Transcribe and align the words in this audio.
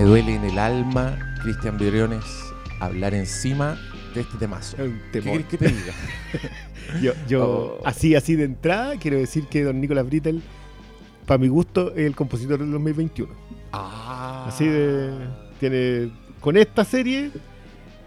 Me 0.00 0.06
duele 0.06 0.34
en 0.34 0.44
el 0.44 0.58
alma, 0.58 1.18
Cristian 1.42 1.76
Briones, 1.76 2.24
hablar 2.80 3.12
encima 3.12 3.78
de 4.14 4.22
este 4.22 4.38
temazo. 4.38 4.78
¿Qué 5.12 5.20
querés 5.20 5.44
que 5.44 5.58
te 5.58 5.68
diga? 5.68 5.92
Yo, 7.02 7.12
yo 7.28 7.44
Oh. 7.44 7.86
así, 7.86 8.14
así 8.14 8.34
de 8.34 8.44
entrada, 8.44 8.96
quiero 8.96 9.18
decir 9.18 9.44
que 9.48 9.62
don 9.62 9.78
Nicolás 9.78 10.06
Brittel, 10.06 10.40
para 11.26 11.36
mi 11.36 11.48
gusto, 11.48 11.90
es 11.92 12.06
el 12.06 12.16
compositor 12.16 12.60
del 12.60 12.70
2021. 12.72 13.30
ah. 13.72 14.46
Así 14.48 14.64
de. 14.66 15.10
Tiene. 15.60 16.10
Con 16.40 16.56
esta 16.56 16.82
serie 16.82 17.30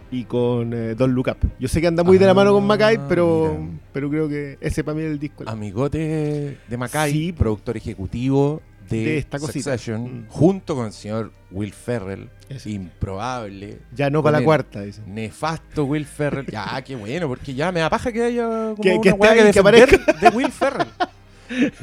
y 0.10 0.24
con 0.24 0.74
eh, 0.74 0.96
Don 0.96 1.14
Look 1.14 1.28
Up. 1.30 1.48
Yo 1.60 1.68
sé 1.68 1.80
que 1.80 1.86
anda 1.86 2.04
muy 2.04 2.18
de 2.18 2.26
la 2.26 2.34
mano 2.34 2.54
con 2.54 2.64
Ah, 2.64 2.68
Mackay, 2.68 2.98
pero, 3.08 3.56
mira. 3.60 3.80
pero 3.94 4.10
creo 4.10 4.28
que 4.28 4.58
ese 4.62 4.84
para 4.84 4.98
mí 4.98 5.04
es 5.04 5.12
el 5.12 5.20
disco. 5.20 5.44
Amigote 5.46 6.58
de 6.68 6.78
Macay, 6.78 7.12
Sí. 7.12 7.32
productor 7.34 7.78
ejecutivo 7.78 8.64
de, 8.98 9.06
De 9.06 9.18
esta 9.18 9.40
cosita. 9.40 9.72
Succession, 9.78 10.04
Mm. 10.04 10.28
junto 10.30 10.76
con 10.76 10.86
el 10.88 10.94
señor 10.94 11.32
Will 11.52 11.74
Ferrell, 11.74 12.30
Eso. 12.50 12.70
improbable, 12.70 13.80
Ya 13.96 14.10
no 14.10 14.22
para 14.24 14.40
la 14.40 14.46
cuarta, 14.46 14.82
dicen. 14.82 15.04
nefasto 15.14 15.86
Will 15.86 16.06
Ferrell. 16.06 16.46
Ya, 16.48 16.82
qué 16.86 16.96
bueno, 16.96 17.28
porque 17.28 17.54
ya 17.54 17.72
me 17.72 17.80
da 17.82 17.90
paja 17.90 18.12
que 18.12 18.24
haya 18.24 18.44
como 18.48 18.76
Que- 18.82 18.94
una 18.94 19.02
que 19.02 19.12
weá 19.12 19.34
que 19.34 19.44
defender 19.44 19.90
de 20.22 20.30
Will 20.30 20.52
Ferrell. 20.52 20.88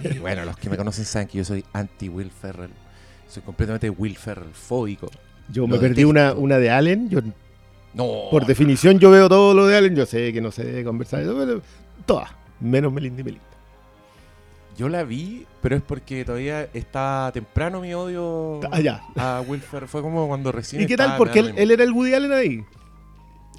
Y 0.02 0.18
bueno, 0.18 0.44
los 0.44 0.56
que 0.56 0.68
me 0.70 0.76
conocen 0.76 1.04
saben 1.04 1.28
que 1.28 1.38
yo 1.38 1.44
soy 1.44 1.64
anti 1.72 2.08
Will 2.08 2.30
Ferrell. 2.30 2.70
Soy 3.28 3.42
completamente 3.42 3.88
Will 3.90 4.16
Ferrell 4.16 4.52
fóbico. 4.52 5.08
Yo 5.48 5.66
me 5.68 5.78
perdí 5.78 6.02
una, 6.04 6.32
una 6.32 6.58
de 6.58 6.70
Allen. 6.70 7.08
Yo, 7.08 7.20
No. 7.94 8.28
por 8.30 8.46
definición, 8.46 8.98
yo 8.98 9.10
veo 9.10 9.28
todo 9.28 9.54
lo 9.54 9.66
de 9.68 9.76
Allen. 9.76 9.94
Yo 9.94 10.06
sé 10.06 10.32
que 10.32 10.40
no 10.40 10.50
debe 10.50 10.82
conversar. 10.82 11.22
pero 11.24 11.62
Todas. 12.06 12.30
Menos 12.58 12.92
Melinda 12.92 13.20
y 13.20 13.24
Melinda. 13.24 13.44
Yo 14.80 14.88
la 14.88 15.04
vi, 15.04 15.46
pero 15.60 15.76
es 15.76 15.82
porque 15.82 16.24
todavía 16.24 16.62
está 16.72 17.30
temprano 17.34 17.82
mi 17.82 17.92
odio 17.92 18.60
Ah, 18.72 18.80
ya. 18.80 19.02
a 19.14 19.42
Will 19.46 19.60
Ferrell. 19.60 19.90
Fue 19.90 20.00
como 20.00 20.26
cuando 20.26 20.50
recién 20.52 20.80
¿Y 20.80 20.86
qué 20.86 20.96
tal? 20.96 21.18
Porque 21.18 21.40
él, 21.40 21.52
él 21.58 21.70
era 21.70 21.84
el 21.84 21.92
Woody 21.92 22.14
Allen 22.14 22.32
ahí. 22.32 22.64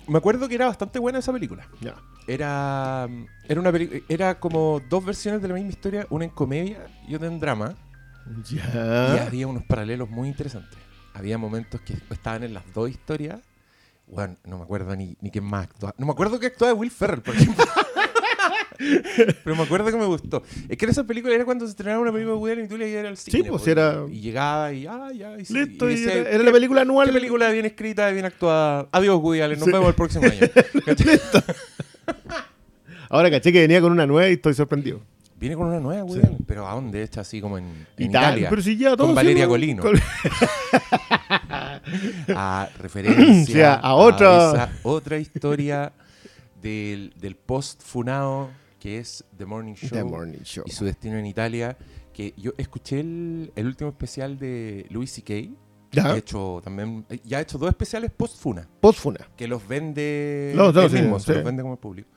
Me 0.07 0.17
acuerdo 0.17 0.49
que 0.49 0.55
era 0.55 0.65
bastante 0.65 0.97
buena 0.97 1.19
esa 1.19 1.31
película. 1.31 1.67
Ya. 1.79 1.93
Era, 2.27 3.07
era, 3.47 3.61
una 3.61 3.71
era 4.09 4.39
como 4.39 4.81
dos 4.89 5.05
versiones 5.05 5.43
de 5.43 5.47
la 5.47 5.53
misma 5.53 5.69
historia, 5.69 6.07
una 6.09 6.25
en 6.25 6.31
comedia 6.31 6.87
y 7.07 7.13
otra 7.13 7.27
en 7.27 7.39
drama. 7.39 7.75
Y 8.49 8.55
Ya. 8.55 9.27
había 9.27 9.45
unos 9.45 9.61
paralelos 9.65 10.09
muy 10.09 10.27
interesantes. 10.27 10.79
Había 11.13 11.37
momentos 11.37 11.81
que 11.81 11.93
estaban 12.09 12.43
en 12.43 12.55
las 12.55 12.63
dos 12.73 12.89
historias. 12.89 13.41
Bueno, 14.07 14.37
no 14.43 14.57
me 14.57 14.63
acuerdo 14.63 14.95
ni, 14.95 15.15
ni 15.21 15.29
quién 15.29 15.43
más 15.43 15.65
actuaba. 15.65 15.93
No 15.99 16.07
me 16.07 16.13
acuerdo 16.13 16.39
que 16.39 16.47
actuaba 16.47 16.73
Will 16.73 16.89
Ferrell, 16.89 17.21
por 17.21 17.35
ejemplo. 17.35 17.63
Pero 19.43 19.55
me 19.55 19.63
acuerdo 19.63 19.85
que 19.91 19.97
me 19.97 20.05
gustó. 20.05 20.43
Es 20.69 20.77
que 20.77 20.85
en 20.85 20.91
esa 20.91 21.03
película 21.03 21.33
era 21.35 21.45
cuando 21.45 21.65
se 21.65 21.71
estrenaba 21.71 21.99
una 22.01 22.11
película 22.11 22.33
de 22.35 22.39
Woody 22.39 22.51
Allen 22.53 22.65
y 22.65 22.67
tú 22.69 22.77
le 22.77 22.89
ibas 22.89 23.05
al 23.05 23.17
cine. 23.17 23.49
pues, 23.49 23.61
po, 23.63 23.69
era- 23.69 24.05
Y 24.11 24.19
llegaba 24.21 24.73
y, 24.73 24.85
ah, 24.87 25.09
ya. 25.15 25.37
Y, 25.39 25.45
sí, 25.45 25.53
Listo. 25.53 25.89
y 25.89 25.93
y 25.93 25.95
decía, 25.97 26.13
era, 26.21 26.29
era 26.29 26.37
¿qué- 26.39 26.43
la 26.45 26.51
película 26.51 26.81
anual. 26.81 27.07
Qué 27.07 27.13
película 27.13 27.49
bien 27.49 27.65
escrita, 27.65 28.09
bien 28.11 28.25
actuada. 28.25 28.87
Adiós, 28.91 29.19
Woody 29.21 29.41
Allen. 29.41 29.59
Nos 29.59 29.65
Sí. 29.65 29.71
vemos 29.71 29.87
el 29.89 29.95
próximo 29.95 30.25
año. 30.25 30.39
¿Cachai? 30.85 31.19
Ahora 33.09 33.29
caché 33.29 33.51
que 33.51 33.59
venía 33.61 33.81
con 33.81 33.91
una 33.91 34.05
nueva 34.07 34.29
y 34.29 34.33
estoy 34.33 34.53
sorprendido. 34.53 35.01
Viene 35.37 35.55
con 35.55 35.67
una 35.67 35.79
nueva, 35.79 36.03
Woody 36.03 36.21
Sí. 36.21 36.27
Allen. 36.27 36.37
Pero 36.47 36.67
¿a 36.67 36.73
dónde? 36.75 37.03
Hecha 37.03 37.21
así 37.21 37.41
como 37.41 37.57
en, 37.57 37.65
en 37.97 38.09
Italia. 38.09 38.29
Italia. 38.29 38.49
Pero 38.49 38.61
si 38.61 38.77
ya 38.77 38.95
todo 38.95 39.07
con 39.07 39.15
Valeria 39.15 39.45
sí, 39.45 39.49
Colino. 39.49 39.83
a 42.35 42.69
referencia 42.79 43.41
O 43.49 43.53
sea, 43.53 43.73
a 43.75 43.93
otra- 43.95 44.51
esa 44.53 44.69
otra 44.83 45.17
historia 45.17 45.91
del, 46.61 47.13
del 47.19 47.35
post 47.35 47.81
funado 47.81 48.49
que 48.81 48.97
es 48.97 49.23
The 49.37 49.45
Morning 49.45 49.75
Show 49.75 49.89
The 49.91 50.03
Morning 50.03 50.39
Show. 50.43 50.63
y 50.65 50.71
su 50.71 50.85
destino 50.85 51.15
en 51.17 51.27
Italia 51.27 51.77
que 52.11 52.33
yo 52.35 52.51
escuché 52.57 52.99
el, 52.99 53.53
el 53.55 53.67
último 53.67 53.91
especial 53.91 54.37
de 54.39 54.87
Louis 54.89 55.09
C.K. 55.11 55.33
Ya. 55.91 56.13
Ha 56.13 56.17
hecho 56.17 56.61
también 56.63 57.05
ya 57.23 57.37
ha 57.37 57.41
hecho 57.41 57.57
dos 57.59 57.69
especiales 57.69 58.11
post 58.11 58.37
funa 58.41 58.67
Postfuna. 58.79 59.29
que 59.37 59.47
los 59.47 59.67
vende 59.67 60.53
Los 60.55 60.73
dos, 60.73 60.85
él 60.85 60.91
sí, 60.91 60.97
mismo, 61.03 61.19
se 61.19 61.25
sí. 61.27 61.33
los 61.33 61.43
vende 61.43 61.61
como 61.61 61.73
el 61.75 61.79
público 61.79 62.09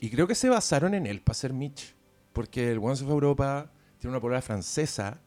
y 0.00 0.08
creo 0.10 0.26
que 0.26 0.34
se 0.34 0.48
basaron 0.48 0.94
en 0.94 1.06
él 1.06 1.20
para 1.20 1.32
hacer 1.32 1.52
Mitch 1.52 1.94
porque 2.32 2.70
el 2.72 2.78
One 2.78 2.92
of 2.94 3.02
Europa 3.02 3.70
tiene 3.98 4.12
una 4.16 4.20
palabra 4.20 4.40
francesa 4.42 5.20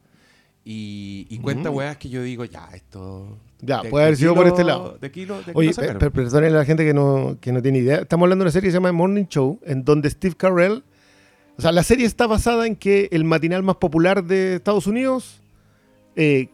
y, 0.64 1.26
y 1.28 1.38
cuenta 1.38 1.70
Mm. 1.70 1.74
weas 1.74 1.96
que 1.98 2.08
yo 2.08 2.22
digo 2.22 2.44
ya 2.46 2.68
esto 2.74 3.36
Ya, 3.60 3.82
de- 3.82 3.90
puede 3.90 4.04
de 4.04 4.06
haber 4.08 4.16
sido 4.18 4.34
por 4.34 4.46
este 4.46 4.64
lado. 4.64 4.96
De 4.98 5.06
aquí 5.08 5.26
lo, 5.26 5.36
de 5.36 5.40
aquí 5.42 5.50
Oye, 5.54 5.68
lo 5.68 5.72
sacaron. 5.74 5.98
per- 6.12 6.50
la 6.52 6.64
gente 6.64 6.84
que 6.84 6.94
no, 6.94 7.36
que 7.40 7.52
no 7.52 7.60
tiene 7.62 7.78
idea. 7.78 7.96
Estamos 7.98 8.24
hablando 8.24 8.42
de 8.44 8.46
una 8.46 8.52
serie 8.52 8.68
que 8.68 8.72
se 8.72 8.76
llama 8.78 8.92
Morning 8.92 9.26
Show, 9.26 9.60
en 9.64 9.84
donde 9.84 10.08
Steve 10.10 10.34
Carell. 10.36 10.82
O 11.56 11.62
sea, 11.62 11.70
la 11.70 11.82
serie 11.82 12.06
está 12.06 12.26
basada 12.26 12.66
en 12.66 12.76
que 12.76 13.08
el 13.12 13.24
matinal 13.24 13.62
más 13.62 13.76
popular 13.76 14.24
de 14.24 14.56
Estados 14.56 14.86
Unidos 14.86 15.40
eh, 16.16 16.48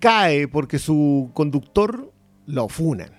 cae 0.00 0.48
porque 0.48 0.78
su 0.78 1.30
conductor 1.34 2.10
lo 2.46 2.68
funan. 2.68 3.10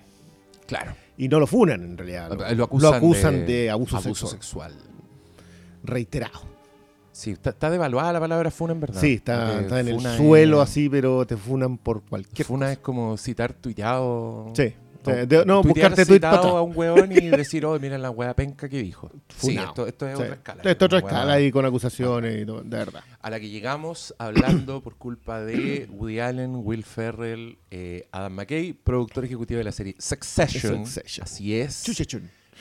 claro. 0.66 0.94
Y 1.20 1.26
no 1.28 1.40
lo 1.40 1.48
funan, 1.48 1.82
en 1.82 1.98
realidad. 1.98 2.30
Lo, 2.30 2.54
Lo 2.54 2.64
acusan, 2.64 2.94
acusan 2.94 3.34
de, 3.40 3.44
de, 3.46 3.70
abuso, 3.70 3.96
abuso 3.96 4.28
sexual. 4.28 4.70
sexual. 4.70 4.92
Reiterado. 5.82 6.40
Sí, 7.18 7.32
está, 7.32 7.50
está 7.50 7.68
devaluada 7.68 8.12
la 8.12 8.20
palabra 8.20 8.48
funa 8.52 8.74
en 8.74 8.80
verdad. 8.80 9.00
Sí, 9.00 9.14
está, 9.14 9.60
está 9.60 9.80
en 9.80 9.88
el 9.88 10.00
suelo 10.00 10.62
es- 10.62 10.68
así, 10.70 10.88
pero 10.88 11.26
te 11.26 11.36
funan 11.36 11.76
por 11.76 12.02
cualquier 12.04 12.46
Funa 12.46 12.66
cosa. 12.66 12.72
es 12.74 12.78
como 12.78 13.16
citar 13.16 13.52
tuiteado. 13.54 14.52
Sí. 14.54 14.72
No, 15.04 15.12
De- 15.14 15.26
de- 15.26 15.44
no, 15.46 15.62
buscarte 15.62 16.02
atrás. 16.02 16.44
a 16.44 16.60
un 16.62 16.76
hueón 16.76 17.10
y 17.10 17.28
decir, 17.28 17.64
oh, 17.64 17.78
mira 17.80 17.96
la 17.98 18.10
hueá 18.10 18.34
penca 18.34 18.68
que 18.68 18.82
dijo. 18.82 19.10
Sí, 19.36 19.48
Funao. 19.56 19.66
esto, 19.68 19.86
esto 19.88 20.06
es 20.08 20.16
Sí. 20.16 20.22
otra 20.22 20.34
escala. 20.34 20.62
Esto 20.62 20.84
es 20.84 20.86
otra 20.86 20.98
escala 20.98 21.40
y 21.40 21.50
con 21.50 21.64
acusaciones 21.64 22.42
y 22.42 22.46
todo, 22.46 22.60
de 22.62 22.76
verdad. 22.76 23.02
A 23.20 23.30
la 23.30 23.40
que 23.40 23.48
llegamos 23.48 24.14
hablando 24.18 24.80
por 24.82 24.96
culpa 24.96 25.40
de 25.40 25.88
Woody 25.90 26.20
Allen, 26.20 26.60
Will 26.62 26.84
Ferrell, 26.84 27.58
eh, 27.70 28.06
Adam 28.12 28.32
McKay, 28.34 28.74
productor 28.74 29.24
ejecutivo 29.24 29.58
de 29.58 29.64
la 29.64 29.72
serie 29.72 29.96
Succession. 29.98 30.84
Succession. 30.86 31.24
Así 31.24 31.58
es. 31.58 31.84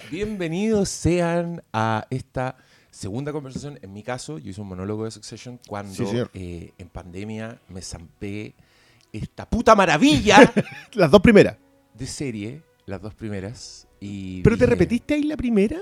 Bienvenidos 0.09 0.89
sean 0.89 1.61
a 1.73 2.05
esta 2.09 2.55
segunda 2.97 3.31
conversación. 3.31 3.77
En 3.81 3.93
mi 3.93 4.03
caso, 4.03 4.39
yo 4.39 4.49
hice 4.49 4.59
un 4.61 4.67
monólogo 4.67 5.05
de 5.05 5.11
Succession 5.11 5.59
cuando 5.67 5.93
Sí, 5.93 6.05
eh, 6.33 6.73
en 6.77 6.89
pandemia 6.89 7.61
me 7.69 7.81
zampé 7.81 8.55
esta 9.13 9.47
puta 9.47 9.75
maravilla 9.75 10.51
Las 10.93 11.11
dos 11.11 11.21
primeras. 11.21 11.57
de 11.93 12.07
serie, 12.07 12.63
las 12.85 13.01
dos 13.01 13.13
primeras. 13.13 13.87
Y 13.99 14.41
¿Pero 14.41 14.57
te 14.57 14.65
repetiste 14.65 15.13
ahí 15.13 15.23
la 15.23 15.37
primera? 15.37 15.77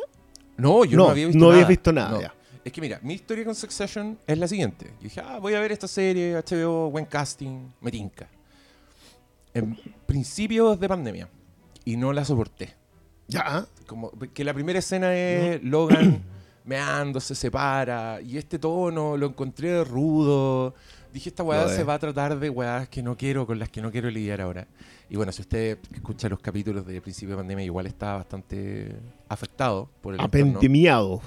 No, 0.57 0.85
yo 0.85 0.97
no, 0.97 1.09
había 1.09 1.27
visto 1.27 1.39
no 1.39 1.45
nada. 1.45 1.53
habías 1.55 1.69
visto 1.69 1.93
nada. 1.93 2.11
No. 2.11 2.21
ya. 2.21 2.33
Es 2.63 2.71
que 2.71 2.81
mira, 2.81 2.99
mi 3.03 3.13
historia 3.13 3.45
con 3.45 3.53
Succession 3.55 4.17
es 4.25 4.37
la 4.37 4.47
siguiente. 4.47 4.87
Yo 4.97 5.03
dije, 5.03 5.21
ah, 5.21 5.37
voy 5.39 5.53
a 5.53 5.59
ver 5.59 5.71
esta 5.71 5.87
serie, 5.87 6.35
HBO, 6.35 6.89
buen 6.89 7.05
casting, 7.05 7.69
me 7.79 7.91
tinca. 7.91 8.27
En 9.53 9.77
principios 10.05 10.79
de 10.79 10.87
pandemia. 10.89 11.29
Y 11.85 11.95
no 11.95 12.11
la 12.11 12.25
soporté. 12.25 12.73
Ya. 13.27 13.67
Como 13.85 14.11
que 14.33 14.43
la 14.43 14.53
primera 14.53 14.79
escena 14.79 15.15
es 15.15 15.63
Logan 15.63 16.23
meando, 16.65 17.19
se 17.19 17.35
separa. 17.35 18.19
Y 18.21 18.37
este 18.37 18.59
tono 18.59 19.15
lo 19.15 19.27
encontré 19.27 19.83
rudo. 19.83 20.73
Dije, 21.13 21.29
esta 21.29 21.43
weá 21.43 21.69
se 21.69 21.83
va 21.83 21.93
a 21.93 21.99
tratar 21.99 22.37
de 22.37 22.49
weás 22.49 22.89
que 22.89 23.01
no 23.01 23.15
quiero, 23.15 23.47
con 23.47 23.57
las 23.57 23.69
que 23.69 23.81
no 23.81 23.91
quiero 23.91 24.09
lidiar 24.09 24.41
ahora. 24.41 24.67
Y 25.09 25.15
bueno, 25.15 25.31
si 25.31 25.41
usted 25.41 25.77
escucha 25.93 26.27
los 26.27 26.39
capítulos 26.39 26.85
de 26.85 26.99
principio 27.01 27.35
de 27.35 27.37
pandemia, 27.37 27.63
igual 27.63 27.87
está 27.87 28.15
bastante 28.15 28.97
afectado 29.29 29.89
por 30.01 30.13
el 30.15 30.19
entorno. 30.19 30.49
Apendemiado. 30.49 31.21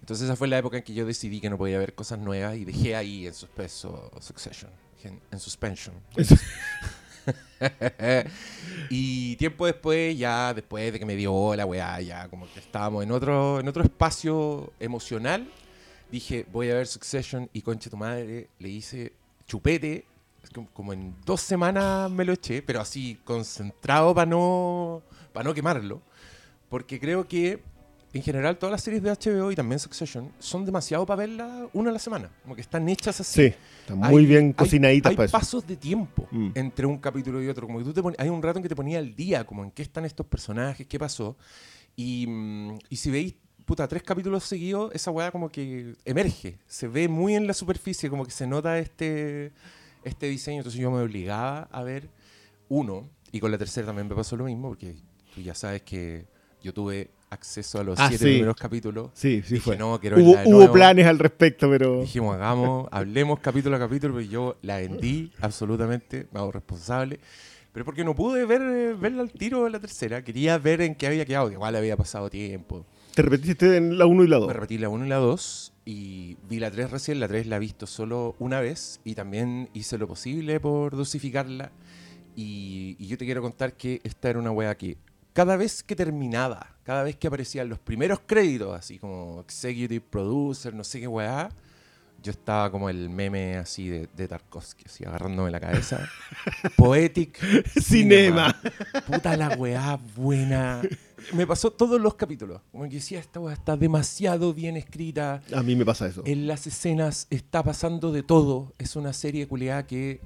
Entonces 0.00 0.26
esa 0.26 0.36
fue 0.36 0.48
la 0.48 0.58
época 0.58 0.76
en 0.76 0.82
que 0.82 0.92
yo 0.92 1.06
decidí 1.06 1.40
que 1.40 1.48
no 1.48 1.56
podía 1.56 1.78
ver 1.78 1.94
cosas 1.94 2.18
nuevas 2.18 2.56
y 2.56 2.64
dejé 2.64 2.94
ahí 2.94 3.26
en 3.26 3.34
suspenso 3.34 4.10
Succession, 4.20 4.70
en, 5.02 5.20
en 5.30 5.38
suspension. 5.40 5.94
Y 8.88 9.36
tiempo 9.36 9.66
después, 9.66 10.16
ya 10.16 10.54
después 10.54 10.92
de 10.92 10.98
que 10.98 11.06
me 11.06 11.16
dio 11.16 11.54
la 11.56 11.66
weá, 11.66 12.00
ya 12.00 12.28
como 12.28 12.46
que 12.52 12.60
estábamos 12.60 13.02
en 13.02 13.10
otro, 13.10 13.58
en 13.58 13.66
otro 13.66 13.82
espacio 13.82 14.72
emocional, 14.78 15.50
dije, 16.10 16.46
voy 16.52 16.70
a 16.70 16.74
ver 16.74 16.86
Succession 16.86 17.48
y 17.52 17.62
conche 17.62 17.90
tu 17.90 17.96
madre, 17.96 18.48
le 18.58 18.68
hice 18.68 19.12
chupete, 19.46 20.04
es 20.42 20.50
como, 20.50 20.68
como 20.68 20.92
en 20.92 21.14
dos 21.24 21.40
semanas 21.40 22.10
me 22.10 22.24
lo 22.24 22.32
eché, 22.34 22.62
pero 22.62 22.80
así 22.80 23.18
concentrado 23.24 24.14
para 24.14 24.26
no, 24.26 25.02
para 25.32 25.48
no 25.48 25.54
quemarlo, 25.54 26.00
porque 26.68 27.00
creo 27.00 27.26
que 27.26 27.60
en 28.16 28.22
general 28.22 28.58
todas 28.58 28.70
las 28.72 28.82
series 28.82 29.02
de 29.02 29.10
HBO 29.10 29.50
y 29.52 29.54
también 29.56 29.78
Succession 29.78 30.30
son 30.38 30.64
demasiado 30.64 31.04
para 31.06 31.18
verla 31.20 31.68
una 31.72 31.90
a 31.90 31.92
la 31.92 31.98
semana, 31.98 32.30
como 32.42 32.54
que 32.54 32.60
están 32.60 32.88
hechas 32.88 33.20
así. 33.20 33.48
Sí. 33.50 33.54
Están 33.80 33.98
muy 33.98 34.22
Hay- 34.22 34.26
bien 34.26 34.52
cocinaditas 34.52 35.10
hay 35.10 35.16
para 35.16 35.26
eso. 35.26 35.32
pasos 35.38 35.66
de 35.66 35.76
tiempo 35.76 36.26
Mm. 36.30 36.50
entre 36.54 36.86
un 36.86 36.98
capítulo 36.98 37.42
y 37.42 37.48
otro. 37.48 37.66
Como 37.66 37.78
que 37.78 37.84
tú 37.84 37.92
te 37.92 38.02
pon- 38.02 38.14
hay 38.18 38.28
un 38.28 38.42
rato 38.42 38.58
en 38.58 38.62
que 38.62 38.68
te 38.68 38.76
ponía 38.76 38.98
al 38.98 39.14
día, 39.14 39.44
como 39.44 39.62
en 39.64 39.70
qué 39.70 39.82
están 39.82 40.04
estos 40.04 40.26
personajes, 40.26 40.86
qué 40.86 40.98
pasó. 40.98 41.36
Y, 41.94 42.26
mm, 42.26 42.78
y 42.90 42.96
si 42.96 43.10
veis, 43.10 43.34
puta, 43.64 43.88
tres 43.88 44.02
capítulos 44.02 44.44
seguidos, 44.44 44.94
esa 44.94 45.10
weá 45.10 45.30
como 45.30 45.48
que 45.48 45.94
emerge. 46.04 46.58
Se 46.66 46.86
ve 46.88 47.08
muy 47.08 47.34
en 47.34 47.46
la 47.46 47.54
superficie, 47.54 48.08
como 48.10 48.24
que 48.24 48.30
se 48.30 48.46
nota 48.46 48.78
este, 48.78 49.52
este 50.04 50.26
diseño. 50.28 50.58
Entonces 50.58 50.80
yo 50.80 50.90
me 50.90 51.00
obligaba 51.00 51.68
a 51.72 51.82
ver 51.82 52.08
uno. 52.68 53.08
Y 53.32 53.40
con 53.40 53.50
la 53.50 53.58
tercera 53.58 53.86
también 53.86 54.06
me 54.08 54.14
pasó 54.14 54.36
lo 54.36 54.44
mismo, 54.44 54.68
porque 54.68 54.94
tú 55.34 55.40
ya 55.40 55.54
sabes 55.54 55.82
que 55.82 56.26
yo 56.62 56.72
tuve 56.72 57.10
acceso 57.30 57.80
a 57.80 57.84
los 57.84 57.98
Ah, 57.98 58.08
siete 58.08 58.24
sí. 58.24 58.30
primeros 58.32 58.56
capítulos. 58.56 59.10
Sí, 59.14 59.42
sí 59.44 59.54
Dije, 59.54 59.64
fue. 59.64 59.76
no, 59.76 59.98
quiero 60.00 60.18
Hubo, 60.18 60.36
de 60.36 60.44
hubo 60.46 60.72
planes 60.72 61.06
al 61.06 61.18
respecto, 61.18 61.68
pero. 61.70 62.00
Dijimos, 62.00 62.34
hagamos, 62.36 62.88
hablemos 62.90 63.40
capítulo 63.40 63.76
a 63.76 63.78
capítulo, 63.78 64.14
pero 64.14 64.26
yo 64.26 64.56
la 64.62 64.76
vendí 64.78 65.32
absolutamente, 65.40 66.26
me 66.32 66.40
hago 66.40 66.52
responsable. 66.52 67.20
Pero 67.72 67.84
porque 67.84 68.04
no 68.04 68.14
pude 68.14 68.46
ver, 68.46 68.94
verla 68.96 69.20
al 69.22 69.30
tiro 69.32 69.66
en 69.66 69.72
la 69.72 69.80
tercera. 69.80 70.22
Quería 70.24 70.56
ver 70.56 70.80
en 70.80 70.94
qué 70.94 71.08
había 71.08 71.26
quedado, 71.26 71.48
que 71.48 71.54
igual 71.54 71.76
había 71.76 71.96
pasado 71.96 72.30
tiempo. 72.30 72.86
¿Te 73.14 73.22
repetiste 73.22 73.76
en 73.76 73.98
la 73.98 74.06
1 74.06 74.24
y 74.24 74.28
la 74.28 74.36
2? 74.38 74.46
Me 74.48 74.52
repetí 74.54 74.78
la 74.78 74.88
1 74.88 75.04
y 75.04 75.08
la 75.08 75.16
2 75.16 75.72
y 75.84 76.36
vi 76.48 76.58
la 76.58 76.70
3 76.70 76.90
recién. 76.90 77.20
La 77.20 77.28
3 77.28 77.46
la 77.48 77.56
he 77.56 77.58
visto 77.58 77.86
solo 77.86 78.34
una 78.38 78.60
vez 78.60 79.00
y 79.04 79.14
también 79.14 79.68
hice 79.74 79.98
lo 79.98 80.06
posible 80.08 80.58
por 80.58 80.96
dosificarla. 80.96 81.70
Y, 82.34 82.96
y 82.98 83.06
yo 83.08 83.16
te 83.18 83.24
quiero 83.24 83.42
contar 83.42 83.74
que 83.74 84.00
esta 84.04 84.30
era 84.30 84.38
una 84.38 84.50
wea 84.52 84.74
que 84.76 84.96
cada 85.36 85.58
vez 85.58 85.82
que 85.82 85.94
terminaba, 85.94 86.66
cada 86.82 87.02
vez 87.02 87.14
que 87.16 87.26
aparecían 87.26 87.68
los 87.68 87.78
primeros 87.78 88.20
créditos, 88.24 88.74
así 88.74 88.98
como 88.98 89.42
Executive 89.42 90.00
Producer, 90.00 90.72
no 90.72 90.82
sé 90.82 90.98
qué 90.98 91.06
weá, 91.06 91.50
yo 92.22 92.30
estaba 92.30 92.70
como 92.70 92.88
el 92.88 93.10
meme 93.10 93.58
así 93.58 93.86
de, 93.86 94.08
de 94.16 94.28
Tarkovsky, 94.28 94.84
así 94.86 95.04
agarrándome 95.04 95.50
la 95.50 95.60
cabeza. 95.60 96.08
Poetic 96.78 97.38
Cinema. 97.82 98.56
Puta 99.06 99.36
la 99.36 99.50
weá 99.50 100.00
buena. 100.16 100.80
Me 101.34 101.46
pasó 101.46 101.70
todos 101.70 102.00
los 102.00 102.14
capítulos. 102.14 102.62
Como 102.72 102.84
que 102.84 102.94
decía, 102.94 103.20
esta 103.20 103.38
weá 103.38 103.52
está 103.52 103.76
demasiado 103.76 104.54
bien 104.54 104.78
escrita. 104.78 105.42
A 105.54 105.62
mí 105.62 105.76
me 105.76 105.84
pasa 105.84 106.06
eso. 106.06 106.22
En 106.24 106.46
las 106.46 106.66
escenas 106.66 107.26
está 107.28 107.62
pasando 107.62 108.10
de 108.10 108.22
todo. 108.22 108.72
Es 108.78 108.96
una 108.96 109.12
serie 109.12 109.46
culiada 109.46 109.86
que 109.86 110.18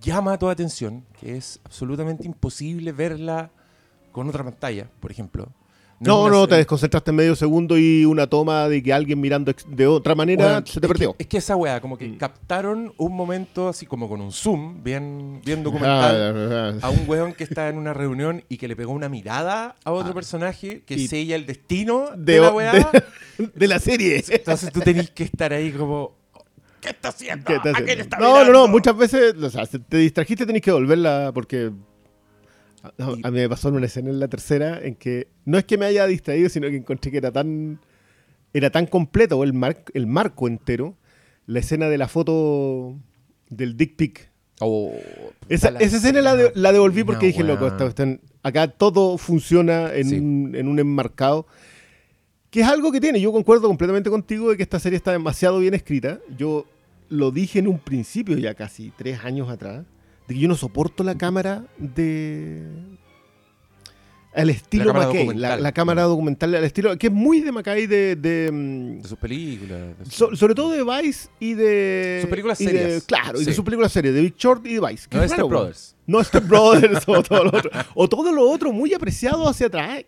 llama 0.00 0.36
toda 0.36 0.50
atención, 0.50 1.06
que 1.20 1.36
es 1.36 1.60
absolutamente 1.62 2.26
imposible 2.26 2.90
verla 2.90 3.52
con 4.16 4.28
otra 4.28 4.42
pantalla, 4.42 4.88
por 5.00 5.10
ejemplo. 5.10 5.46
No, 5.98 6.28
no, 6.28 6.46
te 6.46 6.56
desconcentraste 6.56 7.10
en 7.10 7.16
medio 7.16 7.34
segundo 7.34 7.78
y 7.78 8.04
una 8.04 8.26
toma 8.26 8.68
de 8.68 8.82
que 8.82 8.92
alguien 8.92 9.18
mirando 9.18 9.50
de 9.68 9.86
otra 9.86 10.14
manera 10.14 10.62
se 10.66 10.78
te 10.78 10.86
es 10.86 10.92
perdió. 10.92 11.14
Que, 11.16 11.22
es 11.22 11.26
que 11.26 11.38
esa 11.38 11.56
weá, 11.56 11.80
como 11.80 11.96
que 11.96 12.06
Mm. 12.08 12.18
captaron 12.18 12.92
un 12.98 13.16
momento 13.16 13.68
así 13.70 13.86
como 13.86 14.06
con 14.06 14.20
un 14.20 14.30
zoom, 14.30 14.82
bien, 14.84 15.40
bien 15.42 15.62
documental. 15.64 16.36
Ah, 16.36 16.78
ah, 16.82 16.86
a 16.86 16.90
un 16.90 17.04
weón 17.08 17.32
que 17.32 17.44
está 17.44 17.70
en 17.70 17.78
una 17.78 17.94
reunión 17.94 18.44
y 18.50 18.58
que 18.58 18.68
le 18.68 18.76
pegó 18.76 18.92
una 18.92 19.08
mirada 19.08 19.76
a 19.84 19.92
otro 19.92 20.10
Ah. 20.10 20.14
personaje 20.14 20.82
que 20.84 20.98
sella 21.08 21.34
el 21.34 21.46
destino 21.46 22.10
de, 22.14 22.34
de, 22.34 22.40
la 22.40 22.50
weá. 22.50 22.72
de- 22.72 23.02
de 23.54 23.66
la 23.66 23.78
serie. 23.78 24.22
Entonces 24.28 24.70
tú 24.72 24.80
tenés 24.80 25.10
que 25.10 25.24
estar 25.24 25.52
ahí 25.54 25.70
como. 25.72 26.12
¿Qué 26.82 26.90
está 26.90 27.08
haciendo? 27.08 27.46
¿Qué 27.46 27.54
está 27.94 28.18
no, 28.18 28.24
no, 28.24 28.34
no, 28.34 28.42
mirando?" 28.44 28.68
muchas 28.68 28.96
veces, 28.98 29.34
o 29.42 29.48
sea, 29.48 29.64
te 29.64 29.96
distrajiste 29.96 30.44
tenés 30.44 30.60
que 30.60 30.72
volverla 30.72 31.30
porque 31.32 31.72
Y- 32.98 33.02
a 33.26 33.30
mí 33.30 33.38
me 33.38 33.48
pasó 33.48 33.68
en 33.68 33.76
una 33.76 33.86
escena 33.86 34.10
en 34.10 34.20
la 34.20 34.28
tercera 34.28 34.80
en 34.82 34.94
que 34.94 35.28
no 35.44 35.58
es 35.58 35.64
que 35.64 35.78
me 35.78 35.86
haya 35.86 36.06
distraído, 36.06 36.48
sino 36.48 36.68
que 36.68 36.76
encontré 36.76 37.10
que 37.10 37.18
era 37.18 37.32
tan 37.32 37.78
era 38.52 38.70
tan 38.70 38.86
completo 38.86 39.42
el, 39.44 39.52
mar- 39.52 39.84
el 39.92 40.06
marco 40.06 40.48
entero, 40.48 40.94
la 41.46 41.58
escena 41.60 41.88
de 41.90 41.98
la 41.98 42.08
foto 42.08 42.96
del 43.50 43.76
dick 43.76 43.96
pic. 43.96 44.30
Oh, 44.60 44.92
Esa, 45.50 45.68
esa 45.80 45.98
escena 45.98 46.22
la, 46.22 46.34
de- 46.36 46.52
la 46.54 46.72
devolví 46.72 47.04
porque 47.04 47.26
No, 47.26 47.32
dije, 47.32 47.44
loco, 47.44 47.66
esta 47.66 47.84
cuestión- 47.84 48.20
acá 48.42 48.68
todo 48.68 49.18
funciona 49.18 49.92
en, 49.94 50.08
Sí. 50.08 50.16
un, 50.18 50.54
en 50.54 50.68
un 50.68 50.78
enmarcado. 50.78 51.46
Que 52.50 52.60
es 52.60 52.66
algo 52.66 52.90
que 52.92 53.00
tiene. 53.00 53.20
Yo 53.20 53.32
concuerdo 53.32 53.68
completamente 53.68 54.08
contigo 54.08 54.48
de 54.50 54.56
que 54.56 54.62
esta 54.62 54.78
serie 54.80 54.96
está 54.96 55.12
demasiado 55.12 55.58
bien 55.58 55.74
escrita. 55.74 56.20
Yo 56.38 56.64
lo 57.10 57.30
dije 57.32 57.58
en 57.58 57.68
un 57.68 57.78
principio, 57.78 58.38
ya 58.38 58.54
casi 58.54 58.90
tres 58.96 59.22
años 59.22 59.50
atrás, 59.50 59.84
de 60.28 60.34
que 60.34 60.40
yo 60.40 60.48
no 60.48 60.54
soporto 60.56 61.02
la 61.04 61.16
cámara 61.16 61.64
de. 61.78 62.62
Al 64.34 64.50
estilo 64.50 64.92
la, 64.92 65.06
documental. 65.06 65.62
la 65.62 65.72
cámara 65.72 66.02
documental, 66.02 66.54
al 66.54 66.64
estilo. 66.64 66.98
que 66.98 67.06
es 67.06 67.12
muy 67.12 67.40
de 67.40 67.52
McKay 67.52 67.86
de. 67.86 68.16
de, 68.16 68.50
mm, 68.52 69.00
De 69.00 69.08
sus 69.08 69.16
películas. 69.18 69.98
de 69.98 70.04
sus- 70.04 70.14
so- 70.14 70.36
sobre 70.36 70.54
todo 70.54 70.70
de 70.72 70.84
Vice 70.84 71.28
y 71.40 71.54
de. 71.54 72.18
Sus 72.20 72.28
películas 72.30 72.60
y 72.60 72.66
de- 72.66 72.70
serias. 72.72 73.04
claro, 73.04 73.40
y 73.40 73.44
de 73.46 73.54
sus 73.54 73.64
películas 73.64 73.92
serias, 73.92 74.14
de 74.14 74.20
Big 74.20 74.36
Short 74.36 74.66
y 74.66 74.74
de 74.74 74.80
Vice. 74.80 75.08
no 75.10 75.22
es 75.22 75.30
Step 75.32 75.46
Brothers. 75.48 75.96
no 76.06 76.22
Step 76.22 76.46
Brothers 76.46 77.04
o 77.08 77.22
todo 77.22 77.44
lo 77.44 77.56
otro. 77.56 77.70
O 77.94 78.08
todo 78.10 78.30
lo 78.32 78.50
otro 78.50 78.72
muy 78.72 78.92
apreciado 78.92 79.48
hacia 79.48 79.68
atrás. 79.68 80.04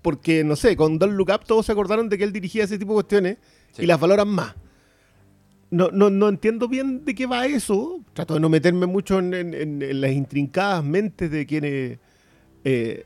Porque, 0.00 0.44
no 0.44 0.54
sé, 0.56 0.76
con 0.76 0.98
Don't 1.00 1.14
Look 1.14 1.30
Up 1.34 1.44
todos 1.46 1.66
se 1.66 1.72
acordaron 1.72 2.08
de 2.08 2.16
que 2.16 2.22
él 2.24 2.32
dirigía 2.32 2.62
ese 2.64 2.78
tipo 2.78 2.92
de 2.92 2.94
cuestiones 2.94 3.36
Sí. 3.72 3.82
y 3.82 3.86
las 3.86 3.98
valoran 4.00 4.28
más. 4.28 4.54
No, 5.70 5.90
no, 5.90 6.10
no 6.10 6.28
entiendo 6.28 6.68
bien 6.68 7.04
de 7.04 7.14
qué 7.14 7.26
va 7.26 7.46
eso. 7.46 8.00
Trato 8.12 8.34
de 8.34 8.40
no 8.40 8.48
meterme 8.48 8.86
mucho 8.86 9.18
en, 9.18 9.34
en- 9.34 10.00
las 10.00 10.12
intrincadas 10.12 10.84
mentes 10.84 11.30
de 11.30 11.44
quienes 11.44 11.98
eh, 12.64 13.04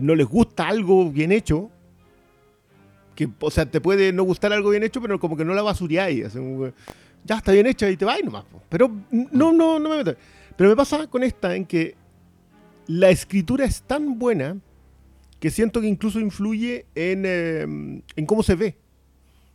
no 0.00 0.14
les 0.14 0.26
gusta 0.26 0.68
algo 0.68 1.10
bien 1.10 1.32
hecho. 1.32 1.70
Que, 3.14 3.28
o 3.40 3.50
sea, 3.50 3.66
te 3.66 3.80
puede 3.80 4.10
no 4.12 4.22
gustar 4.22 4.52
algo 4.54 4.70
bien 4.70 4.82
hecho, 4.82 5.02
pero 5.02 5.20
como 5.20 5.36
que 5.36 5.44
no 5.44 5.52
la 5.52 5.60
basureáis. 5.62 6.32
ya 7.24 7.36
está 7.36 7.52
bien 7.52 7.66
hecha 7.66 7.90
y 7.90 7.96
te 7.96 8.04
vas 8.06 8.18
nomás. 8.24 8.44
po. 8.44 8.62
Pero 8.70 8.90
no, 9.10 9.52
no, 9.52 9.78
no 9.78 9.88
me 9.90 9.98
meto. 9.98 10.14
Pero 10.56 10.70
me 10.70 10.76
pasa 10.76 11.06
con 11.08 11.22
esta 11.22 11.54
en 11.54 11.66
que 11.66 11.94
la 12.86 13.10
escritura 13.10 13.64
es 13.66 13.82
tan 13.82 14.18
buena 14.18 14.56
que 15.38 15.50
siento 15.50 15.80
que 15.80 15.88
incluso 15.88 16.20
influye 16.20 16.86
en, 16.94 17.24
eh, 17.26 17.62
en 18.16 18.26
cómo 18.26 18.42
se 18.42 18.54
ve. 18.54 18.76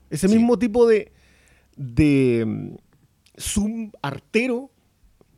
Ese 0.10 0.28
Sí. 0.28 0.36
mismo 0.36 0.58
tipo 0.60 0.88
de, 0.88 1.12
de 1.78 2.44
mm, 2.46 2.76
zoom 3.38 3.92
artero, 4.02 4.70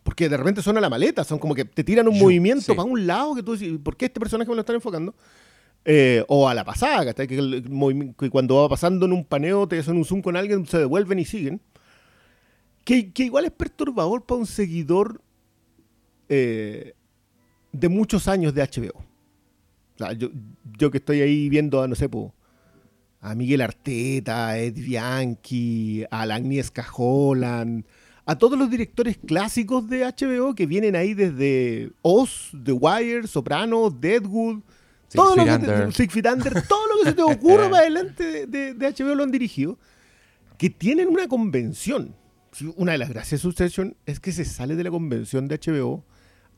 porque 0.04 0.30
de 0.30 0.38
repente 0.38 0.62
suena 0.62 0.82
la 0.82 0.90
maleta, 0.90 1.24
son 1.24 1.38
como 1.38 1.54
que 1.54 1.66
te 1.66 1.84
tiran 1.84 2.08
un 2.08 2.16
Yo, 2.16 2.24
movimiento 2.24 2.64
sí. 2.64 2.74
para 2.74 2.90
un 2.90 3.06
lado 3.06 3.36
que 3.36 3.44
tú 3.44 3.56
dices, 3.56 3.78
¿por 3.84 3.96
qué 3.96 4.06
este 4.06 4.20
personaje 4.20 4.50
me 4.50 4.56
lo 4.56 4.62
están 4.62 4.76
enfocando? 4.76 5.14
Eh, 5.86 6.24
o 6.28 6.50
a 6.50 6.54
la 6.54 6.66
pasada, 6.66 7.14
que, 7.14 7.36
el 7.36 8.14
que 8.18 8.30
cuando 8.30 8.56
va 8.56 8.70
pasando 8.70 9.06
en 9.06 9.14
un 9.14 9.24
paneo 9.24 9.68
te 9.68 9.80
hacen 9.80 9.98
un 9.98 10.06
zoom 10.06 10.22
con 10.22 10.36
alguien, 10.36 10.66
se 10.66 10.78
devuelven 10.78 11.20
y 11.20 11.26
siguen. 11.26 11.62
Que, 12.84 13.12
que 13.12 13.24
igual 13.24 13.46
es 13.46 13.52
perturbador 13.52 14.26
para 14.26 14.40
un 14.40 14.48
seguidor 14.48 15.22
eh, 16.28 16.94
de 17.72 17.90
muchos 17.90 18.28
años 18.28 18.54
de 18.54 18.64
HBO. 18.64 18.98
O 18.98 19.98
sea, 19.98 20.14
yo, 20.14 20.30
yo 20.78 20.90
que 20.92 20.98
estoy 20.98 21.22
ahí 21.22 21.50
viendo 21.50 21.82
a, 21.82 21.88
no 21.88 21.96
sé, 21.96 22.10
po, 22.10 22.34
a 23.21 23.36
Miguel 23.36 23.62
Arteta, 23.62 24.48
a 24.50 24.57
Ed 24.60 24.75
Bianchi, 24.75 26.06
a 26.10 26.25
la 26.25 26.36
Agnieszka 26.36 26.86
Holland, 26.95 27.86
a 28.25 28.38
todos 28.38 28.57
los 28.57 28.69
directores 28.69 29.18
clásicos 29.18 29.89
de 29.89 30.06
HBO 30.06 30.56
que 30.56 30.66
vienen 30.66 30.95
ahí 30.95 31.13
desde 31.13 31.92
Oz, 32.01 32.51
The 32.63 32.71
Wire, 32.71 33.27
Sopranos, 33.27 34.00
Deadwood, 34.00 34.62
Six 35.07 35.16
todo 35.16 35.36
lo 35.36 35.44
Feet 35.44 35.60
que 35.60 35.66
te- 35.66 35.71
Under. 35.71 35.94
Six 35.94 36.13
Feet 36.13 36.25
Under, 36.31 36.62
todo 36.68 36.88
lo 36.88 37.04
que 37.04 37.10
se 37.10 37.16
te 37.16 37.21
ocurra 37.24 37.63
para 37.69 37.81
adelante 37.81 38.45
de, 38.48 38.74
HBO 38.75 39.16
lo 39.16 39.24
han 39.24 39.31
dirigido, 39.31 39.77
que 40.57 40.69
tienen 40.69 41.07
una 41.07 41.28
convención. 41.28 42.16
Una 42.78 42.94
de 42.94 42.97
las 42.97 43.09
gracias 43.09 43.42
de 43.42 43.44
Succession 43.44 43.95
es 44.06 44.19
que 44.19 44.31
se 44.31 44.44
sale 44.45 44.76
de 44.76 44.83
la 44.83 44.90
convención 44.92 45.47
de 45.47 45.59
HBO 45.59 46.04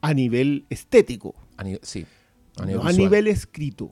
a 0.01 0.13
nivel 0.13 0.65
estético, 0.69 1.35
A 1.57 1.63
nivel- 1.63 1.79
sí. 1.83 2.05
A 2.57 2.65
no 2.65 2.83
nivel 2.91 3.27
escrito. 3.27 3.91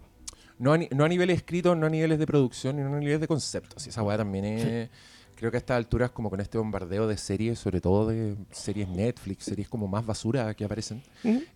No 0.59 0.73
a, 0.73 0.77
ni- 0.77 0.89
no 0.91 1.03
a 1.05 1.09
niveles 1.09 1.37
escritos, 1.37 1.75
no 1.75 1.87
a 1.87 1.89
niveles 1.89 2.19
de 2.19 2.27
producción, 2.27 2.77
y 2.79 2.83
no 2.83 2.95
a 2.95 2.99
niveles 2.99 3.21
de 3.21 3.27
conceptos. 3.27 3.85
Y 3.85 3.89
esa 3.89 4.03
weá 4.03 4.17
también 4.17 4.45
es. 4.45 4.89
Creo 5.35 5.51
que 5.51 5.55
a 5.57 5.59
estas 5.59 5.77
alturas, 5.77 6.11
como 6.11 6.29
con 6.29 6.41
este 6.41 6.57
bombardeo 6.57 7.07
de 7.07 7.15
series, 7.15 7.57
sobre 7.57 7.79
todo 7.79 8.07
de 8.09 8.35
series 8.51 8.89
Netflix, 8.89 9.45
series 9.45 9.69
como 9.69 9.87
más 9.87 10.05
basura 10.05 10.53
que 10.53 10.65
aparecen, 10.65 11.01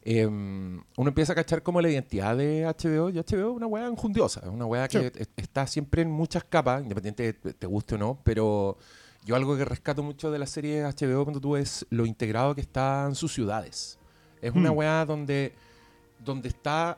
eh, 0.06 0.26
uno 0.26 0.84
empieza 1.10 1.34
a 1.34 1.36
cachar 1.36 1.62
como 1.64 1.82
la 1.82 1.90
identidad 1.90 2.38
de 2.38 2.64
HBO. 2.66 3.10
Y 3.10 3.20
HBO 3.20 3.50
es 3.52 3.56
una 3.58 3.68
weá 3.68 3.86
enjundiosa, 3.88 4.40
es 4.42 4.48
una 4.48 4.66
weá 4.66 4.88
que 4.88 5.00
Sí. 5.00 5.12
es- 5.20 5.30
está 5.36 5.68
siempre 5.68 6.02
en 6.04 6.10
muchas 6.12 6.46
capas, 6.46 6.82
independiente 6.82 7.24
de 7.24 7.34
te- 7.34 7.54
te 7.56 7.68
guste 7.68 7.96
o 7.96 7.98
no, 7.98 8.18
pero 8.24 8.78
yo 9.26 9.36
algo 9.36 9.58
que 9.58 9.66
rescato 9.66 10.02
mucho 10.02 10.32
de 10.32 10.40
la 10.40 10.48
serie 10.48 10.86
HBO 10.86 11.26
cuando 11.26 11.42
tú 11.42 11.58
es 11.58 11.86
lo 11.90 12.06
integrado 12.06 12.56
que 12.56 12.62
está 12.62 13.06
en 13.06 13.16
sus 13.16 13.34
ciudades. 13.34 14.00
Es 14.42 14.54
una 14.54 14.72
Mm. 14.72 14.78
weá 14.78 15.06
donde, 15.06 15.52
donde 16.24 16.48
está 16.48 16.98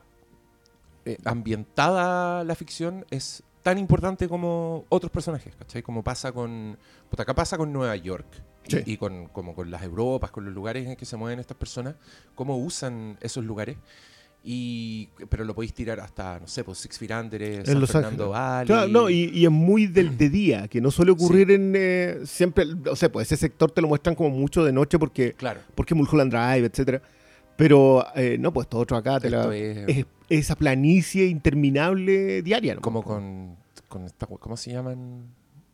eh, 1.06 1.18
ambientada 1.26 2.44
la 2.44 2.56
ficción 2.56 3.06
es 3.10 3.44
tan 3.64 3.78
importante 3.78 4.28
como 4.28 4.86
otros 4.90 5.12
personajes, 5.12 5.56
¿cachai? 5.56 5.82
Como 5.82 6.04
pasa 6.04 6.32
con... 6.32 6.78
Puta, 7.10 7.24
acá 7.24 7.34
pasa 7.34 7.58
con 7.58 7.72
Nueva 7.74 7.96
York. 7.96 8.26
y- 8.68 8.72
Sí. 8.72 8.82
Y, 8.86 8.98
con, 8.98 9.28
como 9.28 9.54
con 9.54 9.70
las 9.70 9.84
Europas, 9.84 10.32
con 10.32 10.44
los 10.46 10.54
lugares 10.54 10.88
en 10.88 10.96
que 10.96 11.06
se 11.06 11.18
mueven 11.18 11.40
estas 11.40 11.56
personas, 11.58 11.96
cómo 12.34 12.58
usan 12.58 13.18
esos 13.22 13.44
lugares. 13.46 13.78
Y, 14.44 15.10
pero 15.30 15.44
lo 15.44 15.56
podéis 15.56 15.74
tirar 15.74 16.00
hasta, 16.00 16.40
no 16.40 16.48
sé, 16.48 16.64
pues 16.64 16.78
Six 16.78 17.00
Feet 17.00 17.12
Under, 17.12 17.42
En 17.42 17.66
San 17.66 17.80
Los 17.80 17.92
Fernando. 17.92 18.30
Valley. 18.30 18.68
Claro, 18.68 18.88
no, 18.88 19.10
y, 19.10 19.32
y 19.34 19.46
es 19.46 19.52
muy 19.52 19.88
del 19.88 20.18
de 20.18 20.30
día, 20.30 20.68
que 20.68 20.82
no 20.82 20.92
suele 20.92 21.12
ocurrir 21.12 21.50
en 21.50 21.74
eh, 21.76 22.20
siempre, 22.26 22.66
o 22.90 22.96
sea, 22.96 23.12
pues 23.12 23.26
ese 23.32 23.38
sector 23.38 23.72
te 23.72 23.82
lo 23.82 23.88
muestran 23.88 24.16
como 24.16 24.30
mucho 24.30 24.64
de 24.64 24.72
noche 24.72 25.00
porque, 25.00 25.34
Claro. 25.34 25.62
porque 25.74 25.96
Mulholland 25.96 26.32
Drive, 26.32 26.68
etcétera. 26.68 27.02
Pero 27.58 28.06
eh, 28.16 28.38
no, 28.40 28.52
pues 28.54 28.68
todo 28.68 28.82
otro 28.82 28.98
acá 28.98 29.20
te 29.20 29.28
Esto 29.28 29.50
la, 29.50 29.56
es- 29.56 29.98
es 30.00 30.06
esa 30.30 30.56
planicie 30.56 31.26
interminable 31.28 32.42
diaria. 32.42 32.76
¿no? 32.76 32.82
Como 32.82 33.04
con, 33.04 33.56
con 33.88 34.06
esta, 34.06 34.26
¿cómo 34.28 34.58
se 34.58 34.72
llaman? 34.72 35.26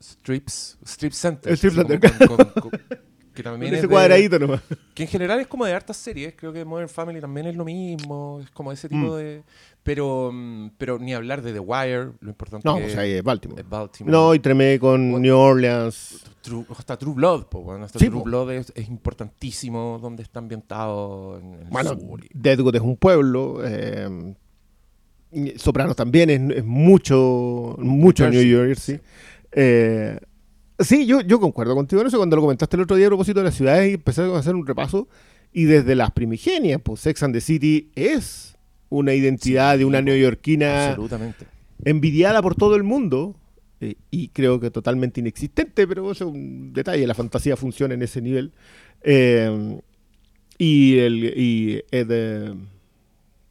Strips, 0.01 0.77
strip 0.85 1.13
centers. 1.13 1.47
El 1.63 1.69
strip 1.71 1.73
center. 1.87 2.27
con- 2.27 2.37
con- 2.37 2.69
con- 2.69 2.71
que 3.33 3.43
también 3.43 3.71
es 3.73 3.79
ese 3.79 3.87
de- 3.87 3.91
cuadradito 3.93 4.39
nomás. 4.39 4.61
que 4.93 5.03
en 5.03 5.09
general 5.09 5.39
es 5.39 5.47
como 5.47 5.65
de 5.65 5.73
hartas 5.73 5.95
series, 5.97 6.33
creo 6.35 6.51
que 6.51 6.65
Modern 6.65 6.89
Family 6.89 7.21
también 7.21 7.47
es 7.47 7.55
lo 7.55 7.63
mismo, 7.63 8.39
es 8.43 8.49
como 8.51 8.71
ese 8.71 8.89
tipo 8.89 9.13
Mm. 9.13 9.15
de... 9.17 9.43
Pero, 9.83 10.29
mm, 10.31 10.71
pero 10.77 10.99
ni 10.99 11.13
hablar 11.13 11.41
de 11.41 11.53
The 11.53 11.59
Wire, 11.59 12.11
lo 12.19 12.29
importante 12.29 12.67
No, 12.67 12.75
que 12.75 12.83
pues 12.83 12.95
es 12.95 13.23
Baltimore. 13.23 13.61
es 13.61 13.67
Baltimore. 13.67 14.11
No, 14.11 14.35
y 14.35 14.39
tremé 14.39 14.77
con. 14.79 15.19
New 15.21 15.35
Orleans. 15.35 16.23
True- 16.41 16.65
hasta 16.77 16.97
True 16.97 17.15
Blood, 17.15 17.45
po, 17.45 17.61
bueno, 17.63 17.85
hasta 17.85 17.97
Sí, 17.97 18.05
True 18.05 18.19
po. 18.19 18.23
Blood 18.25 18.51
es, 18.51 18.71
es 18.75 18.87
importantísimo 18.87 19.97
donde 20.01 20.21
está 20.23 20.37
ambientado 20.39 21.39
en, 21.39 21.53
el 21.55 21.67
Bueno, 21.69 21.97
sur. 21.99 22.21
Deadwood 22.33 22.75
es 22.75 22.81
un 22.81 22.95
pueblo. 22.97 23.61
eh, 23.63 24.35
Sopranos 25.55 25.95
también 25.95 26.29
es, 26.29 26.57
es 26.57 26.65
mucho, 26.65 27.75
mucho 27.79 28.25
Jersey. 28.25 28.45
New 28.51 28.57
Jersey. 28.67 28.99
Eh, 29.53 30.19
sí, 30.79 31.05
yo, 31.05 31.21
yo 31.21 31.39
concuerdo 31.39 31.73
contigo 31.73 32.01
en 32.01 32.07
eso. 32.09 32.17
Cuando 32.17 32.35
lo 32.35 32.41
comentaste 32.41 32.75
el 32.75 32.83
otro 32.83 32.97
día 32.97 33.07
a 33.07 33.09
propósito 33.09 33.39
de 33.39 33.45
las 33.45 33.55
ciudades 33.55 33.91
y 33.91 33.93
empecé 33.93 34.23
a 34.23 34.37
hacer 34.37 34.55
un 34.55 34.67
repaso. 34.67 35.07
Y 35.53 35.63
desde 35.63 35.95
las 35.95 36.11
primigenias, 36.11 36.81
pues 36.83 36.99
Sex 36.99 37.23
and 37.23 37.33
the 37.33 37.41
City 37.41 37.91
es 37.95 38.57
una 38.91 39.13
identidad 39.15 39.73
Sí, 39.73 39.79
de 39.79 39.85
una 39.85 40.01
neoyorquina 40.03 40.89
Absolutamente. 40.89 41.47
envidiada 41.83 42.41
por 42.43 42.53
todo 42.55 42.75
el 42.75 42.83
mundo. 42.83 43.35
eh, 43.83 43.95
y 44.11 44.27
creo 44.27 44.59
que 44.59 44.69
totalmente 44.69 45.21
inexistente, 45.21 45.87
pero 45.87 46.11
eso 46.11 46.25
es 46.29 46.31
un 46.35 46.71
detalle. 46.71 47.07
La 47.07 47.15
fantasía 47.15 47.55
funciona 47.57 47.95
en 47.95 48.03
ese 48.03 48.21
nivel. 48.21 48.51
Eh, 49.01 49.79
y 50.59 50.99
el 50.99 51.23
y 51.35 51.81
Ed, 51.89 52.07
eh, 52.11 52.53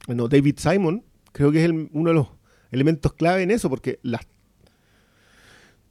bueno, 0.07 0.29
David 0.29 0.55
Simon, 0.59 1.03
creo 1.33 1.51
que 1.51 1.59
es 1.59 1.65
el- 1.65 1.89
uno 1.93 2.11
de 2.11 2.15
los 2.15 2.29
elementos 2.71 3.13
clave 3.15 3.43
en 3.43 3.51
eso, 3.51 3.69
porque 3.69 3.99
las 4.05 4.21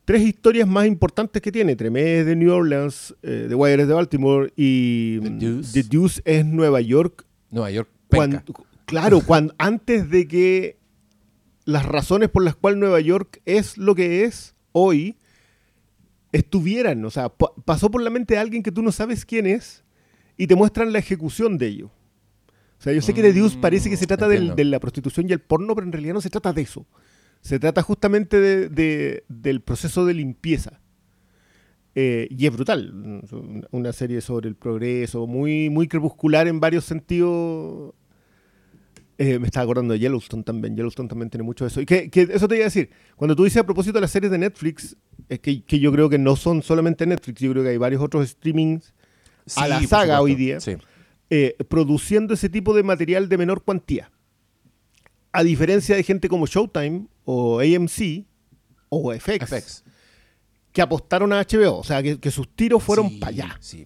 tres 0.05 0.21
historias 0.21 0.67
más 0.67 0.87
importantes 0.87 1.41
que 1.41 1.51
tiene, 1.51 1.75
Tremé 1.75 2.19
es 2.19 2.25
de 2.25 2.35
New 2.35 2.51
Orleans, 2.53 3.13
eh, 3.21 3.45
The 3.49 3.55
Wire 3.55 3.81
es 3.81 3.87
de 3.87 3.93
Baltimore 3.93 4.53
y 4.55 5.19
The 5.19 5.29
mm, 5.29 5.39
Deuce. 5.39 5.81
The 5.83 5.89
Deuce 5.89 6.21
es 6.25 6.45
Nueva 6.45 6.81
York. 6.81 7.25
Nueva 7.51 7.71
York, 7.71 7.89
Cuando. 8.07 8.41
Claro, 8.89 9.21
cuando, 9.25 9.53
antes 9.57 10.09
de 10.09 10.27
que 10.27 10.77
las 11.65 11.85
razones 11.85 12.29
por 12.29 12.43
las 12.43 12.55
cuales 12.55 12.79
Nueva 12.79 12.99
York 12.99 13.41
es 13.45 13.77
lo 13.77 13.95
que 13.95 14.23
es 14.23 14.55
hoy 14.71 15.17
estuvieran, 16.31 17.03
o 17.05 17.09
sea, 17.09 17.29
pa- 17.29 17.53
pasó 17.65 17.89
por 17.89 18.01
la 18.01 18.09
mente 18.09 18.35
de 18.35 18.39
alguien 18.39 18.63
que 18.63 18.71
tú 18.71 18.81
no 18.81 18.91
sabes 18.91 19.25
quién 19.25 19.45
es 19.47 19.83
y 20.37 20.47
te 20.47 20.55
muestran 20.55 20.93
la 20.93 20.99
ejecución 20.99 21.57
de 21.57 21.67
ello. 21.67 21.91
O 22.77 22.81
sea, 22.81 22.93
yo 22.93 23.01
sé 23.01 23.13
que 23.13 23.21
de 23.21 23.33
Mm, 23.41 23.61
parece 23.61 23.89
que 23.89 23.97
se 23.97 24.07
trata 24.07 24.27
del- 24.27 24.55
de 24.55 24.63
la 24.65 24.79
prostitución 24.79 25.27
y 25.29 25.33
el 25.33 25.39
porno, 25.41 25.75
pero 25.75 25.85
en 25.85 25.91
realidad 25.91 26.13
no 26.13 26.21
se 26.21 26.29
trata 26.29 26.53
de 26.53 26.61
eso. 26.61 26.85
Se 27.41 27.59
trata 27.59 27.81
justamente 27.81 28.39
de- 28.39 28.69
de- 28.69 29.23
del 29.27 29.61
proceso 29.61 30.05
de 30.05 30.13
limpieza. 30.13 30.79
Eh, 31.95 32.27
y 32.29 32.45
es 32.45 32.53
brutal. 32.53 33.21
Una 33.71 33.91
serie 33.91 34.21
sobre 34.21 34.47
el 34.47 34.55
progreso, 34.55 35.27
muy, 35.27 35.69
muy 35.69 35.87
crepuscular 35.87 36.47
en 36.47 36.59
varios 36.59 36.85
sentidos. 36.85 37.93
Eh, 39.21 39.37
me 39.37 39.47
estaba 39.47 39.65
acordando 39.65 39.93
de 39.93 39.99
Yellowstone 39.99 40.43
también. 40.43 40.77
Yellowstone 40.77 41.09
también 41.09 41.29
tiene 41.29 41.43
mucho 41.43 41.65
de 41.65 41.67
eso. 41.67 41.81
Y 41.81 41.85
que, 41.85 42.09
que 42.09 42.21
eso 42.21 42.47
te 42.47 42.55
iba 42.55 42.63
a 42.63 42.67
decir. 42.71 42.89
Cuando 43.17 43.35
tú 43.35 43.43
dices 43.43 43.57
a 43.57 43.65
propósito 43.65 43.95
de 43.95 44.01
las 44.01 44.11
series 44.11 44.31
de 44.31 44.37
Netflix, 44.37 44.95
es 45.27 45.39
que, 45.39 45.61
que 45.65 45.77
yo 45.77 45.91
creo 45.91 46.09
que 46.09 46.17
no 46.17 46.37
son 46.37 46.63
solamente 46.63 47.05
Netflix, 47.05 47.41
yo 47.41 47.51
creo 47.51 47.63
que 47.63 47.69
hay 47.71 47.77
varios 47.77 48.01
otros 48.01 48.29
streamings 48.29 48.93
a 49.57 49.67
la 49.67 49.83
saga 49.83 50.21
hoy 50.21 50.35
día. 50.35 50.61
Sí. 50.61 50.77
eh, 51.29 51.57
produciendo 51.67 52.33
ese 52.33 52.47
tipo 52.47 52.73
de 52.73 52.81
material 52.83 53.27
de 53.27 53.37
menor 53.37 53.61
cuantía. 53.63 54.09
A 55.33 55.43
diferencia 55.43 55.97
de 55.97 56.03
gente 56.03 56.29
como 56.29 56.47
Showtime 56.47 57.07
o 57.25 57.59
AMC 57.59 58.25
o 58.87 59.13
FX, 59.13 59.49
FX. 59.49 59.83
que 60.71 60.81
apostaron 60.81 61.33
a 61.33 61.41
HBO, 61.43 61.77
o 61.79 61.83
sea, 61.83 62.01
que, 62.01 62.19
que 62.21 62.31
sus 62.31 62.47
tiros 62.55 62.81
fueron 62.81 63.09
Sí, 63.09 63.17
para 63.19 63.29
allá. 63.31 63.57
Sí. 63.59 63.85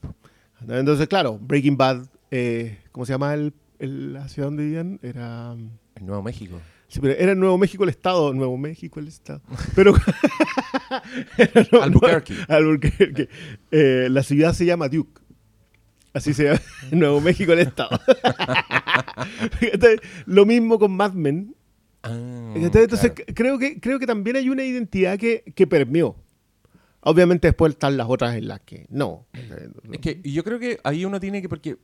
Entonces, 0.69 1.07
claro, 1.07 1.39
Breaking 1.41 1.75
Bad, 1.75 2.05
eh, 2.31 2.77
¿cómo 2.91 3.05
se 3.05 3.11
llama 3.13 3.33
el, 3.33 3.51
el- 3.79 4.13
la 4.13 4.27
ciudad 4.29 4.47
donde 4.47 4.63
vivían? 4.63 4.99
Era, 5.03 5.53
En 5.53 6.05
Nuevo 6.05 6.21
México. 6.23 6.59
sí, 6.87 6.99
pero 6.99 7.13
era 7.15 7.35
Nuevo 7.35 7.57
México 7.57 7.83
el 7.83 7.89
estado, 7.89 8.33
Nuevo 8.33 8.57
México 8.57 8.99
el 8.99 9.07
estado. 9.07 9.41
Pero 9.75 9.93
no- 11.71 11.81
Albuquerque. 11.81 12.33
no, 12.33 12.45
Albuquerque. 12.55 13.29
Eh, 13.71 14.07
la 14.09 14.23
ciudad 14.23 14.53
se 14.53 14.65
llama 14.65 14.87
Duke. 14.89 15.21
Así 16.13 16.33
se 16.33 16.43
llama 16.45 16.61
Nuevo 16.91 17.21
México 17.21 17.53
el 17.53 17.59
estado. 17.59 17.99
Entonces, 19.61 19.99
lo 20.25 20.45
mismo 20.45 20.77
con 20.79 20.95
Mad 20.95 21.13
Men. 21.13 21.55
Ah, 22.03 22.53
Entonces, 22.55 23.11
claro. 23.13 23.33
creo, 23.33 23.59
que, 23.59 23.79
creo 23.79 23.97
que 23.99 24.05
también 24.05 24.35
hay 24.35 24.49
una 24.49 24.63
identidad 24.63 25.17
que, 25.17 25.43
que 25.55 25.65
permeó. 25.67 26.15
Obviamente 27.01 27.47
después 27.47 27.73
están 27.73 27.97
las 27.97 28.07
otras 28.09 28.35
en 28.35 28.47
las 28.47 28.61
que 28.61 28.85
no. 28.89 29.25
Es 29.91 29.99
que 29.99 30.21
yo 30.23 30.43
creo 30.43 30.59
que 30.59 30.79
ahí 30.83 31.03
uno 31.05 31.19
tiene 31.19 31.41
que, 31.41 31.49
porque 31.49 31.77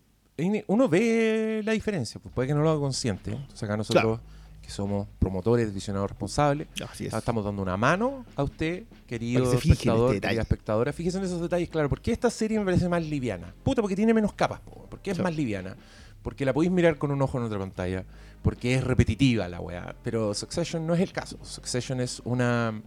uno 0.68 0.90
ve 0.90 1.62
la 1.64 1.72
diferencia, 1.74 2.20
pues 2.22 2.34
puede 2.34 2.48
que 2.48 2.54
no 2.54 2.62
lo 2.62 2.70
haga 2.70 2.80
consciente. 2.80 3.32
Entonces 3.32 3.64
acá 3.64 3.78
nosotros, 3.78 4.20
que 4.62 4.70
somos 4.70 5.08
promotores, 5.20 5.74
visionados 5.74 6.12
responsables, 6.12 6.68
Así 6.90 7.08
es. 7.08 7.14
estamos 7.14 7.44
dando 7.44 7.62
una 7.62 7.78
mano 7.78 8.26
a 8.36 8.44
usted, 8.44 8.84
querido 9.08 9.52
en 9.52 9.58
espectador, 9.58 10.16
este 10.16 10.28
querida 10.28 10.42
espectadora. 10.42 10.94
Fíjese 10.94 11.18
en 11.18 11.24
esos 11.24 11.42
detalles, 11.42 11.70
claro. 11.70 11.90
¿Por 11.90 12.02
qué 12.02 12.12
esta 12.12 12.30
serie 12.30 12.60
me 12.60 12.66
parece 12.66 12.88
más 12.88 13.04
liviana? 13.04 13.54
Puta, 13.64 13.82
porque 13.82 13.96
tiene 13.96 14.14
menos 14.14 14.34
capas. 14.34 14.60
po, 14.62 14.86
¿Por 14.90 15.00
qué 15.00 15.12
es 15.12 15.20
más 15.20 15.36
liviana? 15.36 15.76
Porque 16.22 16.46
la 16.46 16.54
podéis 16.54 16.72
mirar 16.72 16.98
con 16.98 17.12
un 17.12 17.22
ojo 17.22 17.38
en 17.38 17.46
otra 17.46 17.58
pantalla. 17.60 18.06
Porque 18.42 18.76
es 18.76 18.84
repetitiva 18.84 19.48
la 19.48 19.60
weá. 19.60 19.96
Pero 20.04 20.34
Succession 20.34 20.86
no 20.86 20.94
es 20.94 21.02
el 21.02 21.12
caso. 21.12 21.38
Succession 21.44 22.00
es 22.00 22.22
una, 22.26 22.82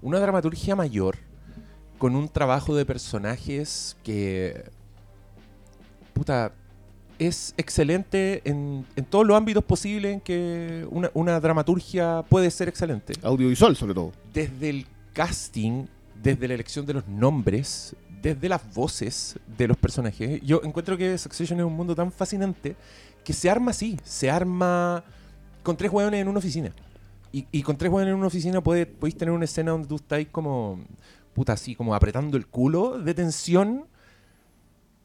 una 0.00 0.18
dramaturgia 0.20 0.74
mayor 0.74 1.16
con 1.98 2.16
un 2.16 2.28
trabajo 2.28 2.74
de 2.74 2.84
personajes 2.84 3.96
que. 4.02 4.64
Puta. 6.14 6.52
Es 7.26 7.54
excelente 7.56 8.42
en, 8.44 8.84
en 8.96 9.04
todos 9.04 9.24
los 9.24 9.36
ámbitos 9.36 9.62
posibles 9.62 10.14
en 10.14 10.20
que 10.20 10.86
una, 10.90 11.10
una 11.14 11.38
dramaturgia 11.38 12.24
puede 12.28 12.50
ser 12.50 12.68
excelente 12.68 13.12
Audiovisual, 13.22 13.76
sobre 13.76 13.94
todo. 13.94 14.12
desde 14.34 14.70
el 14.70 14.86
casting, 15.12 15.86
desde 16.20 16.48
la 16.48 16.54
elección 16.54 16.84
de 16.84 16.94
los 16.94 17.06
nombres, 17.06 17.94
desde 18.20 18.48
las 18.48 18.74
voces 18.74 19.38
de 19.56 19.68
los 19.68 19.76
personajes. 19.76 20.40
Yo 20.42 20.62
encuentro 20.64 20.96
que 20.96 21.16
Succession 21.16 21.60
es 21.60 21.64
un 21.64 21.74
mundo 21.74 21.94
tan 21.94 22.10
fascinante 22.10 22.74
que 23.24 23.32
se 23.32 23.48
arma 23.48 23.70
así, 23.70 23.98
se 24.02 24.28
arma 24.28 25.04
con 25.62 25.76
tres 25.76 25.92
hueones 25.92 26.20
en 26.20 26.28
una 26.28 26.38
oficina. 26.38 26.72
Y, 27.30 27.46
y 27.52 27.62
con 27.62 27.76
tres 27.76 27.90
hueones 27.90 28.12
en 28.12 28.18
una 28.18 28.26
oficina 28.26 28.60
puede, 28.60 28.84
podéis 28.86 29.16
tener 29.16 29.32
una 29.32 29.44
escena 29.44 29.70
donde 29.70 29.86
tú 29.86 29.94
estáis 29.96 30.28
como, 30.28 30.80
puta, 31.34 31.52
así, 31.52 31.76
como 31.76 31.94
apretando 31.94 32.36
el 32.36 32.46
culo 32.48 32.98
de 32.98 33.14
tensión 33.14 33.86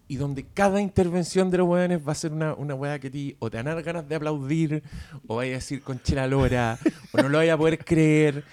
y 0.08 0.16
donde 0.16 0.46
cada 0.46 0.82
intervención 0.82 1.52
de 1.52 1.58
los 1.58 1.68
hueones 1.68 2.08
va 2.08 2.14
a 2.14 2.16
ser 2.16 2.32
una, 2.32 2.54
una 2.54 2.76
hueá 2.76 3.00
que 3.00 3.10
ti 3.10 3.36
o 3.40 3.50
te 3.50 3.58
van 3.58 3.68
a 3.68 3.76
dar 3.76 3.84
ganas 3.84 4.08
de 4.08 4.16
aplaudir, 4.16 4.84
o 5.28 5.36
vaya 5.36 5.52
a 5.52 5.56
decir 5.56 5.82
con 5.82 6.02
chela 6.02 6.28
lora, 6.28 6.80
o 7.12 7.22
no 7.22 7.30
lo 7.30 7.38
vaya 7.38 7.54
a 7.54 7.58
poder 7.58 7.84
creer, 7.84 8.44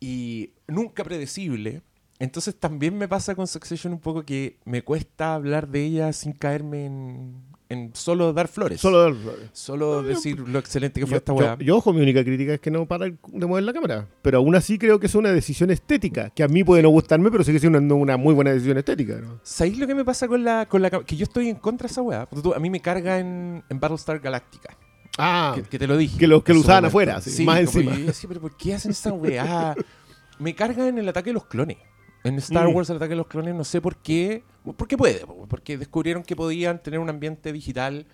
y 0.00 0.50
nunca 0.66 1.04
predecible. 1.04 1.82
Entonces 2.18 2.54
también 2.58 2.96
me 2.96 3.08
pasa 3.08 3.34
con 3.34 3.46
Succession 3.46 3.92
un 3.92 4.00
poco 4.00 4.24
que 4.24 4.58
me 4.64 4.82
cuesta 4.82 5.34
hablar 5.34 5.68
de 5.68 5.84
ella 5.84 6.12
sin 6.12 6.32
caerme 6.32 6.86
en, 6.86 7.53
en 7.68 7.90
solo 7.94 8.32
dar 8.32 8.46
flores. 8.48 8.80
Solo 8.80 9.16
Solo 9.52 10.02
decir 10.02 10.38
lo 10.40 10.58
excelente 10.58 11.00
que 11.00 11.06
fue 11.06 11.12
yo, 11.12 11.16
esta 11.18 11.32
weá. 11.32 11.56
yo, 11.58 11.76
ojo, 11.78 11.92
mi 11.92 12.00
única 12.02 12.22
crítica 12.22 12.54
es 12.54 12.60
que 12.60 12.70
no 12.70 12.86
para 12.86 13.06
de 13.06 13.46
mover 13.46 13.64
la 13.64 13.72
cámara. 13.72 14.06
Pero 14.22 14.38
aún 14.38 14.54
así 14.54 14.78
creo 14.78 15.00
que 15.00 15.06
es 15.06 15.14
una 15.14 15.32
decisión 15.32 15.70
estética, 15.70 16.30
que 16.30 16.42
a 16.42 16.48
mí 16.48 16.62
puede 16.62 16.82
no 16.82 16.90
gustarme, 16.90 17.30
pero 17.30 17.42
sigue 17.42 17.58
siendo 17.58 17.78
una, 17.78 17.94
una 17.94 18.16
muy 18.16 18.34
buena 18.34 18.52
decisión 18.52 18.76
estética. 18.78 19.16
¿no? 19.20 19.40
¿Sabéis 19.42 19.78
lo 19.78 19.86
que 19.86 19.94
me 19.94 20.04
pasa 20.04 20.28
con 20.28 20.44
la, 20.44 20.66
con 20.66 20.82
la 20.82 20.90
Que 20.90 21.16
yo 21.16 21.24
estoy 21.24 21.48
en 21.48 21.56
contra 21.56 21.88
de 21.88 21.92
esa 21.92 22.02
weá. 22.02 22.26
Porque 22.26 22.42
tú- 22.42 22.54
A 22.54 22.58
mí 22.58 22.68
me 22.70 22.80
carga 22.80 23.18
en, 23.18 23.62
en 23.68 23.80
Battlestar 23.80 24.20
Galactica. 24.20 24.76
Ah, 25.16 25.52
Que, 25.54 25.62
que 25.62 25.78
te 25.78 25.86
lo 25.86 25.96
dije. 25.96 26.18
que 26.18 26.26
lo- 26.26 26.42
que 26.44 26.52
lo 26.52 26.60
usaban 26.60 26.84
afuera, 26.86 27.20
sí, 27.20 27.44
más 27.44 27.60
encima. 27.60 27.96
yo 27.96 28.06
decía, 28.06 28.28
pero 28.28 28.40
¿por 28.40 28.56
qué 28.56 28.74
hacen 28.74 28.90
esa 28.90 29.12
weá? 29.12 29.74
me 30.38 30.54
carga 30.54 30.86
en 30.88 30.98
el 30.98 31.08
ataque 31.08 31.30
de 31.30 31.34
los 31.34 31.46
clones. 31.46 31.78
En 32.24 32.36
Star 32.38 32.68
Mm. 32.68 32.74
Wars, 32.74 32.90
el 32.90 32.96
ataque 32.96 33.10
de 33.10 33.16
los 33.16 33.26
clones, 33.26 33.54
no 33.54 33.64
sé 33.64 33.80
por 33.80 33.96
qué. 33.98 34.42
Porque 34.76 34.96
puede, 34.96 35.26
po, 35.26 35.46
porque 35.48 35.76
descubrieron 35.78 36.22
que 36.22 36.34
podían 36.34 36.82
tener 36.82 36.98
un 36.98 37.08
ambiente 37.10 37.52
digital 37.52 38.06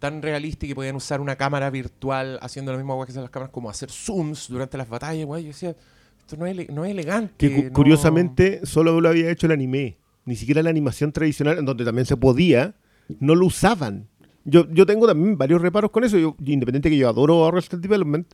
tan 0.00 0.20
realista 0.20 0.66
y 0.66 0.70
que 0.70 0.74
podían 0.74 0.96
usar 0.96 1.20
una 1.20 1.36
cámara 1.36 1.70
virtual 1.70 2.38
haciendo 2.42 2.72
lo 2.72 2.78
mismo 2.78 3.02
que 3.04 3.12
hacen 3.12 3.22
las 3.22 3.30
cámaras, 3.30 3.52
como 3.52 3.70
hacer 3.70 3.88
zooms 3.90 4.48
durante 4.48 4.76
las 4.76 4.88
batallas, 4.88 5.24
weá. 5.26 5.40
Yo 5.40 5.46
decía, 5.48 5.76
esto 6.18 6.36
no 6.36 6.44
es, 6.46 6.68
no 6.70 6.84
es 6.84 6.90
elegante. 6.90 7.34
que 7.38 7.54
cu- 7.54 7.62
no- 7.68 7.72
curiosamente 7.72 8.66
solo 8.66 9.00
lo 9.00 9.08
había 9.08 9.30
hecho 9.30 9.46
el 9.46 9.52
anime. 9.52 9.96
Ni 10.24 10.34
siquiera 10.36 10.62
la 10.62 10.70
animación 10.70 11.12
tradicional, 11.12 11.58
en 11.58 11.64
donde 11.64 11.84
también 11.84 12.06
se 12.06 12.16
podía, 12.16 12.74
no 13.20 13.34
lo 13.36 13.46
usaban. 13.46 14.08
Yo, 14.44 14.68
yo 14.72 14.86
tengo 14.86 15.06
también 15.06 15.38
varios 15.38 15.62
reparos 15.62 15.92
con 15.92 16.02
eso. 16.02 16.18
Yo, 16.18 16.34
independiente 16.44 16.90
que 16.90 16.96
yo 16.96 17.08
adoro 17.08 17.46
Arrested 17.46 17.78
Development, 17.78 18.26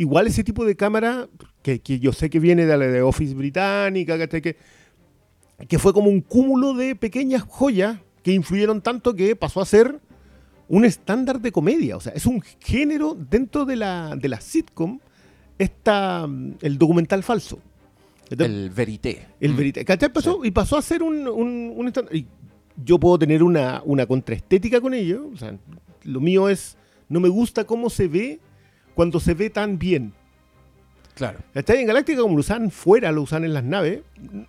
igual 0.00 0.26
ese 0.26 0.42
tipo 0.42 0.64
de 0.64 0.76
cámara, 0.76 1.28
que, 1.62 1.80
que 1.80 1.98
yo 2.00 2.12
sé 2.14 2.30
que 2.30 2.40
viene 2.40 2.64
de 2.64 2.76
la 2.76 2.86
de 2.86 3.02
Office 3.02 3.34
británica, 3.34 4.16
que, 4.28 4.56
que 5.68 5.78
fue 5.78 5.92
como 5.92 6.08
un 6.08 6.22
cúmulo 6.22 6.72
de 6.72 6.96
pequeñas 6.96 7.42
joyas 7.42 7.98
que 8.22 8.32
influyeron 8.32 8.80
tanto 8.80 9.14
que 9.14 9.36
pasó 9.36 9.60
a 9.60 9.66
ser 9.66 10.00
un 10.68 10.86
estándar 10.86 11.40
de 11.40 11.52
comedia. 11.52 11.98
O 11.98 12.00
sea, 12.00 12.12
es 12.14 12.24
un 12.24 12.40
género 12.60 13.14
dentro 13.14 13.66
de 13.66 13.76
la, 13.76 14.16
de 14.16 14.28
la 14.30 14.40
sitcom, 14.40 15.00
esta, 15.58 16.26
mm, 16.26 16.54
el 16.62 16.78
documental 16.78 17.22
falso. 17.22 17.58
El 18.30 18.70
verité. 18.70 19.26
el 19.38 19.52
Mm. 19.52 19.56
verité. 19.56 19.84
¿Cachai? 19.84 20.10
Pasó, 20.10 20.44
Y 20.46 20.50
pasó 20.50 20.78
a 20.78 20.82
ser 20.82 21.02
un, 21.02 21.28
un, 21.28 21.74
un 21.76 21.86
estándar. 21.88 22.14
Y 22.16 22.26
yo 22.82 22.98
puedo 22.98 23.18
tener 23.18 23.42
una, 23.42 23.82
una 23.84 24.06
contraestética 24.06 24.80
con 24.80 24.94
ello. 24.94 25.28
O 25.34 25.36
sea, 25.36 25.58
lo 26.04 26.20
mío 26.20 26.48
es, 26.48 26.78
no 27.10 27.20
me 27.20 27.28
gusta 27.28 27.64
cómo 27.64 27.90
se 27.90 28.08
ve 28.08 28.40
cuando 29.00 29.18
se 29.18 29.32
ve 29.32 29.48
tan 29.48 29.78
bien. 29.78 30.12
Claro. 31.14 31.38
En 31.54 31.86
Galáctica, 31.86 32.20
como 32.20 32.34
lo 32.34 32.40
usan 32.40 32.70
fuera, 32.70 33.10
lo 33.10 33.22
usan 33.22 33.46
en 33.46 33.54
las 33.54 33.64
naves, 33.64 34.02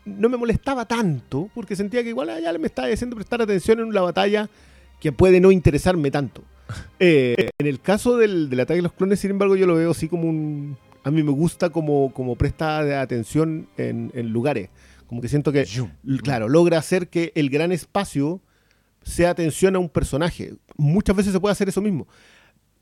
no 0.04 0.28
me 0.28 0.36
molestaba 0.36 0.84
tanto, 0.84 1.50
porque 1.56 1.74
sentía 1.78 2.04
que 2.04 2.10
igual 2.10 2.32
ah, 2.32 2.38
ya 2.38 2.52
me 2.60 2.68
estaba 2.68 2.90
haciendo 2.90 3.16
prestar 3.16 3.42
atención 3.42 3.80
en 3.80 3.86
una 3.86 4.02
batalla 4.02 4.50
que 5.00 5.14
puede 5.14 5.40
no 5.40 5.52
interesarme 5.52 6.12
tanto. 6.12 6.44
Eh, 7.00 7.50
en 7.58 7.66
el 7.66 7.80
caso 7.80 8.18
del, 8.18 8.50
del 8.50 8.60
ataque 8.60 8.80
de 8.80 8.82
los 8.82 8.92
clones, 8.92 9.22
sin 9.22 9.32
embargo, 9.32 9.56
yo 9.56 9.66
lo 9.68 9.76
veo 9.76 9.92
así 9.92 10.10
como 10.10 10.28
un... 10.28 10.78
A 11.06 11.12
mí 11.12 11.24
me 11.24 11.32
gusta 11.32 11.70
como, 11.70 12.14
como 12.14 12.36
presta 12.36 13.00
atención 13.00 13.70
en, 13.78 14.12
en 14.14 14.34
lugares. 14.34 14.70
Como 15.08 15.22
que 15.22 15.30
siento 15.30 15.54
que, 15.54 15.66
claro, 16.24 16.50
logra 16.50 16.78
hacer 16.78 17.08
que 17.08 17.32
el 17.36 17.50
gran 17.50 17.72
espacio 17.72 18.42
sea 19.02 19.30
atención 19.30 19.78
a 19.78 19.80
un 19.80 19.88
personaje. 19.88 20.56
Muchas 20.76 21.16
veces 21.16 21.32
se 21.32 21.40
puede 21.40 21.54
hacer 21.54 21.70
eso 21.70 21.82
mismo. 21.82 22.06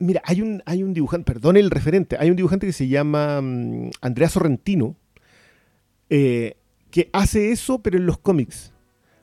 Mira, 0.00 0.22
hay 0.24 0.40
un, 0.40 0.62
hay 0.64 0.82
un 0.82 0.94
dibujante, 0.94 1.30
perdón 1.30 1.58
el 1.58 1.70
referente, 1.70 2.16
hay 2.18 2.30
un 2.30 2.36
dibujante 2.36 2.66
que 2.66 2.72
se 2.72 2.88
llama 2.88 3.40
mm, 3.42 3.90
Andrea 4.00 4.30
Sorrentino, 4.30 4.96
eh, 6.08 6.56
que 6.90 7.10
hace 7.12 7.52
eso, 7.52 7.82
pero 7.82 7.98
en 7.98 8.06
los 8.06 8.18
cómics, 8.18 8.72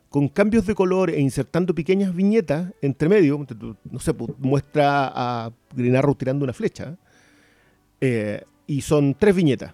con 0.10 0.30
cambios 0.30 0.68
de 0.68 0.76
color 0.76 1.10
e 1.10 1.20
insertando 1.20 1.74
pequeñas 1.74 2.16
viñetas 2.16 2.74
entre 2.82 3.10
medio. 3.10 3.46
No 3.92 4.00
sé, 4.00 4.14
pues, 4.14 4.32
muestra 4.38 5.12
a 5.14 5.52
Green 5.76 5.96
Arrow 5.96 6.16
tirando 6.16 6.44
una 6.44 6.54
flecha, 6.54 6.96
eh, 8.00 8.44
y 8.68 8.82
son 8.82 9.16
tres 9.16 9.36
viñetas. 9.36 9.74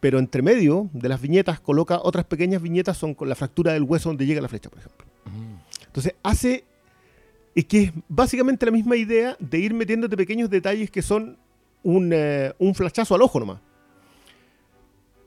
Pero 0.00 0.18
entre 0.18 0.40
medio 0.40 0.88
de 0.94 1.10
las 1.10 1.20
viñetas 1.20 1.60
coloca 1.60 2.00
otras 2.02 2.24
pequeñas 2.24 2.62
viñetas, 2.62 2.96
son 2.96 3.14
con 3.14 3.28
la 3.28 3.34
fractura 3.34 3.74
del 3.74 3.82
hueso 3.82 4.08
donde 4.08 4.24
llega 4.24 4.40
la 4.40 4.48
flecha, 4.48 4.70
por 4.70 4.78
ejemplo. 4.78 5.06
Mm. 5.26 5.84
Entonces 5.86 6.14
hace 6.22 6.64
es 7.54 7.64
que 7.64 7.82
es 7.84 7.92
básicamente 8.08 8.66
la 8.66 8.72
misma 8.72 8.96
idea 8.96 9.36
de 9.40 9.58
ir 9.58 9.74
metiéndote 9.74 10.16
pequeños 10.16 10.48
detalles 10.50 10.90
que 10.90 11.02
son 11.02 11.36
un, 11.82 12.10
eh, 12.12 12.52
un 12.58 12.74
flashazo 12.74 13.14
al 13.14 13.22
ojo 13.22 13.40
nomás. 13.40 13.60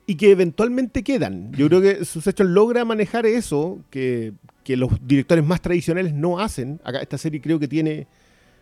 Y 0.06 0.16
que 0.16 0.32
eventualmente 0.32 1.04
quedan. 1.04 1.52
Yo 1.54 1.68
creo 1.70 1.82
que 1.82 2.06
Succession 2.06 2.54
logra 2.54 2.84
manejar 2.86 3.26
eso 3.26 3.80
que, 3.90 4.34
que 4.64 4.76
los 4.78 4.92
directores 5.06 5.46
más 5.46 5.62
tradicionales 5.62 6.14
no 6.14 6.40
hacen. 6.40 6.80
Acá 6.84 7.00
esta 7.02 7.18
serie 7.18 7.42
creo 7.42 7.60
que 7.60 7.68
tiene... 7.68 8.08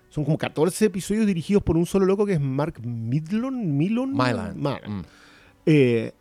Son 0.09 0.25
como 0.25 0.37
14 0.37 0.85
episodios 0.85 1.25
dirigidos 1.25 1.63
por 1.63 1.77
un 1.77 1.85
solo 1.85 2.05
loco 2.05 2.25
que 2.25 2.33
es 2.33 2.41
Mark 2.41 2.81
Midlon. 2.85 3.77
Milon. 3.77 4.11
Mylan. 4.13 4.57
Mm. 4.59 5.01
Eh, 5.65 6.11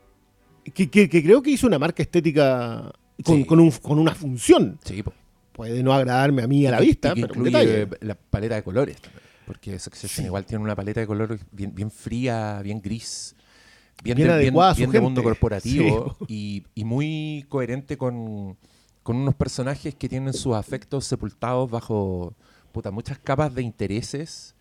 que, 0.73 0.89
que- 0.89 1.09
que 1.09 1.23
creo 1.25 1.43
que 1.43 1.51
hizo 1.51 1.67
una 1.67 1.79
marca 1.79 2.01
estética 2.03 2.93
con, 3.25 3.39
Sí. 3.39 3.45
con 3.47 3.59
un- 3.59 3.71
con 3.73 3.99
una 3.99 4.15
función. 4.15 4.79
Sí, 4.85 5.03
po. 5.03 5.13
Puede 5.61 5.83
no 5.83 5.93
agradarme 5.93 6.43
a 6.43 6.47
mí 6.47 6.65
a 6.67 6.71
la 6.71 6.81
vista, 6.81 7.11
y 7.11 7.15
que 7.17 7.21
pero 7.21 7.35
incluye 7.35 7.87
la 8.01 8.15
paleta 8.15 8.55
de 8.55 8.63
colores 8.63 8.99
también. 8.99 9.23
Porque 9.45 9.79
Succession 9.79 10.23
Sí. 10.23 10.27
igual 10.27 10.47
tiene 10.47 10.65
una 10.65 10.75
paleta 10.75 11.01
de 11.01 11.07
colores 11.07 11.39
bien, 11.53 11.75
bien 11.75 11.91
fría, 11.91 12.63
bien 12.63 12.81
gris, 12.81 13.37
bien, 14.03 14.17
Bien 14.17 14.29
de, 14.29 14.35
adecuada 14.35 14.73
bien 14.73 14.91
de 14.91 15.01
mundo 15.03 15.23
corporativo 15.23 16.17
y, 16.29 16.65
y 16.75 16.85
muy 16.85 17.45
coherente 17.51 17.99
con, 17.99 18.57
con 19.03 19.17
unos 19.17 19.35
personajes 19.35 19.95
que 19.95 20.09
tienen 20.09 20.33
sus 20.33 20.55
afectos 20.55 21.05
sepultados 21.05 21.71
bajo 21.71 22.35
puta, 22.73 22.91
muchas 22.91 23.19
capas 23.19 23.55
de 23.55 23.61
intereses 23.61 24.55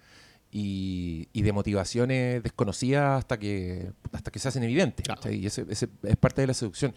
y, 0.52 1.28
y 1.32 1.42
de 1.44 1.52
motivaciones 1.52 2.42
desconocidas 2.42 3.20
hasta 3.20 3.38
que, 3.38 3.92
hasta 4.12 4.32
que 4.32 4.40
se 4.40 4.48
hacen 4.48 4.64
evidentes. 4.64 5.06
Claro. 5.06 5.32
Y 5.32 5.46
ese, 5.46 5.66
ese 5.70 5.90
es 6.04 6.16
parte 6.18 6.42
de 6.42 6.48
la 6.48 6.54
seducción. 6.54 6.94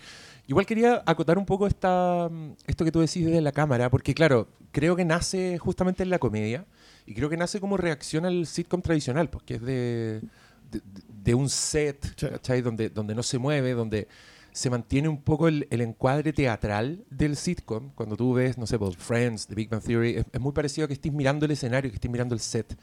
Igual 0.46 0.66
quería 0.66 1.02
acotar 1.06 1.38
un 1.38 1.46
poco 1.46 1.66
esta, 1.66 2.30
esto 2.66 2.84
que 2.84 2.92
tú 2.92 3.00
decís 3.00 3.24
desde 3.24 3.40
la 3.40 3.52
cámara, 3.52 3.90
porque 3.90 4.14
claro, 4.14 4.48
creo 4.70 4.96
que 4.96 5.04
nace 5.04 5.58
justamente 5.58 6.02
en 6.02 6.10
la 6.10 6.18
comedia 6.18 6.64
y 7.06 7.14
creo 7.14 7.28
que 7.28 7.36
nace 7.36 7.60
como 7.60 7.76
reacción 7.76 8.24
al 8.24 8.46
sitcom 8.46 8.80
tradicional, 8.80 9.28
porque 9.28 9.54
es 9.54 9.62
de, 9.62 10.22
de, 10.70 10.80
de 11.22 11.34
un 11.34 11.48
set, 11.48 12.14
Sí. 12.16 12.60
Donde, 12.62 12.88
donde 12.88 13.14
no 13.14 13.22
se 13.22 13.38
mueve, 13.38 13.72
donde 13.72 14.08
se 14.52 14.68
mantiene 14.68 15.08
un 15.08 15.20
poco 15.20 15.48
el, 15.48 15.66
el 15.70 15.80
encuadre 15.80 16.32
teatral 16.32 17.04
del 17.10 17.36
sitcom. 17.36 17.90
Cuando 17.94 18.16
tú 18.16 18.34
ves, 18.34 18.58
no 18.58 18.66
sé, 18.66 18.78
pues, 18.78 18.96
Friends, 18.96 19.46
The 19.46 19.54
Big 19.54 19.68
Bang 19.68 19.82
Theory, 19.82 20.16
es, 20.16 20.26
es 20.30 20.40
muy 20.40 20.52
parecido 20.52 20.84
a 20.84 20.88
que 20.88 20.94
estés 20.94 21.12
mirando 21.12 21.46
el 21.46 21.52
escenario, 21.52 21.90
que 21.90 21.96
estés 21.96 22.10
mirando 22.10 22.34
el 22.34 22.40
set. 22.40 22.76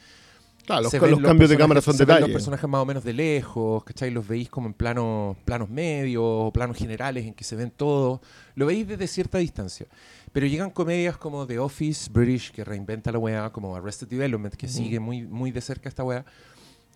Claro, 0.69 0.83
los, 0.83 0.93
los 0.93 1.01
ven 1.19 1.21
cambios 1.23 1.49
de 1.49 1.57
cámara 1.57 1.81
son 1.81 1.97
detalles. 1.97 2.21
los 2.21 2.29
personajes 2.31 2.69
más 2.69 2.81
o 2.81 2.85
menos 2.85 3.03
de 3.03 3.13
lejos, 3.13 3.83
¿cachai? 3.83 4.11
Los 4.11 4.27
veis 4.27 4.49
como 4.49 4.67
en 4.67 4.73
planos, 4.73 5.35
planos 5.45 5.69
medios 5.69 6.23
o 6.23 6.51
planos 6.53 6.77
generales 6.77 7.25
en 7.25 7.33
que 7.33 7.43
se 7.43 7.55
ven 7.55 7.71
todos. 7.71 8.19
Lo 8.55 8.65
veis 8.67 8.87
desde 8.87 9.07
cierta 9.07 9.37
distancia. 9.39 9.87
Pero 10.31 10.45
llegan 10.45 10.69
comedias 10.69 11.17
como 11.17 11.47
The 11.47 11.57
Office 11.59 12.09
British, 12.11 12.51
que 12.51 12.63
reinventa 12.63 13.11
la 13.11 13.17
weá, 13.17 13.51
como 13.51 13.75
Arrested 13.75 14.07
Development, 14.07 14.53
que 14.53 14.67
sigue 14.67 14.99
muy, 14.99 15.23
muy 15.23 15.51
de 15.51 15.61
cerca 15.61 15.89
esta 15.89 16.03
weá. 16.03 16.23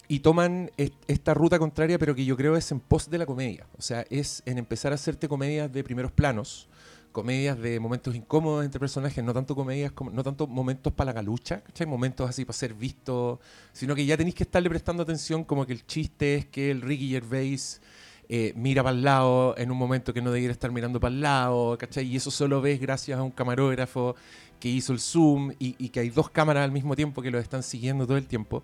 Y 0.08 0.20
toman 0.20 0.70
est- 0.78 0.94
esta 1.08 1.34
ruta 1.34 1.58
contraria, 1.58 1.98
pero 1.98 2.14
que 2.14 2.26
yo 2.26 2.38
creo 2.38 2.56
es 2.56 2.72
en 2.72 2.80
pos 2.80 3.10
de 3.10 3.18
la 3.18 3.26
comedia. 3.26 3.66
O 3.78 3.82
sea, 3.82 4.06
es 4.10 4.44
en 4.46 4.58
empezar 4.60 4.92
a 4.92 4.96
hacerte 4.96 5.28
comedias 5.28 5.72
de 5.74 5.84
primeros 5.84 6.12
planos, 6.12 6.68
comedias 7.14 7.58
de 7.58 7.80
momentos 7.80 8.14
incómodos 8.16 8.66
entre 8.66 8.80
personajes, 8.80 9.24
no 9.24 9.34
tanto 9.34 9.56
comedias, 9.56 9.94
como, 9.94 10.12
no 10.12 10.24
tanto 10.24 10.48
momentos 10.48 10.92
para 10.92 11.12
la 11.12 11.14
galucha, 11.14 11.62
¿cachai? 11.62 11.88
Momentos 11.88 12.30
así 12.30 12.44
para 12.44 12.58
ser 12.58 12.74
visto, 12.74 13.40
sino 13.72 13.96
que 13.96 14.06
ya 14.06 14.18
tenéis 14.18 14.36
que 14.36 14.44
estarle 14.44 14.70
prestando 14.70 15.04
atención 15.04 15.46
como 15.46 15.66
que 15.66 15.74
el 15.74 15.86
chiste 15.86 16.36
es 16.36 16.46
que 16.48 16.72
el 16.72 16.82
Ricky 16.82 17.10
Gervais 17.10 17.82
eh, 18.28 18.52
mira 18.56 18.84
para 18.84 18.96
el 18.96 19.04
lado 19.04 19.56
en 19.58 19.72
un 19.72 19.78
momento 19.78 20.14
que 20.14 20.22
no 20.22 20.32
debiera 20.32 20.52
estar 20.52 20.72
mirando 20.72 21.00
para 21.00 21.14
el 21.14 21.22
lado, 21.22 21.78
¿cachai? 21.78 22.06
Y 22.06 22.16
eso 22.16 22.32
solo 22.32 22.62
ves 22.62 22.82
gracias 22.82 23.20
a 23.20 23.24
un 23.24 23.32
camarógrafo 23.32 24.16
que 24.60 24.70
hizo 24.70 24.92
el 24.92 25.00
zoom 25.00 25.54
y, 25.60 25.90
que 25.90 26.00
hay 26.00 26.10
dos 26.10 26.30
cámaras 26.30 26.64
al 26.64 26.72
mismo 26.72 26.96
tiempo 26.96 27.22
que 27.22 27.30
los 27.32 27.42
están 27.44 27.64
siguiendo 27.64 28.08
todo 28.08 28.18
el 28.18 28.28
tiempo. 28.28 28.64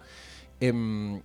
Em, 0.59 1.21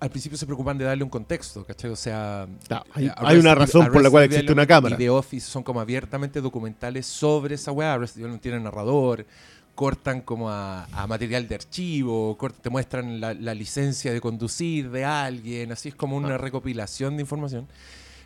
al 0.00 0.10
principio 0.10 0.38
se 0.38 0.46
preocupan 0.46 0.78
de 0.78 0.84
darle 0.84 1.02
un 1.04 1.10
contexto, 1.10 1.64
¿cachai? 1.64 1.90
O 1.90 1.96
sea, 1.96 2.46
hay- 2.94 3.06
eh, 3.06 3.12
hay 3.16 3.36
una 3.38 3.52
Arrested- 3.52 3.80
razón 3.80 3.92
por 3.92 4.02
la 4.02 4.10
cual 4.10 4.24
existe 4.24 4.52
una 4.52 4.66
cámara. 4.66 4.94
Y 4.94 4.98
The 4.98 5.10
Office 5.10 5.48
son 5.50 5.62
como 5.62 5.80
abiertamente 5.80 6.40
documentales 6.40 7.06
sobre 7.06 7.56
esa 7.56 7.72
weá. 7.72 7.94
Arrested 7.94 8.18
Development 8.20 8.42
tiene 8.42 8.60
narrador, 8.60 9.26
cortan 9.74 10.20
como 10.20 10.50
a, 10.50 10.84
a 10.92 11.06
material 11.06 11.48
de 11.48 11.54
archivo, 11.56 12.36
cort- 12.38 12.54
te 12.60 12.70
muestran 12.70 13.20
la, 13.20 13.34
la 13.34 13.54
licencia 13.54 14.12
de 14.12 14.20
conducir 14.20 14.90
de 14.90 15.04
alguien, 15.04 15.72
así 15.72 15.88
es 15.88 15.94
como 15.94 16.16
una 16.16 16.34
Ah. 16.34 16.38
recopilación 16.38 17.16
de 17.16 17.22
información. 17.22 17.66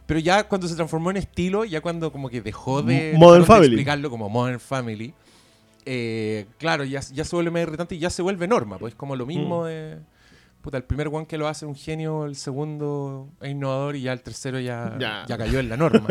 Pero 0.07 0.21
ya 0.21 0.47
cuando 0.49 0.69
se 0.69 0.75
transformó 0.77 1.11
en 1.11 1.16
estilo, 1.16 1.64
ya 1.64 1.81
cuando 1.81 2.12
como 2.12 2.29
que 2.29 2.40
dejó 2.42 2.83
de, 2.83 3.11
M- 3.11 3.19
Modern 3.19 3.40
dejaron 3.42 3.42
de 3.42 3.47
Family. 3.47 3.75
explicarlo 3.75 4.11
como 4.11 4.29
Modern 4.29 4.61
Family, 4.61 5.14
eh, 5.85 6.47
claro, 6.59 6.85
ya, 6.85 7.01
ya 7.01 7.25
se 7.25 7.35
vuelve 7.37 7.51
más 7.51 7.62
irritante 7.62 7.95
y 7.95 7.99
ya 7.99 8.11
se 8.11 8.23
vuelve 8.23 8.47
norma, 8.49 8.79
pues 8.79 8.95
como 8.95 9.16
lo 9.16 9.25
mismo 9.27 9.62
Mm. 9.62 9.66
de... 9.66 9.99
Puta, 10.67 10.79
el 10.79 10.83
primer 10.83 11.07
one 11.07 11.29
que 11.29 11.39
lo 11.39 11.47
hace 11.47 11.65
un 11.65 11.77
genio, 11.77 12.25
el 12.27 12.35
segundo 12.35 13.31
es 13.41 13.53
innovador 13.53 13.95
y 13.95 14.01
ya 14.03 14.13
el 14.13 14.21
tercero 14.21 14.59
ya, 14.59 14.97
Ya. 14.99 15.25
ya 15.29 15.39
cayó 15.39 15.61
en 15.61 15.69
la 15.69 15.77
norma. 15.77 16.09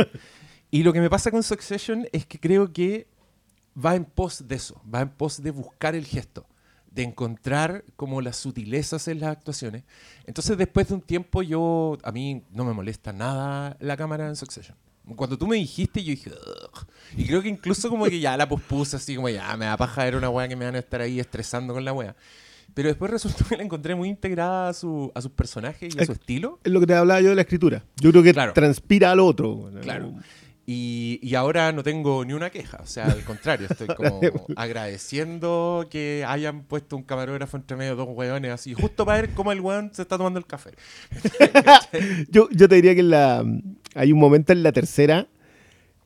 y 0.71 0.81
lo 0.83 0.93
que 0.93 1.01
me 1.01 1.09
pasa 1.09 1.29
con 1.29 1.43
Succession 1.43 2.07
es 2.13 2.25
que 2.25 2.39
creo 2.39 2.71
que 2.71 3.05
va 3.77 3.95
en 3.95 4.05
pos 4.05 4.47
de 4.47 4.55
eso, 4.55 4.81
va 4.93 5.01
en 5.01 5.09
pos 5.09 5.43
de 5.43 5.51
buscar 5.51 5.93
el 5.93 6.05
gesto, 6.05 6.45
de 6.89 7.03
encontrar 7.03 7.83
como 7.97 8.21
las 8.21 8.37
sutilezas 8.37 9.09
en 9.09 9.19
las 9.19 9.31
actuaciones. 9.31 9.83
Entonces 10.25 10.57
después 10.57 10.87
de 10.87 10.93
un 10.93 11.01
tiempo 11.01 11.41
yo, 11.43 11.97
a 12.01 12.13
mí 12.13 12.41
no 12.53 12.63
me 12.63 12.71
molesta 12.71 13.11
nada 13.11 13.75
la 13.81 13.97
cámara 13.97 14.25
en 14.29 14.37
Succession. 14.37 14.77
Cuando 15.17 15.37
tú 15.37 15.47
me 15.47 15.57
dijiste, 15.57 16.01
yo 16.01 16.11
dije, 16.11 16.29
"Ugh". 16.31 16.87
y 17.17 17.27
creo 17.27 17.41
que 17.41 17.49
incluso 17.49 17.89
como 17.89 18.05
que 18.05 18.21
ya 18.21 18.37
la 18.37 18.47
pospuse 18.47 18.95
así 18.95 19.17
como 19.17 19.27
ya 19.27 19.57
me 19.57 19.65
da 19.65 19.75
paja, 19.75 20.07
era 20.07 20.17
una 20.17 20.29
wea 20.29 20.47
que 20.47 20.55
me 20.55 20.63
van 20.63 20.75
a 20.75 20.79
estar 20.79 21.01
ahí 21.01 21.19
estresando 21.19 21.73
con 21.73 21.83
la 21.83 21.91
wea. 21.91 22.15
Pero 22.75 22.89
después 22.89 23.09
resultó 23.09 23.43
que 23.45 23.57
la 23.57 23.63
encontré 23.63 23.95
muy 23.95 24.09
integrada 24.09 24.69
a, 24.69 24.73
su, 24.73 25.11
a 25.15 25.21
sus 25.21 25.31
personajes 25.31 25.95
y 25.95 25.97
a 25.97 26.01
Es- 26.01 26.05
su 26.07 26.11
estilo. 26.13 26.59
Es 26.63 26.71
lo 26.71 26.79
que 26.79 26.85
te 26.85 26.93
hablaba 26.93 27.19
yo 27.21 27.29
de 27.29 27.35
la 27.35 27.41
escritura. 27.41 27.83
Yo 27.99 28.11
creo 28.11 28.21
que 28.21 28.33
Claro. 28.33 28.53
transpira 28.53 29.11
al 29.11 29.19
otro. 29.21 29.71
Claro. 29.81 30.13
Y, 30.67 31.19
y 31.21 31.35
ahora 31.35 31.71
no 31.71 31.83
tengo 31.83 32.25
ni 32.25 32.33
una 32.33 32.49
queja, 32.49 32.79
o 32.81 32.87
sea, 32.87 33.05
al 33.05 33.23
contrario, 33.23 33.67
estoy 33.69 33.85
como 33.85 34.19
agradeciendo 34.55 35.85
que 35.91 36.25
hayan 36.27 36.63
puesto 36.63 36.97
un 36.97 37.03
camarógrafo 37.03 37.55
entre 37.57 37.77
medio 37.77 37.91
de 37.91 37.97
dos 37.97 38.07
hueones 38.09 38.51
así, 38.51 38.73
justo 38.73 39.05
para 39.05 39.21
ver 39.21 39.29
cómo 39.35 39.51
el 39.51 39.61
hueón 39.61 39.91
se 39.93 40.01
está 40.01 40.17
tomando 40.17 40.39
el 40.39 40.47
café. 40.47 40.71
Yo, 42.29 42.49
yo 42.51 42.67
te 42.67 42.75
diría 42.75 42.93
que 42.95 43.01
en 43.01 43.09
la, 43.11 43.45
hay 43.93 44.11
un 44.11 44.19
momento 44.19 44.53
en 44.53 44.63
la 44.63 44.71
tercera 44.71 45.27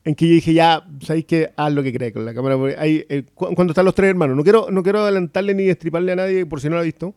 en 0.04 0.14
que 0.14 0.26
yo 0.28 0.34
dije, 0.34 0.54
ya, 0.54 0.86
¿sabéis 1.02 1.26
qué? 1.26 1.52
Haz 1.56 1.72
lo 1.72 1.82
que 1.82 1.92
crees 1.92 2.12
con 2.12 2.24
la 2.24 2.32
cámara. 2.34 2.56
hay, 2.78 3.04
eh, 3.08 3.24
cu- 3.34 3.54
cuando 3.54 3.72
están 3.72 3.84
los 3.84 3.94
tres 3.94 4.10
hermanos, 4.10 4.36
no 4.36 4.42
quiero, 4.42 4.70
no 4.70 4.82
quiero 4.82 5.00
adelantarle 5.00 5.54
ni 5.54 5.64
destriparle 5.64 6.12
a 6.12 6.16
nadie 6.16 6.46
por 6.46 6.60
si 6.60 6.68
no 6.68 6.76
lo 6.76 6.80
ha 6.80 6.84
visto, 6.84 7.14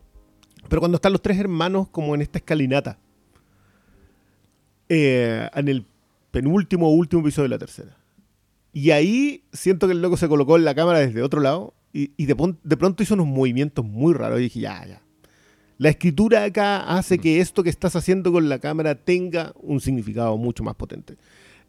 pero 0.69 0.82
cuando 0.82 0.96
están 0.96 1.12
los 1.13 1.22
tres 1.22 1.38
hermanos 1.38 1.88
como 1.89 2.13
en 2.15 2.22
esta 2.22 2.39
escalinata, 2.39 2.98
eh, 4.89 5.50
en 5.54 5.67
el 5.67 5.86
penúltimo 6.32 6.88
o 6.88 6.91
último 6.91 7.22
episodio 7.22 7.43
de 7.43 7.50
la 7.50 7.60
tercera. 7.60 7.98
Y 8.74 8.91
ahí 8.91 9.43
siento 9.54 9.88
que 9.88 9.93
el 9.93 10.02
loco 10.02 10.17
se 10.17 10.28
colocó 10.28 10.58
en 10.58 10.65
la 10.65 10.76
cámara 10.76 11.00
desde 11.00 11.22
otro 11.22 11.41
lado 11.41 11.74
y, 11.93 12.12
y 12.17 12.26
de, 12.26 12.56
de 12.63 12.78
pronto 12.78 13.04
hizo 13.04 13.13
unos 13.13 13.28
movimientos 13.28 13.86
muy 13.86 14.13
raros. 14.13 14.39
Y 14.39 14.43
dije, 14.43 14.60
ya, 14.62 14.86
ya. 14.86 15.02
La 15.78 15.89
escritura 15.89 16.43
acá 16.43 16.80
hace 16.98 17.19
que 17.19 17.39
esto 17.39 17.63
que 17.63 17.69
estás 17.69 17.96
haciendo 17.96 18.32
con 18.32 18.50
la 18.50 18.60
cámara 18.60 18.96
tenga 18.96 19.54
un 19.62 19.80
significado 19.80 20.38
mucho 20.38 20.63
más 20.63 20.76
potente. 20.76 21.17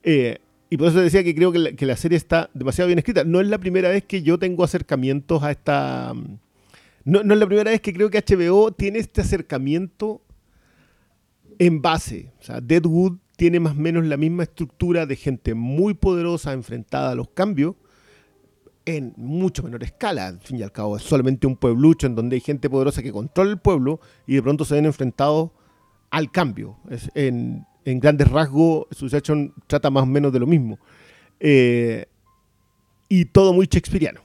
Eh, 0.03 0.39
y 0.75 0.77
por 0.77 0.89
eso 0.89 1.01
decía 1.01 1.23
que 1.23 1.37
creo 1.37 1.53
que 1.53 1.87
la, 1.87 1.97
serie 1.97 2.19
está 2.19 2.51
demasiado 2.53 2.89
bien 2.89 2.99
escrita. 2.99 3.23
No 3.23 3.41
es 3.41 3.47
la 3.47 3.59
primera 3.59 3.91
vez 3.91 4.03
que 4.03 4.23
yo 4.23 4.41
tengo 4.41 4.65
acercamientos 4.65 5.41
a 5.45 5.53
esta... 5.53 6.13
mm, 6.13 6.39
No, 7.05 7.23
no 7.23 7.35
es 7.35 7.39
la 7.39 7.47
primera 7.47 7.71
vez 7.71 7.81
que 7.81 7.93
creo 7.93 8.11
que 8.11 8.19
HBO 8.19 8.73
tiene 8.73 8.99
este 8.99 9.21
acercamiento 9.21 10.21
en 11.61 11.81
base. 11.81 12.33
O 12.41 12.43
sea, 12.43 12.61
Deadwood 12.61 13.19
tiene 13.37 13.61
más 13.61 13.75
o 13.75 13.77
menos 13.77 14.05
la 14.05 14.17
misma 14.17 14.43
estructura 14.43 15.07
de 15.07 15.15
gente 15.15 15.55
muy 15.55 15.95
poderosa 15.95 16.53
enfrentada 16.53 17.13
a 17.13 17.15
los 17.15 17.29
cambios 17.29 17.77
en 18.85 19.15
mucho 19.17 19.63
menor 19.63 19.85
escala. 19.85 20.27
Al 20.27 20.41
fin 20.41 20.59
y 20.59 20.65
al 20.65 20.73
cabo, 20.73 20.97
es 20.97 21.05
solamente 21.05 21.47
un 21.47 21.55
pueblucho 21.55 22.09
en 22.09 22.17
donde 22.17 22.35
hay 22.35 22.41
gente 22.41 22.69
poderosa 22.69 23.01
que 23.01 23.13
controla 23.13 23.53
el 23.53 23.59
pueblo 23.59 24.01
y 24.27 24.35
de 24.35 24.43
pronto 24.43 24.65
se 24.65 24.75
ven 24.75 24.87
enfrentados 24.87 25.53
al 26.11 26.33
cambio. 26.33 26.79
En 27.85 28.01
grandes 28.01 28.29
rasgos, 28.31 28.87
Succession 28.91 29.53
trata 29.67 29.91
más 29.91 30.03
o 30.05 30.07
menos 30.07 30.33
de 30.33 30.39
lo 30.41 30.47
mismo. 30.47 30.79
Eh, 31.41 32.07
y 33.09 33.27
todo 33.27 33.53
muy 33.53 33.67
shakespeariano. 33.67 34.21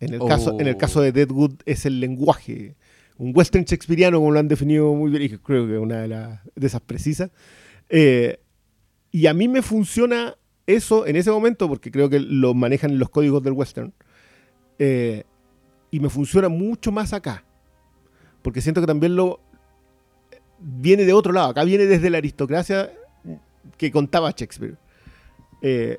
En 0.00 0.14
el, 0.14 0.20
caso, 0.20 0.58
en 0.58 0.66
el 0.66 0.74
Oh. 0.74 0.78
caso 0.78 1.00
de 1.00 1.12
Deadwood 1.12 1.54
es 1.64 1.86
el 1.86 2.00
lenguaje. 2.00 2.74
Un 3.18 3.32
western 3.36 3.64
shakespeariano, 3.64 4.18
como 4.18 4.32
lo 4.32 4.40
han 4.40 4.48
definido 4.48 4.92
muy 4.94 5.10
bien, 5.10 5.22
y 5.22 5.28
creo 5.38 5.66
que 5.66 5.78
una 5.78 6.00
de, 6.02 6.08
las- 6.08 6.40
de 6.54 6.66
esas 6.66 6.80
precisas. 6.80 7.30
Eh, 7.88 8.38
y 9.12 9.26
a 9.26 9.34
mí 9.34 9.46
me 9.48 9.62
funciona 9.62 10.36
eso 10.66 11.06
en 11.06 11.16
ese 11.16 11.30
momento, 11.30 11.68
porque 11.68 11.90
creo 11.90 12.08
que 12.08 12.18
lo 12.20 12.54
manejan 12.54 12.98
los 12.98 13.10
códigos 13.10 13.42
del 13.42 13.52
western. 13.52 13.92
Eh, 14.78 15.24
y 15.90 16.00
me 16.00 16.08
funciona 16.08 16.48
mucho 16.48 16.90
más 16.90 17.12
acá. 17.12 17.44
Porque 18.42 18.60
siento 18.60 18.80
que 18.80 18.86
también 18.86 19.14
lo 19.14 19.40
viene 20.62 21.04
de 21.04 21.12
otro 21.12 21.32
lado. 21.32 21.48
Acá 21.50 21.64
viene 21.64 21.86
desde 21.86 22.10
la 22.10 22.18
aristocracia 22.18 22.92
que 23.76 23.90
contaba 23.90 24.30
Shakespeare. 24.30 24.76
Eh, 25.60 25.98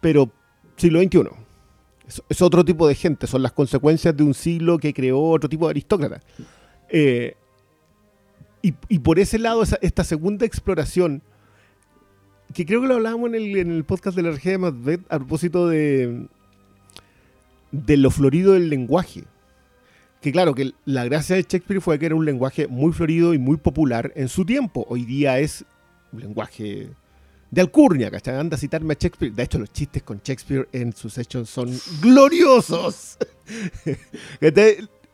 pero 0.00 0.30
siglo 0.76 1.00
XXI. 1.00 1.20
Es, 2.28 2.40
otro 2.42 2.64
tipo 2.64 2.86
de 2.88 2.94
gente. 2.94 3.26
Son 3.26 3.42
las 3.42 3.52
consecuencias 3.52 4.16
de 4.16 4.22
un 4.22 4.34
siglo 4.34 4.78
que 4.78 4.94
creó 4.94 5.20
otro 5.20 5.48
tipo 5.48 5.66
de 5.66 5.70
aristócrata. 5.70 6.20
Eh, 6.88 7.34
y, 8.60 8.98
por 8.98 9.18
ese 9.18 9.38
lado, 9.38 9.62
esa- 9.62 9.78
esta 9.80 10.04
segunda 10.04 10.44
exploración, 10.44 11.22
que 12.52 12.66
creo 12.66 12.80
que 12.82 12.88
lo 12.88 12.94
hablábamos 12.96 13.28
en 13.28 13.34
el, 13.36 13.56
en 13.56 13.70
el 13.70 13.84
podcast 13.84 14.16
de 14.16 14.22
la 14.22 14.30
RG 14.32 14.42
de 14.42 14.58
Macbeth 14.58 15.00
a 15.12 15.18
propósito 15.18 15.68
de, 15.68 16.26
de 17.72 17.96
lo 17.96 18.10
florido 18.10 18.54
del 18.54 18.68
lenguaje. 18.68 19.24
Que 20.20 20.32
claro, 20.32 20.54
que 20.54 20.72
la 20.84 21.04
gracia 21.04 21.36
de 21.36 21.42
Shakespeare 21.42 21.80
fue 21.80 21.98
que 21.98 22.06
era 22.06 22.14
un 22.14 22.24
lenguaje 22.24 22.66
muy 22.66 22.92
florido 22.92 23.34
y 23.34 23.38
muy 23.38 23.56
popular 23.56 24.12
en 24.16 24.28
su 24.28 24.44
tiempo. 24.44 24.84
Hoy 24.88 25.04
día 25.04 25.38
es 25.38 25.64
un 26.12 26.20
lenguaje 26.20 26.88
de 27.50 27.60
alcurnia, 27.60 28.10
¿cachai? 28.10 28.36
Anda 28.36 28.56
a 28.56 28.58
citarme 28.58 28.94
a 28.94 28.96
Shakespeare. 28.98 29.32
De 29.32 29.42
hecho, 29.44 29.58
los 29.60 29.72
chistes 29.72 30.02
con 30.02 30.20
Shakespeare 30.24 30.68
en 30.72 30.92
sus 30.92 31.16
hechos 31.18 31.48
son 31.48 31.70
gloriosos. 32.02 33.16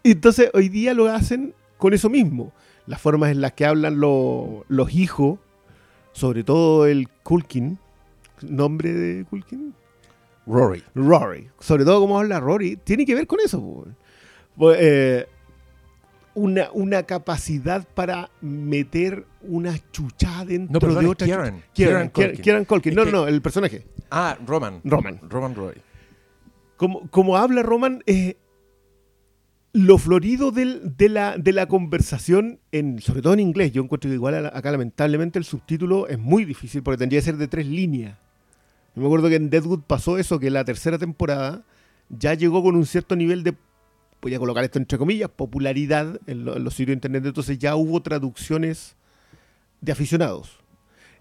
Entonces, 0.03 0.51
hoy 0.55 0.69
día 0.69 0.95
lo 0.95 1.07
hacen 1.11 1.55
con 1.79 1.93
eso 1.95 2.09
mismo. 2.09 2.53
Las 2.87 3.01
formas 3.01 3.31
en 3.31 3.41
las 3.41 3.53
que 3.53 3.67
hablan 3.67 4.01
lo- 4.01 4.65
los 4.69 4.95
hijos, 4.95 5.39
sobre 6.13 6.45
todo 6.45 6.87
el 6.87 7.09
Culkin. 7.23 7.79
¿Nombre 8.43 8.93
de 8.93 9.25
Culkin? 9.25 9.75
Rory. 10.47 10.83
Rory. 10.95 11.49
Sobre 11.61 11.85
todo 11.85 12.01
como 12.01 12.19
habla 12.19 12.41
Rory, 12.41 12.77
tiene 12.77 13.07
que 13.07 13.15
ver 13.15 13.27
con 13.27 13.39
eso. 13.41 13.87
Eh, 14.77 15.27
una, 16.37 16.69
una 16.73 17.05
capacidad 17.05 17.87
para 17.95 18.29
meter 18.41 19.25
una 19.43 19.77
chuchada 19.93 20.45
dentro 20.47 20.73
No, 20.73 20.81
perdón, 20.81 21.05
de 21.05 21.11
otra 21.11 21.25
Kieran. 21.27 21.63
Kieran, 21.73 22.09
Kieran 22.09 22.09
Culkin. 22.11 22.43
Kieran 22.43 22.65
Culkin. 22.65 22.91
Es 22.93 22.97
No, 22.97 23.05
que- 23.05 23.13
no, 23.13 23.19
no, 23.23 23.29
el 23.29 23.41
personaje. 23.41 23.87
Ah, 24.11 24.37
Roman. 24.45 24.81
Roman. 24.85 25.21
Roman 25.29 25.55
Roy. 25.55 25.75
Como, 26.77 27.09
como 27.11 27.37
habla 27.37 27.63
Roman, 27.63 28.03
eh, 28.07 28.37
lo 29.73 29.99
florido 29.99 30.51
del- 30.51 30.97
de, 30.97 31.09
la, 31.09 31.37
de 31.39 31.53
la 31.53 31.67
conversación, 31.67 32.61
en, 32.73 33.01
sobre 33.01 33.23
todo 33.23 33.35
en 33.35 33.41
inglés, 33.41 33.73
yo 33.73 33.83
encuentro 33.83 34.09
que 34.09 34.15
igual 34.15 34.47
acá 34.47 34.71
lamentablemente 34.71 35.39
el 35.39 35.45
subtítulo 35.45 36.07
es 36.09 36.19
muy 36.19 36.45
difícil 36.45 36.83
porque 36.83 36.99
tendría 36.99 37.21
que 37.21 37.25
ser 37.27 37.37
de 37.37 37.49
tres 37.49 37.67
líneas. 37.67 38.19
Yo 38.95 39.03
me 39.03 39.07
acuerdo 39.07 39.29
que 39.29 39.35
en 39.37 39.51
Deadwood 39.51 39.81
pasó 39.87 40.19
eso, 40.19 40.39
que 40.39 40.51
la 40.51 40.65
tercera 40.65 40.99
temporada 40.99 41.65
ya 42.09 42.35
llegó 42.35 42.63
con 42.63 42.77
un 42.77 42.87
cierto 42.87 43.17
nivel 43.17 43.43
de, 43.43 43.55
voy 44.25 44.35
a 44.35 44.39
colocar 44.39 44.65
esto 44.65 44.79
entre 44.79 44.97
comillas, 44.99 45.29
popularidad 45.31 46.19
en, 46.27 46.45
lo- 46.47 46.57
en 46.57 46.65
los 46.65 46.73
sitios 46.75 46.89
de 46.89 46.95
internet, 46.95 47.27
entonces 47.27 47.59
ya 47.59 47.77
hubo 47.77 48.01
traducciones 48.03 48.97
de 49.83 49.93
aficionados. 49.93 50.59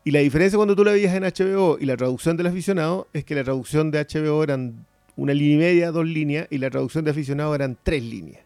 Y 0.05 0.11
la 0.11 0.19
diferencia 0.19 0.57
cuando 0.57 0.75
tú 0.75 0.83
la 0.83 0.93
veías 0.93 1.13
en 1.13 1.23
HBO 1.23 1.77
y 1.79 1.85
la 1.85 1.97
traducción 1.97 2.37
del 2.37 2.47
aficionado 2.47 3.07
es 3.13 3.23
que 3.25 3.35
la 3.35 3.43
traducción 3.43 3.91
de 3.91 3.99
HBO 4.05 4.43
eran 4.43 4.85
una 5.15 5.33
línea 5.33 5.55
y 5.55 5.57
media, 5.57 5.91
dos 5.91 6.05
líneas, 6.05 6.47
y 6.49 6.57
la 6.57 6.69
traducción 6.69 7.03
de 7.05 7.11
aficionado 7.11 7.53
eran 7.55 7.77
tres 7.83 8.03
líneas. 8.03 8.41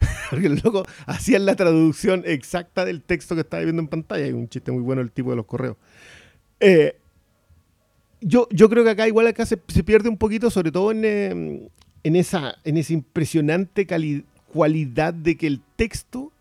Porque 0.30 0.48
los 0.50 0.62
locos 0.62 0.86
hacían 1.06 1.46
la 1.46 1.56
traducción 1.56 2.22
exacta 2.26 2.84
del 2.84 3.02
texto 3.02 3.34
que 3.34 3.40
estaba 3.40 3.62
viendo 3.62 3.82
en 3.82 3.88
pantalla. 3.88 4.26
Y 4.26 4.32
un 4.32 4.48
chiste 4.48 4.70
muy 4.70 4.82
bueno 4.82 5.00
el 5.02 5.10
tipo 5.10 5.30
de 5.30 5.36
los 5.36 5.46
correos. 5.46 5.76
Eh, 6.60 6.96
yo, 8.20 8.48
yo 8.50 8.68
creo 8.68 8.84
que 8.84 8.90
acá 8.90 9.06
igual 9.08 9.26
acá 9.26 9.46
se, 9.46 9.56
pierde 9.56 10.08
un 10.08 10.18
poquito, 10.18 10.50
sobre 10.50 10.72
todo 10.72 10.90
en, 10.90 11.04
eh, 11.04 11.68
en, 12.08 12.16
esa, 12.16 12.56
en 12.64 12.76
esa 12.76 12.92
impresionante 12.94 13.86
cali- 13.86 14.24
cualidad 14.52 15.12
de 15.14 15.36
que 15.36 15.46
el 15.46 15.60
texto 15.76 16.32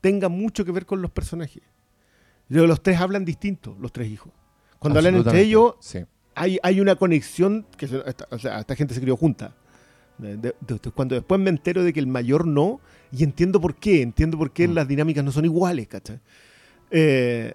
tenga 0.00 0.28
mucho 0.28 0.64
que 0.64 0.72
ver 0.72 0.84
con 0.86 1.00
los 1.02 1.10
personajes. 1.10 1.62
Los 2.48 2.82
tres 2.82 3.00
hablan 3.00 3.24
distinto, 3.24 3.76
los 3.80 3.92
tres 3.92 4.08
hijos. 4.10 4.32
Cuando 4.78 4.98
hablan 5.00 5.16
entre 5.16 5.40
ellos, 5.40 5.74
Sí. 5.80 6.00
hay, 6.34 6.58
hay 6.62 6.80
una 6.80 6.96
conexión 6.96 7.66
que 7.76 7.86
esta, 7.86 8.28
o 8.30 8.38
sea, 8.38 8.60
esta 8.60 8.76
gente 8.76 8.94
se 8.94 9.00
crió 9.00 9.16
junta. 9.16 9.54
De- 10.18 10.36
de- 10.36 10.54
de- 10.60 10.90
cuando 10.94 11.14
después 11.14 11.40
me 11.40 11.50
entero 11.50 11.82
de 11.82 11.92
que 11.92 12.00
el 12.00 12.06
mayor 12.06 12.46
no, 12.46 12.80
y 13.12 13.24
entiendo 13.24 13.60
por 13.60 13.74
qué, 13.74 14.00
entiendo 14.02 14.38
por 14.38 14.50
qué 14.52 14.68
Mm. 14.68 14.72
las 14.74 14.86
dinámicas 14.88 15.24
no 15.24 15.32
son 15.32 15.44
iguales, 15.44 15.88
¿cachai? 15.88 16.20
Eh, 16.90 17.54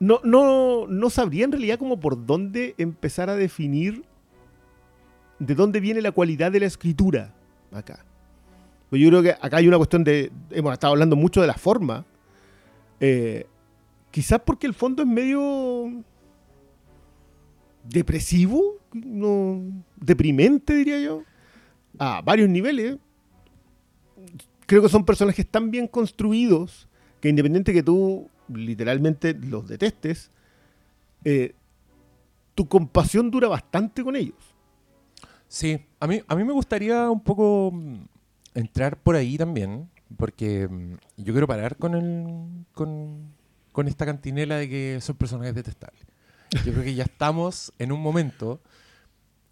no, 0.00 0.20
no, 0.24 0.86
no 0.86 1.10
sabría 1.10 1.44
en 1.44 1.52
realidad 1.52 1.78
como 1.78 1.98
por 2.00 2.24
dónde 2.26 2.74
empezar 2.78 3.30
a 3.30 3.36
definir 3.36 4.04
de 5.46 5.54
dónde 5.54 5.80
viene 5.80 6.00
la 6.00 6.12
cualidad 6.12 6.52
de 6.52 6.60
la 6.60 6.66
escritura 6.66 7.34
acá. 7.72 8.04
Pues 8.88 9.02
yo 9.02 9.08
creo 9.08 9.22
que 9.22 9.30
acá 9.30 9.56
hay 9.56 9.66
una 9.66 9.76
cuestión 9.76 10.04
de, 10.04 10.30
hemos 10.50 10.72
estado 10.72 10.92
hablando 10.92 11.16
mucho 11.16 11.40
de 11.40 11.46
la 11.46 11.54
forma, 11.54 12.04
eh, 13.00 13.46
quizás 14.10 14.40
porque 14.44 14.66
el 14.66 14.74
fondo 14.74 15.02
es 15.02 15.08
medio 15.08 16.04
depresivo, 17.88 18.78
no, 18.92 19.62
deprimente 19.96 20.76
diría 20.76 21.00
yo, 21.00 21.22
a 21.98 22.20
varios 22.22 22.48
niveles. 22.48 22.98
Creo 24.66 24.82
que 24.82 24.88
son 24.88 25.04
personajes 25.04 25.46
tan 25.46 25.70
bien 25.70 25.88
construidos 25.88 26.88
que 27.20 27.28
independiente 27.28 27.72
que 27.72 27.82
tú 27.82 28.28
literalmente 28.48 29.34
los 29.34 29.68
detestes, 29.68 30.30
eh, 31.24 31.54
tu 32.54 32.68
compasión 32.68 33.30
dura 33.30 33.48
bastante 33.48 34.04
con 34.04 34.14
ellos. 34.14 34.51
Sí, 35.52 35.84
a 36.00 36.06
mí, 36.06 36.22
a 36.26 36.34
mí 36.34 36.44
me 36.44 36.54
gustaría 36.54 37.10
un 37.10 37.22
poco 37.22 37.72
mm, 37.74 38.04
entrar 38.54 38.96
por 38.96 39.16
ahí 39.16 39.36
también, 39.36 39.90
porque 40.16 40.66
mm, 40.66 40.94
yo 41.18 41.34
quiero 41.34 41.46
parar 41.46 41.76
con, 41.76 41.94
el, 41.94 42.64
con, 42.72 43.34
con 43.70 43.86
esta 43.86 44.06
cantinela 44.06 44.56
de 44.56 44.70
que 44.70 44.98
son 45.02 45.14
personajes 45.14 45.54
detestables. 45.54 46.06
Yo 46.64 46.72
creo 46.72 46.82
que 46.82 46.94
ya 46.94 47.02
estamos 47.02 47.70
en 47.78 47.92
un 47.92 48.00
momento 48.00 48.62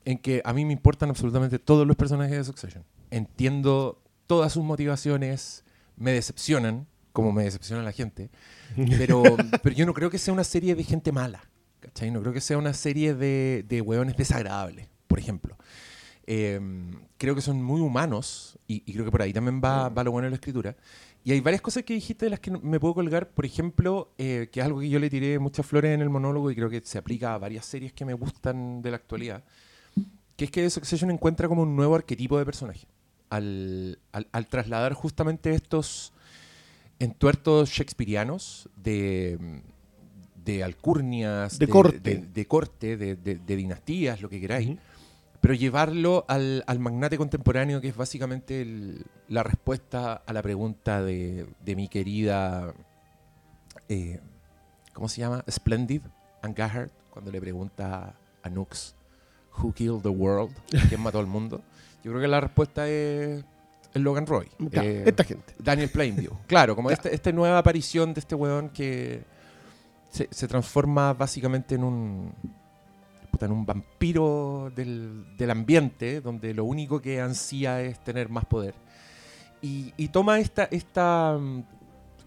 en 0.06 0.16
que 0.16 0.40
a 0.42 0.54
mí 0.54 0.64
me 0.64 0.72
importan 0.72 1.10
absolutamente 1.10 1.58
todos 1.58 1.86
los 1.86 1.96
personajes 1.96 2.38
de 2.38 2.44
Succession. 2.44 2.82
Entiendo 3.10 4.02
todas 4.26 4.54
sus 4.54 4.64
motivaciones, 4.64 5.64
me 5.96 6.12
decepcionan, 6.12 6.86
como 7.12 7.30
me 7.30 7.44
decepciona 7.44 7.82
la 7.82 7.92
gente, 7.92 8.30
pero, 8.96 9.22
pero 9.62 9.76
yo 9.76 9.84
no 9.84 9.92
creo 9.92 10.08
que 10.08 10.16
sea 10.16 10.32
una 10.32 10.44
serie 10.44 10.74
de 10.74 10.82
gente 10.82 11.12
mala, 11.12 11.42
¿cachai? 11.80 12.10
No 12.10 12.22
creo 12.22 12.32
que 12.32 12.40
sea 12.40 12.56
una 12.56 12.72
serie 12.72 13.14
de, 13.14 13.66
de 13.68 13.82
hueones 13.82 14.16
desagradables, 14.16 14.88
por 15.06 15.18
ejemplo. 15.18 15.58
Eh, 16.32 16.60
creo 17.18 17.34
que 17.34 17.40
son 17.40 17.60
muy 17.60 17.80
humanos 17.80 18.56
y, 18.68 18.84
y 18.86 18.92
creo 18.92 19.04
que 19.04 19.10
por 19.10 19.20
ahí 19.20 19.32
también 19.32 19.60
va, 19.60 19.88
va 19.88 20.04
lo 20.04 20.12
bueno 20.12 20.26
de 20.26 20.30
la 20.30 20.36
escritura. 20.36 20.76
Y 21.24 21.32
hay 21.32 21.40
varias 21.40 21.60
cosas 21.60 21.82
que 21.82 21.92
dijiste 21.92 22.26
de 22.26 22.30
las 22.30 22.38
que 22.38 22.52
me 22.52 22.78
puedo 22.78 22.94
colgar, 22.94 23.30
por 23.30 23.44
ejemplo, 23.44 24.12
eh, 24.16 24.48
que 24.52 24.60
es 24.60 24.66
algo 24.66 24.78
que 24.78 24.88
yo 24.88 25.00
le 25.00 25.10
tiré 25.10 25.40
muchas 25.40 25.66
flores 25.66 25.92
en 25.92 26.02
el 26.02 26.08
monólogo 26.08 26.48
y 26.50 26.54
creo 26.54 26.70
que 26.70 26.80
se 26.84 26.98
aplica 26.98 27.34
a 27.34 27.38
varias 27.38 27.66
series 27.66 27.92
que 27.92 28.04
me 28.04 28.14
gustan 28.14 28.80
de 28.80 28.90
la 28.90 28.96
actualidad, 28.96 29.42
que 30.36 30.44
es 30.44 30.50
que 30.52 30.62
The 30.62 30.70
Succession 30.70 31.10
encuentra 31.10 31.48
como 31.48 31.62
un 31.62 31.74
nuevo 31.74 31.96
arquetipo 31.96 32.38
de 32.38 32.44
personaje. 32.44 32.86
Al, 33.28 33.98
al- 34.12 34.28
al 34.30 34.46
trasladar 34.46 34.92
justamente 34.94 35.52
estos 35.52 36.12
entuertos 37.00 37.70
shakespearianos 37.70 38.68
de, 38.76 39.62
de 40.44 40.62
alcurnias, 40.62 41.58
De 41.58 41.66
corte. 41.66 41.98
de, 41.98 42.26
de 42.26 42.46
corte, 42.46 42.96
de, 42.96 43.16
de- 43.16 43.36
de 43.38 43.56
dinastías, 43.56 44.20
lo 44.22 44.28
que 44.28 44.40
queráis, 44.40 44.78
pero 45.40 45.54
llevarlo 45.54 46.24
al, 46.28 46.62
al 46.66 46.78
magnate 46.78 47.16
contemporáneo, 47.16 47.80
que 47.80 47.88
es 47.88 47.96
básicamente 47.96 48.60
el- 48.62 49.04
la 49.28 49.42
respuesta 49.42 50.22
a 50.26 50.32
la 50.32 50.42
pregunta 50.42 51.02
de, 51.02 51.46
de 51.64 51.76
mi 51.76 51.88
querida, 51.88 52.74
eh, 53.88 54.20
¿cómo 54.92 55.08
se 55.08 55.20
llama? 55.20 55.44
Splendid, 55.50 56.02
Anne 56.42 56.54
Gahart, 56.54 56.92
cuando 57.10 57.30
le 57.30 57.40
pregunta 57.40 58.14
Anux, 58.42 58.94
Who 59.58 59.72
Killed 59.72 60.02
the 60.02 60.08
World? 60.08 60.54
¿Quién 60.88 61.00
mató 61.00 61.18
al 61.18 61.26
mundo? 61.26 61.62
Yo 62.04 62.10
creo 62.12 62.20
que 62.22 62.28
la 62.28 62.40
respuesta 62.40 62.88
es, 62.88 63.44
es 63.94 64.02
Logan 64.02 64.26
Roy. 64.26 64.48
Claro, 64.70 64.88
Eh, 64.88 65.02
esta 65.06 65.24
gente. 65.24 65.54
Daniel 65.58 65.90
Plainview. 65.90 66.32
Claro, 66.46 66.74
como 66.76 66.88
Claro. 66.88 67.00
esta, 67.02 67.14
esta 67.14 67.32
nueva 67.32 67.58
aparición 67.58 68.14
de 68.14 68.20
este 68.20 68.34
weón 68.34 68.70
que 68.70 69.22
se, 70.10 70.28
se 70.30 70.48
transforma 70.48 71.12
básicamente 71.14 71.74
en 71.74 71.84
un 71.84 72.32
puta, 73.30 73.46
en 73.46 73.52
un 73.52 73.64
vampiro 73.66 74.70
del, 74.74 75.24
del 75.36 75.50
ambiente, 75.50 76.20
donde 76.20 76.52
lo 76.54 76.64
único 76.64 77.00
que 77.00 77.20
ansía 77.20 77.80
es 77.82 78.02
tener 78.04 78.28
más 78.28 78.44
poder. 78.44 78.74
Y, 79.62 79.92
y 79.96 80.08
toma 80.08 80.38
esta, 80.40 80.64
esta 80.64 81.36
mm, 81.38 81.62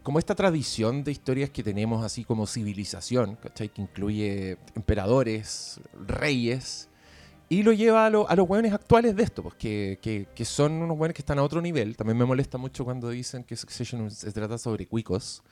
como 0.04 0.20
esta 0.20 0.36
tradición 0.36 1.04
de 1.04 1.12
historias 1.12 1.50
que 1.50 1.64
tenemos 1.64 2.04
así 2.06 2.24
como 2.24 2.46
civilización, 2.46 3.36
¿cachai? 3.38 3.70
Que 3.70 3.82
incluye 3.82 4.58
emperadores, 4.76 5.80
reyes, 6.08 6.90
y 7.50 7.64
lo 7.64 7.72
lleva 7.72 8.06
a, 8.06 8.10
lo- 8.10 8.30
a 8.30 8.36
los 8.36 8.50
hueones 8.50 8.74
actuales 8.74 9.16
de 9.16 9.24
esto, 9.24 9.44
pues, 9.44 9.56
que, 9.56 10.00
que- 10.02 10.28
que 10.36 10.46
son 10.46 10.74
unos 10.74 10.98
hueones 10.98 11.16
que 11.16 11.22
están 11.22 11.40
a 11.40 11.44
otro 11.44 11.62
nivel. 11.62 11.96
También 11.96 12.18
me 12.18 12.26
molesta 12.26 12.58
mucho 12.58 12.84
cuando 12.84 13.10
dicen 13.10 13.44
que 13.44 13.56
Succession 13.56 14.10
se 14.12 14.32
trata 14.32 14.58
sobre 14.58 14.88
cuicos. 14.88 15.44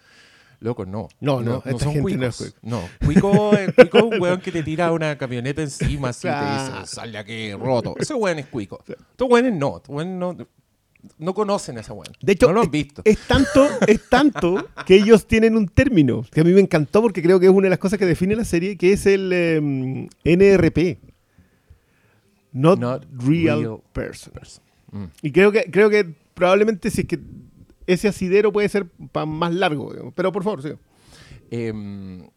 Loco, 0.62 0.86
no. 0.86 1.10
No, 1.20 1.42
no, 1.42 1.58
esta 1.66 1.86
son 1.86 1.94
gente 1.94 2.18
no 2.18 2.28
es 2.28 2.38
cuicos. 2.38 2.56
No, 2.62 2.84
cuico, 3.04 3.54
es- 3.58 3.74
cuico 3.74 3.98
es 3.98 4.04
un 4.04 4.14
hueón 4.22 4.42
que 4.42 4.52
te 4.52 4.62
tira 4.62 4.92
una 4.92 5.18
camioneta 5.18 5.64
encima 5.64 6.10
así 6.10 6.28
y 6.28 6.32
te 6.32 6.38
dice, 6.38 6.86
sal 6.86 7.12
de 7.12 7.18
aquí, 7.18 7.54
roto. 7.54 7.96
Ese 7.98 8.14
hueón 8.14 8.38
es 8.40 8.46
cuico. 8.46 8.84
Estos 8.88 9.28
hueones 9.28 9.54
no, 9.56 9.78
estos 9.78 9.90
hueones 9.90 10.16
no, 10.16 10.38
no 11.18 11.34
conocen 11.34 11.80
a 11.80 11.82
ese 11.82 11.92
hueón. 11.92 12.14
De 12.22 12.34
hecho, 12.34 12.46
no 12.46 12.54
lo 12.54 12.62
han 12.62 12.70
visto. 12.70 13.02
Es 13.06 13.18
tanto, 13.28 13.68
es 13.88 14.08
tanto 14.08 14.68
que 14.86 14.98
ellos 14.98 15.26
tienen 15.26 15.58
un 15.58 15.68
término 15.68 16.24
que 16.32 16.42
a 16.42 16.44
mí 16.44 16.52
me 16.52 16.62
encantó 16.62 17.02
porque 17.02 17.24
creo 17.24 17.40
que 17.40 17.48
es 17.48 17.52
una 17.52 17.66
de 17.66 17.72
las 17.72 17.80
cosas 17.80 17.98
que 17.98 18.06
define 18.06 18.36
la 18.36 18.46
serie, 18.46 18.78
que 18.78 18.94
es 18.94 19.08
el 19.08 19.34
em, 19.34 20.10
NRP. 20.24 21.00
Not, 22.54 22.80
Not 22.80 23.06
real, 23.18 23.62
real 23.62 23.82
person. 23.94 24.34
Mm. 24.92 25.06
Y 25.24 25.32
creo 25.32 25.52
que, 25.52 25.72
creo 25.72 25.90
que 25.90 26.14
probablemente 26.36 26.92
si 26.92 27.02
es 27.02 27.08
que 27.08 27.20
ese 27.88 28.08
asidero 28.08 28.52
puede 28.52 28.70
ser 28.70 28.88
más 29.28 29.54
largo, 29.54 29.92
digamos. 29.92 30.14
pero 30.16 30.32
por 30.32 30.44
favor, 30.44 30.62
sí. 30.64 30.70
Em, 31.50 32.28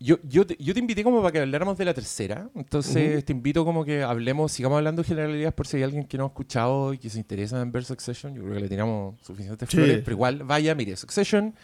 yo, 0.00 0.18
yo, 0.24 0.44
te, 0.44 0.56
yo 0.58 0.74
te 0.74 0.80
invité 0.80 1.04
como 1.04 1.18
para 1.20 1.30
que 1.30 1.38
habláramos 1.38 1.78
de 1.78 1.84
la 1.84 1.94
tercera. 1.94 2.50
Entonces 2.56 3.24
te 3.24 3.32
invito 3.32 3.64
como 3.64 3.84
que 3.84 4.02
hablemos, 4.02 4.50
sigamos 4.50 4.78
hablando 4.78 5.02
de 5.02 5.08
generalidades 5.08 5.54
por 5.54 5.66
si 5.68 5.76
hay 5.76 5.84
alguien 5.84 6.04
que 6.04 6.18
no 6.18 6.24
ha 6.24 6.26
escuchado 6.28 6.92
y 6.92 6.98
que 6.98 7.08
se 7.08 7.18
interesa 7.18 7.60
en 7.62 7.70
ver 7.70 7.84
Succession. 7.84 8.34
Yo 8.34 8.42
creo 8.42 8.54
que 8.54 8.60
le 8.60 8.68
tiramos 8.68 9.14
suficientes 9.22 9.68
Sí. 9.68 9.76
flores, 9.76 10.00
pero 10.04 10.12
igual, 10.16 10.42
vaya, 10.42 10.74
mire, 10.74 10.96
Succession 10.96 11.54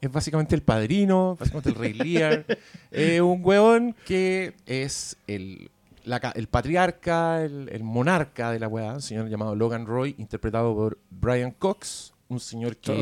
es 0.00 0.10
básicamente 0.12 0.54
el 0.54 0.62
padrino, 0.62 1.36
básicamente 1.40 1.70
el 1.70 1.74
rey 1.76 1.92
Lear. 1.94 2.44
Eh, 2.92 3.20
un 3.22 3.40
hueón 3.44 3.94
que 4.04 4.52
es 4.66 5.16
el, 5.26 5.70
la 6.04 6.18
el 6.34 6.48
patriarca, 6.48 7.42
el, 7.44 7.68
el 7.70 7.82
monarca 7.82 8.50
de 8.52 8.58
la 8.58 8.68
weá, 8.68 8.94
un 8.94 9.02
señor 9.02 9.28
llamado 9.28 9.54
Logan 9.54 9.86
Roy, 9.86 10.14
interpretado 10.18 10.74
por 10.74 10.98
Brian 11.10 11.50
Cox, 11.52 12.12
un 12.28 12.40
señor 12.40 12.76
que 12.76 12.92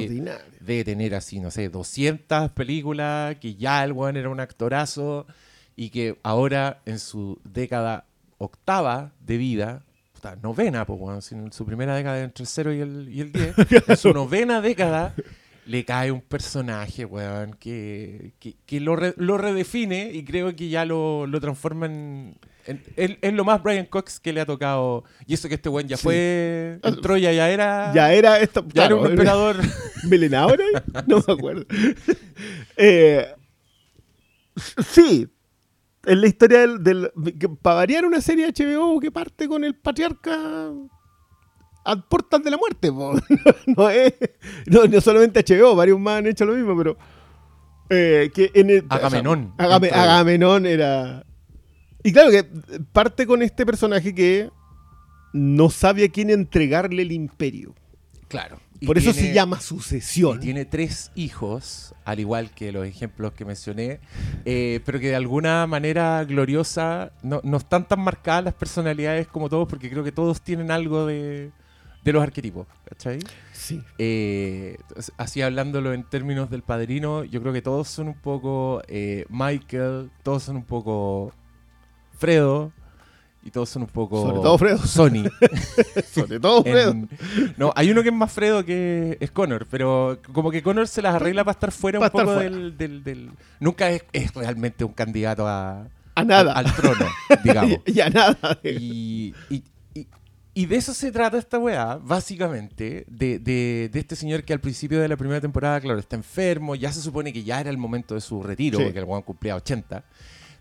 debe 0.61 0.85
tener 0.85 1.15
así, 1.15 1.39
no 1.41 1.51
sé, 1.51 1.69
200 1.69 2.51
películas, 2.53 3.37
que 3.37 3.55
ya 3.57 3.85
el 3.85 3.93
weón 3.93 4.17
era 4.17 4.29
un 4.31 4.41
actorazo 4.41 5.27
y 5.77 5.91
que 5.91 6.19
ahora 6.23 6.81
en 6.87 6.99
su 6.99 7.39
década 7.45 8.05
octava 8.39 9.13
de 9.21 9.37
vida, 9.37 9.83
puta, 10.15 10.37
novena, 10.43 10.87
pues 10.87 10.99
weón, 11.01 11.21
en 11.31 11.53
su 11.53 11.67
primera 11.67 11.95
década 11.95 12.23
entre 12.23 12.43
el 12.45 12.49
0 12.49 12.73
y 12.75 12.81
el, 12.81 13.09
y 13.13 13.21
el 13.21 13.33
10, 13.33 13.55
en 13.89 13.97
su 13.97 14.13
novena 14.13 14.61
década 14.61 15.15
le 15.67 15.85
cae 15.85 16.11
un 16.11 16.23
personaje, 16.23 17.05
weón, 17.05 17.53
que, 17.61 18.33
que, 18.39 18.55
que 18.65 18.81
lo, 18.81 18.97
re- 18.97 19.13
lo 19.19 19.37
redefine 19.37 20.11
y 20.13 20.25
creo 20.25 20.57
que 20.57 20.71
ya 20.71 20.87
lo, 20.87 21.27
lo 21.27 21.41
transforma 21.41 21.85
en... 21.87 22.37
en 22.67 23.37
lo 23.37 23.45
más 23.45 23.63
Brian 23.63 23.87
Cox 23.87 24.21
que 24.21 24.33
le 24.33 24.41
ha 24.41 24.47
tocado. 24.47 25.05
Y 25.27 25.35
eso 25.35 25.49
que 25.49 25.55
este 25.55 25.69
weón 25.69 25.89
ya 25.89 25.97
Sí. 25.97 26.03
fue 26.03 26.79
en 26.83 27.01
Troya, 27.01 27.33
ya 27.33 27.49
era. 27.51 27.93
Ya 27.95 28.13
era 28.13 28.39
esto. 28.41 28.65
ya 28.75 28.87
era 28.87 28.97
un 28.97 29.07
emperador. 29.11 29.57
¿Melenaura? 30.09 30.65
No 31.07 31.23
me 31.27 31.33
acuerdo. 31.33 31.65
Eh, 32.77 33.27
sí. 34.87 35.29
Es 36.05 36.17
la 36.17 36.27
historia 36.27 36.61
del. 36.61 36.83
del- 36.83 37.11
que 37.39 37.49
para 37.49 37.77
variar 37.77 38.05
una 38.05 38.21
serie 38.21 38.51
de 38.51 38.53
HBO 38.65 39.01
que 39.01 39.11
parte 39.11 39.49
con 39.49 39.65
el 39.65 39.75
patriarca 39.75 40.71
a 41.85 41.97
puertas 42.09 42.43
de 42.45 42.51
la 42.51 42.57
muerte. 42.57 42.91
No, 43.67 43.91
es, 43.91 44.15
no, 44.67 44.85
no 44.87 45.01
solamente 45.01 45.45
HBO, 45.45 45.75
varios 45.75 45.99
más 45.99 46.19
han 46.19 46.27
hecho 46.29 46.45
lo 46.45 46.55
mismo, 46.55 46.77
pero. 46.77 46.97
eh, 47.91 48.31
que 48.35 48.51
en 48.55 48.71
el, 48.71 48.85
Agamenón. 48.89 49.53
o 49.55 49.57
sea, 49.57 49.67
Agame-. 49.67 49.91
Agamenón 49.93 50.67
era. 50.67 51.25
Y 52.09 52.13
claro 52.13 52.31
que 52.31 52.43
parte 52.91 53.27
con 53.27 53.43
este 53.43 53.67
personaje 53.67 54.15
que 54.15 54.49
no 55.35 55.69
sabe 55.69 56.07
a 56.07 56.09
quién 56.09 56.31
entregarle 56.31 57.03
el 57.03 57.13
imperio. 57.13 57.75
Claro. 58.29 58.59
Por 58.87 58.97
eso 58.97 59.13
se 59.13 59.35
llama 59.35 59.59
Y 59.61 59.63
sucesión. 59.63 60.41
tiene 60.41 60.65
tres 60.65 61.11
hijos, 61.17 61.95
al 62.07 62.19
igual 62.19 62.51
que 62.53 62.73
los 62.73 62.87
ejemplos 62.87 63.35
que 63.35 63.45
mencioné, 63.45 64.01
eh, 64.47 64.81
pero 64.87 64.99
que 65.01 65.09
de 65.09 65.17
alguna 65.17 65.67
manera 65.67 66.25
gloriosa 66.25 67.13
no, 67.23 67.43
no 67.45 67.59
están 67.59 67.87
tan 67.87 68.01
marcadas 68.01 68.45
las 68.45 68.55
personalidades 68.55 69.27
como 69.27 69.51
todos, 69.51 69.69
porque 69.69 69.91
creo 69.91 70.03
que 70.03 70.13
todos 70.13 70.41
tienen 70.41 70.71
algo 70.71 71.05
de, 71.05 71.51
de 72.05 72.13
los 72.15 72.23
arquetipos. 72.23 72.67
¿Cachai? 72.89 73.19
Sí. 73.53 73.83
Eh, 73.99 74.79
así 75.19 75.43
hablándolo 75.43 75.93
en 75.93 76.05
términos 76.05 76.49
del 76.49 76.63
padrino, 76.63 77.25
yo 77.25 77.43
creo 77.43 77.53
que 77.53 77.61
todos 77.61 77.87
son 77.89 78.09
un 78.09 78.19
poco 78.19 78.81
eh, 78.89 79.27
Michael, 79.29 80.11
todos 80.23 80.45
son 80.45 80.57
un 80.57 80.65
poco 80.65 81.35
Fredo 82.19 82.73
y 83.45 83.51
todos 83.51 83.69
son 83.71 83.83
un 83.83 83.89
poco 83.89 84.21
Sobre 84.27 84.41
todo 84.43 84.59
Fredo. 84.59 84.79
Sony. 84.79 85.25
Sobre 86.13 86.39
todo, 86.41 86.63
Fredo. 86.63 86.91
En- 86.91 87.09
no, 87.57 87.73
hay 87.77 87.91
uno 87.91 88.03
que 88.03 88.09
es 88.11 88.15
más 88.15 88.33
Fredo 88.33 88.65
que 88.65 89.17
es 89.21 89.31
Connor, 89.31 89.67
pero 89.71 90.19
como 90.33 90.51
que 90.51 90.63
Connor 90.63 90.87
se 90.89 91.01
las 91.03 91.15
arregla 91.15 91.45
para 91.45 91.53
estar 91.53 91.73
fuera 91.73 91.99
Para 92.01 92.13
un 92.13 92.21
poco 92.27 92.39
del, 92.41 92.77
del- 92.77 93.05
del- 93.05 93.31
Nunca 93.61 93.91
es, 93.91 94.05
es 94.13 94.35
realmente 94.35 94.85
un 94.85 94.93
candidato 94.93 95.47
a, 95.47 95.87
A 96.15 96.25
nada. 96.25 96.53
al, 96.53 96.67
al 96.67 96.75
trono, 96.75 97.07
digamos. 97.45 97.79
Y 97.87 98.01
a 98.01 98.11
nada. 98.11 98.37
Y, 98.65 99.33
y- 99.51 99.63
y- 99.95 100.07
y 100.55 100.67
de 100.67 100.75
eso 100.77 100.93
se 100.93 101.13
trata 101.13 101.39
esta 101.39 101.57
weá, 101.59 101.97
básicamente, 102.03 103.05
de, 103.09 103.39
de- 103.39 103.89
de 103.93 104.01
este 104.01 104.17
señor 104.17 104.43
que 104.43 104.53
al 104.53 104.61
principio 104.61 105.01
de 105.01 105.07
la 105.09 105.17
primera 105.17 105.41
temporada, 105.41 105.81
claro, 105.81 106.01
está 106.01 106.17
enfermo, 106.17 106.75
ya 106.75 106.93
se 106.93 107.01
supone 107.01 107.33
que 107.33 107.45
ya 107.45 107.61
era 107.61 107.71
el 107.71 107.79
momento 107.79 108.15
de 108.17 108.21
su 108.21 108.43
retiro, 108.43 108.79
Sí. 108.79 108.85
porque 108.85 108.99
el 108.99 109.05
weón 109.05 109.23
cumplía 109.23 109.55
80. 109.55 110.03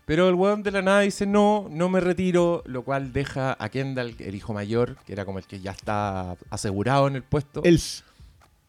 Pero 0.08 0.26
el 0.30 0.36
weón 0.36 0.62
de 0.62 0.70
la 0.70 0.80
nada 0.80 1.00
dice, 1.00 1.26
no, 1.26 1.66
no 1.70 1.90
me 1.90 2.00
retiro, 2.00 2.62
lo 2.64 2.82
cual 2.82 3.12
deja 3.12 3.54
a 3.62 3.68
Kendall, 3.68 4.14
el 4.20 4.34
hijo 4.34 4.54
mayor, 4.54 4.96
que 5.04 5.12
era 5.12 5.26
como 5.26 5.38
el 5.38 5.44
que 5.44 5.60
ya 5.60 5.72
está 5.72 6.34
asegurado 6.48 7.08
en 7.08 7.16
el 7.16 7.22
puesto. 7.22 7.60
El, 7.62 7.78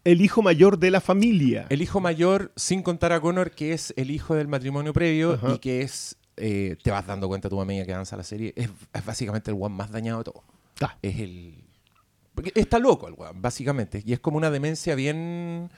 el 0.03 0.21
hijo 0.21 0.41
mayor 0.41 0.79
de 0.79 0.91
la 0.91 0.99
familia. 0.99 1.65
El 1.69 1.81
hijo 1.81 2.01
mayor, 2.01 2.51
sin 2.57 2.83
contar 2.83 3.13
a 3.13 3.21
Connor, 3.21 3.51
que 3.51 3.71
es 3.71 3.93
el 3.95 4.11
hijo 4.11 4.35
del 4.35 4.49
matrimonio 4.49 4.91
previo 4.91 5.35
Ajá. 5.35 5.53
y 5.53 5.59
que 5.59 5.81
es, 5.81 6.17
eh, 6.35 6.75
te 6.83 6.91
vas 6.91 7.07
dando 7.07 7.29
cuenta 7.29 7.47
tú 7.47 7.61
a 7.61 7.63
medida 7.63 7.85
que 7.85 7.93
avanza 7.93 8.17
la 8.17 8.23
serie, 8.23 8.51
es, 8.57 8.69
es 8.93 9.05
básicamente 9.05 9.49
el 9.49 9.55
weón 9.55 9.71
más 9.71 9.91
dañado 9.91 10.17
de 10.17 10.23
todo. 10.25 10.43
Ah. 10.81 10.97
Es 11.01 11.21
el... 11.21 11.55
Porque 12.35 12.51
está 12.53 12.79
loco 12.79 13.07
el 13.07 13.13
weón, 13.13 13.41
básicamente. 13.41 14.03
Y 14.05 14.11
es 14.11 14.19
como 14.19 14.35
una 14.35 14.51
demencia 14.51 14.93
bien... 14.93 15.71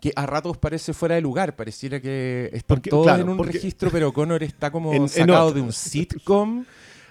que 0.00 0.12
a 0.14 0.26
ratos 0.26 0.56
parece 0.58 0.92
fuera 0.92 1.14
de 1.14 1.20
lugar. 1.20 1.56
Pareciera 1.56 2.00
que 2.00 2.50
están 2.52 2.76
Porque, 2.76 2.90
todos 2.90 3.06
claro, 3.06 3.22
en 3.22 3.28
un 3.30 3.36
porque- 3.36 3.52
registro, 3.54 3.90
pero 3.90 4.12
Connor 4.12 4.42
está 4.42 4.70
como 4.70 4.92
En- 4.92 5.08
sacado 5.08 5.52
de 5.52 5.60
un 5.60 5.72
sitcom, 5.72 6.58
No, 6.58 6.64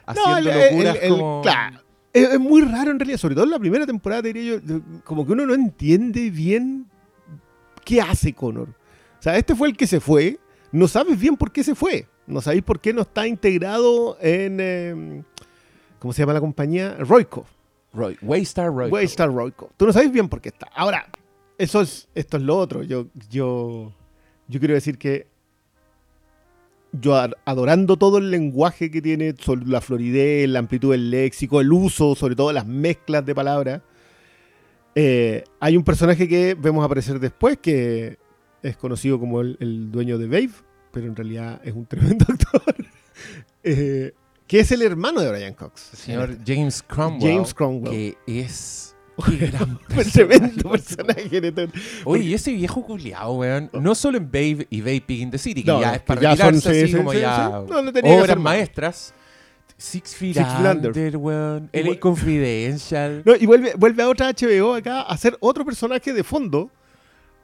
haciendo 0.06 0.38
el- 0.38 0.48
el- 0.48 0.70
locuras 0.72 0.98
el- 1.02 1.10
como... 1.10 1.42
claro. 1.42 1.80
Es, 2.14 2.30
es 2.30 2.40
muy 2.40 2.62
raro 2.62 2.92
en 2.92 3.00
realidad, 3.00 3.18
sobre 3.18 3.36
todo 3.36 3.44
en 3.44 3.52
la 3.52 3.60
primera 3.60 3.86
temporada, 3.86 4.22
te 4.22 4.32
diría 4.32 4.62
yo, 4.66 4.80
como 5.04 5.26
que 5.26 5.34
uno 5.34 5.46
no 5.46 5.54
entiende 5.54 6.30
bien 6.30 6.86
qué 7.84 8.00
hace 8.02 8.32
Connor. 8.34 8.70
O 8.70 9.22
sea, 9.22 9.36
este 9.38 9.54
fue 9.56 9.68
el 9.68 9.76
que 9.76 9.86
se 9.88 10.00
fue, 10.00 10.40
no 10.72 10.88
sabes 10.88 11.20
bien 11.20 11.36
por 11.36 11.52
qué 11.52 11.62
se 11.64 11.76
fue, 11.76 12.08
no 12.28 12.40
sabéis 12.40 12.64
por 12.64 12.80
qué 12.80 12.94
no 12.94 13.02
está 13.02 13.28
integrado 13.28 14.18
en, 14.22 14.58
eh, 14.62 15.24
¿cómo 16.00 16.14
se 16.14 16.22
llama 16.22 16.34
la 16.34 16.40
compañía? 16.40 16.96
Royco. 17.00 17.46
Roy, 17.94 18.18
Waystar 18.22 18.74
Roy. 18.74 18.90
Waystar 18.92 19.30
Royco. 19.34 19.72
Tú 19.76 19.86
no 19.86 19.92
sabes 19.94 20.12
bien 20.12 20.30
por 20.30 20.40
qué 20.42 20.50
está. 20.50 20.68
Ahora, 20.76 21.08
eso 21.58 21.82
es, 21.82 22.08
esto 22.16 22.38
es 22.38 22.44
lo 22.44 22.58
otro. 22.58 22.84
Yo, 22.84 23.08
yo, 23.30 23.94
yo 24.48 24.60
quiero 24.60 24.74
decir 24.74 24.98
que 24.98 25.28
yo 26.92 27.16
ad- 27.16 27.34
adorando 27.46 27.98
todo 27.98 28.18
el 28.20 28.32
lenguaje 28.32 28.90
que 28.90 29.02
tiene, 29.02 29.36
sobre 29.40 29.66
la 29.68 29.82
floridez, 29.82 30.48
la 30.50 30.60
amplitud 30.60 30.92
del 30.92 31.12
léxico, 31.12 31.60
el 31.62 31.72
uso, 31.74 32.16
sobre 32.16 32.36
todo 32.36 32.54
las 32.54 32.66
mezclas 32.66 33.26
de 33.26 33.36
palabras, 33.36 33.82
eh, 34.96 35.44
hay 35.60 35.76
un 35.76 35.84
personaje 35.84 36.28
que 36.28 36.56
vemos 36.56 36.86
aparecer 36.86 37.20
después 37.20 37.58
que 37.58 38.18
es 38.64 38.78
conocido 38.78 39.20
como 39.20 39.42
el, 39.42 39.58
el 39.60 39.92
dueño 39.92 40.18
de 40.18 40.28
Babe, 40.28 40.52
pero 40.92 41.08
en 41.08 41.16
realidad 41.16 41.60
es 41.66 41.74
un 41.74 41.86
tremendo 41.86 42.26
actor, 42.30 42.76
eh, 43.64 44.14
que 44.48 44.60
es 44.62 44.72
el 44.72 44.82
hermano 44.82 45.20
de 45.20 45.30
Brian 45.32 45.54
Cox. 45.54 45.90
El 45.94 46.00
señor 46.00 46.38
James 46.46 46.82
Cromwell. 46.82 47.22
James 47.34 47.54
Cromwell. 47.54 47.92
Que 47.92 48.18
es 48.26 48.95
Qué 49.24 49.48
gran 49.48 49.80
tremendo 50.14 50.70
personaje. 50.72 51.54
Oye, 52.04 52.24
y 52.24 52.34
ese 52.34 52.52
viejo 52.52 52.84
culiao, 52.84 53.34
weón. 53.36 53.70
No 53.74 53.96
solo 53.96 54.18
en 54.18 54.26
Babe 54.26 54.68
y 54.70 54.82
Babe 54.82 55.02
Pig 55.06 55.22
in 55.22 55.32
the 55.32 55.38
City, 55.38 55.64
que 55.64 55.72
No, 55.72 55.80
ya 55.82 55.96
es 55.96 56.02
para 56.02 56.22
ya 56.22 56.36
son- 56.36 56.56
así 56.56 56.88
sí, 56.88 56.94
como 56.94 57.12
sí, 57.14 57.20
ya 57.20 57.64
sí. 57.66 57.72
No, 57.72 57.82
no 57.82 57.92
obras 58.22 58.38
maestras. 58.38 59.14
Six 59.78 60.16
Feet, 60.16 60.36
Six 60.36 60.48
Under. 60.60 60.88
Under, 60.92 61.18
weón. 61.18 61.70
LA 61.74 62.00
Confidential. 62.00 63.24
No, 63.26 63.36
y 63.36 63.46
vuelve, 63.46 63.74
vuelve 63.78 64.04
a 64.04 64.10
otra 64.10 64.32
HBO 64.32 64.74
acá 64.74 65.02
a 65.02 65.14
hacer 65.14 65.36
otro 65.40 65.66
personaje 65.66 66.14
de 66.14 66.24
fondo. 66.24 66.70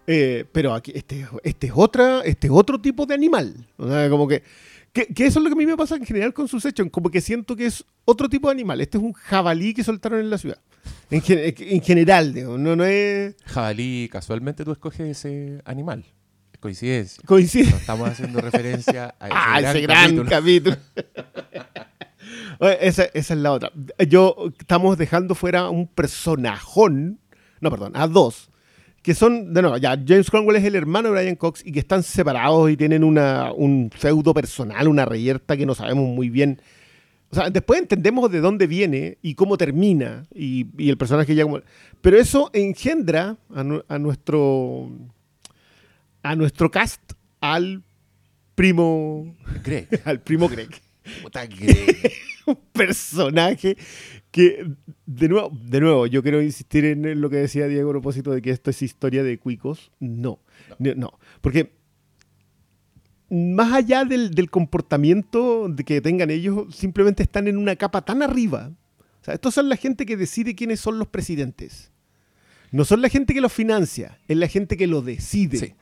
eh, 0.07 0.45
pero 0.51 0.73
aquí, 0.73 0.91
este, 0.95 1.25
este 1.43 1.67
es 1.67 1.73
otra, 1.75 2.21
este 2.21 2.47
es 2.47 2.53
otro 2.53 2.79
tipo 2.79 3.05
de 3.05 3.13
animal. 3.15 3.53
O 3.77 3.87
sea, 3.87 4.09
como 4.09 4.27
que, 4.27 4.43
que, 4.93 5.07
que 5.07 5.25
eso 5.25 5.39
es 5.39 5.43
lo 5.43 5.49
que 5.49 5.53
a 5.53 5.57
mí 5.57 5.65
me 5.65 5.77
pasa 5.77 5.95
en 5.95 6.05
general 6.05 6.33
con 6.33 6.47
Succession. 6.47 6.89
Como 6.89 7.09
que 7.09 7.21
siento 7.21 7.55
que 7.55 7.65
es 7.65 7.85
otro 8.05 8.27
tipo 8.29 8.47
de 8.49 8.53
animal. 8.53 8.81
Este 8.81 8.97
es 8.97 9.03
un 9.03 9.13
jabalí 9.13 9.73
que 9.73 9.83
soltaron 9.83 10.19
en 10.19 10.29
la 10.29 10.37
ciudad. 10.37 10.57
En, 11.09 11.21
gen- 11.21 11.53
en 11.57 11.81
general, 11.81 12.33
digo, 12.33 12.57
no, 12.57 12.75
no 12.75 12.83
es. 12.85 13.35
Jabalí, 13.45 14.09
casualmente 14.11 14.65
tú 14.65 14.71
escoges 14.71 15.01
ese 15.17 15.61
animal. 15.65 16.03
Coincidencia. 16.59 17.23
Coincide. 17.25 17.69
No 17.71 17.77
estamos 17.77 18.09
haciendo 18.09 18.39
referencia 18.41 19.15
a 19.19 19.27
ese, 19.27 19.35
Ah, 19.35 19.59
gran, 19.61 19.75
ese 19.75 19.81
gran 19.81 20.03
capítulo. 20.27 20.29
capítulo. 20.29 20.77
Oye, 22.59 22.77
esa, 22.87 23.03
esa 23.13 23.33
es 23.33 23.39
la 23.39 23.51
otra. 23.51 23.71
Yo 24.07 24.35
estamos 24.59 24.97
dejando 24.97 25.33
fuera 25.33 25.69
un 25.69 25.87
personajón, 25.87 27.19
no, 27.59 27.71
perdón, 27.71 27.93
a 27.95 28.07
dos, 28.07 28.50
que 29.01 29.15
son, 29.15 29.53
de 29.53 29.61
nuevo, 29.61 29.77
ya, 29.77 29.97
James 30.07 30.29
Cromwell 30.29 30.57
es 30.57 30.63
el 30.63 30.75
hermano 30.75 31.09
de 31.11 31.21
Brian 31.21 31.35
Cox 31.35 31.63
y 31.65 31.71
que 31.71 31.79
están 31.79 32.03
separados 32.03 32.69
y 32.69 32.77
tienen 32.77 33.03
una, 33.03 33.51
un 33.51 33.89
feudo 33.95 34.33
personal, 34.33 34.87
una 34.87 35.05
reyerta 35.05 35.57
que 35.57 35.65
no 35.65 35.73
sabemos 35.75 36.07
muy 36.07 36.29
bien. 36.29 36.61
O 37.31 37.35
sea, 37.35 37.49
después 37.49 37.79
entendemos 37.79 38.29
de 38.31 38.41
dónde 38.41 38.67
viene 38.67 39.17
y 39.21 39.35
cómo 39.35 39.57
termina 39.57 40.25
y, 40.35 40.67
y 40.77 40.89
el 40.89 40.97
personaje 40.97 41.33
ya 41.33 41.43
como... 41.43 41.61
Pero 42.01 42.17
eso 42.19 42.49
engendra 42.53 43.37
a, 43.55 43.63
nu- 43.63 43.83
a 43.87 43.97
nuestro 43.99 44.91
a 46.23 46.35
nuestro 46.35 46.69
cast 46.69 47.01
al 47.39 47.81
primo 48.55 49.35
Greg. 49.63 49.87
al 50.05 50.19
primo 50.19 50.47
Greg. 50.49 50.69
Puta 51.23 51.45
Greg. 51.45 52.11
Un 52.45 52.57
personaje 52.73 53.77
que, 54.31 54.65
de 55.05 55.29
nuevo, 55.29 55.51
de 55.53 55.81
nuevo, 55.81 56.07
yo 56.07 56.23
quiero 56.23 56.41
insistir 56.41 56.85
en 56.85 57.19
lo 57.19 57.29
que 57.29 57.35
decía 57.35 57.67
Diego 57.67 57.89
a 57.89 57.93
propósito 57.93 58.31
de 58.31 58.41
que 58.41 58.51
esto 58.51 58.69
es 58.69 58.81
historia 58.81 59.23
de 59.23 59.37
cuicos. 59.37 59.91
No, 59.99 60.39
no, 60.79 60.95
no. 60.95 61.19
porque 61.41 61.73
más 63.29 63.73
allá 63.73 64.03
del, 64.03 64.31
del 64.31 64.49
comportamiento 64.49 65.69
de 65.69 65.83
que 65.83 66.01
tengan 66.01 66.29
ellos, 66.29 66.75
simplemente 66.75 67.23
están 67.23 67.47
en 67.47 67.57
una 67.57 67.75
capa 67.75 68.01
tan 68.03 68.21
arriba. 68.21 68.71
O 69.21 69.23
sea, 69.23 69.33
estos 69.33 69.53
son 69.53 69.69
la 69.69 69.77
gente 69.77 70.05
que 70.05 70.17
decide 70.17 70.55
quiénes 70.55 70.79
son 70.79 70.97
los 70.97 71.07
presidentes. 71.07 71.91
No 72.71 72.85
son 72.85 73.01
la 73.01 73.09
gente 73.09 73.33
que 73.33 73.41
los 73.41 73.53
financia, 73.53 74.17
es 74.27 74.37
la 74.37 74.47
gente 74.47 74.77
que 74.77 74.87
lo 74.87 75.01
decide. 75.01 75.57
Sí. 75.57 75.73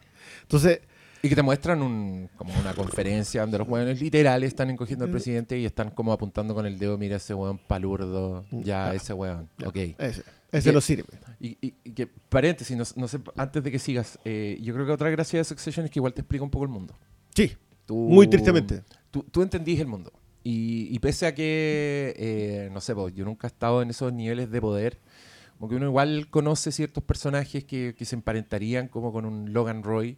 Entonces, 0.42 0.82
Y 1.22 1.28
que 1.30 1.36
te 1.36 1.42
muestran 1.42 1.82
un, 1.82 2.30
como 2.38 2.58
una 2.60 2.74
conferencia 2.74 3.42
donde 3.42 3.58
los 3.58 3.68
hueones 3.68 4.00
literales 4.02 4.48
están 4.50 4.70
encogiendo 4.70 5.04
al 5.06 5.12
presidente 5.12 5.58
y 5.60 5.66
están 5.66 5.92
como 5.92 6.14
apuntando 6.14 6.56
con 6.56 6.66
el 6.66 6.80
dedo, 6.80 6.98
mira 6.98 7.18
ese 7.18 7.34
hueón 7.34 7.58
palurdo, 7.58 8.46
ya 8.52 8.94
ese 8.94 9.12
hueón, 9.14 9.50
ok. 9.66 9.76
ese, 9.98 10.24
ese 10.52 10.72
no 10.72 10.80
sirve. 10.80 11.04
Y, 11.42 11.58
y- 11.62 11.74
y 11.84 11.92
que, 11.92 12.08
paréntesis, 12.08 12.76
no, 12.78 12.84
no 12.96 13.08
sé, 13.10 13.20
antes 13.36 13.62
de 13.64 13.70
que 13.72 13.80
sigas, 13.80 14.18
eh, 14.24 14.58
yo 14.62 14.74
creo 14.74 14.86
que 14.86 14.92
otra 14.94 15.10
gracia 15.10 15.40
de 15.40 15.44
Succession 15.44 15.86
es 15.86 15.92
que 15.92 16.00
igual 16.00 16.14
te 16.14 16.22
explica 16.22 16.44
un 16.44 16.50
poco 16.50 16.64
el 16.64 16.72
mundo. 16.72 16.96
Sí, 17.36 17.52
Tú- 17.86 17.96
muy 17.96 18.28
tristemente. 18.28 18.84
Tú, 19.12 19.24
tú 19.24 19.42
entendís 19.42 19.80
el 19.80 19.88
mundo. 19.88 20.14
Y, 20.44 20.88
y 20.90 21.00
pese 21.00 21.26
a 21.28 21.36
que, 21.36 22.14
eh, 22.18 22.70
no 22.72 22.80
sé, 22.80 22.96
pues, 22.96 23.14
yo 23.14 23.26
nunca 23.26 23.46
he 23.48 23.50
estado 23.50 23.82
en 23.82 23.90
esos 23.90 24.14
niveles 24.14 24.50
de 24.52 24.62
poder, 24.62 25.00
como 25.58 25.68
que 25.70 25.76
uno 25.76 25.86
igual 25.88 26.28
conoce 26.30 26.72
ciertos 26.72 27.04
personajes 27.04 27.66
que, 27.66 27.94
que 27.98 28.06
se 28.06 28.16
emparentarían 28.16 28.88
como 28.88 29.12
con 29.12 29.26
un 29.26 29.52
Logan 29.52 29.84
Roy. 29.84 30.18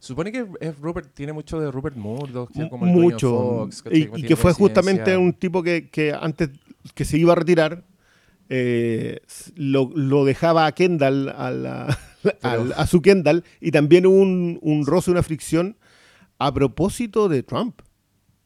Supone 0.00 0.32
que 0.32 0.46
es 0.60 0.78
Rupert, 0.80 1.12
tiene 1.14 1.32
mucho 1.32 1.60
de 1.60 1.70
Rupert 1.70 1.94
Murdoch, 1.96 2.50
que 2.52 2.68
como 2.68 2.86
el 2.86 2.92
mucho. 2.92 3.30
Fox, 3.30 3.82
¿cachai? 3.82 3.98
y, 4.00 4.20
y 4.20 4.22
que 4.22 4.34
fue 4.36 4.52
justamente 4.54 5.16
un 5.16 5.32
tipo 5.34 5.62
que, 5.62 5.88
que 5.90 6.12
antes 6.12 6.48
que 6.94 7.04
se 7.04 7.18
iba 7.18 7.32
a 7.32 7.36
retirar, 7.36 7.84
eh, 8.48 9.20
lo, 9.54 9.90
lo 9.94 10.24
dejaba 10.24 10.66
a 10.66 10.72
Kendall, 10.72 11.28
a, 11.28 11.50
la- 11.50 11.98
al- 12.42 12.72
a 12.76 12.86
su 12.86 13.02
Kendall, 13.02 13.44
y 13.60 13.70
también 13.70 14.06
hubo 14.06 14.16
un, 14.16 14.58
un 14.62 14.86
roce, 14.86 15.10
una 15.10 15.22
fricción 15.22 15.76
a 16.38 16.52
propósito 16.52 17.28
de 17.28 17.42
Trump. 17.42 17.80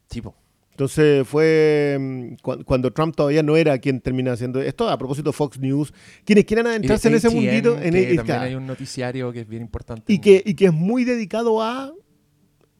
Tipo. 0.09 0.35
Entonces 0.75 1.25
fue 1.25 1.97
mm, 1.97 2.33
cu- 2.41 2.63
cuando 2.65 2.91
Trump 2.91 3.15
todavía 3.15 3.41
no 3.43 3.55
era 3.55 3.77
quien 3.77 4.01
termina 4.01 4.33
haciendo 4.33 4.61
esto, 4.61 4.89
a 4.89 4.97
propósito 4.97 5.29
de 5.29 5.33
Fox 5.33 5.57
News, 5.57 5.93
quienes 6.25 6.43
quieran 6.43 6.67
adentrarse 6.67 7.07
en 7.07 7.13
ese 7.15 7.29
mundito, 7.29 7.77
en 7.81 7.95
el- 7.95 8.15
también 8.17 8.37
hay 8.39 8.55
un 8.55 8.67
noticiario 8.67 9.31
que 9.31 9.39
es 9.39 9.47
bien 9.47 9.61
importante. 9.61 10.11
y 10.11 10.19
que, 10.19 10.43
y 10.45 10.53
que 10.55 10.65
es 10.65 10.73
muy 10.73 11.05
dedicado 11.05 11.61
a 11.63 11.93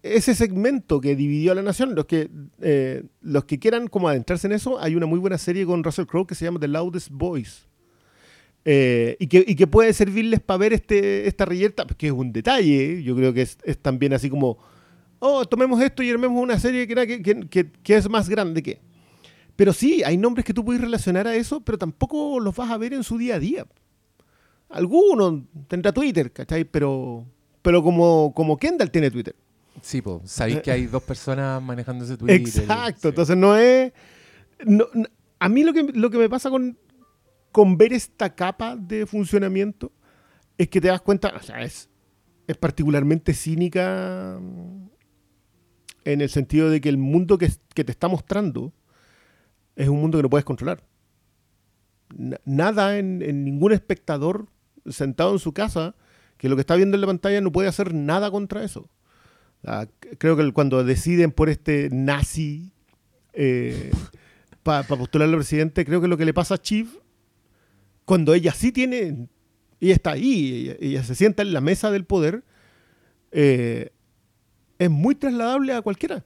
ese 0.03 0.36
segmento 0.36 0.99
que 0.99 1.15
dividió 1.15 1.53
a 1.53 1.55
la 1.55 1.62
nación. 1.62 1.95
Los 1.95 2.05
que, 2.05 2.29
eh, 2.62 3.03
los 3.21 3.45
que 3.45 3.60
quieran 3.60 3.88
como 3.88 4.10
adentrarse 4.10 4.45
en 4.47 4.53
eso, 4.53 4.77
hay 4.79 4.95
una 4.95 5.05
muy 5.05 5.17
buena 5.17 5.38
serie 5.38 5.65
con 5.65 5.81
Russell 5.84 6.05
Crowe 6.05 6.27
que 6.27 6.36
se 6.36 6.43
llama 6.43 6.60
The 6.60 6.67
Loudest 6.67 7.08
Voice. 7.12 7.62
Eh, 8.65 9.15
y, 9.19 9.27
que, 9.27 9.45
y 9.47 9.55
que 9.55 9.67
puede 9.67 9.93
servirles 9.93 10.41
para 10.41 10.58
ver 10.58 10.73
este, 10.73 11.27
esta 11.27 11.45
reyerta, 11.45 11.86
que 11.97 12.08
es 12.08 12.12
un 12.13 12.34
detalle, 12.34 13.01
yo 13.03 13.15
creo 13.15 13.31
que 13.34 13.43
es, 13.43 13.58
es 13.63 13.77
también 13.77 14.12
así 14.13 14.29
como, 14.29 14.58
oh, 15.25 15.45
tomemos 15.45 15.81
esto 15.81 16.03
y 16.03 16.09
armemos 16.11 16.41
una 16.41 16.59
serie 16.59 16.85
que, 16.88 16.93
era- 16.93 17.05
que, 17.07 17.21
que- 17.21 17.47
que- 17.49 17.71
que 17.71 17.95
es 17.95 18.09
más 18.09 18.29
grande 18.29 18.61
que... 18.63 18.79
Pero 19.55 19.71
sí, 19.73 20.03
hay 20.03 20.17
nombres 20.17 20.45
que 20.45 20.53
tú 20.53 20.65
puedes 20.65 20.81
relacionar 20.81 21.27
a 21.27 21.35
eso, 21.35 21.61
pero 21.61 21.77
tampoco 21.77 22.39
los 22.41 22.53
vas 22.55 22.69
a 22.71 22.77
ver 22.77 22.93
en 22.93 23.03
su 23.03 23.17
día 23.17 23.35
a 23.35 23.39
día. 23.39 23.65
Alguno 24.69 25.45
tendrá 25.67 25.91
Twitter, 25.93 26.31
¿cachai? 26.31 26.65
Pero, 26.65 27.25
pero 27.61 27.81
como, 27.83 28.33
como 28.35 28.57
Kendall 28.57 28.91
tiene 28.91 29.11
Twitter. 29.11 29.35
Sí, 29.81 30.01
pues, 30.01 30.29
sabéis 30.31 30.61
que 30.61 30.71
hay 30.71 30.88
dos 30.88 31.03
personas 31.03 31.61
manejando 31.61 32.03
ese 32.05 32.17
Twitter. 32.17 32.35
Exacto, 32.35 33.01
Sí. 33.01 33.07
entonces 33.09 33.38
no 33.38 33.55
es... 33.57 33.93
no- 34.65 34.88
no- 34.93 35.07
a 35.39 35.49
mí 35.49 35.63
lo 35.63 35.73
que, 35.73 35.83
lo 35.83 36.09
que 36.09 36.17
me 36.17 36.29
pasa 36.29 36.49
con, 36.49 36.77
con 37.51 37.77
ver 37.77 37.93
esta 37.93 38.33
capa 38.33 38.75
de 38.75 39.05
funcionamiento 39.05 39.91
es 40.57 40.67
que 40.69 40.79
te 40.81 40.88
das 40.88 41.01
cuenta, 41.01 41.33
o 41.39 41.43
sea, 41.43 41.61
es, 41.61 41.89
es 42.47 42.57
particularmente 42.57 43.33
cínica 43.33 44.39
en 46.05 46.21
el 46.21 46.29
sentido 46.29 46.69
de 46.69 46.79
que 46.79 46.89
el 46.89 46.97
mundo 46.97 47.37
que, 47.37 47.49
te 47.49 47.91
está 47.91 48.07
mostrando 48.07 48.71
es 49.75 49.89
un 49.89 49.99
mundo 49.99 50.17
que 50.17 50.23
no 50.23 50.29
puedes 50.29 50.45
controlar. 50.45 50.83
Na- 52.15 52.39
Nada 52.45 52.97
en, 52.97 53.19
ningún 53.43 53.73
espectador 53.73 54.47
sentado 54.89 55.33
en 55.33 55.39
su 55.39 55.51
casa 55.53 55.95
que 56.37 56.47
lo 56.47 56.55
que 56.55 56.61
está 56.61 56.75
viendo 56.75 56.95
en 56.95 57.01
la 57.01 57.07
pantalla 57.07 57.41
no 57.41 57.51
puede 57.51 57.67
hacer 57.67 57.93
nada 57.93 58.31
contra 58.31 58.63
eso. 58.63 58.89
Ah, 59.63 59.87
creo 60.19 60.37
que 60.37 60.51
cuando 60.53 60.83
deciden 60.83 61.31
por 61.31 61.49
este 61.49 61.89
nazi 61.91 62.71
para 64.63 64.87
postular 64.87 65.27
al 65.27 65.35
presidente, 65.35 65.85
creo 65.85 66.01
que 66.01 66.07
lo 66.07 66.17
que 66.17 66.25
le 66.25 66.33
pasa 66.33 66.55
a 66.55 66.61
Chief, 66.61 66.87
cuando 68.05 68.33
ella 68.33 68.53
sí 68.53 68.71
tiene, 68.71 69.27
ella 69.79 69.93
está 69.93 70.11
ahí, 70.11 70.55
ella, 70.55 70.75
ella 70.79 71.03
se 71.03 71.15
sienta 71.15 71.41
en 71.41 71.51
la 71.51 71.61
mesa 71.61 71.91
del 71.91 72.05
poder, 72.05 72.43
eh, 73.31 73.91
es 74.77 74.89
muy 74.89 75.15
trasladable 75.15 75.73
a 75.73 75.81
cualquiera. 75.81 76.25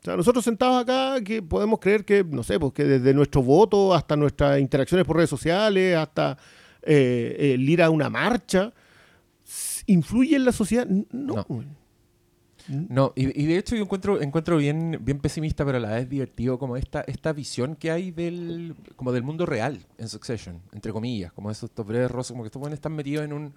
O 0.00 0.04
sea, 0.04 0.16
nosotros 0.16 0.44
sentados 0.44 0.82
acá, 0.82 1.22
que 1.22 1.40
podemos 1.40 1.78
creer 1.80 2.04
que, 2.04 2.22
no 2.24 2.42
sé, 2.42 2.60
pues 2.60 2.72
que 2.74 2.84
desde 2.84 3.14
nuestro 3.14 3.42
voto 3.42 3.94
hasta 3.94 4.16
nuestras 4.16 4.60
interacciones 4.60 5.06
por 5.06 5.16
redes 5.16 5.30
sociales, 5.30 5.96
hasta 5.96 6.36
eh, 6.82 7.52
el 7.54 7.68
ir 7.68 7.82
a 7.82 7.88
una 7.88 8.10
marcha, 8.10 8.72
¿influye 9.86 10.36
en 10.36 10.44
la 10.44 10.52
sociedad? 10.52 10.86
No. 10.86 11.46
No, 12.68 13.12
y, 13.14 13.42
y 13.42 13.46
de 13.46 13.58
hecho 13.58 13.76
yo 13.76 13.82
encuentro, 13.82 14.22
encuentro 14.22 14.56
bien, 14.56 14.98
bien 15.02 15.18
pesimista, 15.18 15.66
pero 15.66 15.76
a 15.76 15.80
la 15.80 15.90
vez 15.90 16.08
divertido 16.08 16.58
como 16.58 16.78
esta, 16.78 17.02
esta 17.02 17.32
visión 17.34 17.76
que 17.76 17.90
hay 17.90 18.10
del, 18.10 18.74
como 18.96 19.12
del 19.12 19.22
mundo 19.22 19.44
real 19.44 19.86
en 19.98 20.08
Succession, 20.08 20.62
entre 20.72 20.90
comillas, 20.90 21.30
como 21.32 21.50
esos 21.50 21.68
estos 21.68 21.86
breves 21.86 22.10
rosas, 22.10 22.32
como 22.32 22.42
que 22.42 22.48
estos 22.48 22.60
buenos 22.60 22.78
están 22.78 22.94
metidos 22.94 23.24
en 23.24 23.34
un 23.34 23.54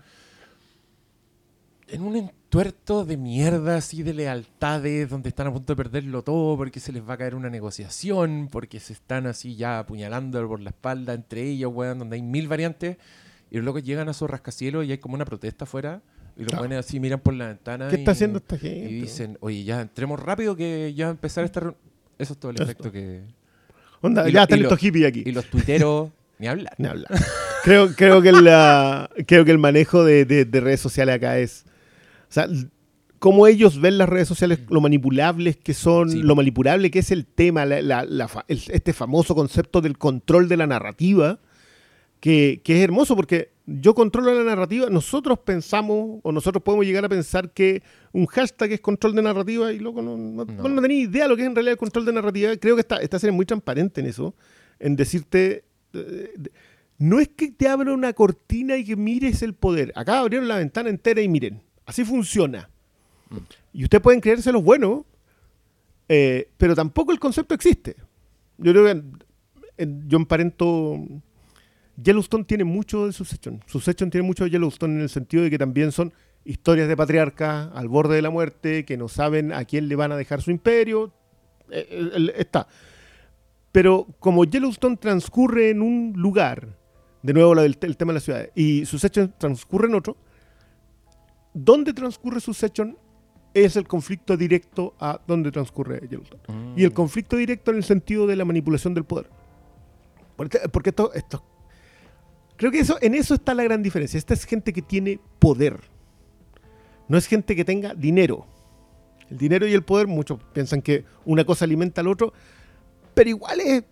en 1.89 2.01
un 2.01 2.15
entuerto 2.15 3.05
de 3.05 3.17
mierda 3.17 3.77
así 3.77 4.03
de 4.03 4.13
lealtades 4.13 5.09
donde 5.09 5.29
están 5.29 5.47
a 5.47 5.53
punto 5.53 5.73
de 5.73 5.77
perderlo 5.83 6.21
todo 6.21 6.57
porque 6.57 6.79
se 6.79 6.91
les 6.91 7.07
va 7.07 7.13
a 7.13 7.17
caer 7.17 7.35
una 7.35 7.49
negociación, 7.49 8.49
porque 8.51 8.79
se 8.79 8.93
están 8.93 9.25
así 9.27 9.55
ya 9.55 9.79
apuñalando 9.79 10.45
por 10.47 10.59
la 10.59 10.69
espalda 10.71 11.13
entre 11.13 11.43
ellos, 11.43 11.71
weón, 11.73 11.99
donde 11.99 12.15
hay 12.17 12.21
mil 12.21 12.47
variantes 12.47 12.97
y 13.51 13.55
los 13.57 13.65
locos 13.65 13.83
llegan 13.83 14.09
a 14.09 14.13
su 14.13 14.27
rascacielos 14.27 14.85
y 14.85 14.91
hay 14.91 14.97
como 14.97 15.15
una 15.15 15.25
protesta 15.25 15.63
afuera 15.65 16.01
y 16.35 16.41
los 16.41 16.49
Claro. 16.49 16.63
buenos 16.67 16.85
así 16.85 16.99
miran 16.99 17.19
por 17.19 17.33
la 17.33 17.47
ventana 17.47 17.87
¿Qué 17.89 17.95
y- 17.95 17.99
está 17.99 18.11
haciendo 18.11 18.37
esta 18.39 18.57
gente? 18.57 18.89
y 18.89 19.01
dicen, 19.01 19.37
oye, 19.39 19.63
ya 19.63 19.81
entremos 19.81 20.19
rápido 20.19 20.55
que 20.55 20.93
ya 20.95 21.05
va 21.05 21.09
a 21.09 21.13
empezar 21.13 21.43
esta 21.45 21.61
reunión. 21.61 21.81
Eso 22.19 22.33
es 22.33 22.39
todo 22.39 22.51
el 22.51 22.55
Eso. 22.55 22.63
efecto 22.65 22.91
que... 22.91 23.21
Onda, 24.01 24.27
y 24.27 24.31
ya 24.33 24.39
lo- 24.39 24.43
están 24.43 24.59
estos 24.61 24.79
hippies 24.79 25.07
aquí. 25.07 25.23
Y 25.25 25.31
los 25.31 25.45
tuiteros, 25.49 26.09
ni 26.39 26.47
hablar. 26.47 26.73
Ni 26.77 26.87
hablar. 26.87 27.09
creo, 27.63 27.89
creo, 27.95 28.21
que 28.21 28.31
la, 28.31 29.09
creo 29.25 29.45
que 29.45 29.51
el 29.51 29.57
manejo 29.57 30.03
de, 30.03 30.25
de- 30.25 30.45
de 30.45 30.59
redes 30.59 30.79
sociales 30.81 31.15
acá 31.15 31.39
es. 31.39 31.65
O 32.29 32.33
sea, 32.33 32.47
cómo 33.19 33.47
ellos 33.47 33.79
ven 33.81 33.97
las 33.97 34.07
redes 34.09 34.27
sociales, 34.27 34.59
lo 34.69 34.79
manipulables 34.81 35.57
que 35.57 35.73
son, 35.73 36.09
Sí. 36.11 36.21
lo 36.21 36.35
manipulable 36.35 36.91
que 36.91 36.99
es 36.99 37.11
el 37.11 37.25
tema, 37.25 37.65
la- 37.65 37.81
la- 37.81 38.05
la 38.05 38.27
fa- 38.27 38.45
el- 38.47 38.61
este 38.69 38.93
famoso 38.93 39.33
concepto 39.35 39.81
del 39.81 39.97
control 39.97 40.47
de 40.49 40.57
la 40.57 40.67
narrativa. 40.67 41.39
que, 42.19 42.61
que 42.63 42.75
es 42.77 42.83
hermoso 42.83 43.15
porque 43.15 43.51
yo 43.67 43.93
controlo 43.93 44.33
la 44.33 44.43
narrativa. 44.43 44.89
Nosotros 44.89 45.37
pensamos, 45.37 46.19
o 46.23 46.31
nosotros 46.31 46.63
podemos 46.63 46.83
llegar 46.83 47.05
a 47.05 47.09
pensar 47.09 47.51
que 47.51 47.83
un 48.11 48.25
hashtag 48.25 48.71
es 48.71 48.81
control 48.81 49.13
de 49.13 49.21
narrativa 49.21 49.71
y 49.71 49.77
luego 49.77 50.01
no, 50.01 50.17
no, 50.17 50.43
No. 50.43 50.67
no 50.67 50.81
tenía 50.81 50.97
idea 50.99 51.23
de 51.25 51.29
lo 51.29 51.35
que 51.35 51.43
es 51.43 51.47
en 51.47 51.53
realidad 51.53 51.73
el 51.73 51.77
control 51.77 52.05
de 52.05 52.13
narrativa. 52.13 52.55
Creo 52.57 52.73
que 52.75 52.81
esta, 52.81 52.97
esta 52.97 53.19
serie 53.19 53.29
es 53.33 53.35
muy 53.35 53.45
transparente 53.45 54.01
en 54.01 54.07
eso, 54.07 54.33
en 54.79 54.95
decirte. 54.95 55.63
eh, 55.93 56.31
de- 56.35 56.51
no 56.97 57.19
es 57.19 57.27
que 57.29 57.51
te 57.51 57.67
abra 57.67 57.93
una 57.93 58.11
cortina 58.13 58.77
y 58.77 58.83
que 58.83 58.95
mires 58.95 59.43
el 59.43 59.53
poder. 59.53 59.93
Acá 59.95 60.17
abrieron 60.19 60.47
la 60.47 60.57
ventana 60.57 60.89
entera 60.89 61.21
y 61.21 61.29
miren. 61.29 61.61
Así 61.87 62.03
funciona. 62.05 62.69
Y 63.73 63.83
ustedes 63.83 64.01
pueden 64.03 64.21
creerse 64.21 64.51
los 64.51 64.63
buenos, 64.63 65.01
eh, 66.07 66.49
pero 66.57 66.75
tampoco 66.75 67.11
el 67.11 67.19
concepto 67.19 67.55
existe. 67.55 67.95
Yo 68.57 68.71
creo 68.71 68.85
que 68.85 69.03
yo 70.07 70.17
emparento. 70.17 70.97
Yellowstone 72.01 72.43
tiene 72.43 72.63
mucho 72.63 73.07
de 73.07 73.13
Succession. 73.13 73.63
Succession 73.65 74.09
tiene 74.11 74.25
mucho 74.27 74.43
de 74.43 74.51
Yellowstone 74.51 74.95
en 74.95 75.01
el 75.01 75.09
sentido 75.09 75.43
de 75.43 75.49
que 75.49 75.57
también 75.57 75.91
son 75.91 76.13
historias 76.45 76.87
de 76.87 76.95
patriarcas 76.95 77.69
al 77.73 77.87
borde 77.87 78.15
de 78.15 78.21
la 78.21 78.29
muerte, 78.29 78.85
que 78.85 78.97
no 78.97 79.07
saben 79.07 79.51
a 79.51 79.65
quién 79.65 79.87
le 79.87 79.95
van 79.95 80.11
a 80.11 80.15
dejar 80.17 80.41
su 80.41 80.51
imperio. 80.51 81.11
Eh, 81.71 81.87
el- 81.91 82.11
el- 82.13 82.29
está. 82.37 82.67
Pero 83.71 84.07
como 84.19 84.45
Yellowstone 84.45 84.97
transcurre 84.97 85.69
en 85.71 85.81
un 85.81 86.13
lugar, 86.15 86.77
de 87.23 87.33
nuevo 87.33 87.55
del- 87.55 87.77
el 87.81 87.97
tema 87.97 88.11
de 88.11 88.15
la 88.15 88.21
ciudad, 88.21 88.49
y 88.55 88.85
Succession 88.85 89.33
transcurre 89.37 89.87
en 89.87 89.95
otro, 89.95 90.15
¿dónde 91.57 91.93
transcurre 91.93 92.39
Succession? 92.39 92.97
Es 93.53 93.75
el 93.75 93.87
conflicto 93.87 94.37
directo 94.37 94.93
a 94.99 95.19
dónde 95.25 95.51
transcurre 95.51 96.07
Yellowstone. 96.07 96.73
Y 96.75 96.83
el 96.83 96.93
conflicto 96.93 97.35
directo 97.35 97.71
en 97.71 97.77
el 97.77 97.83
sentido 97.83 98.27
de 98.27 98.35
la 98.35 98.45
manipulación 98.45 98.93
del 98.93 99.03
poder. 99.03 99.29
Porque, 100.35 100.59
porque 100.71 100.89
esto, 100.91 101.11
esto. 101.13 101.43
Creo 102.55 102.71
que 102.71 102.79
eso, 102.79 102.97
en 103.01 103.15
eso 103.15 103.33
está 103.33 103.53
la 103.53 103.63
gran 103.63 103.81
diferencia. 103.81 104.17
Esta 104.17 104.33
es 104.33 104.45
gente 104.45 104.73
que 104.73 104.81
tiene 104.81 105.19
poder. 105.39 105.79
No 107.07 107.17
es 107.17 107.25
gente 107.27 107.55
que 107.55 107.65
tenga 107.65 107.93
dinero. 107.95 108.45
El 109.29 109.37
dinero 109.37 109.67
y 109.67 109.73
el 109.73 109.83
poder, 109.83 110.07
muchos 110.07 110.39
piensan 110.53 110.81
que 110.81 111.05
una 111.25 111.43
cosa 111.43 111.65
alimenta 111.65 112.01
al 112.01 112.07
otro, 112.07 112.33
pero 113.13 113.29
igual 113.29 113.59
es, 113.59 113.83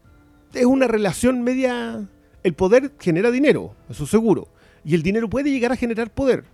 es 0.53 0.65
una 0.65 0.87
relación 0.87 1.43
media. 1.43 2.07
El 2.43 2.53
poder 2.53 2.93
genera 2.99 3.31
dinero, 3.31 3.75
eso 3.89 4.05
seguro. 4.05 4.47
Y 4.83 4.93
el 4.95 5.01
dinero 5.01 5.29
puede 5.29 5.51
llegar 5.51 5.71
a 5.71 5.75
generar 5.75 6.13
poder, 6.13 6.45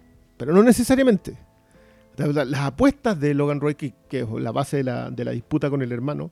pero 0.46 0.54
no 0.54 0.64
necesariamente. 0.64 1.38
La- 2.18 2.28
la- 2.28 2.46
Las 2.46 2.62
apuestas 2.62 3.20
de 3.20 3.34
Logan 3.34 3.60
Roy, 3.62 3.76
que, 3.76 3.94
que 4.10 4.22
es 4.22 4.30
la 4.30 4.52
base 4.52 4.78
de 4.78 4.84
la, 4.84 5.10
de 5.12 5.24
la 5.26 5.32
disputa 5.32 5.70
con 5.70 5.82
el 5.82 5.92
hermano, 5.92 6.32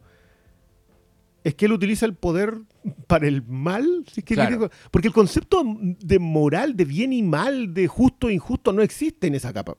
es 1.44 1.56
que 1.56 1.68
él 1.68 1.72
utiliza 1.72 2.06
el 2.06 2.16
poder 2.16 2.60
para 3.08 3.28
el 3.28 3.44
mal. 3.48 4.04
si 4.12 4.20
es 4.22 4.26
que 4.26 4.36
Claro. 4.36 4.58
quiere- 4.58 4.74
porque 4.92 5.08
el 5.08 5.14
concepto 5.14 5.64
de 5.82 6.20
moral, 6.20 6.76
de 6.76 6.86
bien 6.86 7.14
y 7.14 7.24
mal, 7.24 7.74
de 7.74 7.88
justo 7.88 8.28
e 8.30 8.34
injusto, 8.34 8.74
no 8.74 8.82
existe 8.82 9.28
en 9.28 9.36
esa 9.36 9.54
capa. 9.54 9.78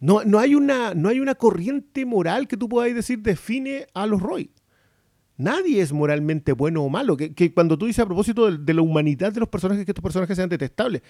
No, 0.00 0.24
no, 0.24 0.40
hay 0.40 0.56
una, 0.56 0.94
no 0.94 1.08
hay 1.08 1.20
una 1.20 1.36
corriente 1.36 2.04
moral 2.04 2.48
que 2.48 2.56
tú 2.56 2.68
puedas 2.68 2.92
decir 2.92 3.20
define 3.20 3.86
a 3.94 4.06
los 4.06 4.20
Roy. 4.20 4.50
Nadie 5.36 5.80
es 5.80 5.92
moralmente 5.92 6.52
bueno 6.52 6.82
o 6.82 6.88
malo. 6.88 7.16
Que, 7.16 7.32
que 7.34 7.54
cuando 7.54 7.78
tú 7.78 7.86
dices 7.86 8.00
a 8.02 8.06
propósito 8.06 8.50
de, 8.50 8.58
de 8.58 8.74
la 8.74 8.82
humanidad 8.82 9.32
de 9.32 9.40
los 9.40 9.48
personajes, 9.48 9.84
que 9.84 9.92
estos 9.92 10.02
personajes 10.02 10.36
sean 10.36 10.48
detestables, 10.48 11.02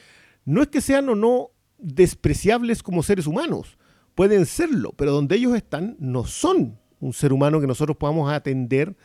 no 0.44 0.62
es 0.62 0.68
que 0.68 0.80
sean 0.80 1.08
o 1.08 1.14
no 1.14 1.50
despreciables 1.78 2.82
como 2.82 3.02
seres 3.02 3.26
humanos. 3.26 3.78
Pueden 4.14 4.46
serlo, 4.46 4.92
pero 4.96 5.12
donde 5.12 5.36
ellos 5.36 5.54
están 5.56 5.96
no 5.98 6.24
son 6.24 6.78
un 7.00 7.12
ser 7.12 7.32
humano 7.32 7.60
que 7.60 7.66
nosotros 7.66 7.96
podamos 7.96 8.32
atender 8.32 8.96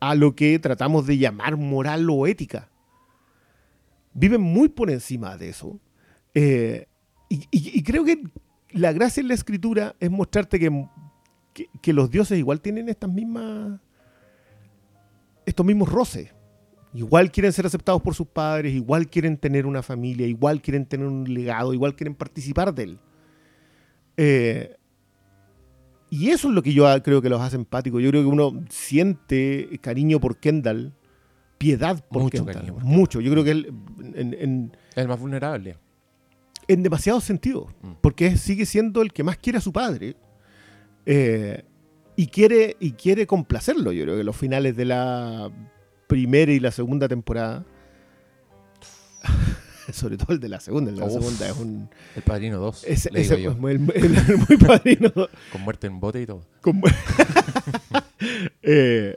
a 0.00 0.14
lo 0.14 0.34
que 0.34 0.58
tratamos 0.58 1.06
de 1.06 1.18
llamar 1.18 1.56
moral 1.56 2.08
o 2.10 2.26
ética. 2.26 2.68
Viven 4.14 4.40
muy 4.40 4.68
por 4.68 4.90
encima 4.90 5.36
de 5.36 5.48
eso. 5.48 5.80
Eh, 6.34 6.86
y, 7.28 7.82
creo 7.82 8.04
que 8.04 8.22
la 8.70 8.92
gracia 8.92 9.20
en 9.20 9.28
la 9.28 9.34
escritura 9.34 9.96
es 10.00 10.10
mostrarte 10.10 10.58
que, 10.58 10.86
que- 11.54 11.68
que 11.80 11.92
los 11.92 12.10
dioses 12.10 12.38
igual 12.38 12.60
tienen 12.60 12.88
estas 12.88 13.10
mismas. 13.10 13.80
estos 15.46 15.64
mismos 15.66 15.88
roces. 15.90 16.32
Igual 16.94 17.30
quieren 17.32 17.52
ser 17.52 17.64
aceptados 17.66 18.02
por 18.02 18.14
sus 18.14 18.26
padres, 18.26 18.74
igual 18.74 19.08
quieren 19.08 19.38
tener 19.38 19.64
una 19.66 19.82
familia, 19.82 20.26
igual 20.26 20.60
quieren 20.60 20.84
tener 20.84 21.06
un 21.06 21.24
legado, 21.32 21.72
igual 21.72 21.96
quieren 21.96 22.14
participar 22.14 22.74
de 22.74 22.82
él. 22.82 22.98
Eh, 24.16 24.76
y 26.10 26.28
eso 26.28 26.48
es 26.48 26.54
lo 26.54 26.62
que 26.62 26.74
yo 26.74 26.84
creo 27.02 27.22
que 27.22 27.30
los 27.30 27.40
hace 27.40 27.56
empáticos. 27.56 28.02
Yo 28.02 28.10
creo 28.10 28.22
que 28.22 28.28
uno 28.28 28.62
siente 28.68 29.78
cariño 29.80 30.20
por 30.20 30.36
Kendall, 30.36 30.92
piedad 31.56 32.04
por 32.10 32.22
Mucho 32.22 32.38
Kendall. 32.38 32.54
cariño 32.54 32.74
por 32.74 32.84
Mucho. 32.84 33.20
Yo 33.22 33.30
creo 33.32 33.44
que 33.44 33.50
él, 33.52 33.72
en- 34.14 34.34
en, 34.34 34.76
El 34.94 35.08
más 35.08 35.18
vulnerable. 35.18 35.78
en 36.68 36.82
demasiados 36.82 37.24
sentidos, 37.24 37.72
Mm. 37.82 37.92
porque 38.02 38.36
sigue 38.36 38.66
siendo 38.66 39.00
el 39.00 39.12
que 39.12 39.24
más 39.24 39.38
quiere 39.38 39.58
a 39.58 39.60
su 39.62 39.72
padre 39.72 40.14
eh, 41.06 41.64
y, 42.16 42.26
quiere, 42.26 42.76
y 42.78 42.92
quiere 42.92 43.26
complacerlo. 43.26 43.90
Yo 43.92 44.04
creo 44.04 44.16
que 44.18 44.24
los 44.24 44.36
finales 44.36 44.76
de 44.76 44.84
la 44.84 45.50
primera 46.12 46.52
y 46.52 46.60
la 46.60 46.70
segunda 46.70 47.08
temporada, 47.08 47.64
sobre 49.92 50.16
todo 50.16 50.32
el 50.34 50.40
de 50.40 50.48
la 50.48 50.60
segunda, 50.60 50.90
el 50.90 50.96
de 50.96 51.00
la 51.00 51.06
Uf. 51.06 51.12
segunda 51.14 51.48
es 51.48 51.56
un... 51.56 51.88
El 52.16 52.22
Padrino 52.22 52.58
2. 52.58 52.84
Ese, 52.86 53.10
le 53.10 53.20
ese 53.22 53.36
digo 53.36 53.50
yo. 53.50 53.52
es 53.52 53.58
muy, 53.58 53.72
el- 53.72 53.90
el 53.90 54.36
muy 54.48 54.56
padrino. 54.58 55.10
Con 55.52 55.60
muerte 55.62 55.86
en 55.86 56.00
bote 56.00 56.20
y 56.22 56.26
todo. 56.26 56.42
Eh, 58.62 59.16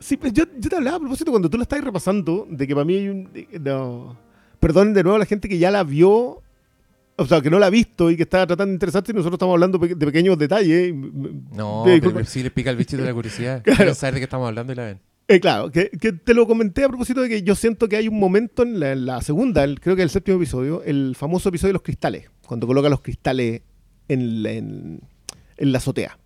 sí, 0.00 0.16
pues 0.16 0.32
yo, 0.32 0.44
yo 0.58 0.68
te 0.68 0.76
hablaba 0.76 0.96
a 0.96 1.00
propósito 1.00 1.30
cuando 1.30 1.48
tú 1.48 1.56
la 1.56 1.62
estás 1.62 1.82
repasando, 1.82 2.46
de 2.50 2.66
que 2.66 2.74
para 2.74 2.84
mí 2.84 2.94
hay 2.96 3.08
un... 3.08 3.32
de- 3.32 3.46
no. 3.60 4.16
Perdón 4.58 4.92
de 4.94 5.02
nuevo 5.02 5.16
a 5.16 5.18
la 5.20 5.26
gente 5.26 5.48
que 5.48 5.58
ya 5.58 5.70
la 5.70 5.84
vio, 5.84 6.42
o 7.16 7.26
sea, 7.26 7.40
que 7.40 7.50
no 7.50 7.58
la 7.58 7.66
ha 7.66 7.70
visto 7.70 8.10
y 8.10 8.16
que 8.16 8.24
está 8.24 8.46
tratando 8.46 8.70
de 8.70 8.74
interesarse 8.74 9.12
y 9.12 9.14
nosotros 9.14 9.36
estamos 9.36 9.52
hablando 9.54 9.78
de 9.78 9.94
pequeños 10.06 10.36
detalles. 10.38 10.92
No, 10.94 11.84
Sí, 11.84 11.90
pero 11.90 11.94
disculpa. 11.94 12.24
sí 12.24 12.42
les 12.42 12.52
pica 12.52 12.70
el 12.70 12.76
bichito 12.76 13.02
de 13.02 13.08
la 13.08 13.14
curiosidad. 13.14 13.62
Claro. 13.62 13.76
Quieren 13.76 13.94
saber 13.94 14.14
de 14.14 14.20
qué 14.20 14.24
estamos 14.24 14.48
hablando 14.48 14.72
y 14.72 14.76
la 14.76 14.84
ven. 14.86 15.00
Eh, 15.28 15.40
claro, 15.40 15.72
que, 15.72 15.90
que 15.90 16.12
te 16.12 16.34
lo 16.34 16.46
comenté 16.46 16.84
a 16.84 16.88
propósito 16.88 17.20
de 17.20 17.28
que 17.28 17.42
yo 17.42 17.56
siento 17.56 17.88
que 17.88 17.96
hay 17.96 18.06
un 18.06 18.18
momento 18.18 18.62
en 18.62 18.78
la, 18.78 18.92
en 18.92 19.06
la 19.06 19.20
segunda, 19.22 19.64
el- 19.64 19.80
creo 19.80 19.96
que 19.96 20.02
el 20.02 20.10
séptimo 20.10 20.36
episodio, 20.36 20.84
el 20.84 21.16
famoso 21.16 21.48
episodio 21.48 21.70
de 21.70 21.74
los 21.74 21.82
cristales, 21.82 22.30
cuando 22.46 22.66
coloca 22.68 22.88
los 22.88 23.00
cristales 23.00 23.62
en 24.08 24.42
la, 24.44 24.52
en- 24.52 25.00
en 25.56 25.72
la 25.72 25.78
azotea. 25.78 26.16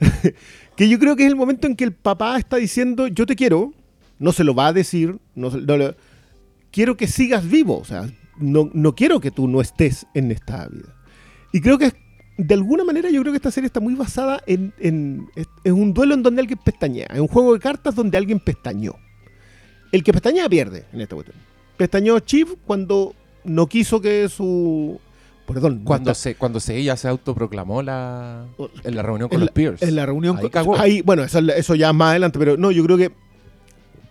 que 0.76 0.88
yo 0.88 0.98
creo 0.98 1.14
que 1.14 1.24
es 1.24 1.28
el 1.28 1.36
momento 1.36 1.66
en 1.66 1.76
que 1.76 1.84
el 1.84 1.92
papá 1.92 2.38
está 2.38 2.56
diciendo, 2.56 3.06
yo 3.06 3.26
te 3.26 3.36
quiero, 3.36 3.72
no 4.18 4.32
se 4.32 4.44
lo 4.44 4.54
va 4.54 4.68
a 4.68 4.72
decir, 4.72 5.18
no, 5.34 5.50
no 5.50 5.76
le- 5.76 5.94
quiero 6.70 6.96
que 6.96 7.06
sigas 7.06 7.46
vivo, 7.48 7.78
o 7.78 7.84
sea, 7.84 8.08
no, 8.38 8.70
no 8.72 8.94
quiero 8.94 9.20
que 9.20 9.30
tú 9.30 9.46
no 9.46 9.60
estés 9.60 10.06
en 10.14 10.30
esta 10.30 10.68
vida. 10.68 10.94
Y 11.52 11.60
creo 11.60 11.76
que 11.76 11.86
es- 11.86 11.94
de 12.38 12.54
alguna 12.54 12.84
manera 12.84 13.10
yo 13.10 13.20
creo 13.20 13.32
que 13.32 13.36
esta 13.36 13.50
serie 13.50 13.66
está 13.66 13.80
muy 13.80 13.94
basada 13.94 14.42
en, 14.46 14.72
en, 14.78 15.28
es 15.36 15.72
un 15.72 15.92
duelo 15.94 16.14
en 16.14 16.22
donde 16.22 16.40
alguien 16.40 16.58
pestañea, 16.64 17.06
es 17.12 17.20
un 17.20 17.28
juego 17.28 17.52
de 17.54 17.60
cartas 17.60 17.94
donde 17.94 18.16
alguien 18.18 18.40
pestañó. 18.40 18.94
El 19.92 20.02
que 20.02 20.12
pestañea 20.12 20.48
pierde 20.48 20.86
en 20.92 21.02
esta 21.02 21.14
cuestión. 21.14 21.36
Pestañó 21.76 22.18
Chief 22.20 22.48
cuando 22.66 23.14
no 23.44 23.66
quiso 23.66 24.00
que 24.00 24.28
su... 24.28 24.98
Perdón, 25.46 25.82
Cuando, 25.84 26.14
se, 26.14 26.36
cuando 26.36 26.60
se, 26.60 26.76
ella 26.76 26.96
se 26.96 27.08
autoproclamó 27.08 27.82
la, 27.82 28.46
en 28.84 28.94
la 28.94 29.02
reunión 29.02 29.28
con 29.28 29.36
en 29.36 29.40
los 29.40 29.48
la- 29.48 29.52
peers. 29.54 29.82
En 29.82 29.96
la 29.96 30.06
reunión 30.06 30.36
Ahí 30.36 30.42
con- 30.42 30.50
cagó. 30.50 30.78
ahí, 30.78 31.02
bueno, 31.02 31.24
eso, 31.24 31.40
eso 31.40 31.74
ya 31.74 31.92
más 31.92 32.10
adelante, 32.10 32.38
pero 32.38 32.56
no, 32.56 32.70
yo 32.70 32.82
creo 32.84 32.96
que. 32.96 33.10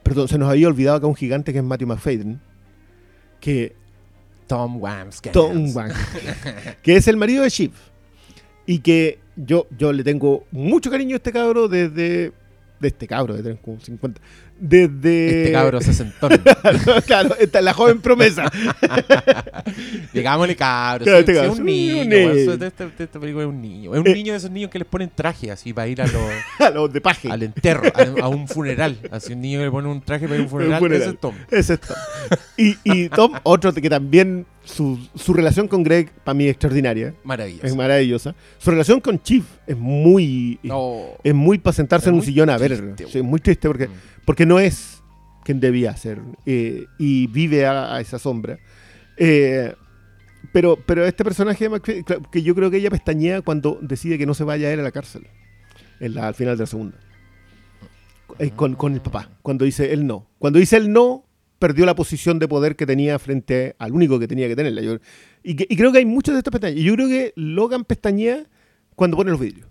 Perdón, 0.04 0.28
se 0.28 0.38
nos 0.38 0.50
había 0.50 0.68
olvidado 0.68 0.98
acá 0.98 1.08
un 1.08 1.16
gigante 1.16 1.54
que 1.54 1.60
es 1.60 1.64
Matthew 1.64 1.88
McFadden. 1.88 2.42
Que. 3.40 3.76
Tom 4.46 4.82
Wamsgans. 4.82 5.32
Tom 5.34 5.74
Wang, 5.74 5.94
que 6.84 6.98
es 6.98 7.08
el 7.08 7.16
marido 7.16 7.44
de 7.44 7.50
Shiv. 7.50 7.72
Y 8.66 8.80
que 8.80 9.20
yo, 9.36 9.68
yo 9.78 9.92
le 9.94 10.04
tengo 10.04 10.46
mucho 10.52 10.90
cariño 10.92 11.16
a 11.16 11.18
este 11.18 11.32
cabro 11.32 11.68
desde. 11.68 12.32
De 12.80 12.88
este 12.88 13.06
cabro, 13.06 13.36
de 13.36 13.44
tener 13.44 13.58
como 13.60 13.80
50. 13.80 14.20
Desde. 14.60 15.40
Este 15.42 15.52
cabro 15.52 15.82
sesentón. 15.82 16.32
claro, 17.06 17.36
esta 17.40 17.60
es 17.60 17.66
la 17.66 17.74
joven 17.74 18.02
promesa. 18.02 18.52
Digámosle 20.14 20.56
cabro. 20.56 21.04
Claro, 21.06 21.20
este 21.20 21.32
si 21.34 21.38
es 21.38 21.44
cabro, 21.46 21.60
un 21.60 21.66
niño. 21.66 22.02
un 22.02 22.10
niño. 22.10 22.32
eso- 22.32 22.54
Esta, 22.66 22.90
esta 22.98 23.20
película 23.20 23.44
es 23.44 23.50
un 23.50 23.62
niño. 23.62 23.94
Es 23.94 24.02
un 24.02 24.08
Eh. 24.08 24.14
niño 24.14 24.34
de 24.34 24.38
esos 24.38 24.52
niños 24.52 24.70
que 24.72 24.80
les 24.80 24.88
ponen 24.88 25.12
traje 25.14 25.52
así 25.52 25.74
para 25.74 25.88
ir 25.88 26.02
a 26.02 26.08
los, 26.08 26.22
a 26.60 26.70
los 26.72 26.92
de 26.92 27.02
paje. 27.02 27.30
al 27.32 27.44
entierro, 27.44 27.84
a, 27.94 28.24
a 28.26 28.28
un 28.28 28.48
funeral. 28.48 28.98
Así 29.12 29.34
un 29.34 29.42
niño 29.42 29.60
que 29.60 29.66
le 29.66 29.72
pone 29.72 29.88
un 29.88 30.02
traje 30.02 30.26
para 30.26 30.36
ir 30.36 30.42
a 30.42 30.44
un 30.46 30.50
funeral. 30.50 30.80
funeral. 30.80 31.02
Ese 31.02 31.12
es 31.12 31.20
Tom. 31.20 31.36
Ese 31.52 31.74
es 31.76 31.80
Tom. 31.82 31.98
Y, 32.58 32.78
y 32.84 33.10
Tom, 33.10 33.34
otro 33.44 33.74
que 33.74 33.90
también 33.90 34.46
su, 34.74 34.98
su 35.16 35.34
relación 35.34 35.68
con 35.68 35.84
Greg, 35.84 36.12
para 36.24 36.34
mí, 36.34 36.46
es 36.46 36.52
extraordinaria. 36.52 37.14
Maravilloso. 37.24 37.66
Es 37.68 37.76
maravillosa. 37.76 38.36
Su 38.58 38.72
relación 38.72 39.00
con 39.02 39.22
Chief 39.22 39.44
es 39.68 39.78
muy. 39.78 40.60
No. 40.64 41.02
Es 41.24 41.34
muy 41.34 41.58
para 41.58 41.74
sentarse 41.74 42.06
Es 42.06 42.10
en 42.10 42.16
un 42.16 42.22
sillón 42.24 42.50
a 42.50 42.58
ver. 42.58 42.96
Sí, 43.10 43.22
muy 43.22 43.40
triste 43.40 43.68
porque, 43.68 43.88
Mm. 43.88 43.92
porque 44.26 44.46
no 44.46 44.60
es 44.60 45.02
quien 45.44 45.60
debía 45.60 45.96
ser. 45.98 46.20
eh, 46.46 46.86
y 46.98 47.28
vive 47.28 47.66
a, 47.66 47.96
a 47.96 48.02
esa 48.02 48.18
sombra. 48.20 48.58
Eh, 49.18 49.74
pero, 50.54 50.78
pero 50.86 51.06
este 51.06 51.24
personaje 51.24 51.70
de 51.70 52.04
que 52.32 52.42
yo 52.44 52.56
creo 52.56 52.72
que 52.72 52.78
ella 52.78 52.90
pestañea 52.90 53.42
cuando 53.42 53.78
decide 53.82 54.18
que 54.18 54.26
no 54.26 54.34
se 54.34 54.44
vaya 54.44 54.68
a 54.68 54.72
él 54.72 54.80
a 54.80 54.84
la 54.84 54.92
cárcel. 54.92 55.28
En 56.00 56.16
la- 56.16 56.28
al 56.28 56.34
final 56.36 56.58
de 56.58 56.64
la 56.64 56.68
segunda. 56.68 56.98
eh, 58.40 58.52
con, 58.56 58.76
con 58.76 58.94
el 58.94 59.02
papá, 59.02 59.30
cuando 59.42 59.66
dice 59.66 59.92
él 59.94 60.08
no. 60.08 60.26
Cuando 60.40 60.58
dice 60.60 60.78
él 60.78 60.92
no, 60.92 61.26
perdió 61.62 61.86
la 61.86 61.94
posición 61.96 62.40
de 62.40 62.48
poder 62.48 62.76
que 62.76 62.86
tenía 62.88 63.18
frente 63.20 63.76
al 63.80 63.94
único 63.94 64.20
que 64.20 64.28
tenía 64.28 64.48
que 64.48 64.56
tenerla. 64.56 64.82
Yo- 64.82 64.98
y, 65.44 65.56
que- 65.56 65.68
y 65.70 65.76
creo 65.78 65.92
que 65.92 66.00
hay 66.00 66.06
muchas 66.06 66.34
de 66.34 66.40
estas 66.40 66.52
pestañas. 66.52 66.78
Y 66.78 66.84
yo 66.84 66.96
creo 66.96 67.08
que 67.08 67.32
Logan 67.36 67.86
pestañea 67.86 68.44
cuando 68.96 69.16
pone 69.16 69.30
los 69.32 69.40
vidrios. 69.40 69.68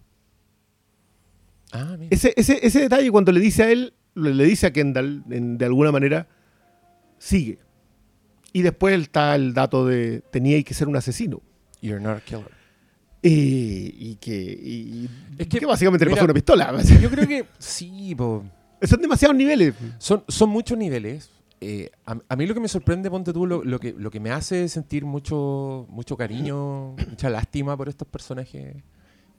Ah, 1.73 1.97
mira. 1.99 2.09
Ese, 2.11 2.33
ese, 2.37 2.59
ese 2.67 2.81
detalle 2.81 3.11
cuando 3.11 3.33
le 3.33 3.41
dice 3.41 3.63
a 3.65 3.71
él, 3.71 3.93
le, 4.15 4.35
le 4.35 4.45
dice 4.45 4.67
a 4.69 4.73
Kendall, 4.73 5.25
en- 5.31 5.59
de 5.59 5.65
alguna 5.65 5.93
manera, 5.93 6.29
sigue. 7.19 7.59
Y 8.53 8.63
después 8.63 9.01
está 9.01 9.35
el 9.35 9.53
dato 9.55 9.87
de 9.87 10.23
tenía 10.33 10.61
que 10.63 10.75
ser 10.75 10.89
un 10.89 10.97
asesino. 10.97 11.41
You're 11.83 12.01
not 12.03 12.19
a 12.19 12.21
killer. 12.21 12.51
Y, 13.23 13.95
y 13.99 14.17
que, 14.21 14.33
y- 14.35 15.09
Es 15.39 15.47
que, 15.49 15.59
que 15.59 15.67
básicamente 15.67 16.05
le 16.05 16.11
pasó 16.13 16.25
una 16.25 16.35
pistola. 16.35 16.83
Yo 17.03 17.11
creo 17.11 17.27
que 17.29 17.45
sí, 17.59 18.15
po. 18.17 18.45
Son 18.83 19.01
demasiados 19.01 19.37
niveles. 19.37 19.75
Son, 19.99 20.25
son 20.27 20.49
muchos 20.51 20.77
niveles. 20.79 21.31
Eh, 21.61 21.91
a, 22.07 22.17
a 22.27 22.37
mí 22.37 22.47
lo 22.47 22.55
que 22.55 22.61
me 22.61 22.69
sorprende, 22.69 23.11
ponte 23.11 23.33
tú, 23.33 23.47
lo, 23.47 23.63
lo 23.63 23.79
que, 23.79 23.95
lo 23.97 24.11
que 24.11 24.19
me 24.19 24.31
hace 24.31 24.69
sentir 24.69 25.05
mucho, 25.05 25.87
mucho 25.91 26.17
cariño, 26.17 26.93
mucha 27.11 27.29
lástima 27.29 27.77
por 27.77 27.89
estos 27.89 28.09
personajes 28.09 28.77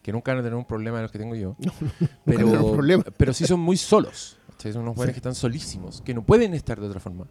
que 0.03 0.11
nunca 0.11 0.31
van 0.31 0.39
a 0.39 0.43
tener 0.43 0.57
un 0.57 0.65
problema 0.65 0.97
de 0.97 1.03
los 1.03 1.11
que 1.11 1.19
tengo 1.19 1.35
yo. 1.35 1.55
un 2.25 2.73
problema. 2.73 3.03
pero 3.17 3.33
sí 3.33 3.45
son 3.45 3.59
muy 3.59 3.77
solos. 3.77 4.37
¿cachai? 4.51 4.73
Son 4.73 4.83
unos 4.83 4.95
jóvenes 4.95 5.13
que 5.13 5.19
están 5.19 5.35
solísimos, 5.35 6.01
que 6.01 6.13
no 6.13 6.23
pueden 6.23 6.53
estar 6.53 6.79
de 6.79 6.87
otra 6.87 6.99
forma. 6.99 7.25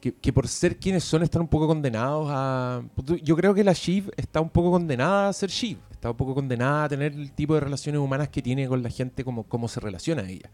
Que, 0.00 0.14
que 0.14 0.32
por 0.32 0.48
ser 0.48 0.78
quienes 0.78 1.04
son 1.04 1.22
están 1.22 1.42
un 1.42 1.48
poco 1.48 1.66
condenados 1.66 2.28
a... 2.30 2.82
Yo 3.22 3.36
creo 3.36 3.54
que 3.54 3.64
la 3.64 3.72
Shiv 3.72 4.10
está 4.16 4.40
un 4.40 4.50
poco 4.50 4.70
condenada 4.70 5.28
a 5.28 5.32
ser 5.32 5.48
Shiv. 5.48 5.78
Está 5.90 6.10
un 6.10 6.16
poco 6.16 6.34
condenada 6.34 6.84
a 6.84 6.88
tener 6.90 7.12
el 7.12 7.32
tipo 7.32 7.54
de 7.54 7.60
relaciones 7.60 8.00
humanas 8.00 8.28
que 8.28 8.42
tiene 8.42 8.68
con 8.68 8.82
la 8.82 8.90
gente, 8.90 9.24
como, 9.24 9.44
cómo 9.44 9.66
se 9.66 9.80
relaciona 9.80 10.22
a 10.22 10.28
ella 10.28 10.50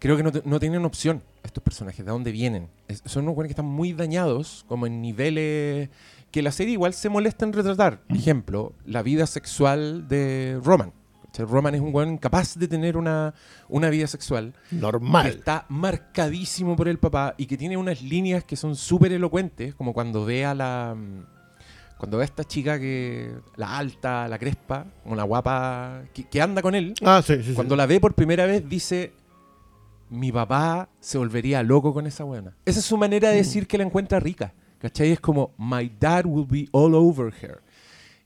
creo 0.00 0.16
que 0.16 0.24
no, 0.24 0.32
no 0.44 0.58
tienen 0.58 0.84
opción 0.84 1.22
estos 1.44 1.62
personajes, 1.62 2.04
de 2.04 2.10
dónde 2.10 2.32
vienen. 2.32 2.68
Es- 2.88 3.02
son 3.06 3.22
unos 3.22 3.36
buenos 3.36 3.48
que 3.48 3.52
están 3.52 3.66
muy 3.66 3.92
dañados, 3.92 4.64
como 4.66 4.86
en 4.88 5.00
niveles 5.00 5.88
que 6.32 6.42
la 6.42 6.50
serie 6.52 6.72
igual 6.72 6.92
se 6.94 7.08
molesta 7.08 7.44
en 7.44 7.52
retratar. 7.52 8.02
Ejemplo, 8.08 8.72
la 8.84 9.02
vida 9.02 9.26
sexual 9.26 10.08
de 10.08 10.58
Roman. 10.64 10.92
Roman 11.38 11.74
es 11.76 11.80
un 11.80 11.92
buen 11.92 12.10
incapaz 12.14 12.58
de 12.58 12.66
tener 12.68 12.96
una, 12.96 13.34
una 13.68 13.88
vida 13.88 14.06
sexual 14.08 14.52
que 14.68 14.76
Normal. 14.76 15.26
está 15.28 15.64
marcadísimo 15.68 16.74
por 16.76 16.88
el 16.88 16.98
papá 16.98 17.34
y 17.38 17.46
que 17.46 17.56
tiene 17.56 17.76
unas 17.76 18.02
líneas 18.02 18.42
que 18.44 18.56
son 18.56 18.74
súper 18.76 19.12
elocuentes, 19.12 19.74
como 19.76 19.92
cuando 19.94 20.24
ve 20.24 20.44
a 20.44 20.54
la... 20.54 20.96
Cuando 21.98 22.16
ve 22.16 22.24
a 22.24 22.26
esta 22.26 22.44
chica 22.44 22.78
que... 22.80 23.32
La 23.56 23.78
alta, 23.78 24.26
la 24.26 24.38
crespa, 24.38 24.86
una 25.04 25.22
guapa, 25.22 26.02
que, 26.14 26.24
que 26.24 26.40
anda 26.42 26.62
con 26.62 26.74
él. 26.74 26.94
Ah, 27.02 27.22
sí, 27.24 27.36
sí, 27.36 27.42
sí. 27.50 27.54
Cuando 27.54 27.76
la 27.76 27.86
ve 27.86 28.00
por 28.00 28.14
primera 28.14 28.44
vez 28.46 28.68
dice, 28.68 29.12
mi 30.10 30.30
papá 30.32 30.88
se 31.00 31.18
volvería 31.18 31.62
loco 31.62 31.94
con 31.94 32.06
esa 32.06 32.24
buena. 32.24 32.56
Esa 32.66 32.80
es 32.80 32.84
su 32.84 32.96
manera 32.96 33.30
de 33.30 33.36
decir 33.36 33.66
que 33.66 33.78
la 33.78 33.84
encuentra 33.84 34.20
rica. 34.20 34.52
¿Cachai? 34.78 35.12
Es 35.12 35.20
como, 35.20 35.52
my 35.58 35.90
dad 36.00 36.24
will 36.26 36.46
be 36.48 36.66
all 36.72 36.94
over 36.94 37.32
her. 37.42 37.60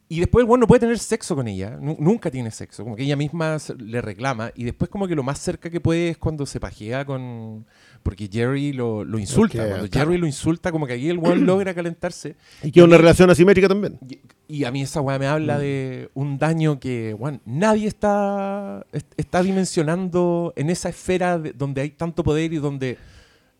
Y 0.08 0.20
después 0.20 0.42
el 0.42 0.46
bueno 0.46 0.60
no 0.62 0.66
puede 0.68 0.80
tener 0.80 0.98
sexo 0.98 1.34
con 1.34 1.48
ella, 1.48 1.78
nu- 1.80 1.96
nunca 1.98 2.30
tiene 2.30 2.50
sexo, 2.50 2.84
como 2.84 2.94
que 2.94 3.02
ella 3.02 3.16
misma 3.16 3.56
le 3.78 4.00
reclama. 4.02 4.52
Y 4.54 4.62
después 4.64 4.88
como 4.90 5.08
que 5.08 5.14
lo 5.14 5.22
más 5.22 5.38
cerca 5.40 5.70
que 5.70 5.80
puede 5.80 6.10
es 6.10 6.18
cuando 6.18 6.44
se 6.46 6.60
pajea 6.60 7.04
con... 7.04 7.66
Porque 8.02 8.28
Jerry 8.30 8.72
lo, 8.74 9.02
lo 9.02 9.18
insulta. 9.18 9.58
Porque, 9.58 9.70
cuando 9.70 9.88
claro. 9.88 10.10
Jerry 10.10 10.20
lo 10.20 10.26
insulta, 10.26 10.70
como 10.70 10.86
que 10.86 10.92
ahí 10.92 11.08
el 11.08 11.18
weón 11.18 11.46
logra 11.46 11.74
calentarse. 11.74 12.36
Y 12.62 12.70
que 12.70 12.80
es 12.80 12.86
una 12.86 12.98
relación 12.98 13.30
asimétrica 13.30 13.66
también. 13.66 13.98
Y, 14.08 14.20
y 14.48 14.64
a 14.64 14.70
mí 14.70 14.82
esa 14.82 15.00
weá 15.00 15.18
me 15.18 15.26
habla 15.26 15.58
de 15.58 16.10
un 16.14 16.38
daño 16.38 16.78
que, 16.78 17.14
weón, 17.14 17.40
nadie 17.46 17.86
está, 17.88 18.84
est- 18.92 19.12
está 19.16 19.42
dimensionando 19.42 20.52
en 20.56 20.70
esa 20.70 20.88
esfera 20.90 21.38
de- 21.38 21.52
donde 21.52 21.80
hay 21.80 21.90
tanto 21.90 22.22
poder 22.24 22.52
y 22.52 22.56
donde 22.56 22.98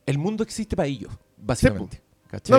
el 0.07 0.18
mundo 0.18 0.43
existe 0.43 0.76
para 0.76 0.87
ellos, 0.89 1.12
básicamente. 1.39 2.01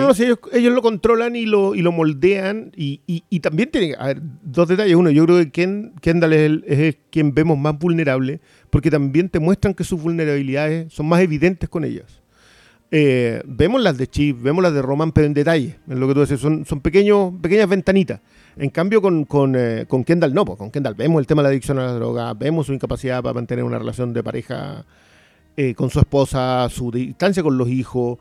no, 0.08 0.14
si 0.14 0.24
ellos, 0.24 0.38
ellos 0.52 0.72
lo 0.72 0.80
controlan 0.80 1.36
y 1.36 1.44
lo, 1.44 1.74
y 1.74 1.82
lo 1.82 1.92
moldean. 1.92 2.72
Y, 2.74 3.02
y- 3.06 3.24
y 3.28 3.40
también 3.40 3.70
tienen, 3.70 3.94
a 3.98 4.06
ver, 4.06 4.22
dos 4.42 4.68
detalles. 4.68 4.96
Uno, 4.96 5.10
yo 5.10 5.24
creo 5.26 5.36
que 5.38 5.50
Ken- 5.52 5.92
Kendall 6.00 6.32
es, 6.32 6.40
el- 6.40 6.64
es 6.66 6.96
quien 7.10 7.34
vemos 7.34 7.58
más 7.58 7.78
vulnerable, 7.78 8.40
porque 8.70 8.90
también 8.90 9.28
te 9.28 9.38
muestran 9.38 9.74
que 9.74 9.84
sus 9.84 10.00
vulnerabilidades 10.02 10.92
son 10.92 11.06
más 11.06 11.20
evidentes 11.20 11.68
con 11.68 11.84
ellas. 11.84 12.22
Eh, 12.90 13.42
vemos 13.44 13.82
las 13.82 13.98
de 13.98 14.06
Chip, 14.06 14.40
vemos 14.42 14.62
las 14.62 14.72
de 14.72 14.80
Roman, 14.80 15.12
pero 15.12 15.26
en 15.26 15.34
detalle, 15.34 15.78
en 15.88 15.98
lo 15.98 16.06
que 16.06 16.14
tú 16.14 16.20
dices, 16.20 16.40
son, 16.40 16.64
son 16.64 16.80
pequeños, 16.80 17.32
pequeñas 17.42 17.68
ventanitas. 17.68 18.20
En 18.56 18.70
cambio, 18.70 19.02
con, 19.02 19.24
con, 19.24 19.54
eh, 19.56 19.86
con 19.88 20.04
Kendall 20.04 20.32
no, 20.32 20.44
pues 20.44 20.58
con 20.58 20.70
Kendall 20.70 20.94
vemos 20.94 21.20
el 21.20 21.26
tema 21.26 21.42
de 21.42 21.44
la 21.44 21.48
adicción 21.50 21.78
a 21.78 21.86
la 21.86 21.92
droga, 21.92 22.32
vemos 22.34 22.66
su 22.66 22.72
incapacidad 22.72 23.22
para 23.22 23.34
mantener 23.34 23.64
una 23.64 23.78
relación 23.78 24.12
de 24.12 24.22
pareja 24.22 24.84
eh, 25.56 25.74
con 25.74 25.90
su 25.90 25.98
esposa, 25.98 26.68
su 26.68 26.90
distancia 26.90 27.42
con 27.42 27.58
los 27.58 27.68
hijos. 27.68 28.18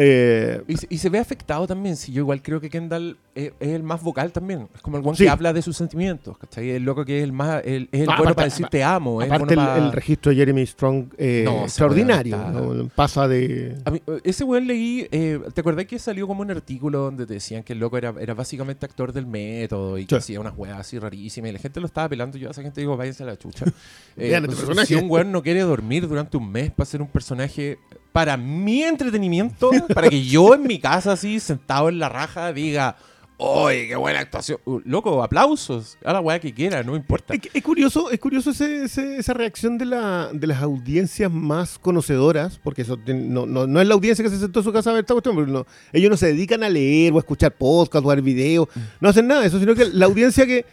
Eh, 0.00 0.62
Y, 0.68 0.76
se- 0.76 0.86
y 0.88 0.98
se 0.98 1.08
ve 1.10 1.18
afectado 1.18 1.66
también, 1.66 1.96
si 1.96 2.12
yo 2.12 2.20
igual 2.22 2.40
creo 2.40 2.60
que 2.60 2.70
Kendall 2.70 3.16
es, 3.34 3.52
es 3.58 3.68
el 3.70 3.82
más 3.82 4.00
vocal 4.02 4.30
también. 4.32 4.68
Es 4.74 4.80
como 4.80 4.96
el 4.96 5.04
one 5.06 5.16
Sí. 5.16 5.24
que 5.24 5.30
habla 5.30 5.52
de 5.52 5.60
sus 5.60 5.76
sentimientos, 5.76 6.38
¿cachai? 6.38 6.70
El 6.70 6.84
loco 6.84 7.04
que 7.04 7.18
es 7.18 7.24
el 7.24 7.32
más, 7.32 7.62
el, 7.64 7.88
es 7.90 8.02
el 8.02 8.10
Ah, 8.10 8.14
bueno 8.16 8.22
aparte- 8.30 8.34
para 8.36 8.44
decir 8.46 8.66
te 8.68 8.82
amo. 8.84 9.20
es 9.22 9.26
Aparte, 9.28 9.54
bueno 9.54 9.62
el, 9.62 9.68
para- 9.68 9.84
el 9.86 9.92
registro 9.92 10.30
de 10.30 10.36
Jeremy 10.36 10.66
Strong 10.66 11.06
eh, 11.18 11.42
No, 11.44 11.62
extraordinario. 11.64 12.88
Pasa 12.94 13.26
de. 13.28 13.76
A 13.84 13.90
mí, 13.90 14.00
eh, 14.06 14.20
ese 14.24 14.44
weón 14.44 14.66
leí, 14.66 15.06
eh, 15.10 15.40
¿te 15.52 15.60
acordás 15.60 15.86
que 15.86 15.98
salió 15.98 16.26
como 16.26 16.42
un 16.42 16.50
artículo 16.50 17.00
donde 17.00 17.26
te 17.26 17.34
decían 17.34 17.62
que 17.64 17.72
el 17.72 17.80
loco 17.80 17.98
era, 17.98 18.14
era 18.20 18.34
básicamente 18.34 18.86
actor 18.86 19.12
del 19.12 19.26
método 19.26 19.98
y 19.98 20.04
que 20.06 20.14
Sí. 20.14 20.18
hacía 20.18 20.40
unas 20.40 20.56
weas 20.56 20.78
así 20.78 20.98
rarísimas 20.98 21.50
y 21.50 21.52
la 21.54 21.58
gente 21.58 21.80
lo 21.80 21.86
estaba 21.86 22.08
pelando? 22.08 22.38
Yo 22.38 22.48
a 22.48 22.50
esa 22.52 22.62
gente 22.62 22.80
digo, 22.80 22.96
váyanse 22.96 23.24
a 23.24 23.26
la 23.26 23.36
chucha. 23.36 23.64
Eh, 24.20 24.30
Vean 24.30 24.46
este 24.46 24.64
pues, 24.66 24.88
si 24.88 24.96
un 24.96 25.08
weón 25.08 25.30
no 25.30 25.44
quiere 25.44 25.60
dormir 25.60 26.08
durante 26.08 26.36
un 26.36 26.50
mes 26.50 26.72
para 26.72 26.86
ser 26.86 27.00
un 27.00 27.06
personaje 27.06 27.78
para 28.12 28.36
mi 28.36 28.82
entretenimiento, 28.82 29.70
para 29.94 30.08
que 30.08 30.24
yo 30.24 30.54
en 30.54 30.62
mi 30.64 30.78
casa 30.78 31.12
así, 31.12 31.40
sentado 31.40 31.88
en 31.88 31.98
la 31.98 32.08
raja, 32.08 32.52
diga, 32.52 32.96
¡Oye, 33.40 33.86
qué 33.86 33.94
buena 33.94 34.18
actuación! 34.18 34.58
Uh, 34.64 34.80
loco, 34.84 35.22
aplausos, 35.22 35.96
a 36.04 36.12
la 36.12 36.20
wea 36.20 36.40
que 36.40 36.52
quiera, 36.52 36.82
no 36.82 36.96
importa. 36.96 37.34
Es, 37.54 37.62
curioso, 37.62 38.10
es 38.10 38.18
curioso 38.18 38.50
ese- 38.50 38.82
ese- 38.86 39.16
esa 39.18 39.32
reacción 39.32 39.78
de, 39.78 39.84
la, 39.84 40.30
de 40.32 40.44
las 40.48 40.60
audiencias 40.60 41.30
más 41.30 41.78
conocedoras, 41.78 42.58
porque 42.58 42.82
eso 42.82 42.98
no, 43.06 43.46
no- 43.46 43.68
no 43.68 43.80
es 43.80 43.86
la 43.86 43.94
audiencia 43.94 44.24
que 44.24 44.30
se 44.30 44.40
sentó 44.40 44.58
en 44.58 44.64
su 44.64 44.72
casa 44.72 44.90
a 44.90 44.94
ver 44.94 45.02
esta 45.04 45.14
cuestión, 45.14 45.36
porque 45.36 45.52
no- 45.52 45.66
ellos 45.92 46.10
no 46.10 46.16
se 46.16 46.26
dedican 46.26 46.64
a 46.64 46.68
leer 46.68 47.12
o 47.12 47.16
a 47.16 47.20
escuchar 47.20 47.52
podcast 47.56 48.04
o 48.04 48.10
a 48.10 48.14
ver 48.16 48.24
videos, 48.24 48.66
no 49.00 49.08
hacen 49.08 49.28
nada 49.28 49.42
de 49.42 49.46
eso, 49.46 49.60
sino 49.60 49.76
que 49.76 49.84
la 49.84 50.06
audiencia 50.06 50.44
que, 50.44 50.66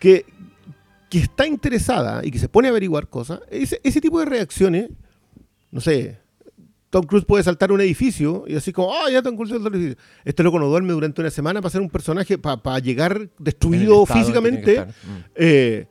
que, 0.00 0.26
que 1.08 1.18
está 1.20 1.46
interesada 1.46 2.22
y 2.26 2.32
que 2.32 2.40
se 2.40 2.48
pone 2.48 2.66
a 2.66 2.72
averiguar 2.72 3.06
cosas, 3.06 3.42
ese, 3.48 3.80
ese 3.84 4.00
tipo 4.00 4.18
de 4.18 4.24
reacciones, 4.26 4.90
no 5.70 5.80
sé, 5.80 6.18
Tom 6.90 7.04
Cruise 7.04 7.24
puede 7.24 7.44
saltar 7.44 7.70
un 7.70 7.80
edificio 7.80 8.44
y 8.46 8.56
así 8.56 8.72
como, 8.72 8.94
ah, 8.94 9.10
ya 9.10 9.22
Tom 9.22 9.36
Cruise 9.36 9.50
saltó 9.50 9.68
un 9.68 9.74
edificio. 9.74 9.98
Este 10.24 10.42
loco 10.42 10.58
no 10.58 10.66
duerme 10.66 10.92
durante 10.92 11.20
una 11.20 11.30
semana 11.30 11.60
para 11.60 11.70
ser 11.70 11.80
un 11.80 11.90
personaje, 11.90 12.38
para 12.38 12.78
llegar 12.78 13.28
destruido 13.38 14.06
físicamente. 14.06 14.80
Mm. 14.80 15.18
Eh, 15.34 15.86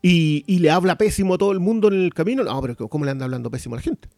y, 0.00 0.44
y 0.46 0.60
le 0.60 0.70
habla 0.70 0.96
pésimo 0.96 1.34
a 1.34 1.38
todo 1.38 1.50
el 1.52 1.58
mundo 1.58 1.88
en 1.88 1.94
el 2.04 2.14
camino. 2.14 2.44
No, 2.44 2.60
pero 2.60 2.76
¿cómo 2.88 3.04
le 3.04 3.10
anda 3.10 3.24
hablando 3.24 3.50
pésimo 3.50 3.74
a 3.74 3.78
la 3.78 3.82
gente? 3.82 4.08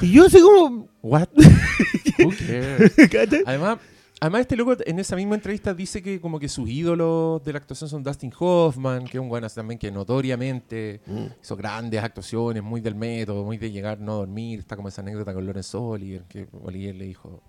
Y 0.00 0.12
yo 0.12 0.26
así 0.26 0.40
como... 0.40 0.88
What? 1.02 1.28
Who 2.18 2.30
cares? 2.46 2.94
¿cachai? 3.10 3.42
Además, 3.46 3.78
además, 4.20 4.42
este 4.42 4.56
loco 4.56 4.74
en 4.84 4.98
esa 4.98 5.14
misma 5.16 5.34
entrevista 5.34 5.74
dice 5.74 6.02
que 6.02 6.20
como 6.20 6.38
que 6.40 6.48
sus 6.48 6.68
ídolos 6.68 7.42
de 7.44 7.52
la 7.52 7.58
actuación 7.58 7.88
son 7.90 8.02
Dustin 8.02 8.32
Hoffman, 8.38 9.04
que 9.04 9.18
es 9.18 9.20
un 9.22 9.28
bueno 9.28 9.48
también 9.50 9.78
que 9.78 9.90
notoriamente 9.90 11.00
hizo 11.42 11.56
grandes 11.56 12.02
actuaciones, 12.02 12.62
muy 12.62 12.80
del 12.80 12.94
método, 12.94 13.44
muy 13.44 13.58
de 13.58 13.70
llegar, 13.70 14.00
no 14.00 14.14
dormir. 14.16 14.60
Está 14.60 14.76
como 14.76 14.88
esa 14.88 15.02
anécdota 15.02 15.32
con 15.34 15.44
Lawrence 15.44 15.76
Olivier, 15.76 16.22
que 16.28 16.48
Olivier 16.62 16.94
le 16.94 17.04
dijo, 17.06 17.42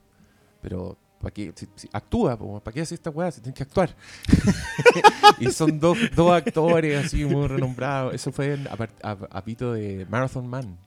pero 0.62 0.98
¿para 1.22 1.34
qué? 1.34 1.52
Si- 1.56 1.68
si- 1.76 1.90
actúa, 1.94 2.38
¿para 2.38 2.74
qué 2.74 2.82
haces 2.82 2.94
esta 2.94 3.10
weá? 3.10 3.32
Si 3.32 3.42
tienes 3.42 3.56
que 3.58 3.64
actuar. 3.64 3.96
y 5.40 5.48
son 5.52 5.80
dos, 5.80 5.98
dos 6.16 6.32
actores 6.32 7.06
así 7.06 7.26
muy 7.26 7.48
renombrados. 7.48 8.14
Eso 8.14 8.32
fue 8.32 8.54
en- 8.54 8.68
a, 8.68 8.78
a- 9.04 9.18
a 9.32 9.44
pito 9.44 9.74
de 9.74 10.06
Marathon 10.10 10.48
Man. 10.48 10.78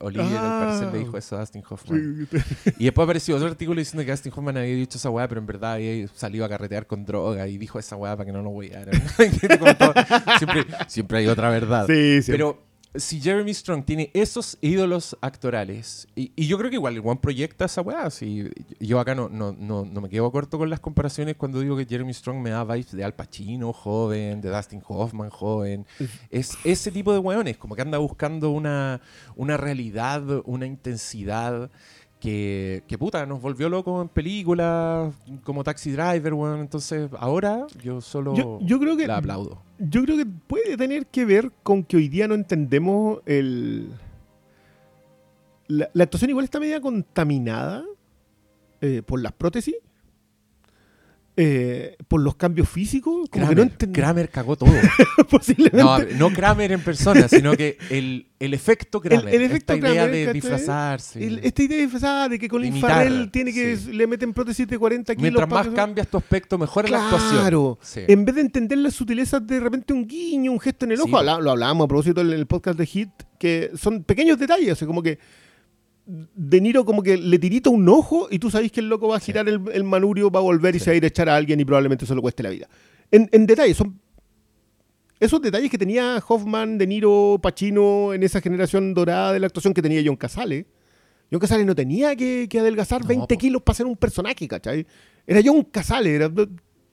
Olivier 0.00 0.38
al 0.38 0.66
parecer 0.66 0.92
le 0.92 0.98
dijo 0.98 1.16
eso 1.16 1.36
a 1.36 1.40
Dustin 1.40 1.62
Hoffman. 1.68 2.28
Y 2.78 2.84
después 2.84 3.04
apareció 3.04 3.36
otro 3.36 3.48
artículo 3.48 3.78
diciendo 3.78 4.04
que 4.04 4.10
Dustin 4.10 4.32
Hoffman 4.34 4.56
había 4.56 4.74
dicho 4.74 4.98
esa 4.98 5.10
weá, 5.10 5.28
pero 5.28 5.40
en 5.40 5.46
verdad 5.46 5.74
había 5.74 6.06
salido 6.08 6.44
a 6.44 6.48
carretear 6.48 6.86
con 6.86 7.04
droga 7.04 7.46
y 7.48 7.58
dijo 7.58 7.78
esa 7.78 7.96
weá 7.96 8.16
para 8.16 8.26
que 8.26 8.32
no. 8.32 8.42
Como 9.58 9.74
todo, 9.76 9.94
siempre, 10.38 10.66
siempre 10.86 11.18
hay 11.18 11.26
otra 11.26 11.50
verdad. 11.50 11.86
Sí, 11.86 12.22
sí. 12.22 12.32
Pero 12.32 12.67
si 12.98 13.20
Jeremy 13.20 13.54
Strong 13.54 13.84
tiene 13.84 14.10
esos 14.12 14.58
ídolos 14.60 15.16
actorales, 15.20 16.08
y, 16.14 16.32
y 16.36 16.46
yo 16.46 16.58
creo 16.58 16.70
que 16.70 16.76
igual 16.76 16.94
el 16.94 17.02
One 17.04 17.20
proyecta 17.20 17.64
esa 17.64 17.80
weá, 17.80 18.10
si 18.10 18.50
yo 18.80 19.00
acá 19.00 19.14
no, 19.14 19.28
no, 19.28 19.52
no, 19.52 19.84
no 19.84 20.00
me 20.00 20.08
quedo 20.08 20.30
corto 20.30 20.58
con 20.58 20.68
las 20.68 20.80
comparaciones 20.80 21.36
cuando 21.36 21.60
digo 21.60 21.76
que 21.76 21.86
Jeremy 21.86 22.12
Strong 22.12 22.38
me 22.38 22.50
da 22.50 22.64
vibes 22.64 22.92
de 22.92 23.04
Al 23.04 23.14
Pacino 23.14 23.72
joven, 23.72 24.40
de 24.40 24.50
Dustin 24.50 24.82
Hoffman 24.86 25.30
joven. 25.30 25.86
Es 26.30 26.56
ese 26.64 26.90
tipo 26.90 27.12
de 27.12 27.18
weones, 27.18 27.56
como 27.56 27.74
que 27.74 27.82
anda 27.82 27.98
buscando 27.98 28.50
una, 28.50 29.00
una 29.36 29.56
realidad, 29.56 30.22
una 30.44 30.66
intensidad. 30.66 31.70
Que, 32.20 32.82
que 32.88 32.98
puta, 32.98 33.24
nos 33.26 33.40
volvió 33.40 33.68
locos 33.68 34.02
en 34.02 34.08
películas 34.08 35.14
como 35.44 35.62
Taxi 35.62 35.92
Driver, 35.92 36.34
weón. 36.34 36.60
Entonces, 36.60 37.08
ahora 37.18 37.66
yo 37.82 38.00
solo 38.00 38.34
Yo, 38.34 38.58
yo 38.60 38.80
creo 38.80 38.96
que, 38.96 39.06
la 39.06 39.18
aplaudo. 39.18 39.62
yo 39.78 40.02
creo 40.02 40.16
que 40.16 40.26
puede 40.26 40.76
tener 40.76 41.06
que 41.06 41.24
ver 41.24 41.52
con 41.62 41.84
que 41.84 41.96
hoy 41.96 42.08
día 42.08 42.26
no 42.26 42.34
entendemos 42.34 43.20
el, 43.24 43.90
la, 45.68 45.88
la 45.92 46.04
actuación 46.04 46.30
igual 46.30 46.44
está 46.44 46.58
media 46.58 46.80
contaminada 46.80 47.84
eh, 48.80 49.02
por 49.04 49.20
las 49.22 49.32
prótesis, 49.32 49.76
eh, 51.40 51.96
por 52.08 52.20
los 52.20 52.34
cambios 52.34 52.68
físicos. 52.68 53.28
Como 53.30 53.46
Kramer, 53.46 53.70
que 53.70 53.86
no. 53.86 53.92
Kramer 53.92 54.28
cagó 54.28 54.56
todo. 54.56 54.72
posiblemente. 55.30 56.14
No, 56.16 56.28
no 56.28 56.34
Kramer 56.34 56.72
en 56.72 56.80
persona, 56.80 57.28
sino 57.28 57.56
que 57.56 57.78
el, 57.90 58.26
el 58.40 58.54
efecto 58.54 59.00
Kramer. 59.00 59.32
el 59.32 59.42
efecto 59.42 59.74
esta 59.74 59.88
idea 59.88 60.08
de 60.08 60.32
disfrazarse. 60.32 61.24
El- 61.24 61.38
esta 61.44 61.62
idea 61.62 61.78
disfrazada 61.78 62.28
de 62.28 62.40
que 62.40 62.48
Colin 62.48 62.72
Imitar, 62.72 62.90
Farrell 62.90 63.30
tiene 63.30 63.52
que 63.52 63.76
sí. 63.76 63.92
le 63.92 64.08
meten 64.08 64.32
prótesis 64.32 64.66
de 64.66 64.76
40 64.76 65.14
kilos. 65.14 65.22
Mientras 65.22 65.48
más 65.48 65.68
cambias 65.68 66.08
tu 66.08 66.16
aspecto, 66.16 66.58
mejor 66.58 66.86
es 66.86 66.90
la 66.90 67.04
actuación. 67.04 67.40
Claro. 67.40 67.78
Sí. 67.82 68.00
En 68.08 68.24
vez 68.24 68.34
de 68.34 68.40
entender 68.40 68.78
las 68.78 68.94
sutilezas 68.94 69.46
de 69.46 69.60
repente 69.60 69.92
un 69.92 70.08
guiño, 70.08 70.50
un 70.50 70.58
gesto 70.58 70.86
en 70.86 70.92
el 70.92 71.00
ojo, 71.00 71.22
lo 71.22 71.50
hablábamos 71.52 71.84
a 71.84 71.88
propósito 71.88 72.20
en 72.20 72.32
el 72.32 72.46
podcast 72.46 72.76
de 72.76 72.86
Hit, 72.86 73.10
que 73.38 73.70
son 73.76 74.02
pequeños 74.02 74.40
detalles, 74.40 74.72
o 74.72 74.74
sea, 74.74 74.86
como 74.88 75.04
que 75.04 75.20
De 76.10 76.60
Niro 76.62 76.86
como 76.86 77.02
que 77.02 77.18
le 77.18 77.38
tirita 77.38 77.68
un 77.68 77.86
ojo 77.88 78.28
y 78.30 78.38
tú 78.38 78.50
sabes 78.50 78.72
que 78.72 78.80
el 78.80 78.88
loco 78.88 79.08
va 79.08 79.16
a 79.16 79.20
girar 79.20 79.46
el, 79.48 79.60
el 79.72 79.84
manurio, 79.84 80.30
va 80.30 80.40
a 80.40 80.42
volver 80.42 80.74
y 80.74 80.78
Sí. 80.78 80.84
se 80.86 80.90
va 80.90 80.94
a 80.94 80.96
ir 80.96 81.04
a 81.04 81.08
echar 81.08 81.28
a 81.28 81.36
alguien 81.36 81.60
y 81.60 81.64
probablemente 81.66 82.06
eso 82.06 82.14
le 82.14 82.22
cueste 82.22 82.42
la 82.42 82.48
vida. 82.50 82.66
En, 83.10 83.28
en 83.30 83.46
detalle, 83.46 83.74
son 83.74 84.00
esos 85.20 85.42
detalles 85.42 85.70
que 85.70 85.78
tenía 85.78 86.22
Hoffman, 86.26 86.78
De 86.78 86.86
Niro, 86.86 87.38
Pacino 87.42 88.14
en 88.14 88.22
esa 88.22 88.40
generación 88.40 88.94
dorada 88.94 89.32
de 89.32 89.40
la 89.40 89.46
actuación 89.48 89.74
que 89.74 89.82
tenía 89.82 90.00
John 90.04 90.16
Casale. 90.16 90.66
John 91.30 91.40
Casale 91.40 91.64
no 91.64 91.74
tenía 91.74 92.14
que, 92.16 92.46
que 92.48 92.60
adelgazar 92.60 93.02
No, 93.02 93.08
20 93.08 93.34
po. 93.34 93.38
kilos 93.38 93.62
para 93.62 93.76
ser 93.76 93.86
un 93.86 93.96
personaje, 93.96 94.46
¿cachai? 94.48 94.86
Era 95.26 95.40
John 95.44 95.64
Casale, 95.64 96.14
era... 96.14 96.30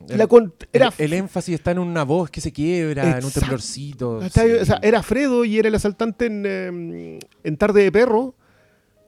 El- 0.09 0.27
con- 0.27 0.53
era 0.73 0.87
el, 0.97 1.05
el 1.05 1.13
énfasis 1.13 1.55
está 1.55 1.71
en 1.71 1.79
una 1.79 2.03
voz 2.03 2.29
que 2.29 2.41
se 2.41 2.51
quiebra, 2.51 3.03
en 3.03 3.09
un 3.09 3.15
Exacto. 3.15 3.39
temblorcito. 3.39 4.19
¿Cachai? 4.19 4.49
sí. 4.49 4.55
O 4.61 4.65
sea, 4.65 4.79
era 4.83 5.01
Fredo 5.01 5.45
y 5.45 5.57
era 5.57 5.69
el 5.69 5.75
asaltante 5.75 6.25
en, 6.25 6.43
eh, 6.45 7.19
en 7.45 7.57
Tarde 7.57 7.83
de 7.83 7.91
Perro, 7.93 8.35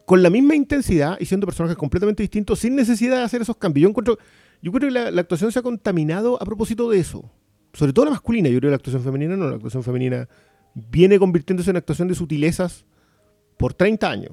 con 0.08 0.24
la 0.24 0.30
misma 0.30 0.56
intensidad 0.56 1.18
y 1.20 1.26
siendo 1.26 1.46
personajes 1.46 1.76
completamente 1.76 2.24
distintos, 2.24 2.60
sin 2.60 2.78
necesidad 2.78 3.18
de 3.18 3.24
hacer 3.24 3.42
esos 3.42 3.58
cambios. 3.58 3.82
Yo 3.84 3.90
encuentro, 3.90 4.18
yo 4.62 4.72
creo 4.72 4.88
que 4.88 4.94
la, 4.94 5.12
la 5.12 5.20
actuación 5.20 5.52
se 5.52 5.60
ha 5.60 5.62
contaminado 5.62 6.42
a 6.42 6.46
propósito 6.46 6.90
de 6.90 6.98
eso. 7.00 7.30
Sobre 7.74 7.92
todo 7.92 8.06
la 8.06 8.12
masculina, 8.12 8.48
yo 8.48 8.58
creo 8.58 8.70
que 8.70 8.72
la 8.72 8.78
actuación 8.78 9.04
femenina 9.04 9.36
no, 9.36 9.50
la 9.50 9.56
actuación 9.58 9.84
femenina 9.84 10.30
viene 10.74 11.20
convirtiéndose 11.20 11.72
en 11.72 11.76
actuación 11.76 12.08
de 12.08 12.16
sutilezas 12.16 12.86
por 13.58 13.74
30 13.74 14.10
años. 14.10 14.32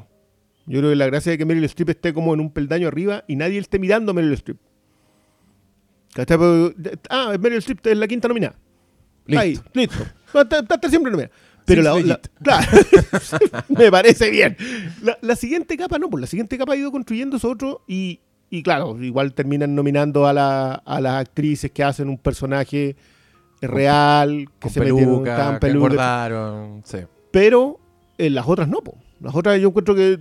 Yo 0.66 0.78
creo 0.78 0.90
que 0.90 0.96
la 0.96 1.06
gracia 1.06 1.32
de 1.32 1.38
que 1.38 1.44
Meryl 1.44 1.64
Streep 1.64 1.88
esté 1.90 2.14
como 2.14 2.32
en 2.34 2.38
un 2.40 2.52
peldaño 2.52 2.86
arriba 2.86 3.24
y 3.26 3.34
nadie 3.34 3.58
esté 3.58 3.80
mirando 3.80 4.12
a 4.12 4.14
Meryl 4.14 4.32
Streep. 4.34 4.58
Ah, 7.10 7.34
Meryl 7.40 7.58
Streep 7.58 7.84
es 7.86 7.96
la 7.96 8.06
quinta 8.06 8.28
nominada. 8.28 8.56
Listo. 9.26 9.40
Ahí, 9.42 9.58
listo. 9.72 10.04
Va 10.36 10.40
a 10.40 10.44
estar- 10.44 10.62
va 10.62 10.68
a 10.70 10.74
estar 10.76 10.90
siempre 10.90 11.10
nominada. 11.10 11.34
Pero 11.66 11.82
la, 11.82 11.98
la- 12.00 12.20
claro, 12.42 12.66
me 13.68 13.90
parece 13.90 14.30
bien. 14.30 14.56
La, 15.02 15.16
la 15.22 15.36
siguiente 15.36 15.76
capa 15.76 15.98
no, 15.98 16.10
pues 16.10 16.20
la 16.20 16.26
siguiente 16.26 16.58
capa 16.58 16.74
ha 16.74 16.76
ido 16.76 16.90
construyendo 16.92 17.36
eso 17.38 17.50
otro 17.50 17.82
y, 17.88 18.20
y 18.50 18.62
claro, 18.62 19.02
igual 19.02 19.32
terminan 19.34 19.74
nominando 19.74 20.26
a, 20.26 20.32
la- 20.32 20.74
a 20.74 21.00
las 21.00 21.14
actrices 21.14 21.70
que 21.70 21.82
hacen 21.82 22.08
un 22.08 22.18
personaje 22.18 22.96
real, 23.62 24.46
que 24.58 24.62
Con 24.68 24.70
se 24.72 24.80
metieron 24.80 25.14
peluca, 25.22 25.36
tan 25.36 25.54
que 25.54 25.60
peluca. 25.60 26.80
Sí. 26.84 26.98
pero 27.30 27.80
eh, 28.18 28.28
las 28.30 28.46
otras 28.46 28.68
no, 28.68 28.78
po. 28.80 28.96
Las 29.20 29.34
otras 29.34 29.58
yo 29.60 29.68
encuentro 29.68 29.94
que. 29.94 30.12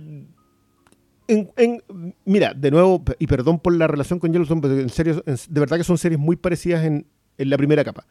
en- 1.28 1.50
en- 1.56 1.82
mira, 2.24 2.54
de 2.54 2.70
nuevo, 2.70 3.02
y 3.18 3.26
perdón 3.26 3.58
por 3.58 3.74
la 3.74 3.86
relación 3.86 4.18
con 4.18 4.32
Yellowstone, 4.32 4.60
pero 4.62 4.78
en 4.78 4.88
serio, 4.88 5.22
en- 5.26 5.36
de 5.48 5.60
verdad 5.60 5.76
que 5.76 5.84
son 5.84 5.98
series 5.98 6.18
muy 6.18 6.36
parecidas 6.36 6.84
en, 6.84 7.06
en 7.36 7.50
la 7.50 7.56
primera 7.58 7.84
capa. 7.84 8.06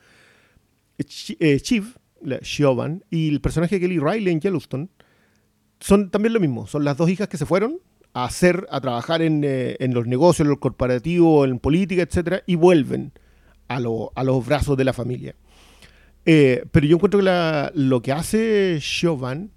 Eh, 1.00 1.04
Chi- 1.04 1.38
Chief, 1.62 1.96
Siobhan, 2.42 3.04
y 3.10 3.30
el 3.30 3.42
personaje 3.42 3.76
de 3.76 3.82
Kelly 3.82 4.00
Riley 4.00 4.32
en 4.34 4.42
Yellowstone 4.42 4.90
son 5.80 6.10
también 6.10 6.34
lo 6.34 6.40
mismo. 6.40 6.68
Son 6.68 6.84
las 6.84 6.98
dos 6.98 7.10
hijas 7.10 7.28
que 7.28 7.38
se 7.38 7.46
fueron 7.46 7.80
a 8.14 8.26
hacer, 8.26 8.68
a 8.72 8.80
trabajar 8.80 9.22
en, 9.22 9.44
eh, 9.44 9.76
en 9.80 9.94
los 9.94 10.06
negocios, 10.08 10.46
en 10.46 10.50
los 10.50 10.60
corporativos, 10.60 11.48
en 11.48 11.60
política, 11.60 12.04
etcétera, 12.04 12.44
y 12.46 12.56
vuelven 12.56 13.12
a, 13.68 13.80
lo- 13.80 14.12
a 14.16 14.24
los 14.24 14.46
brazos 14.46 14.78
de 14.78 14.84
la 14.84 14.94
familia. 14.94 15.36
Eh, 16.26 16.64
pero 16.72 16.86
yo 16.86 16.96
encuentro 16.96 17.20
que 17.20 17.26
la- 17.26 17.72
lo 17.76 18.02
que 18.02 18.12
hace 18.14 18.80
Siobhan 18.82 19.52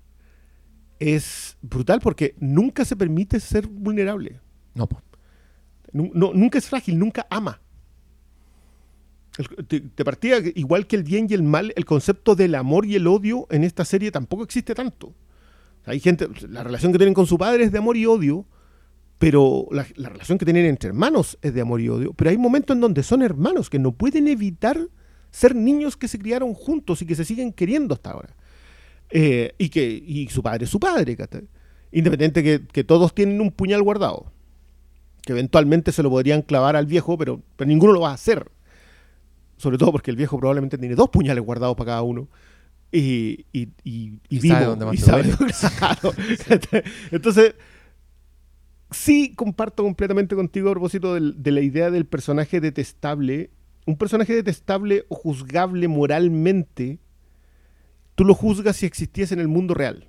es 0.99 1.57
brutal 1.63 2.01
porque 2.01 2.35
nunca 2.41 2.85
se 2.85 2.97
permite 2.97 3.39
ser 3.41 3.67
vulnerable. 3.67 4.41
No, 4.75 4.89
no- 5.93 6.33
nunca 6.35 6.59
es 6.59 6.69
frágil, 6.69 6.99
nunca 6.99 7.27
ama. 7.31 7.61
Partía 10.05 10.43
que, 10.43 10.53
igual 10.55 10.87
que 10.87 10.97
el 10.97 11.03
bien 11.03 11.27
y 11.29 11.35
el 11.35 11.43
mal, 11.43 11.73
el 11.77 11.85
concepto 11.85 12.35
del 12.35 12.55
amor 12.55 12.87
y 12.87 12.95
el 12.95 13.07
odio 13.07 13.47
en 13.51 13.65
esta 13.65 13.85
serie 13.85 14.11
tampoco 14.11 14.45
existe 14.45 14.75
tanto. 14.75 15.13
Hay 15.85 16.01
gente, 16.01 16.29
la 16.49 16.65
relación 16.65 16.93
que 16.93 16.99
tienen 16.99 17.15
con 17.15 17.27
su 17.27 17.39
padre 17.39 17.65
es 17.65 17.73
de 17.73 17.79
amor 17.79 17.97
y 17.97 18.07
odio, 18.07 18.47
pero 19.19 19.67
la, 19.71 19.87
la 19.97 20.09
relación 20.09 20.39
que 20.39 20.45
tienen 20.45 20.67
entre 20.67 20.89
hermanos 20.89 21.39
es 21.43 21.55
de 21.55 21.61
amor 21.61 21.81
y 21.81 21.89
odio. 21.89 22.13
Pero 22.15 22.31
hay 22.31 22.39
momentos 22.39 22.75
en 22.75 22.81
donde 22.81 23.03
son 23.03 23.23
hermanos 23.23 23.71
que 23.71 23.79
no 23.79 23.93
pueden 23.93 24.27
evitar 24.27 24.89
ser 25.31 25.55
niños 25.55 25.97
que 25.97 26.09
se 26.09 26.19
criaron 26.19 26.55
juntos 26.55 27.03
y 27.03 27.07
que 27.07 27.15
se 27.15 27.25
siguen 27.25 27.53
queriendo 27.53 27.95
hasta 27.95 28.11
ahora. 28.11 28.35
Eh, 29.11 29.55
y 29.59 29.69
que 29.69 29.87
y 29.87 30.29
su 30.29 30.43
padre 30.43 30.65
es 30.65 30.71
su 30.71 30.81
padre. 30.81 31.17
Independiente 31.93 32.43
que, 32.43 32.67
que 32.67 32.85
todos 32.85 33.15
tienen 33.15 33.41
un 33.41 33.53
puñal 33.53 33.83
guardado. 33.83 34.33
Que 35.23 35.33
eventualmente 35.33 35.93
se 35.93 36.03
lo 36.03 36.11
podrían 36.11 36.43
clavar 36.43 36.75
al 36.75 36.87
viejo, 36.87 37.19
pero, 37.19 37.43
pero 37.57 37.69
ninguno 37.69 37.93
lo 37.93 38.01
va 38.01 38.11
a 38.11 38.15
hacer. 38.15 38.51
Sobre 39.57 39.79
todo 39.79 39.93
porque 39.93 40.11
el 40.11 40.17
viejo 40.17 40.39
probablemente 40.39 40.77
tiene 40.79 40.95
dos 40.95 41.09
puñales 41.11 41.43
guardados 41.45 41.77
para 41.77 41.89
cada 41.93 42.03
uno. 42.03 42.29
Y, 42.93 43.47
y, 43.53 43.69
y, 43.85 44.21
y 44.29 44.39
vivo, 44.39 44.55
sabe 44.55 44.67
dónde 44.67 44.85
más 44.87 44.95
y 44.95 44.99
sabe- 44.99 45.23
duele. 45.25 45.55
claro. 45.79 46.13
Entonces, 47.11 47.55
sí 48.91 49.35
comparto 49.35 49.83
completamente 49.83 50.37
contigo 50.37 50.69
a 50.69 50.73
propósito 50.73 51.15
del- 51.15 51.43
de 51.43 51.51
la 51.51 51.61
idea 51.61 51.91
del 51.91 52.07
personaje 52.07 52.61
detestable. 52.61 53.51
Un 53.87 53.97
personaje 53.97 54.35
detestable 54.35 55.05
o 55.09 55.15
juzgable 55.15 55.89
moralmente, 55.89 56.99
tú 58.15 58.25
lo 58.25 58.35
juzgas 58.35 58.77
si 58.77 58.87
existiese 58.87 59.35
en 59.35 59.41
el 59.41 59.49
mundo 59.49 59.75
real. 59.75 60.09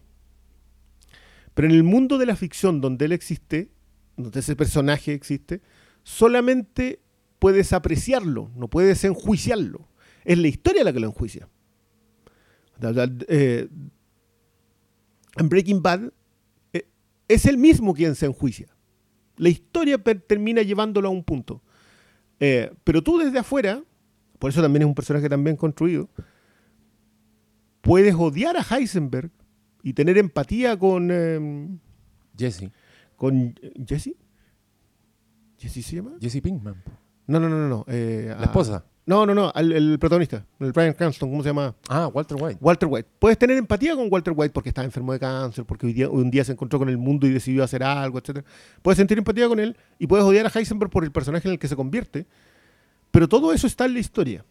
Pero 1.53 1.67
en 1.67 1.73
el 1.75 1.83
mundo 1.83 2.17
de 2.17 2.25
la 2.25 2.35
ficción 2.35 2.81
donde 2.81 3.05
él 3.05 3.11
existe, 3.11 3.71
donde 4.15 4.39
ese 4.39 4.55
personaje 4.55 5.13
existe, 5.13 5.61
solamente 6.03 6.99
puedes 7.39 7.73
apreciarlo, 7.73 8.51
no 8.55 8.67
puedes 8.67 9.03
enjuiciarlo. 9.03 9.87
Es 10.23 10.37
la 10.37 10.47
historia 10.47 10.83
la 10.83 10.93
que 10.93 10.99
lo 10.99 11.07
enjuicia. 11.07 11.47
Eh, 13.27 13.67
en 15.37 15.49
Breaking 15.49 15.81
Bad 15.81 16.11
eh, 16.73 16.87
es 17.27 17.45
el 17.45 17.57
mismo 17.57 17.93
quien 17.93 18.15
se 18.15 18.25
enjuicia. 18.25 18.67
La 19.37 19.49
historia 19.49 19.97
termina 19.97 20.61
llevándolo 20.63 21.07
a 21.07 21.11
un 21.11 21.23
punto. 21.23 21.61
Eh, 22.39 22.71
pero 22.83 23.01
tú 23.01 23.17
desde 23.17 23.39
afuera, 23.39 23.83
por 24.39 24.51
eso 24.51 24.61
también 24.61 24.83
es 24.83 24.87
un 24.87 24.95
personaje 24.95 25.29
tan 25.29 25.43
bien 25.43 25.55
construido, 25.55 26.09
puedes 27.81 28.15
odiar 28.15 28.57
a 28.57 28.61
Heisenberg 28.61 29.31
y 29.83 29.93
tener 29.93 30.17
empatía 30.17 30.77
con, 30.77 31.79
Jesse. 32.37 32.71
con 33.15 33.55
Jesse. 33.87 34.15
¿Jesse 35.57 35.85
se 35.85 35.95
llama? 35.95 36.17
Jesse 36.19 36.41
Pinkman. 36.41 36.83
No, 37.27 37.39
no, 37.39 37.49
no. 37.49 37.67
no, 37.67 37.85
eh, 37.87 38.27
La 38.29 38.41
a- 38.41 38.43
esposa. 38.45 38.83
No, 39.05 39.25
no, 39.25 39.33
no, 39.33 39.49
al- 39.55 39.71
el 39.71 39.97
protagonista, 39.99 40.45
el 40.59 40.73
Brian 40.73 40.91
Cranston, 40.93 41.29
¿cómo 41.29 41.41
se 41.41 41.47
llama? 41.47 41.73
Ah, 41.87 42.07
Walter 42.13 42.35
White. 42.41 42.57
Walter 42.59 42.89
White. 42.91 43.07
Puedes 43.19 43.37
tener 43.37 43.57
empatía 43.57 43.95
con 43.95 44.07
Walter 44.11 44.33
White 44.35 44.51
porque 44.51 44.67
está 44.67 44.83
enfermo 44.83 45.13
de 45.13 45.19
cáncer, 45.19 45.63
porque 45.63 45.85
hoy 45.85 45.93
día- 45.93 46.09
un 46.09 46.29
día 46.29 46.43
se 46.43 46.51
encontró 46.51 46.77
con 46.77 46.89
el 46.89 46.97
mundo 46.97 47.25
y 47.25 47.29
decidió 47.31 47.63
hacer 47.63 47.83
algo, 47.83 48.17
etc. 48.19 48.43
Puedes 48.81 48.97
sentir 48.97 49.17
empatía 49.17 49.47
con 49.47 49.61
él 49.61 49.77
y 49.97 50.07
puedes 50.07 50.25
odiar 50.25 50.45
a 50.45 50.49
Heisenberg 50.53 50.91
por 50.91 51.05
el 51.05 51.11
personaje 51.13 51.47
en 51.47 51.53
el 51.53 51.59
que 51.59 51.69
se 51.69 51.77
convierte. 51.77 52.25
Pero 53.11 53.29
todo 53.29 53.53
eso 53.53 53.65
está 53.65 53.85
en 53.85 53.93
la 53.93 53.99
historia. 53.99 54.43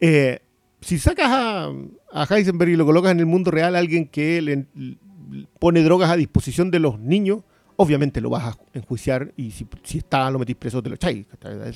Eh, 0.00 0.40
si 0.80 0.98
sacas 0.98 1.28
a, 1.30 1.70
a 2.12 2.24
Heisenberg 2.28 2.72
y 2.72 2.76
lo 2.76 2.84
colocas 2.84 3.12
en 3.12 3.20
el 3.20 3.26
mundo 3.26 3.52
real, 3.52 3.76
alguien 3.76 4.08
que 4.08 4.42
le, 4.42 4.66
le 4.74 4.96
pone 5.60 5.82
drogas 5.84 6.10
a 6.10 6.16
disposición 6.16 6.72
de 6.72 6.80
los 6.80 6.98
niños, 6.98 7.42
obviamente 7.76 8.20
lo 8.20 8.30
vas 8.30 8.54
a 8.54 8.58
enjuiciar 8.72 9.32
y 9.36 9.50
si, 9.50 9.66
si 9.82 9.98
está, 9.98 10.30
lo 10.30 10.38
metís 10.38 10.56
preso, 10.56 10.82
te 10.82 10.88
lo 10.88 10.94
echáis. 10.96 11.26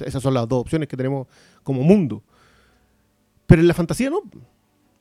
Esas 0.04 0.22
son 0.22 0.34
las 0.34 0.48
dos 0.48 0.60
opciones 0.60 0.88
que 0.88 0.96
tenemos 0.96 1.26
como 1.62 1.82
mundo. 1.82 2.22
Pero 3.46 3.62
en 3.62 3.68
la 3.68 3.74
fantasía 3.74 4.10
no. 4.10 4.20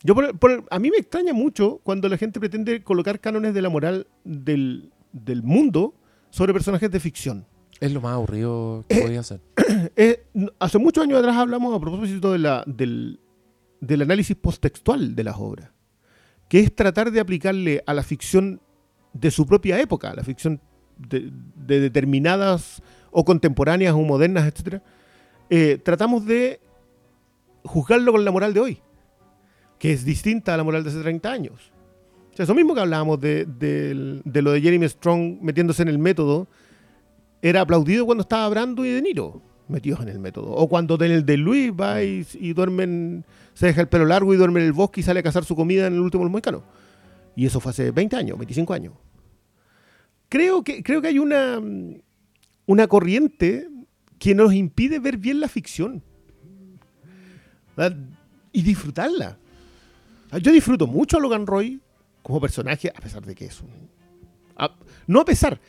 Yo 0.03 0.13
por- 0.13 0.37
por- 0.37 0.65
a 0.69 0.79
mí 0.79 0.91
me 0.91 0.97
extraña 0.97 1.33
mucho 1.33 1.79
cuando 1.83 2.07
la 2.09 2.17
gente 2.17 2.39
pretende 2.39 2.83
colocar 2.83 3.19
cánones 3.19 3.53
de 3.53 3.61
la 3.61 3.69
moral 3.69 4.07
del, 4.23 4.91
del 5.11 5.41
mundo 5.43 5.95
sobre 6.29 6.53
personajes 6.53 6.91
de 6.91 6.99
ficción. 6.99 7.45
Es 7.79 7.91
lo 7.91 8.01
más 8.01 8.13
aburrido 8.13 8.85
que 8.87 8.97
Eh, 8.99 9.01
podía 9.01 9.23
ser. 9.23 9.41
Eh, 9.95 10.23
hace 10.59 10.77
muchos 10.77 11.03
años 11.03 11.19
atrás 11.19 11.35
hablamos 11.37 11.75
a 11.75 11.79
propósito 11.79 12.31
de 12.31 12.37
la, 12.39 12.63
del, 12.67 13.19
del 13.81 14.01
análisis 14.03 14.35
posttextual 14.35 15.15
de 15.15 15.23
las 15.23 15.35
obras, 15.37 15.71
que 16.47 16.59
es 16.59 16.73
tratar 16.75 17.11
de 17.11 17.19
aplicarle 17.19 17.83
a 17.85 17.93
la 17.93 18.03
ficción 18.03 18.61
de 19.13 19.31
su 19.31 19.45
propia 19.45 19.79
época, 19.81 20.11
a 20.11 20.15
la 20.15 20.23
ficción 20.23 20.61
de, 20.97 21.31
de 21.55 21.79
determinadas 21.79 22.81
o 23.11 23.23
contemporáneas 23.25 23.93
o 23.93 23.99
modernas, 24.01 24.45
etc. 24.47 24.81
tratamos 25.83 26.25
de 26.25 26.59
juzgarlo 27.63 28.11
con 28.11 28.25
la 28.25 28.31
moral 28.31 28.53
de 28.53 28.59
hoy, 28.59 28.79
que 29.79 29.91
es 29.93 30.05
distinta 30.05 30.53
a 30.53 30.57
la 30.57 30.63
moral 30.63 30.83
de 30.83 30.89
hace 30.89 31.01
30 31.01 31.31
años. 31.31 31.71
O 32.31 32.35
sea, 32.35 32.43
eso 32.43 32.53
mismo 32.55 32.73
que 32.75 32.81
hablábamos 32.81 33.19
de, 33.21 33.45
de- 33.45 34.21
de 34.23 34.41
lo 34.41 34.51
de 34.51 34.61
Jeremy 34.61 34.87
Strong 34.89 35.37
metiéndose 35.41 35.81
en 35.81 35.87
el 35.87 35.97
método, 35.99 36.47
era 37.41 37.61
aplaudido 37.61 38.05
cuando 38.05 38.23
estaba 38.23 38.47
Brando 38.49 38.85
y 38.85 38.89
De 38.89 39.01
Niro 39.01 39.41
metidos 39.67 40.01
en 40.01 40.09
el 40.09 40.19
método. 40.19 40.51
O 40.51 40.67
cuando 40.67 40.95
en 41.03 41.11
el 41.11 41.25
de 41.25 41.37
Luis 41.37 41.71
va 41.71 42.03
y, 42.03 42.25
y 42.39 42.53
duerme 42.53 42.83
en- 42.83 43.25
se 43.53 43.67
deja 43.67 43.81
el 43.81 43.87
pelo 43.87 44.05
largo 44.05 44.33
y 44.33 44.37
duerme 44.37 44.59
en 44.59 44.65
el 44.67 44.73
bosque 44.73 44.99
y 44.99 45.03
sale 45.03 45.21
a 45.21 45.23
cazar 45.23 45.43
su 45.45 45.55
comida 45.55 45.87
en 45.87 45.93
el 45.93 45.99
último 46.01 46.23
los. 46.23 46.63
Y 47.35 47.45
eso 47.45 47.59
fue 47.59 47.71
hace 47.71 47.91
20 47.91 48.15
años, 48.15 48.37
25 48.37 48.73
años. 48.73 48.93
Creo 50.29 50.63
que, 50.63 50.83
creo 50.83 51.01
que 51.01 51.07
hay 51.09 51.19
una, 51.19 51.61
una 52.65 52.87
corriente 52.87 53.69
que 54.19 54.33
nos 54.35 54.53
impide 54.53 54.99
ver 54.99 55.17
bien 55.17 55.39
la 55.39 55.47
ficción. 55.47 56.03
¿verdad? 57.77 57.97
Y 58.51 58.61
disfrutarla. 58.61 59.37
Yo 60.41 60.51
disfruto 60.51 60.87
mucho 60.87 61.17
a 61.17 61.19
Logan 61.19 61.45
Roy 61.45 61.79
como 62.23 62.41
personaje, 62.41 62.89
a 62.95 62.99
pesar 63.01 63.23
de 63.25 63.35
que 63.35 63.45
es 63.45 63.61
un... 63.61 63.69
a- 64.57 64.75
no 65.07 65.21
a 65.21 65.25
pesar, 65.25 65.59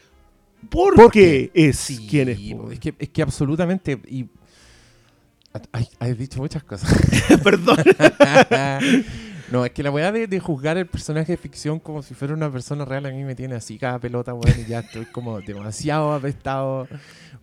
porque 0.70 0.96
Porque 1.02 1.50
es 1.54 1.76
Sí, 1.76 2.06
quien 2.08 2.28
es. 2.30 2.38
es 2.72 2.80
que, 2.80 2.94
es 2.98 3.08
que 3.10 3.22
absolutamente. 3.22 4.00
Y, 4.08 4.26
has 5.98 6.18
dicho 6.18 6.38
muchas 6.40 6.64
cosas. 6.64 6.90
Perdón. 7.44 7.76
no, 9.52 9.64
es 9.64 9.70
que 9.72 9.82
la 9.82 9.90
weá 9.90 10.10
de, 10.12 10.26
de 10.26 10.40
juzgar 10.40 10.76
el 10.76 10.86
personaje 10.86 11.32
de 11.32 11.36
ficción 11.36 11.78
como 11.78 12.02
si 12.02 12.14
fuera 12.14 12.34
una 12.34 12.50
persona 12.50 12.84
real 12.84 13.06
a 13.06 13.10
mí 13.10 13.22
me 13.24 13.34
tiene 13.34 13.54
así 13.54 13.78
cada 13.78 13.98
pelota, 13.98 14.34
weón, 14.34 14.60
y 14.60 14.68
ya 14.68 14.80
estoy 14.80 15.04
como 15.06 15.40
demasiado 15.40 16.12
apestado. 16.12 16.88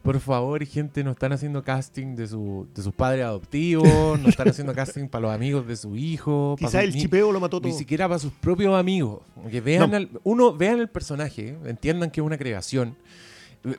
Por 0.02 0.20
favor, 0.20 0.66
gente, 0.66 1.02
no 1.04 1.12
están 1.12 1.32
haciendo 1.32 1.64
casting 1.64 2.16
de, 2.16 2.28
su, 2.28 2.68
de 2.76 2.82
sus 2.84 2.94
padres 2.94 3.24
adoptivos, 3.24 4.20
no 4.20 4.28
están 4.28 4.50
haciendo 4.50 4.74
casting 4.74 5.08
para 5.08 5.22
los 5.28 5.34
amigos 5.36 5.66
de 5.66 5.78
su 5.78 5.96
hijo. 5.96 6.56
pa' 6.60 6.68
Quizá 6.68 6.80
su- 6.82 6.86
el 6.88 6.94
ni- 6.94 7.02
chipeo 7.02 7.32
lo 7.32 7.40
mató 7.40 7.62
ni 7.62 7.70
todo. 7.70 7.78
siquiera 7.80 8.08
para 8.10 8.20
sus 8.20 8.34
propios 8.34 8.76
amigos. 8.78 9.22
Que 9.50 9.62
vean 9.62 9.92
No. 9.92 9.96
al- 9.98 10.10
uno, 10.24 10.54
vean 10.58 10.80
el 10.80 10.90
personaje, 10.90 11.58
entiendan 11.66 12.12
que 12.12 12.20
es 12.20 12.26
una 12.26 12.38
creación. 12.38 12.98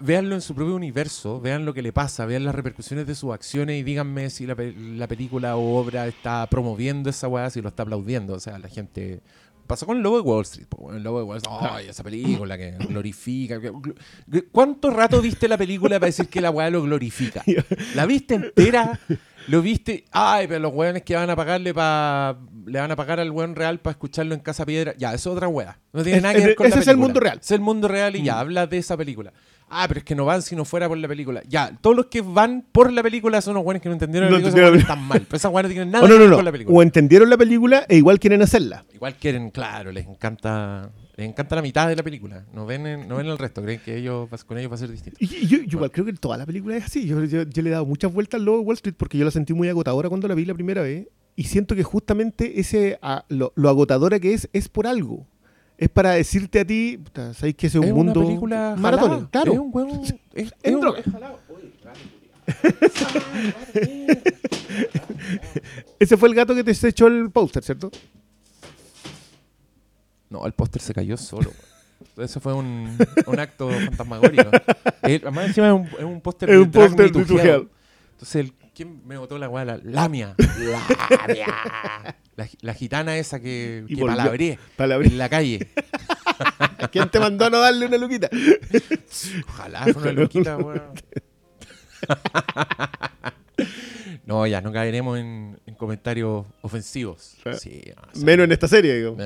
Véanlo 0.01 0.35
en 0.35 0.41
su 0.41 0.55
propio 0.55 0.75
universo, 0.75 1.41
vean 1.43 1.67
lo 1.67 1.75
que 1.75 1.83
le 1.83 1.93
pasa, 1.93 2.25
vean 2.25 2.45
las 2.45 2.55
repercusiones 2.55 3.07
de 3.07 3.15
sus 3.15 3.35
acciones 3.35 3.79
y 3.79 3.83
díganme 3.83 4.31
si 4.31 4.47
la, 4.47 4.55
pe- 4.55 4.73
la 4.75 5.07
película 5.07 5.57
o 5.57 5.77
obra 5.77 6.07
está 6.07 6.47
promoviendo 6.49 7.11
esa 7.11 7.29
weá, 7.29 7.51
si 7.51 7.61
lo 7.61 7.69
está 7.69 7.83
aplaudiendo. 7.83 8.33
O 8.35 8.41
sea, 8.41 8.59
la 8.59 8.69
gente. 8.69 9.21
Pasó 9.67 9.87
con 9.87 9.97
el 9.97 10.03
Lobo 10.03 10.17
de 10.17 10.23
Wall 10.23 10.43
Street. 10.43 10.67
El 10.95 11.03
Lobo 11.03 11.19
de 11.19 11.25
Wall 11.25 11.37
Street. 11.39 11.57
¡Ay, 11.61 11.89
esa 11.89 12.03
película 12.03 12.57
que 12.59 12.73
glorifica! 12.89 13.59
¿Cuánto 14.53 14.91
rato 14.91 15.21
viste 15.23 15.49
la 15.49 15.57
película 15.57 15.99
para 15.99 16.07
decir 16.07 16.29
que 16.29 16.41
la 16.41 16.51
weá 16.51 16.69
lo 16.71 16.83
glorifica? 16.83 17.43
¿La 17.95 18.07
viste 18.07 18.35
entera? 18.35 18.99
¿Lo 19.49 19.61
viste? 19.63 20.05
Ay, 20.11 20.47
pero 20.49 20.61
los 20.61 20.73
weones 20.75 21.03
que 21.03 21.15
van 21.15 21.29
a 21.31 21.37
pagarle 21.37 21.75
para. 21.75 22.39
Le 22.67 22.79
van 22.81 22.91
a 22.91 22.97
pagar 22.97 23.21
al 23.21 23.31
weón 23.31 23.55
real 23.55 23.79
para 23.81 23.93
escucharlo 23.93 24.35
en 24.35 24.41
Casa 24.41 24.65
Piedra. 24.65 24.95
Ya, 24.97 25.13
eso 25.13 25.31
es 25.31 25.37
otra 25.37 25.49
weá. 25.49 25.79
No 25.93 26.03
tiene 26.03 26.17
Es- 26.19 26.23
nada 26.23 26.35
que 26.35 26.41
ver 26.41 26.51
es- 26.51 26.57
con 26.57 26.65
la 26.65 26.71
ese 26.71 26.79
es 26.81 26.89
el 26.89 26.97
mundo 26.97 27.21
real. 27.21 27.39
Es 27.43 27.51
el 27.51 27.61
mundo 27.61 27.89
real 27.89 28.17
y 28.17 28.23
ya, 28.23 28.41
habla 28.41 28.67
de 28.67 28.79
esa 28.79 28.97
película. 28.97 29.33
Ah, 29.69 29.87
pero 29.89 29.99
es 29.99 30.05
que 30.05 30.15
no 30.15 30.25
van 30.25 30.43
si 30.43 30.55
no 30.55 30.65
fuera 30.65 30.89
por 30.89 30.97
la 30.99 31.09
película. 31.09 31.43
Ya, 31.49 31.77
todos 31.81 31.97
los 31.97 32.07
que 32.07 32.21
van 32.21 32.65
por 32.71 32.93
la 32.93 33.03
película 33.03 33.41
son 33.41 33.53
unos 33.53 33.65
weones 33.67 33.83
que 33.83 33.89
no 33.89 33.95
entendieron 33.95 34.31
No 34.31 34.37
la 34.37 34.43
película, 34.43 34.63
entendieron 34.69 34.81
están 34.81 35.09
mal. 35.09 35.21
Pero 35.23 35.37
esas 35.37 35.53
weones 35.53 35.71
no 35.71 35.73
tienen 35.75 35.91
nada 35.91 36.05
Oh, 36.05 36.07
que 36.09 36.13
no, 36.15 36.19
ver 36.21 36.29
no, 36.31 36.37
con 36.37 36.45
la 36.45 36.49
no. 36.51 36.53
película. 36.53 36.79
O 36.79 36.83
entendieron 36.83 37.31
la 37.31 37.37
película 37.37 37.87
e 37.89 37.97
igual 37.97 38.21
quieren 38.21 38.43
hacerla. 38.43 38.85
Igual 38.95 39.15
quieren, 39.17 39.51
claro, 39.51 39.91
les 39.91 40.07
encanta. 40.07 40.91
Les 41.17 41.29
encanta 41.29 41.57
la 41.57 41.63
mitad 41.63 41.89
de 41.89 41.97
la 41.97 42.03
película. 42.03 42.45
No 42.53 42.67
ven, 42.67 43.09
no 43.09 43.17
ven 43.17 43.27
el 43.27 43.39
resto. 43.39 43.63
Creen 43.63 43.81
que 43.85 43.97
ellos 43.99 44.29
va- 44.33 44.39
con 44.39 44.59
ellos 44.59 44.71
va 44.71 44.75
a 44.75 44.79
ser 44.79 44.91
distinto. 44.91 45.17
Y, 45.21 45.27
yo, 45.47 45.59
yo 45.59 45.65
igual 45.79 45.91
creo 45.91 46.05
que 46.05 46.13
toda 46.13 46.37
la 46.37 46.45
película 46.47 46.77
es 46.77 46.85
así. 46.85 47.07
Yo, 47.07 47.23
yo- 47.25 47.43
yo 47.45 47.63
le 47.63 47.69
he 47.71 47.73
dado 47.73 47.87
muchas 47.87 48.13
vueltas 48.13 48.39
al 48.41 48.45
lobo 48.45 48.59
de 48.59 48.65
Wall 48.65 48.75
Street 48.75 48.95
porque 48.97 49.17
yo 49.19 49.25
la 49.25 49.31
sentí 49.31 49.55
muy 49.55 49.69
agotadora 49.69 50.09
cuando 50.09 50.29
la 50.29 50.35
vi 50.35 50.45
la 50.45 50.55
primera 50.55 50.83
vez. 50.83 51.07
Y 51.37 51.45
siento 51.45 51.75
que 51.75 51.83
justamente 51.83 52.61
ese 52.61 52.99
a- 53.03 53.25
lo, 53.29 53.53
lo 53.57 53.69
agotadora 53.69 54.21
que 54.21 54.35
es, 54.35 54.49
es 54.53 54.69
por 54.69 54.87
algo. 54.87 55.27
Es 55.77 55.89
para 55.89 56.13
decirte 56.13 56.61
a 56.61 56.65
ti, 56.65 56.99
puta, 57.03 57.35
¿sabes 57.35 57.55
que 57.57 57.67
ese 57.67 57.79
es 57.79 57.85
un 57.85 57.93
mundo 57.93 58.21
una 58.21 58.29
película 58.29 58.77
maratón? 58.79 59.27
Claro. 59.31 59.53
Es 59.53 59.59
un 59.59 59.71
huevo. 59.73 60.03
Es, 60.35 60.47
es 60.47 60.53
En 60.63 60.75
un- 60.77 60.81
droga. 60.81 60.99
es 61.01 61.07
Ese 65.99 66.17
fue 66.17 66.29
el 66.29 66.35
gato 66.35 66.55
que 66.55 66.65
te 66.65 66.89
echó 66.89 67.07
el 67.07 67.31
póster, 67.31 67.63
¿cierto? 67.63 67.91
No, 70.31 70.47
el 70.47 70.53
póster 70.53 70.83
se 70.83 70.93
cayó 70.95 71.17
solo. 71.17 71.51
Eso 72.17 72.41
fue 72.41 72.53
un, 72.55 72.97
un 73.27 73.41
acto 73.41 73.71
fantasmagórico. 73.71 74.51
El- 75.03 75.23
además, 75.23 75.47
encima 75.49 75.69
es 75.69 75.73
un, 75.75 75.87
es 75.99 76.05
un 76.05 76.21
póster 76.21 76.51
Es 76.51 76.57
de 76.57 76.63
un 76.63 76.71
póster. 76.71 77.07
Entonces, 77.07 78.35
el, 78.37 78.53
¿quién 78.75 79.07
me 79.07 79.17
botó 79.17 79.39
la 79.39 79.49
weá? 79.49 79.65
La 79.65 79.79
Lamia. 79.83 80.35
Lamia. 81.19 81.47
La, 82.37 82.49
la 82.63 82.75
gitana 82.75 83.17
esa 83.17 83.39
que, 83.39 83.85
que 83.89 83.95
palabré 84.77 85.07
en 85.09 85.19
la 85.19 85.29
calle. 85.29 85.69
¿Quién 86.91 87.09
te 87.09 87.21
mandó 87.21 87.45
a 87.45 87.51
no 87.51 87.61
darle 87.61 87.87
una 87.87 87.97
luquita? 87.97 88.29
Ojalá 89.49 89.87
una 89.95 90.11
loquita, 90.11 90.57
weón. 90.57 90.83
No, 94.27 94.47
ya, 94.47 94.61
no 94.61 94.73
caeremos 94.73 95.19
en, 95.19 95.61
en 95.65 95.75
comentarios 95.77 96.45
ofensivos. 96.63 97.37
Sí, 97.61 97.83
no, 97.95 98.03
eso- 98.13 98.25
Menos 98.25 98.45
en 98.45 98.53
esta 98.53 98.67
serie, 98.67 98.97
digo. 98.97 99.17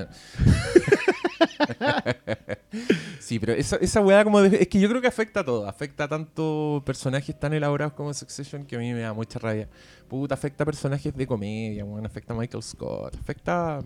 Sí, 3.20 3.38
pero 3.38 3.52
esa, 3.52 3.76
esa 3.76 4.00
weá 4.00 4.24
como 4.24 4.40
de- 4.42 4.62
es 4.62 4.68
que 4.68 4.78
yo 4.80 4.88
creo 4.88 5.00
que 5.00 5.06
afecta 5.08 5.40
a 5.40 5.44
todo. 5.44 5.66
Afecta 5.68 6.04
a 6.04 6.08
tanto 6.08 6.82
personajes 6.84 7.38
tan 7.38 7.52
elaborados 7.52 7.94
como 7.94 8.12
Succession 8.14 8.64
que 8.64 8.76
a 8.76 8.78
mí 8.78 8.92
me 8.92 9.00
da 9.00 9.12
mucha 9.12 9.38
rabia. 9.38 9.68
Puta, 10.08 10.34
afecta 10.34 10.64
a 10.64 10.66
personajes 10.66 11.14
de 11.14 11.26
comedia, 11.26 11.84
weón, 11.84 12.06
afecta 12.06 12.32
a 12.34 12.36
Michael 12.36 12.62
Scott, 12.62 13.16
afecta... 13.20 13.78
a- 13.78 13.82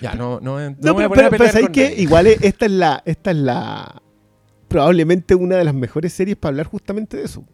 Ya, 0.00 0.14
no, 0.14 0.40
no, 0.40 0.58
no, 0.58 0.76
No, 0.80 0.94
me 0.94 1.04
voy 1.04 1.04
a 1.04 1.08
pero, 1.08 1.08
poner 1.08 1.30
pero, 1.30 1.44
a 1.44 1.52
pero 1.52 1.68
nadie. 1.68 1.94
Igual 2.00 2.26
es- 2.26 2.42
esta 2.42 2.66
es 2.66 2.72
la, 2.72 3.02
esta 3.04 3.30
es 3.30 3.36
la 3.36 4.02
probablemente 4.68 5.34
una 5.34 5.56
de 5.56 5.64
las 5.64 5.74
mejores 5.74 6.12
series 6.12 6.36
para 6.36 6.50
hablar 6.50 6.66
justamente 6.66 7.16
de 7.16 7.24
eso. 7.24 7.44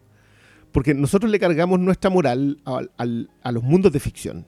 Porque 0.71 0.93
nosotros 0.93 1.29
le 1.29 1.39
cargamos 1.39 1.79
nuestra 1.79 2.09
moral 2.09 2.59
al- 2.65 2.91
al- 2.97 3.29
a 3.43 3.51
los 3.51 3.61
mundos 3.63 3.91
de 3.91 3.99
ficción. 3.99 4.47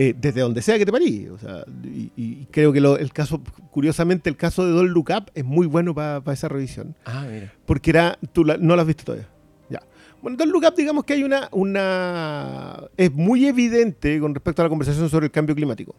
Eh, 0.00 0.14
desde 0.16 0.42
donde 0.42 0.62
sea 0.62 0.78
que 0.78 0.86
te 0.86 0.92
parí. 0.92 1.26
O 1.28 1.36
sea, 1.38 1.64
y, 1.82 2.12
y 2.16 2.46
creo 2.52 2.72
que 2.72 2.80
lo- 2.80 2.96
el 2.98 3.12
caso, 3.12 3.42
curiosamente, 3.72 4.30
el 4.30 4.36
caso 4.36 4.64
de 4.64 4.70
Don 4.72 4.88
Look 4.90 5.08
Up 5.10 5.30
es 5.34 5.44
muy 5.44 5.66
bueno 5.66 5.92
para 5.94 6.22
esa 6.32 6.46
revisión. 6.48 6.94
Ah, 7.04 7.26
mira. 7.28 7.52
Porque 7.66 7.90
era. 7.90 8.16
Tú 8.32 8.44
la- 8.44 8.56
no 8.58 8.76
la 8.76 8.82
has 8.82 8.86
visto 8.88 9.04
todavía. 9.04 9.28
Ya. 9.68 9.80
Bueno, 10.22 10.36
Don't 10.36 10.52
Look 10.52 10.64
Up, 10.68 10.74
digamos 10.76 11.02
que 11.04 11.14
hay 11.14 11.24
una, 11.24 11.48
una. 11.50 12.80
Es 12.96 13.12
muy 13.12 13.46
evidente 13.46 14.20
con 14.20 14.34
respecto 14.34 14.62
a 14.62 14.66
la 14.66 14.68
conversación 14.68 15.10
sobre 15.10 15.26
el 15.26 15.32
cambio 15.32 15.56
climático. 15.56 15.96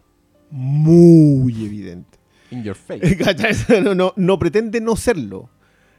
Muy 0.50 1.64
evidente. 1.64 2.18
In 2.50 2.62
your 2.64 2.74
face. 2.76 3.00
No, 3.82 3.94
no, 3.94 4.12
no 4.16 4.38
pretende 4.38 4.80
no 4.80 4.96
serlo. 4.96 5.50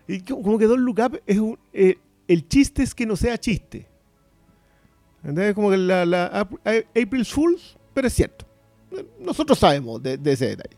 Y 0.07 0.21
co- 0.21 0.41
como 0.41 0.57
que 0.57 0.65
Don't 0.65 0.83
Look 0.83 0.99
Up 1.05 1.21
es 1.27 1.37
un. 1.37 1.57
eh, 1.71 1.97
el 2.27 2.47
chiste 2.47 2.81
es 2.81 2.95
que 2.95 3.05
no 3.05 3.15
sea 3.15 3.37
chiste. 3.37 3.87
¿Entendés? 5.23 5.53
Como 5.53 5.69
que 5.69 5.77
la, 5.77 6.01
A- 6.25 6.99
April 6.99 7.25
Fools, 7.25 7.77
pero 7.93 8.07
es 8.07 8.13
cierto. 8.13 8.45
Nosotros 9.19 9.57
sabemos 9.59 10.01
de, 10.03 10.17
de 10.17 10.31
ese 10.33 10.47
detalle. 10.47 10.75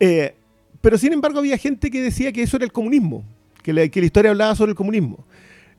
Eh, 0.00 0.34
pero 0.80 0.98
sin 0.98 1.12
embargo 1.12 1.38
había 1.38 1.56
gente 1.58 1.90
que 1.90 2.02
decía 2.02 2.32
que 2.32 2.42
eso 2.42 2.56
era 2.56 2.64
el 2.64 2.72
comunismo, 2.72 3.24
que 3.62 3.72
la, 3.72 3.88
que 3.88 4.00
la 4.00 4.06
historia 4.06 4.30
hablaba 4.30 4.54
sobre 4.54 4.70
el 4.70 4.76
comunismo. 4.76 5.24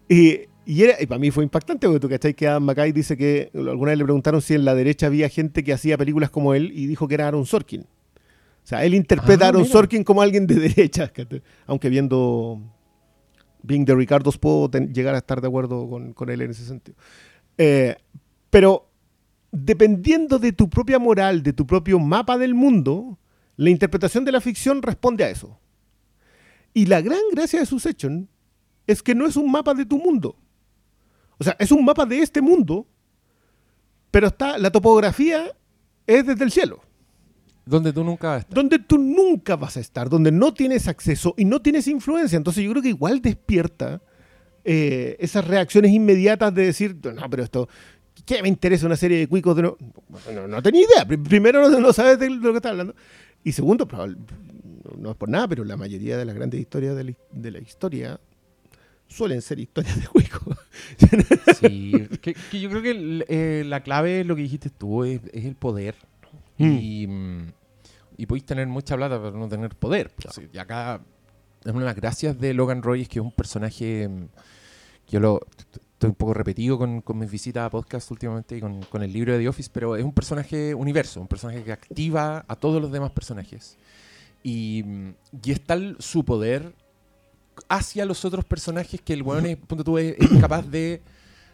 Y, 0.09 0.39
y, 0.65 0.83
era, 0.83 1.01
y 1.01 1.05
para 1.05 1.19
mí 1.19 1.29
fue 1.31 1.43
impactante, 1.43 1.87
porque 1.87 1.99
tú 1.99 2.09
cachai 2.09 2.33
que 2.33 2.47
Adam 2.47 2.63
McKay 2.63 2.91
dice 2.91 3.15
que 3.15 3.51
alguna 3.53 3.91
vez 3.91 3.99
le 3.99 4.03
preguntaron 4.03 4.41
si 4.41 4.55
en 4.55 4.65
la 4.65 4.73
derecha 4.75 5.05
había 5.07 5.29
gente 5.29 5.63
que 5.63 5.73
hacía 5.73 5.97
películas 5.97 6.29
como 6.29 6.53
él 6.53 6.71
y 6.73 6.87
dijo 6.87 7.07
que 7.07 7.13
era 7.13 7.27
Aaron 7.27 7.45
Sorkin. 7.45 7.81
O 7.81 8.69
sea, 8.69 8.83
él 8.83 8.95
interpreta 8.95 9.45
Ah, 9.45 9.47
a 9.47 9.49
Aaron 9.49 9.61
mira. 9.61 9.71
Sorkin 9.71 10.03
como 10.03 10.21
alguien 10.21 10.45
de 10.47 10.55
derecha, 10.69 11.11
aunque 11.67 11.89
viendo 11.89 12.59
Being 13.63 13.85
de 13.85 13.95
Ricardos 13.95 14.37
puedo 14.37 14.69
ten- 14.69 14.93
llegar 14.93 15.15
a 15.15 15.19
estar 15.19 15.39
de 15.39 15.47
acuerdo 15.47 15.87
con, 15.89 16.13
con 16.13 16.29
él 16.29 16.41
en 16.41 16.51
ese 16.51 16.65
sentido. 16.65 16.97
Eh, 17.57 17.95
pero 18.49 18.86
dependiendo 19.65 20.39
de 20.39 20.51
tu 20.51 20.69
propia 20.69 20.99
moral, 20.99 21.43
de 21.43 21.53
tu 21.53 21.65
propio 21.65 21.99
mapa 21.99 22.37
del 22.37 22.53
mundo, 22.53 23.17
la 23.55 23.69
interpretación 23.69 24.25
de 24.25 24.31
la 24.31 24.41
ficción 24.41 24.81
responde 24.81 25.23
a 25.23 25.29
eso. 25.29 25.59
Y 26.73 26.85
la 26.85 27.01
gran 27.01 27.19
gracia 27.31 27.59
de 27.59 27.65
Succession 27.65 28.29
es 28.85 29.01
que 29.01 29.15
no 29.15 29.25
es 29.25 29.35
un 29.35 29.51
mapa 29.51 29.73
de 29.73 29.85
tu 29.85 29.97
mundo. 29.97 30.37
O 31.39 31.43
sea, 31.43 31.55
es 31.59 31.71
un 31.71 31.83
mapa 31.83 32.05
de 32.05 32.19
este 32.19 32.41
mundo, 32.41 32.87
pero 34.11 34.27
está 34.27 34.57
la 34.57 34.71
topografía 34.71 35.51
es 36.05 36.25
desde 36.25 36.43
el 36.43 36.51
cielo, 36.51 36.81
Donde 37.65 37.91
tú 37.91 38.03
nunca 38.03 38.27
vas 38.29 38.37
a 38.37 38.39
estar. 38.39 38.55
donde 38.55 38.79
tú 38.79 38.97
nunca 38.97 39.55
vas 39.55 39.77
a 39.77 39.79
estar, 39.81 40.09
donde 40.09 40.31
no 40.31 40.53
tienes 40.53 40.87
acceso 40.87 41.33
y 41.37 41.45
no 41.45 41.61
tienes 41.61 41.87
influencia. 41.87 42.37
Entonces 42.37 42.63
yo 42.63 42.71
creo 42.71 42.81
que 42.83 42.89
igual 42.89 43.21
despierta 43.21 44.01
eh, 44.63 45.17
esas 45.19 45.45
reacciones 45.45 45.91
inmediatas 45.91 46.53
de 46.53 46.65
decir, 46.65 46.97
no, 47.03 47.29
pero 47.29 47.43
esto, 47.43 47.67
¿qué 48.27 48.43
me 48.43 48.49
interesa 48.49 48.85
una 48.85 48.95
serie 48.95 49.17
de 49.17 49.27
cuicos 49.27 49.55
de 49.55 49.63
no? 49.63 49.77
No, 50.31 50.47
no 50.47 50.61
tenía 50.61 50.81
idea. 50.85 51.05
Pri- 51.07 51.17
Primero, 51.17 51.67
no, 51.69 51.79
no 51.79 51.91
sabes 51.93 52.19
de 52.19 52.29
lo 52.29 52.51
que 52.51 52.57
estás 52.57 52.71
hablando. 52.73 52.93
Y 53.43 53.51
segundo, 53.53 53.87
no, 54.97 55.11
es 55.11 55.17
por 55.17 55.29
nada, 55.29 55.47
pero 55.47 55.63
la 55.63 55.77
mayoría 55.77 56.17
de 56.17 56.25
las 56.25 56.35
grandes 56.35 56.59
historias 56.59 56.95
de 56.95 57.03
la, 57.05 57.13
de 57.31 57.51
la 57.51 57.59
historia 57.59 58.19
suelen 59.07 59.41
ser 59.41 59.59
historias 59.59 59.99
de 60.01 60.07
cuicos. 60.07 60.57
Sí, 61.59 61.93
que, 62.21 62.33
que 62.33 62.59
yo 62.59 62.69
creo 62.69 62.81
que 62.81 62.91
el- 62.91 63.25
eh, 63.27 63.63
la 63.65 63.81
clave 63.81 64.21
es 64.21 64.27
lo 64.27 64.35
que 64.35 64.41
dijiste 64.43 64.69
tú, 64.69 65.03
es, 65.03 65.21
es 65.33 65.45
el 65.45 65.55
poder. 65.55 65.95
Y, 66.59 67.05
mm, 67.07 67.51
y 68.17 68.25
podéis 68.25 68.45
tener 68.45 68.67
mucha 68.67 68.95
plata, 68.97 69.17
pero 69.21 69.37
no 69.37 69.47
tener 69.47 69.75
poder. 69.75 70.11
Pues, 70.15 70.39
Y 70.51 70.57
acá, 70.57 71.01
es 71.63 71.71
una 71.71 71.79
de 71.81 71.85
las 71.85 71.95
gracias 71.95 72.39
de 72.39 72.53
Logan 72.53 72.81
Roy 72.81 73.03
es 73.03 73.09
que 73.09 73.19
es 73.19 73.23
un 73.25 73.31
personaje 73.31 74.07
mm, 74.07 74.25
que 75.05 75.11
yo 75.11 75.19
lo 75.19 75.41
estoy 75.97 76.09
un 76.09 76.15
poco 76.15 76.35
repetido 76.35 76.77
con, 76.77 77.01
con 77.01 77.17
mis 77.17 77.31
visitas 77.31 77.65
a 77.65 77.71
podcast 77.71 78.11
últimamente 78.11 78.55
y 78.55 78.61
con, 78.61 78.83
con 78.83 79.01
el 79.01 79.11
libro 79.11 79.33
de 79.33 79.39
The 79.39 79.49
Office, 79.49 79.71
pero 79.73 79.95
es 79.95 80.03
un 80.03 80.13
personaje 80.13 80.75
universo, 80.75 81.19
un 81.19 81.27
personaje 81.27 81.63
que 81.63 81.71
activa 81.71 82.45
a 82.47 82.55
todos 82.55 82.79
los 82.79 82.91
demás 82.91 83.09
personajes. 83.09 83.77
Y, 84.43 84.83
mm, 84.85 85.09
y 85.43 85.51
es 85.51 85.61
tal 85.61 85.95
su 85.97 86.23
poder 86.23 86.71
hacia 87.67 88.05
los 88.05 88.23
otros 88.25 88.45
personajes 88.45 89.01
que 89.01 89.13
el 89.13 89.23
weón 89.23 89.47
es, 89.47 89.57
punto 89.57 89.83
tú, 89.83 89.97
es, 89.97 90.15
es 90.19 90.39
capaz 90.39 90.61
de. 90.69 91.01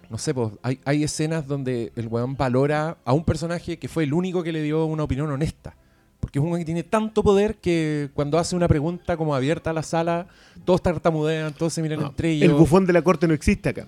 No 0.10 0.18
sé, 0.18 0.34
pues, 0.34 0.52
hay, 0.62 0.78
hay 0.84 1.06
escenas 1.06 1.48
donde 1.48 1.94
el 1.96 2.08
weón 2.08 2.36
valora 2.36 2.98
a 3.06 3.14
un 3.14 3.24
personaje 3.24 3.80
que 3.80 3.88
fue 3.88 4.04
el 4.04 4.14
único 4.14 4.44
que 4.44 4.52
le 4.52 4.62
dio 4.62 4.86
una 4.86 5.04
opinión 5.04 5.32
honesta. 5.32 5.74
Porque 6.20 6.40
es 6.40 6.44
un 6.44 6.50
weón 6.52 6.60
que 6.60 6.66
tiene 6.66 6.84
tanto 6.84 7.24
poder 7.24 7.56
que 7.56 8.10
cuando 8.14 8.38
hace 8.38 8.58
una 8.58 8.68
pregunta 8.68 9.16
como 9.16 9.36
abierta 9.36 9.70
a 9.70 9.74
la 9.74 9.84
sala, 9.84 10.28
todos 10.66 10.84
tartamudean, 10.84 11.54
todos 11.54 11.72
se 11.72 11.82
miran 11.82 12.02
No, 12.02 12.08
entre 12.08 12.32
ellos. 12.32 12.50
el 12.50 12.56
bufón 12.56 12.86
de 12.86 12.92
la 12.92 13.02
corte 13.02 13.26
no 13.26 13.34
existe 13.34 13.70
acá. 13.70 13.88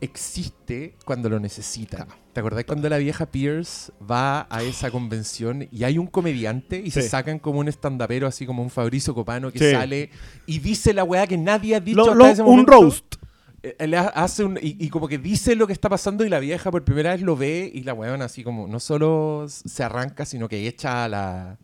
Existe 0.00 0.94
cuando 1.04 1.28
lo 1.28 1.38
necesita. 1.40 2.06
¿Te 2.32 2.40
acordás 2.40 2.64
cuando 2.64 2.88
la 2.88 2.98
vieja 2.98 3.26
Pierce 3.26 3.92
va 4.08 4.46
a 4.50 4.62
esa 4.62 4.90
convención 4.90 5.68
y 5.72 5.84
hay 5.84 5.98
un 5.98 6.06
comediante 6.06 6.80
y 6.84 6.90
se 6.90 7.02
sacan 7.08 7.38
como 7.38 7.60
un 7.60 7.68
estandapero, 7.68 8.26
así 8.26 8.44
como 8.46 8.62
un 8.62 8.70
Fabricio 8.70 9.14
Copano 9.14 9.50
que 9.52 9.58
Sí. 9.58 9.70
sale 9.72 10.10
y 10.46 10.58
dice 10.58 10.92
la 10.92 11.04
weá 11.04 11.26
que 11.26 11.38
nadie 11.38 11.74
ha 11.76 11.80
dicho 11.80 11.96
Lo- 11.96 12.02
hasta 12.12 12.14
lo- 12.14 12.26
ese 12.26 12.42
un 12.42 12.48
momento? 12.50 12.72
roast. 12.72 13.14
Eh, 13.62 13.74
Él 13.78 13.94
ha- 13.94 14.08
hace 14.08 14.44
un, 14.44 14.58
y, 14.60 14.76
y 14.84 14.90
como 14.90 15.08
que 15.08 15.16
dice 15.18 15.54
lo 15.56 15.66
que 15.66 15.72
está 15.72 15.88
pasando 15.88 16.24
y 16.24 16.28
la 16.28 16.40
vieja 16.40 16.70
por 16.70 16.84
primera 16.84 17.12
vez 17.12 17.22
lo 17.22 17.36
ve 17.36 17.70
y 17.72 17.82
la 17.84 17.94
weona 17.94 18.26
así 18.26 18.44
como 18.44 18.68
no 18.68 18.80
solo 18.80 19.46
se 19.48 19.82
arranca, 19.82 20.26
sino 20.26 20.46
que 20.48 20.66
echa 20.68 21.04
a 21.04 21.08
la, 21.08 21.58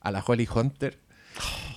a 0.00 0.10
la 0.10 0.24
Holly 0.26 0.48
Hunter. 0.54 0.98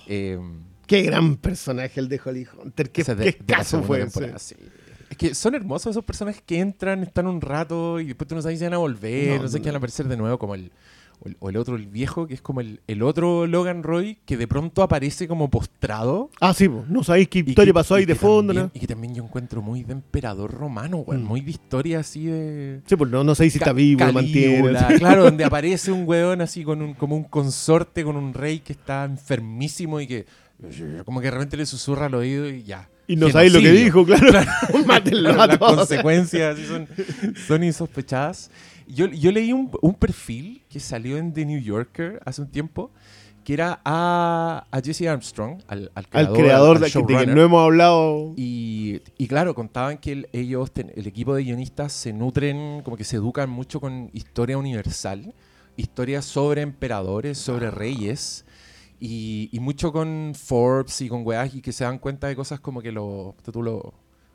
Eh, 0.06 0.38
Qué 0.86 1.02
gran 1.02 1.36
personaje 1.36 2.00
el 2.00 2.08
de 2.08 2.18
Holly 2.24 2.46
Hunter. 2.62 2.90
Qué, 2.90 3.02
esa 3.02 3.14
de- 3.14 3.34
qué 3.34 3.54
fue 3.82 3.98
temporada, 4.00 4.36
ese. 4.36 4.54
sí. 4.56 4.62
Es 5.10 5.16
que 5.16 5.34
son 5.34 5.54
hermosos 5.54 5.90
esos 5.92 6.04
personajes 6.04 6.42
que 6.44 6.58
entran, 6.60 7.02
están 7.02 7.26
un 7.26 7.40
rato 7.40 7.98
y 8.00 8.06
después 8.06 8.28
tú 8.28 8.34
no 8.34 8.42
sabes 8.42 8.58
si 8.58 8.64
van 8.64 8.74
a 8.74 8.78
volver, 8.78 9.36
No, 9.38 9.42
no, 9.44 9.48
sé 9.48 9.58
no. 9.58 9.62
qué 9.62 9.68
van 9.70 9.76
a 9.76 9.78
aparecer 9.78 10.06
de 10.08 10.16
nuevo, 10.16 10.38
como 10.38 10.54
el, 10.54 10.70
o 11.20 11.28
el, 11.28 11.36
o 11.40 11.48
el 11.48 11.56
otro, 11.56 11.76
el 11.76 11.86
viejo, 11.86 12.26
que 12.26 12.34
es 12.34 12.42
como 12.42 12.60
el, 12.60 12.80
el 12.86 13.02
otro 13.02 13.46
Logan 13.46 13.82
Roy, 13.82 14.18
que 14.26 14.36
de 14.36 14.46
pronto 14.46 14.82
aparece 14.82 15.26
como 15.26 15.48
postrado. 15.50 16.30
Ah, 16.40 16.52
sí, 16.54 16.68
po. 16.68 16.84
no 16.88 17.02
sabéis 17.02 17.28
qué 17.28 17.38
historia 17.40 17.64
que- 17.70 17.74
pasó 17.74 17.94
ahí 17.96 18.04
de 18.04 18.14
fondo. 18.14 18.52
también- 18.52 18.66
¿no? 18.66 18.70
Y 18.74 18.80
que 18.80 18.86
también 18.86 19.14
yo 19.14 19.24
encuentro 19.24 19.62
muy 19.62 19.82
de 19.82 19.94
emperador 19.94 20.52
romano, 20.52 20.98
weón, 20.98 21.24
Mm. 21.24 21.26
muy 21.26 21.40
de 21.40 21.50
historia 21.52 22.00
así 22.00 22.26
de... 22.26 22.82
Sí, 22.86 22.94
pues 22.94 23.10
no, 23.10 23.24
no 23.24 23.34
sabéis 23.34 23.54
si 23.54 23.58
está 23.58 23.72
vivo, 23.72 24.04
lo 24.04 24.12
mantiene. 24.12 24.62
Claro, 24.98 25.24
donde 25.24 25.44
aparece 25.44 25.90
un 25.90 26.06
weón 26.06 26.40
así 26.42 26.62
con 26.64 26.82
un, 26.82 26.92
como 26.94 27.16
un 27.16 27.24
consorte 27.24 28.04
con 28.04 28.16
un 28.16 28.34
rey 28.34 28.60
que 28.60 28.74
está 28.74 29.04
enfermísimo 29.06 30.00
y 30.00 30.06
que 30.06 30.26
como 31.04 31.20
que 31.20 31.26
de 31.26 31.30
repente 31.30 31.56
le 31.56 31.66
susurra 31.66 32.06
al 32.06 32.14
oído 32.14 32.48
y 32.48 32.62
ya. 32.62 32.88
Y 33.08 33.16
no 33.16 33.28
sabéis 33.30 33.52
lo 33.54 33.60
que 33.60 33.72
dijo, 33.72 34.04
claro. 34.04 34.48
Mátenlo 34.86 35.30
a 35.40 35.46
Las 35.48 35.58
todos. 35.58 35.76
consecuencias 35.78 36.58
son, 36.68 36.86
son 37.46 37.64
insospechadas. 37.64 38.50
Yo, 38.86 39.06
yo 39.06 39.32
leí 39.32 39.52
un, 39.52 39.70
un 39.82 39.94
perfil 39.94 40.62
que 40.68 40.78
salió 40.78 41.16
en 41.16 41.32
The 41.32 41.44
New 41.46 41.60
Yorker 41.60 42.20
hace 42.24 42.40
un 42.42 42.48
tiempo 42.48 42.90
que 43.44 43.54
era 43.54 43.80
a, 43.82 44.66
a 44.70 44.80
Jesse 44.82 45.06
Armstrong, 45.06 45.58
al, 45.68 45.90
al 45.94 46.04
Al 46.04 46.06
creador, 46.10 46.36
creador 46.36 46.76
al 46.76 46.82
de, 46.82 46.86
de 47.14 47.26
que 47.26 47.34
no 47.34 47.42
hemos 47.42 47.64
hablado. 47.64 48.34
Y, 48.36 49.00
y 49.16 49.26
claro, 49.26 49.54
contaban 49.54 49.96
que 49.96 50.12
el, 50.12 50.28
ellos, 50.34 50.70
ten- 50.70 50.92
el 50.94 51.06
equipo 51.06 51.34
de 51.34 51.44
guionistas, 51.44 51.94
se 51.94 52.12
nutren, 52.12 52.82
como 52.82 52.98
que 52.98 53.04
se 53.04 53.16
educan 53.16 53.48
mucho 53.48 53.80
con 53.80 54.10
historia 54.12 54.58
universal, 54.58 55.32
historias 55.78 56.26
sobre 56.26 56.60
emperadores, 56.60 57.38
sobre 57.38 57.70
reyes, 57.70 58.44
y, 59.00 59.48
y 59.52 59.60
mucho 59.60 59.92
con 59.92 60.32
Forbes 60.34 61.00
y 61.00 61.08
con 61.08 61.26
weas, 61.26 61.54
y 61.54 61.60
que 61.60 61.72
se 61.72 61.84
dan 61.84 61.98
cuenta 61.98 62.26
de 62.28 62.36
cosas 62.36 62.60
como 62.60 62.80
que 62.82 62.92
los, 62.92 63.36
tú 63.52 63.62
lo- 63.62 63.94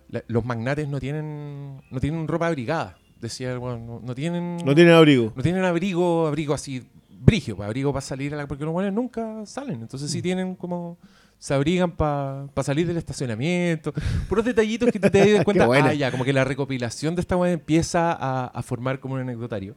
la- 0.09 0.23
los 0.27 0.45
magnates 0.45 0.87
no 0.87 0.99
tienen, 0.99 1.81
no 1.89 1.99
tienen 1.99 2.27
ropa 2.27 2.47
abrigada. 2.47 2.97
Decía 3.19 3.57
weón, 3.57 3.85
no, 3.87 3.99
no 4.03 4.15
tienen, 4.15 4.57
No 4.65 4.75
tienen 4.75 4.93
abrigo. 4.93 5.31
no 5.35 5.41
tienen 5.43 5.63
abrigo, 5.63 6.27
abrigo 6.27 6.53
así, 6.53 6.83
brigio, 7.09 7.55
pa, 7.55 7.65
abrigo 7.65 7.91
para 7.93 8.01
salir 8.01 8.33
a 8.33 8.37
la, 8.37 8.47
porque 8.47 8.65
los 8.65 8.73
buenos 8.73 8.93
nunca 8.93 9.45
salen. 9.45 9.81
Entonces 9.81 10.09
Mm. 10.09 10.13
sí 10.13 10.21
tienen 10.21 10.55
como, 10.55 10.97
se 11.39 11.53
abrigan 11.53 11.91
para 11.91 12.47
salir 12.63 12.85
del 12.85 12.97
estacionamiento. 12.97 13.93
Puros 14.27 14.43
detallitos 14.45 14.91
que 14.91 14.99
tú 14.99 15.09
te 15.09 15.33
das 15.33 15.43
cuenta, 15.45 15.65
ah, 15.71 15.93
ya, 15.93 16.11
como 16.11 16.23
que 16.25 16.33
la 16.33 16.43
recopilación 16.43 17.15
de 17.15 17.21
esta 17.21 17.37
weá 17.37 17.51
empieza 17.53 18.11
a, 18.11 18.47
a 18.47 18.61
formar 18.61 18.99
como 18.99 19.13
un 19.15 19.21
anecdotario. 19.21 19.75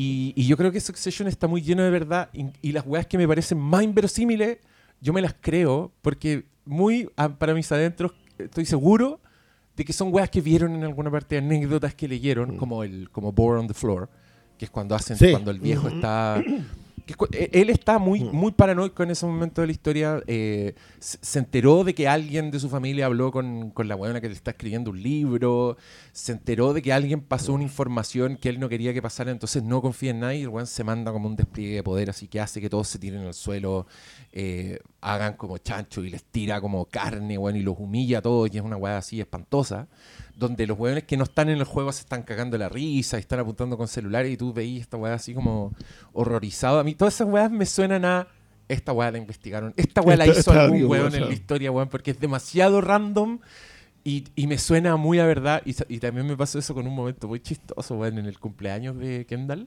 Y, 0.00 0.32
y 0.36 0.46
yo 0.46 0.56
creo 0.56 0.70
que 0.70 0.78
Succession 0.80 1.26
está 1.28 1.48
muy 1.48 1.60
lleno 1.60 1.82
de 1.82 1.90
verdad 1.90 2.28
y, 2.32 2.46
y 2.62 2.70
las 2.72 2.86
weas 2.86 3.06
que 3.06 3.18
me 3.18 3.26
parecen 3.26 3.58
más 3.58 3.82
inverosímiles, 3.82 4.58
yo 5.00 5.12
me 5.12 5.20
las 5.20 5.34
creo 5.40 5.90
porque 6.02 6.44
muy 6.64 7.08
a- 7.16 7.28
para 7.30 7.52
mis 7.54 7.70
adentros 7.72 8.12
estoy 8.38 8.64
seguro 8.64 9.20
de 9.76 9.84
que 9.84 9.92
son 9.92 10.12
weas 10.14 10.30
que 10.30 10.40
vieron 10.40 10.74
en 10.74 10.84
alguna 10.84 11.10
parte, 11.10 11.38
anécdotas 11.38 11.94
que 11.94 12.06
leyeron, 12.06 12.56
como 12.56 12.84
el 12.84 13.08
como 13.10 13.32
Bore 13.32 13.58
on 13.60 13.66
the 13.66 13.74
Floor, 13.74 14.08
que 14.56 14.66
es 14.66 14.70
cuando 14.70 14.94
hacen 14.94 15.16
Sí. 15.16 15.30
cuando 15.32 15.50
el 15.50 15.58
viejo 15.58 15.88
está 15.88 16.42
él 17.32 17.70
está 17.70 17.98
muy 17.98 18.20
muy 18.20 18.52
paranoico 18.52 19.02
en 19.02 19.10
ese 19.10 19.26
momento 19.26 19.60
de 19.60 19.66
la 19.66 19.72
historia 19.72 20.22
eh, 20.26 20.74
se 20.98 21.38
enteró 21.38 21.84
de 21.84 21.94
que 21.94 22.08
alguien 22.08 22.50
de 22.50 22.60
su 22.60 22.68
familia 22.68 23.06
habló 23.06 23.30
con, 23.32 23.70
con 23.70 23.88
la 23.88 23.96
weona 23.96 24.20
que 24.20 24.28
le 24.28 24.34
está 24.34 24.52
escribiendo 24.52 24.90
un 24.90 25.02
libro 25.02 25.76
se 26.12 26.32
enteró 26.32 26.72
de 26.72 26.82
que 26.82 26.92
alguien 26.92 27.20
pasó 27.20 27.52
una 27.52 27.64
información 27.64 28.36
que 28.36 28.48
él 28.48 28.60
no 28.60 28.68
quería 28.68 28.92
que 28.92 29.02
pasara 29.02 29.30
entonces 29.30 29.62
no 29.62 29.80
confía 29.80 30.10
en 30.10 30.20
nadie 30.20 30.40
y 30.40 30.42
el 30.42 30.48
weón 30.48 30.66
se 30.66 30.84
manda 30.84 31.12
como 31.12 31.28
un 31.28 31.36
despliegue 31.36 31.76
de 31.76 31.82
poder 31.82 32.10
así 32.10 32.28
que 32.28 32.40
hace 32.40 32.60
que 32.60 32.70
todos 32.70 32.88
se 32.88 32.98
tiren 32.98 33.26
al 33.26 33.34
suelo 33.34 33.86
eh, 34.32 34.78
hagan 35.00 35.34
como 35.34 35.58
chancho 35.58 36.02
y 36.02 36.10
les 36.10 36.24
tira 36.24 36.60
como 36.60 36.84
carne 36.86 37.38
weón, 37.38 37.56
y 37.56 37.62
los 37.62 37.76
humilla 37.78 38.18
a 38.18 38.22
todos 38.22 38.52
y 38.52 38.58
es 38.58 38.64
una 38.64 38.76
weá 38.76 38.98
así 38.98 39.20
espantosa 39.20 39.86
donde 40.36 40.66
los 40.66 40.78
weones 40.78 41.04
que 41.04 41.16
no 41.16 41.24
están 41.24 41.48
en 41.48 41.58
el 41.58 41.64
juego 41.64 41.92
se 41.92 42.00
están 42.00 42.22
cagando 42.22 42.56
la 42.58 42.68
risa 42.68 43.16
y 43.16 43.20
están 43.20 43.40
apuntando 43.40 43.76
con 43.76 43.88
celulares 43.88 44.32
y 44.32 44.36
tú 44.36 44.52
veís 44.52 44.82
esta 44.82 44.96
weá 44.96 45.14
así 45.14 45.34
como 45.34 45.72
horrorizado. 46.12 46.78
A 46.78 46.84
mí 46.84 46.94
todas 46.94 47.14
esas 47.14 47.28
weas 47.28 47.50
me 47.50 47.66
suenan 47.66 48.04
a 48.04 48.28
esta 48.68 48.92
weá 48.92 49.10
la 49.10 49.18
investigaron, 49.18 49.72
esta 49.76 50.00
weá 50.00 50.16
la 50.16 50.26
hizo 50.26 50.52
algún 50.52 50.84
weón 50.84 51.14
en 51.14 51.26
la 51.26 51.32
historia, 51.32 51.72
weón, 51.72 51.88
porque 51.88 52.12
es 52.12 52.20
demasiado 52.20 52.80
random 52.80 53.40
y, 54.08 54.24
y 54.36 54.46
me 54.46 54.56
suena 54.56 54.96
muy 54.96 55.18
a 55.18 55.26
verdad. 55.26 55.60
Y, 55.66 55.74
también 55.98 56.26
me 56.26 56.34
pasó 56.34 56.58
eso 56.58 56.72
con 56.72 56.86
un 56.86 56.94
momento 56.94 57.28
muy 57.28 57.40
chistoso, 57.40 57.94
weón, 57.96 58.16
en 58.18 58.24
el 58.24 58.38
cumpleaños 58.38 58.96
de 58.98 59.26
Kendall, 59.26 59.66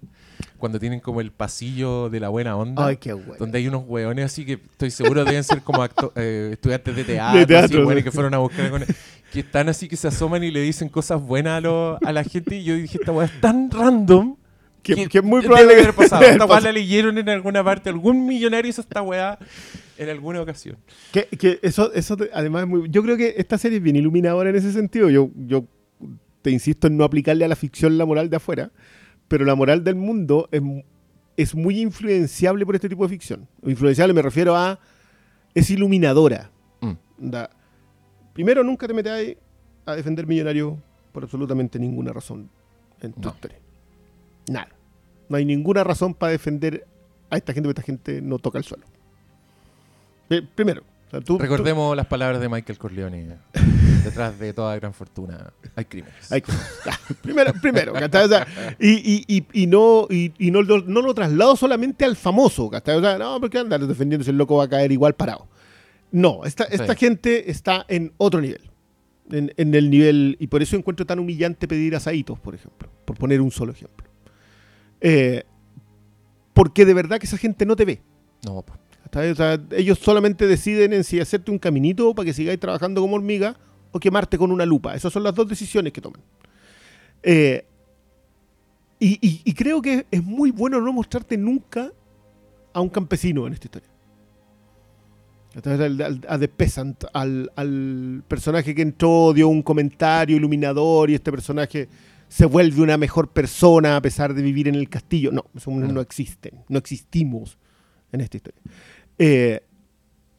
cuando 0.57 0.79
tienen 0.79 0.99
como 0.99 1.21
el 1.21 1.31
pasillo 1.31 2.09
de 2.09 2.19
la 2.19 2.29
buena 2.29 2.55
onda. 2.57 2.87
Ay, 2.87 2.97
qué 2.97 3.13
bueno. 3.13 3.35
Donde 3.37 3.59
hay 3.59 3.67
unos 3.67 3.83
hueones 3.85 4.25
así 4.25 4.43
que 4.43 4.53
estoy 4.53 4.89
seguro 4.89 5.23
deben 5.25 5.43
ser 5.43 5.61
como 5.61 5.85
eh, 6.15 6.49
estudiantes 6.53 6.95
de 6.95 7.03
teatro, 7.03 7.39
De 7.39 7.45
teatro, 7.45 7.89
así, 7.89 8.03
que 8.03 8.11
fueron 8.11 8.33
a 8.33 8.39
buscar 8.39 8.71
con- 8.71 8.83
que 9.31 9.41
están 9.41 9.69
así 9.69 9.87
que 9.87 9.95
se 9.95 10.07
asoman 10.07 10.43
y 10.43 10.49
le 10.49 10.61
dicen 10.61 10.89
cosas 10.89 11.21
buenas 11.21 11.59
a, 11.59 11.61
lo- 11.61 11.99
a 12.03 12.11
la 12.11 12.23
gente 12.23 12.55
y 12.55 12.63
yo 12.63 12.73
dije, 12.75 12.97
esta 12.99 13.11
weá 13.11 13.27
es 13.27 13.39
tan 13.41 13.69
random 13.69 14.35
Que, 14.81 15.07
que 15.07 15.19
es 15.19 15.23
muy 15.23 15.41
probable 15.43 15.75
que 15.75 15.81
haber 15.83 15.93
pasado. 15.93 16.23
Esta 16.23 16.45
weá 16.45 16.59
la 16.61 16.71
leyeron 16.71 17.15
en 17.19 17.29
alguna 17.29 17.63
parte, 17.63 17.89
algún 17.91 18.25
millonario 18.25 18.69
hizo 18.71 18.81
esta 18.81 19.03
weá 19.03 19.37
en 20.01 20.09
alguna 20.09 20.41
ocasión. 20.41 20.77
Que, 21.11 21.25
que 21.27 21.59
eso, 21.61 21.93
eso 21.93 22.17
te- 22.17 22.29
además 22.33 22.63
es 22.63 22.67
muy. 22.69 22.89
Yo 22.89 23.03
creo 23.03 23.17
que 23.17 23.35
esta 23.37 23.57
serie 23.57 23.77
es 23.77 23.83
bien 23.83 23.95
iluminadora 23.95 24.49
en 24.49 24.55
ese 24.55 24.71
sentido. 24.71 25.09
Yo, 25.09 25.29
yo 25.35 25.65
te 26.41 26.49
insisto 26.51 26.87
en 26.87 26.97
no 26.97 27.03
aplicarle 27.03 27.45
a 27.45 27.47
la 27.47 27.55
ficción 27.55 27.97
la 27.97 28.05
moral 28.05 28.29
de 28.29 28.37
afuera, 28.37 28.71
pero 29.27 29.45
la 29.45 29.53
moral 29.55 29.83
del 29.83 29.95
mundo 29.95 30.49
es, 30.51 30.61
es 31.37 31.53
muy 31.55 31.79
influenciable 31.79 32.65
por 32.65 32.75
este 32.75 32.89
tipo 32.89 33.03
de 33.03 33.09
ficción. 33.09 33.47
Influenciable 33.63 34.13
me 34.13 34.21
refiero 34.21 34.55
a. 34.55 34.79
Es 35.53 35.69
iluminadora. 35.69 36.49
Mm. 36.79 36.93
Da- 37.29 37.49
primero, 38.33 38.63
nunca 38.63 38.87
te 38.87 38.93
metáis 38.93 39.35
a 39.85 39.95
defender 39.95 40.25
millonarios 40.25 40.75
por 41.11 41.23
absolutamente 41.23 41.77
ninguna 41.77 42.13
razón 42.13 42.49
en 43.01 43.13
tu 43.13 43.21
No. 43.21 43.29
historia. 43.29 43.59
Nada. 44.49 44.69
No 45.29 45.37
hay 45.37 45.45
ninguna 45.45 45.83
razón 45.83 46.13
para 46.13 46.31
defender 46.31 46.85
a 47.29 47.37
esta 47.37 47.53
gente, 47.53 47.67
porque 47.67 47.79
esta 47.81 47.85
gente 47.91 48.21
no 48.21 48.39
toca 48.39 48.57
el 48.57 48.63
suelo. 48.63 48.85
Eh, 50.31 50.41
primero. 50.55 50.81
o 51.07 51.11
sea, 51.11 51.19
tú- 51.19 51.37
tú- 51.37 51.39
Recordemos 51.39 51.95
las 51.95 52.07
palabras 52.07 52.41
de 52.41 52.49
Michael 52.49 52.77
Corleone. 52.79 53.37
Detrás 54.03 54.39
de 54.39 54.51
toda 54.53 54.75
gran 54.77 54.93
fortuna 54.95 55.53
hay 55.75 55.85
crímenes. 55.85 56.31
Hay 56.31 56.41
que- 56.41 56.51
primero, 57.21 57.53
primero. 57.61 57.93
O 57.93 58.27
sea, 58.27 58.47
y, 58.79 58.89
y, 58.93 59.25
y, 59.27 59.45
y 59.53 59.67
no, 59.67 60.07
y, 60.09 60.31
no, 60.51 60.61
lo- 60.63 60.81
no 60.81 61.01
lo 61.01 61.13
traslado 61.13 61.55
solamente 61.55 62.03
al 62.05 62.15
famoso. 62.15 62.65
O 62.73 62.81
sea, 63.01 63.17
no, 63.19 63.39
porque 63.39 63.59
anda 63.59 63.77
defendiendo 63.77 64.23
si 64.23 64.31
el 64.31 64.37
loco 64.37 64.55
va 64.57 64.63
a 64.63 64.69
caer 64.69 64.91
igual 64.91 65.13
parado. 65.13 65.47
No, 66.11 66.43
esta, 66.45 66.63
esta 66.65 66.93
Sí. 66.93 66.99
gente 66.99 67.51
está 67.51 67.85
en 67.87 68.11
otro 68.17 68.41
nivel. 68.41 68.69
En, 69.29 69.53
en 69.55 69.73
el 69.75 69.89
nivel, 69.89 70.35
y 70.39 70.47
por 70.47 70.61
eso 70.61 70.75
encuentro 70.75 71.05
tan 71.05 71.19
humillante 71.19 71.67
pedir 71.67 71.95
asaditos, 71.95 72.37
por 72.39 72.53
ejemplo, 72.55 72.89
por 73.05 73.17
poner 73.17 73.39
un 73.39 73.51
solo 73.51 73.71
ejemplo. 73.71 74.07
Eh, 74.99 75.43
porque 76.53 76.85
de 76.85 76.93
verdad 76.93 77.17
que 77.19 77.27
esa 77.27 77.37
gente 77.37 77.65
no 77.65 77.75
te 77.75 77.85
ve. 77.85 78.01
No, 78.45 78.61
po. 78.61 78.73
¿Cachai? 79.11 79.31
O 79.31 79.35
sea, 79.35 79.59
ellos 79.71 79.99
solamente 79.99 80.47
deciden 80.47 80.93
en 80.93 81.03
si 81.03 81.19
hacerte 81.19 81.51
un 81.51 81.59
caminito 81.59 82.13
para 82.15 82.25
que 82.25 82.33
sigáis 82.33 82.59
trabajando 82.59 83.01
como 83.01 83.15
hormiga 83.15 83.55
o 83.91 83.99
quemarte 83.99 84.37
con 84.37 84.51
una 84.51 84.65
lupa. 84.65 84.95
Esas 84.95 85.11
son 85.13 85.23
las 85.23 85.35
dos 85.35 85.47
decisiones 85.47 85.93
que 85.93 86.01
toman. 86.01 86.21
Eh, 87.23 87.65
Y, 89.03 89.17
y- 89.27 89.41
y 89.45 89.53
creo 89.55 89.81
que 89.81 90.05
es 90.11 90.23
muy 90.23 90.51
bueno 90.51 90.79
no 90.79 90.93
mostrarte 90.93 91.35
nunca 91.35 91.91
a 92.71 92.81
un 92.81 92.89
campesino 92.89 93.47
en 93.47 93.53
esta 93.53 93.65
historia. 93.65 93.89
Entonces, 95.55 95.81
al- 95.85 96.01
al- 96.01 96.21
a 96.29 96.37
The 96.37 96.47
Peasant, 96.47 97.03
al, 97.11 97.51
al 97.55 98.23
personaje 98.27 98.73
que 98.75 98.83
entró, 98.83 99.33
dio 99.33 99.47
un 99.47 99.63
comentario 99.63 100.37
iluminador 100.37 101.09
y 101.09 101.15
este 101.15 101.31
personaje 101.31 101.89
se 102.29 102.45
vuelve 102.45 102.81
una 102.81 102.95
mejor 102.97 103.27
persona 103.29 103.97
a 103.97 104.01
pesar 104.01 104.33
de 104.35 104.41
vivir 104.43 104.67
en 104.67 104.75
el 104.75 104.87
castillo. 104.87 105.31
No, 105.31 105.45
eso 105.55 105.71
no, 105.71 105.87
No. 105.87 105.93
no 105.93 106.01
existen, 106.01 106.53
no 106.69 106.77
existimos 106.77 107.57
en 108.11 108.21
esta 108.21 108.37
historia. 108.37 108.61
Eh, 109.23 109.61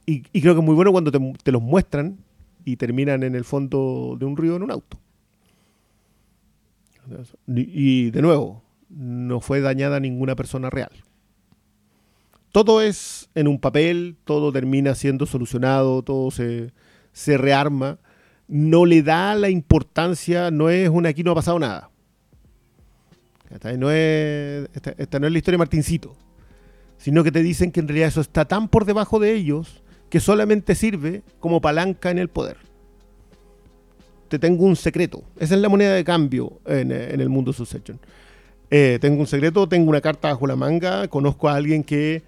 y, 0.07 0.23
creo 0.41 0.55
que 0.55 0.61
es 0.61 0.67
muy 0.67 0.75
bueno 0.75 0.91
cuando 0.91 1.13
te, 1.13 1.53
los 1.53 1.63
muestran 1.63 2.19
y 2.65 2.75
terminan 2.75 3.23
en 3.23 3.37
el 3.37 3.45
fondo 3.45 4.17
de 4.19 4.27
un 4.27 4.37
río 4.37 4.57
en 4.57 4.65
un 4.65 4.73
auto. 4.73 4.99
Y, 7.47 8.11
de 8.11 8.23
nuevo, 8.23 8.65
no 8.89 9.41
fue 9.41 9.61
dañada 9.61 10.01
ninguna 10.01 10.35
persona 10.35 10.69
real. 10.69 10.91
Todo 12.51 12.83
es 12.83 13.31
en 13.37 13.47
un 13.47 13.61
papel, 13.61 14.17
todo 14.25 14.51
termina 14.51 14.97
siendo 14.97 15.27
solucionado, 15.27 16.03
todo 16.03 16.33
se, 16.33 16.73
se 17.13 17.39
rearma. 17.39 17.99
No 18.49 18.85
le 18.85 19.05
da 19.05 19.37
la 19.37 19.49
importancia, 19.49 20.51
no 20.51 20.71
es 20.71 20.89
un 20.89 21.07
aquí 21.07 21.23
no 21.23 21.31
ha 21.31 21.37
pasado 21.37 21.61
nada. 21.61 21.89
¿Cachai? 23.49 23.79
No 23.79 23.93
es, 23.93 24.69
esta, 24.75 24.93
esta 24.99 25.21
no 25.21 25.29
es 25.29 25.33
la 25.33 25.39
historia 25.39 25.55
de 25.55 25.59
Martincito, 25.59 26.17
sino 27.03 27.25
que 27.25 27.33
te 27.33 27.43
dicen 27.43 27.73
que 27.73 27.81
en 27.81 27.89
realidad 27.89 28.09
eso 28.09 28.21
está 28.21 28.45
tan 28.45 28.69
por 28.69 28.85
debajo 28.85 29.19
de 29.19 29.35
ellos 29.35 29.83
que 30.09 30.21
solamente 30.21 30.77
sirve 30.77 31.23
como 31.41 31.61
palanca 31.61 32.13
en 32.13 32.19
el 32.19 32.29
poder. 32.29 32.59
Te 34.29 34.39
tengo 34.39 34.65
un 34.65 34.77
secreto. 34.77 35.25
Esa 35.37 35.57
es 35.57 35.61
la 35.61 35.69
moneda 35.69 35.95
de 35.95 36.05
cambio 36.05 36.61
en, 36.65 36.93
eh, 36.93 37.11
el 37.11 37.29
mundo 37.29 37.53
Succession. 37.53 37.99
Eh, 38.71 38.99
tengo 39.01 39.19
un 39.19 39.27
secreto, 39.27 39.69
tengo 39.69 39.91
una 39.91 40.01
carta 40.01 40.29
bajo 40.29 40.47
la 40.47 40.55
manga, 40.55 41.09
conozco 41.09 41.49
a 41.49 41.57
alguien 41.57 41.83
que 41.83 42.23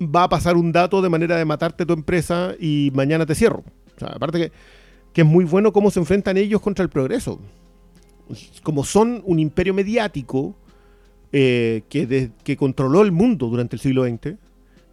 va 0.00 0.22
a 0.22 0.28
pasar 0.30 0.56
un 0.56 0.72
dato 0.72 1.02
de 1.02 1.10
manera 1.10 1.36
de 1.36 1.44
matarte 1.44 1.84
tu 1.84 1.92
empresa 1.92 2.54
y 2.58 2.90
mañana 2.94 3.26
te 3.26 3.34
cierro. 3.34 3.62
O 3.94 3.98
sea, 3.98 4.08
aparte 4.08 4.38
que, 4.38 4.52
que 5.12 5.20
es 5.20 5.26
muy 5.26 5.44
bueno 5.44 5.70
cómo 5.74 5.90
se 5.90 6.00
enfrentan 6.00 6.38
ellos 6.38 6.62
contra 6.62 6.82
el 6.82 6.88
progreso. 6.88 7.38
Como 8.62 8.84
son 8.84 9.20
un 9.26 9.38
imperio 9.38 9.74
mediático 9.74 10.56
eh, 11.32 11.82
que, 11.88 12.06
de- 12.06 12.30
que 12.44 12.56
controló 12.56 13.02
el 13.02 13.12
mundo 13.12 13.48
durante 13.48 13.76
el 13.76 13.80
siglo 13.80 14.04
XX 14.04 14.34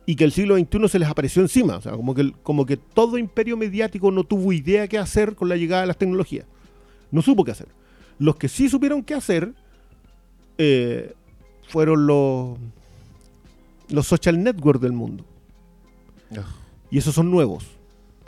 y 0.06 0.16
que 0.16 0.24
el 0.24 0.32
siglo 0.32 0.58
XXI 0.58 0.88
se 0.90 1.00
les 1.00 1.10
apareció 1.10 1.42
encima. 1.42 1.78
O 1.78 1.82
sea, 1.82 1.94
como 1.94 2.14
que, 2.14 2.32
como 2.44 2.66
que 2.66 2.78
todo 2.78 3.18
imperio 3.18 3.58
mediático 3.58 4.12
no 4.12 4.24
tuvo 4.24 4.54
idea 4.54 4.88
qué 4.88 4.98
hacer 4.98 5.36
con 5.36 5.50
la 5.50 5.56
llegada 5.58 5.82
de 5.82 5.88
las 5.88 5.98
tecnologías. 5.98 6.46
No 7.12 7.22
supo 7.22 7.44
qué 7.44 7.52
hacer. 7.52 7.68
Los 8.20 8.36
que 8.36 8.48
sí 8.50 8.70
supieron 8.70 9.04
qué 9.04 9.14
hacer 9.16 9.54
eh, 10.58 11.14
fueron 11.68 12.06
los, 12.08 12.58
los 13.90 14.08
social 14.08 14.42
networks 14.44 14.82
del 14.82 14.94
mundo. 14.94 15.26
Y 16.92 16.98
esos 16.98 17.16
son 17.16 17.32
nuevos. 17.32 17.66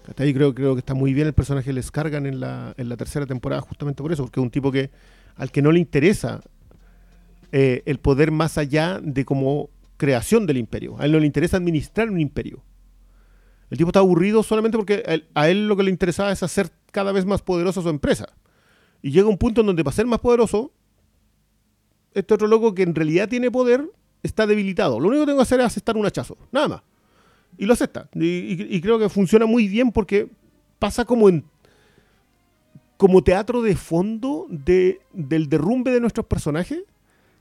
Hasta 0.08 0.24
ahí 0.24 0.34
creo, 0.34 0.56
creo 0.56 0.74
que 0.74 0.80
está 0.80 0.94
muy 0.94 1.14
bien 1.14 1.28
el 1.28 1.34
personaje 1.34 1.66
que 1.66 1.74
les 1.74 1.92
cargan 1.92 2.26
en 2.26 2.40
la, 2.40 2.74
en 2.78 2.90
la 2.90 2.96
tercera 2.98 3.26
temporada 3.26 3.62
justamente 3.62 4.02
por 4.02 4.12
eso, 4.12 4.24
porque 4.24 4.40
es 4.40 4.44
un 4.44 4.50
tipo 4.52 4.72
que 4.72 4.90
al 5.36 5.52
que 5.52 5.62
no 5.62 5.72
le 5.72 5.80
interesa 5.80 6.42
eh, 7.52 7.84
el 7.86 8.00
poder 8.00 8.32
más 8.32 8.58
allá 8.58 9.00
de 9.02 9.26
como 9.26 9.70
creación 9.98 10.46
del 10.46 10.58
imperio. 10.58 11.00
A 11.00 11.06
él 11.06 11.12
no 11.12 11.20
le 11.20 11.26
interesa 11.26 11.58
administrar 11.58 12.10
un 12.10 12.20
imperio. 12.20 12.64
El 13.70 13.78
tipo 13.78 13.90
está 13.90 14.00
aburrido 14.00 14.44
solamente 14.44 14.78
porque 14.78 15.24
a 15.34 15.50
él, 15.50 15.68
lo 15.68 15.76
que 15.76 15.84
le 15.84 15.92
interesaba 15.92 16.32
es 16.32 16.42
hacer 16.44 16.72
cada 16.92 17.12
vez 17.12 17.26
más 17.26 17.42
poderosa 17.42 17.82
su 17.82 17.90
empresa. 17.90 18.28
Y 19.02 19.12
llega 19.12 19.28
un 19.28 19.38
punto 19.38 19.62
en 19.62 19.68
donde 19.68 19.84
para 19.84 19.96
ser 19.96 20.06
más 20.06 20.20
poderoso, 20.20 20.72
este 22.14 22.34
otro 22.34 22.48
loco 22.48 22.74
que 22.74 22.84
en 22.84 22.96
realidad 22.96 23.28
tiene 23.28 23.52
poder 23.52 23.90
está 24.24 24.48
debilitado. 24.48 25.00
Lo 25.00 25.10
único 25.10 25.24
que 25.24 25.28
tengo 25.28 25.40
que 25.40 25.44
hacer 25.44 25.60
es 25.60 25.66
aceptar 25.66 25.98
un 25.98 26.06
hachazo, 26.06 26.38
nada 26.52 26.68
más. 26.68 26.82
Y 27.58 27.66
lo 27.66 27.74
acepta. 27.74 28.10
Y, 28.14 28.26
y- 28.26 28.68
y 28.76 28.82
creo 28.82 29.00
que 29.00 29.10
funciona 29.10 29.46
muy 29.46 29.68
bien 29.68 29.92
porque 29.92 30.30
pasa 30.80 31.06
como 31.06 31.28
en 31.30 31.44
como 32.98 33.24
teatro 33.24 33.62
de 33.62 33.76
fondo 33.76 34.48
de, 34.50 35.00
del 35.14 35.50
derrumbe 35.50 35.92
de 35.92 36.00
nuestros 36.00 36.26
personajes. 36.26 36.80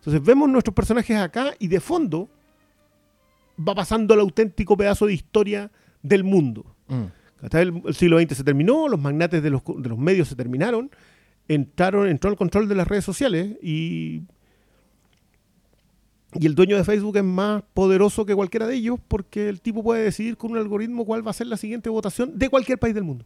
Entonces 0.06 0.24
vemos 0.24 0.48
nuestros 0.48 0.72
personajes 0.72 1.16
acá 1.16 1.54
y 1.58 1.66
de 1.66 1.80
fondo 1.80 2.28
va 3.58 3.74
pasando 3.74 4.14
el 4.14 4.20
auténtico 4.20 4.76
pedazo 4.76 5.06
de 5.06 5.14
historia 5.14 5.68
del 6.00 6.22
mundo. 6.22 6.64
Mm. 6.86 7.06
Hasta 7.42 7.60
el, 7.60 7.82
el 7.84 7.92
siglo 7.92 8.20
XX 8.20 8.36
se 8.36 8.44
terminó, 8.44 8.86
los 8.86 9.00
magnates 9.00 9.42
de 9.42 9.50
los, 9.50 9.62
de 9.78 9.88
los 9.88 9.98
medios 9.98 10.28
se 10.28 10.36
terminaron, 10.36 10.92
entraron, 11.48 12.06
entró 12.06 12.30
el 12.30 12.36
control 12.36 12.68
de 12.68 12.76
las 12.76 12.86
redes 12.86 13.04
sociales 13.04 13.56
y, 13.60 14.22
y 16.34 16.46
el 16.46 16.54
dueño 16.54 16.76
de 16.76 16.84
Facebook 16.84 17.16
es 17.16 17.24
más 17.24 17.64
poderoso 17.74 18.24
que 18.24 18.36
cualquiera 18.36 18.68
de 18.68 18.76
ellos 18.76 19.00
porque 19.08 19.48
el 19.48 19.60
tipo 19.60 19.82
puede 19.82 20.04
decidir 20.04 20.36
con 20.36 20.52
un 20.52 20.58
algoritmo 20.58 21.04
cuál 21.04 21.26
va 21.26 21.32
a 21.32 21.34
ser 21.34 21.48
la 21.48 21.56
siguiente 21.56 21.90
votación 21.90 22.38
de 22.38 22.48
cualquier 22.48 22.78
país 22.78 22.94
del 22.94 23.02
mundo. 23.02 23.24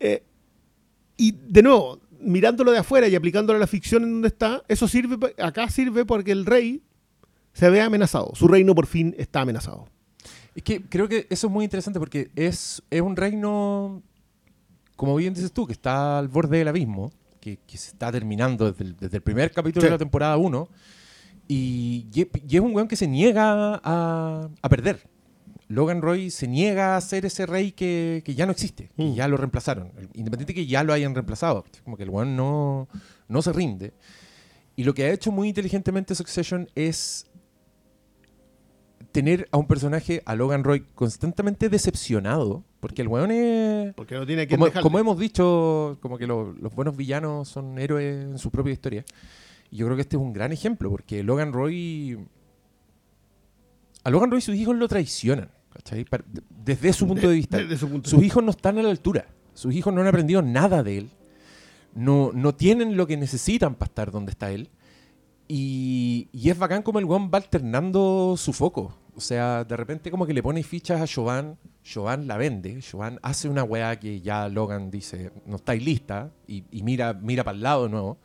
Eh, 0.00 0.24
y 1.16 1.30
de 1.30 1.62
nuevo, 1.62 2.00
mirándolo 2.24 2.72
de 2.72 2.78
afuera 2.78 3.06
y 3.08 3.14
aplicándolo 3.14 3.56
a 3.56 3.60
la 3.60 3.66
ficción 3.66 4.02
en 4.04 4.12
donde 4.12 4.28
está, 4.28 4.62
eso 4.68 4.88
sirve, 4.88 5.34
acá 5.38 5.68
sirve 5.68 6.04
porque 6.04 6.32
el 6.32 6.46
rey 6.46 6.82
se 7.52 7.70
ve 7.70 7.80
amenazado. 7.80 8.32
Su 8.34 8.48
reino 8.48 8.74
por 8.74 8.86
fin 8.86 9.14
está 9.18 9.42
amenazado. 9.42 9.88
Es 10.54 10.62
que 10.62 10.82
creo 10.82 11.08
que 11.08 11.26
eso 11.30 11.46
es 11.48 11.52
muy 11.52 11.64
interesante 11.64 11.98
porque 11.98 12.30
es, 12.36 12.82
es 12.90 13.00
un 13.00 13.16
reino, 13.16 14.02
como 14.96 15.16
bien 15.16 15.34
dices 15.34 15.52
tú, 15.52 15.66
que 15.66 15.72
está 15.72 16.18
al 16.18 16.28
borde 16.28 16.58
del 16.58 16.68
abismo, 16.68 17.12
que, 17.40 17.58
que 17.66 17.76
se 17.76 17.90
está 17.90 18.10
terminando 18.10 18.70
desde 18.70 18.84
el, 18.84 18.96
desde 18.96 19.16
el 19.18 19.22
primer 19.22 19.50
capítulo 19.52 19.82
Sí. 19.82 19.86
de 19.86 19.90
la 19.90 19.98
temporada 19.98 20.36
1, 20.36 20.68
y, 21.48 22.06
y 22.14 22.20
es- 22.22 22.28
y 22.48 22.56
es 22.56 22.62
un 22.62 22.74
weón 22.74 22.88
que 22.88 22.96
se 22.96 23.06
niega 23.06 23.80
a, 23.84 24.48
a 24.62 24.68
perder. 24.68 25.06
Logan 25.68 26.02
Roy 26.02 26.30
se 26.30 26.46
niega 26.46 26.96
a 26.96 27.00
ser 27.00 27.24
ese 27.24 27.46
rey 27.46 27.72
que, 27.72 28.22
que 28.24 28.34
ya 28.34 28.44
no 28.46 28.52
existe, 28.52 28.90
que 28.96 29.02
Mm. 29.02 29.14
ya 29.14 29.28
lo 29.28 29.36
reemplazaron, 29.36 29.92
independiente 30.14 30.54
que 30.54 30.66
ya 30.66 30.84
lo 30.84 30.92
hayan 30.92 31.14
reemplazado, 31.14 31.64
como 31.84 31.96
que 31.96 32.02
el 32.02 32.10
weón 32.10 32.36
no, 32.36 32.88
no 33.28 33.42
se 33.42 33.52
rinde. 33.52 33.94
Y 34.76 34.84
lo 34.84 34.92
que 34.94 35.04
ha 35.04 35.10
hecho 35.12 35.30
muy 35.32 35.48
inteligentemente 35.48 36.14
Succession 36.14 36.68
es 36.74 37.26
tener 39.12 39.48
a 39.52 39.58
un 39.58 39.66
personaje, 39.66 40.22
a 40.26 40.34
Logan 40.34 40.64
Roy, 40.64 40.80
constantemente 40.94 41.68
decepcionado, 41.68 42.64
porque 42.80 43.02
el 43.02 43.08
weón 43.08 43.30
es... 43.30 43.94
Porque 43.94 44.16
no 44.16 44.26
tiene 44.26 44.46
que 44.48 44.56
Como, 44.58 44.72
como 44.82 44.98
hemos 44.98 45.18
dicho, 45.18 45.98
como 46.00 46.18
que 46.18 46.26
lo- 46.26 46.52
los 46.52 46.74
buenos 46.74 46.96
villanos 46.96 47.48
son 47.48 47.78
héroes 47.78 48.24
en 48.24 48.38
su 48.38 48.50
propia 48.50 48.72
historia. 48.72 49.04
Y 49.70 49.76
yo 49.78 49.86
creo 49.86 49.96
que 49.96 50.02
este 50.02 50.16
es 50.16 50.22
un 50.22 50.32
gran 50.32 50.52
ejemplo, 50.52 50.90
porque 50.90 51.22
Logan 51.22 51.52
Roy... 51.52 52.18
A 54.04 54.10
Logan 54.10 54.30
Roy 54.30 54.40
sus 54.40 54.54
hijos 54.54 54.76
lo 54.76 54.86
traicionan, 54.86 55.50
¿cachai? 55.72 56.04
Desde 56.64 56.92
su 56.92 57.06
punto 57.06 57.28
de 57.28 57.34
vista. 57.34 57.56
Desde 57.58 57.76
su 57.76 57.88
punto 57.88 58.04
de 58.04 58.10
Sus 58.10 58.20
vista. 58.20 58.26
hijos 58.26 58.44
no 58.44 58.50
están 58.50 58.78
a 58.78 58.82
la 58.82 58.90
altura. 58.90 59.26
Sus 59.54 59.74
hijos 59.74 59.92
no 59.94 60.00
han 60.00 60.06
aprendido 60.06 60.42
nada 60.42 60.82
de 60.82 60.98
él. 60.98 61.10
No, 61.94 62.30
no 62.32 62.54
tienen 62.54 62.96
lo 62.96 63.06
que 63.06 63.16
necesitan 63.16 63.74
para 63.74 63.88
estar 63.88 64.10
donde 64.10 64.32
está 64.32 64.50
él. 64.50 64.68
Y, 65.48 66.28
y 66.32 66.50
es 66.50 66.58
bacán 66.58 66.82
como 66.82 66.98
el 66.98 67.04
weón 67.04 67.30
va 67.32 67.38
alternando 67.38 68.34
su 68.36 68.52
foco. 68.52 68.96
O 69.16 69.20
sea, 69.20 69.64
de 69.64 69.76
repente 69.76 70.10
como 70.10 70.26
que 70.26 70.34
le 70.34 70.42
pone 70.42 70.62
fichas 70.64 71.00
a 71.00 71.06
Jovan, 71.06 71.56
Jovan 71.84 72.26
la 72.26 72.36
vende, 72.36 72.80
Jovan 72.82 73.20
hace 73.22 73.48
una 73.48 73.62
weá 73.62 73.98
que 74.00 74.20
ya 74.20 74.48
Logan 74.48 74.90
dice, 74.90 75.30
no 75.46 75.56
estáis 75.56 75.84
lista, 75.84 76.32
y, 76.48 76.64
y 76.72 76.82
mira, 76.82 77.12
mira 77.14 77.44
para 77.44 77.56
el 77.56 77.62
lado 77.62 77.84
de 77.84 77.90
nuevo. 77.90 78.18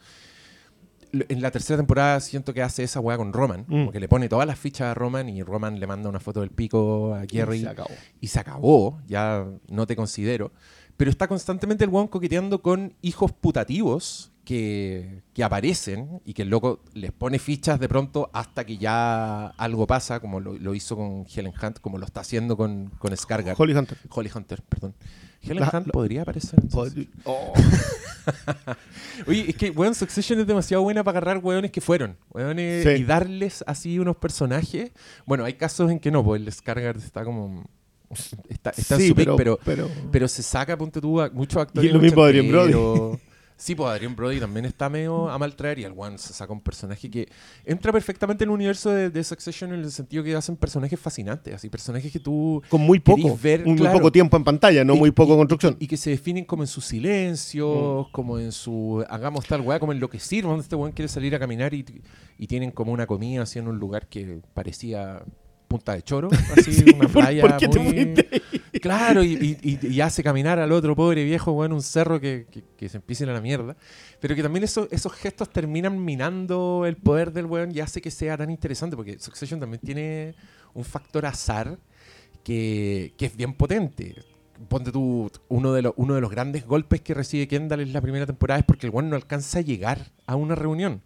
En 1.12 1.41
la 1.41 1.49
tercera 1.51 1.78
temporada 1.78 2.20
siento 2.20 2.53
que 2.53 2.62
hace 2.62 2.84
esa 2.84 2.99
weá 2.99 3.18
con 3.18 3.34
Roman, 3.34 3.62
Mm. 3.62 3.72
como 3.72 3.91
que 3.91 3.99
le 3.99 4.07
pone 4.07 4.30
todas 4.30 4.45
las 4.47 4.60
fichas 4.60 4.88
a 4.88 4.93
Roman 4.93 5.28
y 5.30 5.41
Roman 5.43 5.80
le 5.80 5.88
manda 5.88 6.07
una 6.10 6.20
foto 6.20 6.41
del 6.41 6.51
pico 6.51 7.14
a 7.16 7.24
Jerry 7.30 7.62
Se 7.62 7.70
acabó. 7.70 7.89
y 8.22 8.28
se 8.28 8.39
acabó, 8.39 8.99
ya 9.07 9.45
no 9.70 9.88
te 9.88 9.95
considero. 9.95 10.51
Pero 10.97 11.10
está 11.10 11.28
constantemente 11.28 11.84
el 11.86 11.89
weón 11.89 12.07
coqueteando 12.10 12.62
con 12.62 12.93
hijos 13.01 13.32
putativos 13.32 14.32
que, 14.43 15.22
que 15.34 15.43
aparecen 15.43 16.22
y 16.26 16.34
que 16.34 16.41
el 16.41 16.49
loco 16.49 16.82
les 16.93 17.12
pone 17.12 17.39
fichas 17.39 17.80
de 17.80 17.88
pronto 17.88 18.30
hasta 18.34 18.66
que 18.66 18.78
ya 18.78 19.47
algo 19.57 19.88
pasa, 19.88 20.20
como 20.20 20.39
lo, 20.39 20.53
lo 20.57 20.74
hizo 20.76 20.95
con 20.95 21.26
Helen 21.34 21.53
Hunt, 21.62 21.80
como 21.80 21.97
lo 21.99 22.05
está 22.05 22.22
haciendo 22.22 22.57
con, 22.57 22.89
con 22.99 23.16
Skargar. 23.16 23.55
Holly 23.57 23.74
Hunter. 23.74 23.97
Holly 24.10 24.30
Hunter, 24.34 24.62
perdón. 24.64 24.93
Helen 25.41 25.59
La- 25.59 25.71
Hunt 25.73 25.87
la- 25.87 25.91
podría 25.93 26.21
aparecer. 26.23 26.59
entonces? 26.61 27.07
Oh. 27.23 27.53
Oye, 29.27 29.45
es 29.49 29.55
que, 29.55 29.69
weón, 29.71 29.95
Succession 29.95 30.39
es 30.39 30.47
demasiado 30.47 30.83
buena 30.83 31.03
para 31.03 31.17
agarrar 31.19 31.43
weones 31.43 31.71
que 31.71 31.81
fueron. 31.81 32.17
weones, 32.31 32.83
Sí. 32.83 32.89
Y 33.01 33.03
darles 33.03 33.63
así 33.67 33.99
unos 33.99 34.15
personajes. 34.17 34.91
Bueno, 35.25 35.45
hay 35.45 35.53
casos 35.53 35.91
en 35.91 35.99
que 35.99 36.11
no, 36.11 36.23
pues 36.23 36.41
el 36.41 36.51
Skargar 36.51 36.97
está 36.97 37.23
como... 37.23 37.65
Está, 38.49 38.71
está 38.71 38.95
en 38.95 39.07
su 39.09 39.15
pick, 39.15 39.25
pero, 39.25 39.35
pero, 39.37 39.59
pero, 39.63 39.89
pero 40.11 40.27
se 40.27 40.41
saca, 40.41 40.75
ponte 40.77 40.99
tú, 40.99 41.21
a 41.21 41.29
muchos 41.29 41.61
actores. 41.61 41.83
Y 41.85 41.87
es 41.89 41.93
lo 41.93 42.01
mismo 42.01 42.23
Adrien 42.23 42.49
Brody. 42.51 42.73
Sí, 43.62 43.76
pues 43.76 43.89
Adrian 43.89 44.16
Brody 44.16 44.39
también 44.39 44.66
está 44.66 44.88
medio 44.89 45.30
a 45.30 45.38
maltraer 45.38 45.80
y 45.80 45.84
el 45.84 45.93
One 45.95 46.18
se 46.18 46.32
saca 46.32 46.53
un 46.53 46.62
personaje 46.62 47.10
que 47.10 47.28
entra 47.66 47.91
perfectamente 47.91 48.45
en 48.45 48.49
el 48.49 48.53
universo 48.53 48.89
de, 48.89 49.10
de 49.10 49.22
Succession 49.22 49.74
en 49.74 49.82
el 49.82 49.91
sentido 49.91 50.24
que 50.24 50.34
hacen 50.34 50.55
personajes 50.55 50.97
fascinantes, 50.97 51.53
así 51.53 51.68
personajes 51.70 52.10
que 52.10 52.22
tú 52.22 52.64
Con 52.70 52.80
muy 52.80 52.99
poco. 52.99 53.38
ver, 53.43 53.66
muy 53.66 53.76
claro. 53.76 53.97
poco 53.97 54.14
tiempo 54.14 54.38
en 54.38 54.45
pantalla, 54.45 54.86
no 54.86 54.95
Y- 54.95 54.99
muy 54.99 55.12
poco 55.12 55.34
y- 55.34 55.38
construcción. 55.38 55.76
Y, 55.78 55.88
que 55.88 55.97
se 55.97 56.12
definen 56.12 56.45
como 56.45 56.64
en 56.64 56.68
sus 56.68 56.86
silencios, 56.86 58.07
Mm. 58.07 58.12
como 58.14 58.39
en 58.39 58.53
su. 58.53 59.03
Hagamos 59.10 59.45
tal 59.45 59.60
weá, 59.60 59.78
como 59.78 59.91
en 59.91 59.99
lo 59.99 60.10
que 60.10 60.20
sirve, 60.20 60.47
donde 60.47 60.64
este 60.64 60.78
weón 60.78 60.93
quiere 60.93 61.10
salir 61.10 61.36
a 61.36 61.39
caminar 61.39 61.74
y, 61.74 61.84
y 62.38 62.47
tienen 62.47 62.72
como 62.72 62.93
una 62.93 63.05
comida 63.07 63.41
así 63.43 63.60
en 63.60 63.68
un 63.68 63.78
lugar 63.78 64.07
que 64.07 64.39
parecía 64.53 65.22
Punta 65.68 65.93
de 65.93 66.01
Choro, 66.01 66.30
así, 66.57 66.72
Sí, 66.74 66.86
una 66.95 67.10
¿por- 67.10 67.24
playa. 67.24 67.41
por 67.41 67.57
qué 67.57 67.68
muy-? 67.68 68.14
Claro, 68.82 69.24
y, 69.24 69.34
y- 69.34 69.78
y- 69.82 69.88
y 69.88 70.01
hace 70.01 70.24
caminar 70.24 70.59
al 70.59 70.72
otro 70.72 70.95
pobre 70.95 71.24
viejo, 71.24 71.51
weón, 71.51 71.74
un 71.74 71.82
cerro 71.82 72.20
que, 72.20 72.45
que- 72.51 72.63
que 72.78 72.89
se 72.89 72.97
empiece 72.97 73.24
a 73.24 73.28
la 73.28 73.41
mierda. 73.41 73.76
Pero 74.20 74.36
que 74.36 74.43
también 74.43 74.63
eso- 74.63 74.88
esos 74.91 75.13
gestos 75.13 75.49
terminan 75.49 76.03
minando 76.03 76.86
el 76.86 76.95
poder 76.97 77.32
del 77.34 77.45
weón 77.45 77.76
y 77.76 77.80
hace 77.80 78.01
que 78.01 78.11
sea 78.11 78.38
tan 78.38 78.49
interesante, 78.51 78.95
porque 78.95 79.20
Succession 79.20 79.59
también 79.59 79.82
tiene 79.82 80.36
un 80.74 80.84
factor 80.84 81.26
azar 81.26 81.78
que, 82.43 83.13
que 83.17 83.26
es 83.26 83.36
bien 83.36 83.53
potente. 83.53 84.15
Ponte 84.67 84.91
tú, 84.91 85.32
uno 85.47 85.74
de, 85.74 85.82
los, 85.84 85.93
uno 85.95 86.15
de 86.15 86.22
los 86.22 86.30
grandes 86.32 86.65
golpes 86.65 87.01
que 87.01 87.13
recibe 87.13 87.47
Kendall 87.47 87.80
en 87.82 87.93
la 87.93 88.01
primera 88.01 88.26
temporada 88.26 88.59
es 88.59 88.65
porque 88.65 88.88
el 88.88 88.93
weón 88.93 89.09
no 89.09 89.15
alcanza 89.15 89.59
a 89.59 89.61
llegar 89.61 90.11
a 90.26 90.36
una 90.36 90.55
reunión. 90.55 91.01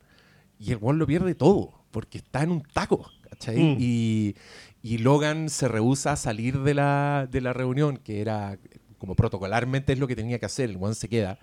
Y 0.60 0.72
el 0.72 0.78
weón 0.78 0.98
lo 0.98 1.06
pierde 1.06 1.36
todo, 1.36 1.72
porque 1.92 2.18
está 2.20 2.42
en 2.44 2.52
un 2.52 2.62
taco, 2.64 3.10
¿cachai? 3.30 3.58
Mm. 3.58 3.78
Y, 3.80 4.36
y 4.84 5.00
Logan 5.00 5.50
se 5.50 5.68
rehúsa 5.68 6.12
a 6.12 6.16
salir 6.16 6.60
de 6.60 6.76
la, 6.76 7.28
de 7.32 7.42
la 7.42 7.54
reunión, 7.54 7.98
que 7.98 8.22
era 8.22 8.60
como 9.00 9.16
protocolarmente 9.16 9.94
es 9.94 10.00
lo 10.00 10.08
que 10.08 10.16
tenía 10.16 10.38
que 10.40 10.46
hacer, 10.46 10.70
el 10.70 10.78
weón 10.78 10.94
se 10.94 11.10
queda. 11.10 11.40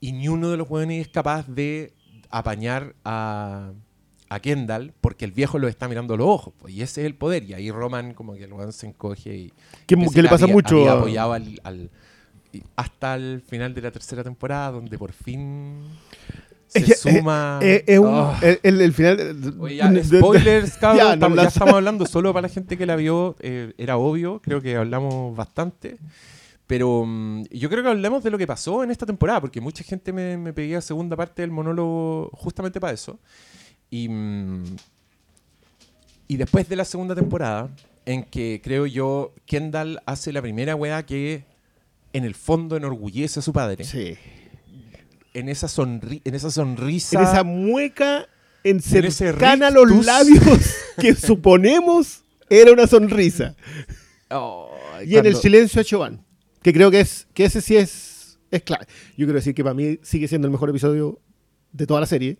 Y 0.00 0.12
ni 0.12 0.28
uno 0.28 0.48
de 0.50 0.56
los 0.56 0.70
weones 0.70 1.00
es 1.06 1.08
capaz 1.12 1.46
de 1.48 1.92
apañar 2.30 2.94
a, 3.04 3.72
a 4.28 4.40
Kendall 4.40 4.92
porque 5.00 5.24
el 5.24 5.32
viejo 5.32 5.58
lo 5.58 5.66
está 5.68 5.88
mirando 5.88 6.14
a 6.14 6.16
los 6.16 6.26
ojos. 6.28 6.54
pues, 6.58 6.72
y 6.72 6.82
ese 6.82 7.00
es 7.02 7.06
el 7.06 7.14
poder. 7.16 7.42
Y 7.44 7.54
ahí 7.54 7.70
Roman 7.70 8.14
como 8.14 8.34
que 8.34 8.44
el 8.44 8.52
weón 8.52 8.72
se 8.72 8.86
encoge 8.86 9.34
y... 9.36 9.52
Que, 9.86 9.96
que 9.96 10.22
le 10.22 10.28
pasa 10.28 10.44
había- 10.44 10.54
mucho. 10.54 10.76
había 10.78 10.92
apoyado 10.92 11.32
al, 11.34 11.90
hasta 12.76 13.14
el 13.16 13.42
final 13.46 13.74
de 13.74 13.82
la 13.82 13.90
tercera 13.90 14.22
temporada, 14.24 14.70
donde 14.70 14.96
por 14.98 15.12
fin 15.12 15.80
se 16.68 16.78
Es 16.80 16.90
eh, 16.90 16.94
suma... 17.18 17.58
eh, 17.62 17.84
es 17.86 17.98
un- 17.98 18.06
Oh. 18.06 18.34
el, 18.42 18.60
el- 18.62 18.80
el 18.80 18.92
final. 18.92 19.54
Oye, 19.58 19.76
ya, 19.76 19.92
spoilers, 20.04 20.72
cabrón. 20.80 20.98
Ya, 20.98 21.04
no 21.04 21.12
estamos, 21.14 21.36
la- 21.36 21.42
ya 21.42 21.48
estamos 21.48 21.74
hablando 21.74 22.06
solo 22.06 22.32
para 22.32 22.46
la 22.48 22.52
gente 22.54 22.76
que 22.78 22.86
la 22.86 22.96
vio. 22.96 23.36
eh, 23.40 23.72
era 23.78 23.96
obvio, 23.96 24.40
creo 24.42 24.60
que 24.60 24.76
hablamos 24.76 25.36
bastante. 25.36 25.96
Pero 26.66 27.04
mm, 27.06 27.44
yo 27.50 27.70
creo 27.70 27.82
que 27.82 27.88
hablemos 27.88 28.22
de 28.22 28.30
lo 28.30 28.36
que 28.38 28.46
pasó 28.46 28.84
en 28.84 28.90
esta 28.90 29.06
temporada, 29.06 29.40
porque 29.40 29.60
mucha 29.60 29.82
gente 29.82 30.12
me, 30.12 30.36
me 30.36 30.52
pedía 30.52 30.80
segunda 30.82 31.16
parte 31.16 31.40
del 31.42 31.50
monólogo 31.50 32.30
justamente 32.34 32.78
para 32.78 32.92
eso. 32.92 33.18
Y, 33.90 34.08
mm, 34.08 34.64
y 36.28 36.36
después 36.36 36.68
de 36.68 36.76
la 36.76 36.84
segunda 36.84 37.14
temporada, 37.14 37.70
en 38.04 38.22
que 38.24 38.60
creo 38.62 38.84
yo, 38.86 39.32
Kendall 39.46 40.00
hace 40.06 40.32
la 40.32 40.42
primera 40.42 40.74
weá 40.74 41.04
que 41.06 41.44
en 42.12 42.24
el 42.24 42.34
fondo 42.34 42.76
enorgullece 42.76 43.40
a 43.40 43.42
su 43.42 43.52
padre. 43.52 43.84
Sí. 43.84 44.14
En, 45.38 45.48
esa 45.48 45.66
sonri- 45.68 46.20
en 46.24 46.34
esa 46.34 46.50
sonrisa. 46.50 47.18
En 47.20 47.26
esa 47.26 47.42
mueca 47.44 48.26
en 48.64 48.76
En 48.76 48.76
ese 48.78 49.10
cercana 49.10 49.68
a 49.68 49.70
los 49.70 50.04
labios 50.04 50.74
que 51.00 51.14
suponemos 51.14 52.24
era 52.50 52.72
una 52.72 52.86
sonrisa. 52.86 53.54
Oh, 54.30 54.70
Y 55.06 55.16
en 55.16 55.26
el 55.26 55.36
silencio 55.36 55.80
a 55.80 55.84
Choban. 55.84 56.24
Que 56.62 56.72
creo 56.72 56.90
que 56.90 57.00
es 57.00 57.28
que 57.34 57.44
ese 57.44 57.60
sí 57.60 57.76
es, 57.76 58.38
es 58.50 58.62
clave. 58.62 58.86
Yo 59.16 59.26
quiero 59.26 59.34
decir 59.34 59.54
que 59.54 59.62
para 59.62 59.74
mí 59.74 59.98
sigue 60.02 60.26
siendo 60.28 60.46
el 60.48 60.52
mejor 60.52 60.70
episodio 60.70 61.20
de 61.72 61.86
toda 61.86 62.00
la 62.00 62.06
serie. 62.06 62.38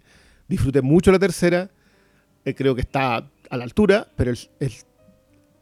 Disfruté 0.48 0.82
mucho 0.82 1.12
la 1.12 1.18
tercera. 1.18 1.70
Eh, 2.44 2.54
creo 2.54 2.74
que 2.74 2.80
está 2.80 3.30
a 3.50 3.56
la 3.56 3.64
altura, 3.64 4.08
pero 4.16 4.30
el, 4.32 4.38
el, 4.60 4.72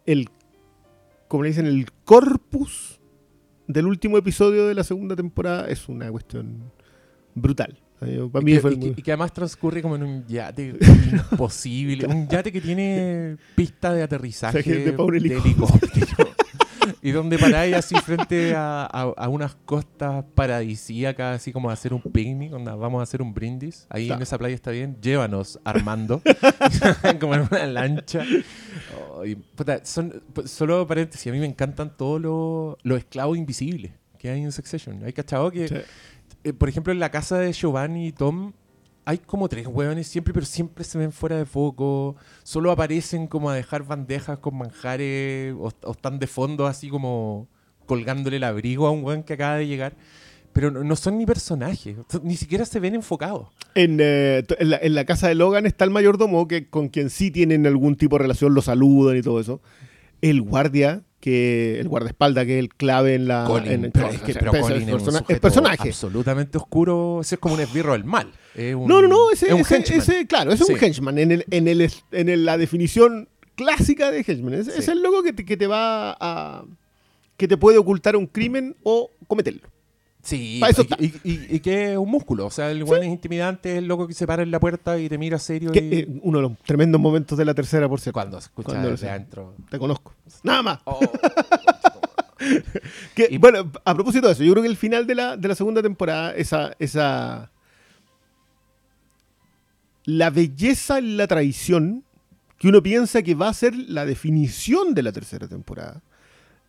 el- 0.06 0.28
como 1.28 1.42
le 1.42 1.50
dicen, 1.50 1.66
el 1.66 1.90
corpus 2.04 3.00
del 3.66 3.86
último 3.86 4.16
episodio 4.16 4.66
de 4.66 4.74
la 4.74 4.84
segunda 4.84 5.16
temporada 5.16 5.68
es 5.68 5.88
una 5.88 6.10
cuestión 6.10 6.72
brutal. 7.36 7.78
Y 8.02 8.44
que, 8.44 8.60
fue 8.60 8.72
y 8.72 8.78
que- 8.78 8.86
muy- 8.86 8.94
y 8.98 9.02
que 9.02 9.10
además 9.12 9.32
transcurre 9.32 9.80
como 9.80 9.96
en 9.96 10.02
un 10.02 10.26
yate 10.26 10.74
imposible. 11.32 12.06
Un 12.06 12.28
yate 12.28 12.50
que 12.52 12.60
tiene 12.60 13.36
pista 13.54 13.94
de 13.94 14.02
aterrizaje 14.02 14.58
O 14.58 14.62
sea, 14.62 14.72
que 14.72 14.78
de 14.80 15.36
helicóptero. 15.36 16.06
y 17.02 17.10
donde 17.12 17.38
paráis 17.38 17.74
así 17.74 17.94
frente 17.96 18.54
a, 18.54 18.82
a- 18.84 19.12
a 19.16 19.28
unas 19.28 19.54
costas 19.64 20.24
paradisíacas, 20.34 21.36
así 21.36 21.52
como 21.52 21.70
a 21.70 21.72
hacer 21.72 21.94
un 21.94 22.02
picnic, 22.02 22.52
onda, 22.52 22.74
vamos 22.74 23.00
a 23.00 23.02
hacer 23.04 23.22
un 23.22 23.32
brindis. 23.32 23.86
Ahí 23.88 24.10
en 24.10 24.20
esa 24.20 24.36
playa 24.36 24.54
está 24.54 24.70
bien. 24.72 24.96
Llévanos, 25.00 25.58
Armando. 25.64 26.20
como 27.20 27.34
en 27.34 27.48
una 27.50 27.66
lancha. 27.66 28.24
Oh, 29.14 29.24
y, 29.24 29.36
puta, 29.36 29.84
son, 29.84 30.22
solo 30.44 30.86
paréntesis, 30.86 31.26
a 31.28 31.32
mí 31.34 31.40
me 31.40 31.46
encantan 31.46 31.96
todos 31.96 32.20
los, 32.20 32.76
los 32.82 32.98
esclavos 32.98 33.38
invisibles 33.38 33.92
que 34.18 34.28
hay 34.30 34.42
en 34.42 34.52
Succession. 34.52 35.02
Hay 35.04 35.12
cachado 35.12 35.50
que 35.50 35.68
Sí. 35.68 35.74
Eh, 36.46 36.52
por 36.52 36.68
ejemplo, 36.68 36.92
en 36.92 37.00
la 37.00 37.10
casa 37.10 37.38
de 37.38 37.52
Giovanni 37.52 38.06
y 38.08 38.12
Tom 38.12 38.52
hay 39.04 39.18
como 39.18 39.48
tres 39.48 39.66
hueones 39.66 40.06
siempre, 40.06 40.32
pero 40.32 40.46
siempre 40.46 40.84
se 40.84 40.96
ven 40.96 41.12
fuera 41.12 41.36
de 41.36 41.44
foco. 41.44 42.16
Solo 42.44 42.70
aparecen 42.70 43.26
como 43.26 43.50
a 43.50 43.54
dejar 43.54 43.84
bandejas 43.84 44.38
con 44.38 44.56
manjares 44.56 45.54
o, 45.54 45.72
o 45.82 45.90
están 45.92 46.18
de 46.18 46.26
fondo 46.26 46.66
así 46.66 46.88
como 46.88 47.48
colgándole 47.86 48.36
el 48.36 48.44
abrigo 48.44 48.86
a 48.86 48.90
un 48.90 49.04
hueón 49.04 49.22
que 49.24 49.32
acaba 49.34 49.56
de 49.56 49.66
llegar. 49.66 49.94
Pero 50.52 50.70
no, 50.70 50.96
son 50.96 51.18
ni 51.18 51.26
personajes, 51.26 51.96
ni 52.22 52.36
siquiera 52.36 52.64
se 52.64 52.80
ven 52.80 52.94
enfocados. 52.94 53.48
En, 53.74 53.98
eh, 54.00 54.42
en 54.58 54.70
la, 54.70 54.78
en 54.78 54.94
la 54.94 55.04
casa 55.04 55.28
de 55.28 55.34
Logan 55.34 55.66
está 55.66 55.84
el 55.84 55.90
mayordomo, 55.90 56.48
que 56.48 56.70
con 56.70 56.88
quien 56.88 57.10
sí 57.10 57.30
tienen 57.30 57.66
algún 57.66 57.96
tipo 57.96 58.16
de 58.16 58.22
relación, 58.22 58.54
lo 58.54 58.62
saludan 58.62 59.18
y 59.18 59.22
todo 59.22 59.38
eso. 59.38 59.60
El 60.22 60.40
guardia, 60.40 61.02
que 61.26 61.80
el 61.80 61.88
guardaespaldas, 61.88 62.46
que 62.46 62.58
es 62.58 62.60
el 62.60 62.68
clave 62.72 63.16
en 63.16 63.26
la. 63.26 63.44
Colin, 63.48 63.84
en- 63.86 63.90
pero, 63.90 64.10
es 64.10 64.20
que- 64.22 64.32
pero 64.34 64.52
Colin 64.52 64.82
es 64.82 64.90
persona- 64.94 65.24
es 65.28 65.40
personaje. 65.40 65.88
absolutamente 65.88 66.56
oscuro. 66.56 67.18
Ese 67.20 67.34
es 67.34 67.40
como 67.40 67.54
un 67.56 67.60
esbirro 67.60 67.92
del 67.94 68.04
mal. 68.04 68.30
Un- 68.56 68.86
No, 68.86 69.02
no, 69.02 69.08
no, 69.08 69.30
ese, 69.32 69.46
es 69.48 69.52
un 69.52 69.60
ese- 69.60 69.76
henchman. 69.76 69.98
ese- 69.98 70.26
claro, 70.28 70.52
ese 70.52 70.62
es 70.62 70.70
un 70.70 70.76
henchman. 70.84 71.18
En, 71.18 71.32
el, 71.32 71.44
en, 71.50 71.66
el, 71.66 71.90
en 72.12 72.28
el- 72.28 72.44
la 72.44 72.56
definición 72.56 73.28
clásica 73.56 74.12
de 74.12 74.24
henchman. 74.26 74.54
Es, 74.54 74.68
es 74.68 74.86
el 74.86 75.02
loco 75.02 75.24
que 75.24 75.32
te, 75.32 75.44
que 75.44 75.56
te 75.56 75.66
va 75.66 76.16
a. 76.20 76.64
que 77.36 77.48
te 77.48 77.56
puede 77.56 77.76
ocultar 77.78 78.14
un 78.16 78.26
crimen 78.28 78.76
o 78.84 79.10
cometerlo. 79.26 79.68
Sí, 80.26 80.60
eso 80.68 80.82
y, 80.98 81.04
y- 81.06 81.20
y- 81.24 81.46
y 81.56 81.60
que 81.60 81.92
es 81.92 81.96
un 81.98 82.10
músculo. 82.10 82.46
O 82.46 82.50
sea, 82.50 82.70
el 82.72 82.82
weón 82.82 83.04
es 83.04 83.10
intimidante, 83.10 83.72
es 83.72 83.78
el 83.78 83.86
loco 83.86 84.08
que 84.08 84.12
se 84.14 84.26
para 84.26 84.42
en 84.42 84.50
la 84.50 84.58
puerta 84.58 84.98
y 84.98 85.08
te 85.08 85.18
mira 85.18 85.38
serio. 85.38 85.70
Que, 85.70 85.78
y... 85.80 85.94
eh, 86.00 86.08
uno 86.22 86.38
de 86.38 86.42
los 86.48 86.58
tremendos 86.64 87.00
momentos 87.00 87.38
de 87.38 87.44
la 87.44 87.54
tercera, 87.54 87.88
por 87.88 88.00
cierto. 88.00 88.14
Cuando 88.14 88.40
se 88.40 88.46
escucha 88.48 88.70
Cuando 88.70 88.90
desde 88.90 89.08
adentro. 89.08 89.54
Te 89.70 89.78
conozco. 89.78 90.12
Nada 90.42 90.62
más. 90.62 90.80
Oh, 90.84 90.98
Que, 93.14 93.28
Y- 93.30 93.38
bueno, 93.38 93.70
a 93.84 93.94
propósito 93.94 94.26
de 94.26 94.32
eso, 94.34 94.42
yo 94.44 94.52
creo 94.52 94.62
que 94.62 94.68
el 94.68 94.76
final 94.76 95.06
de 95.06 95.14
la, 95.14 95.36
de 95.36 95.48
la 95.48 95.54
segunda 95.54 95.80
temporada, 95.82 96.34
esa, 96.34 96.72
esa. 96.78 97.50
La 100.04 100.30
belleza 100.30 100.98
en 100.98 101.16
la 101.16 101.26
traición, 101.26 102.04
que 102.58 102.68
uno 102.68 102.82
piensa 102.82 103.22
que 103.22 103.34
va 103.34 103.48
a 103.48 103.54
ser 103.54 103.74
la 103.74 104.04
definición 104.06 104.94
de 104.94 105.02
la 105.02 105.12
tercera 105.12 105.48
temporada. 105.48 106.02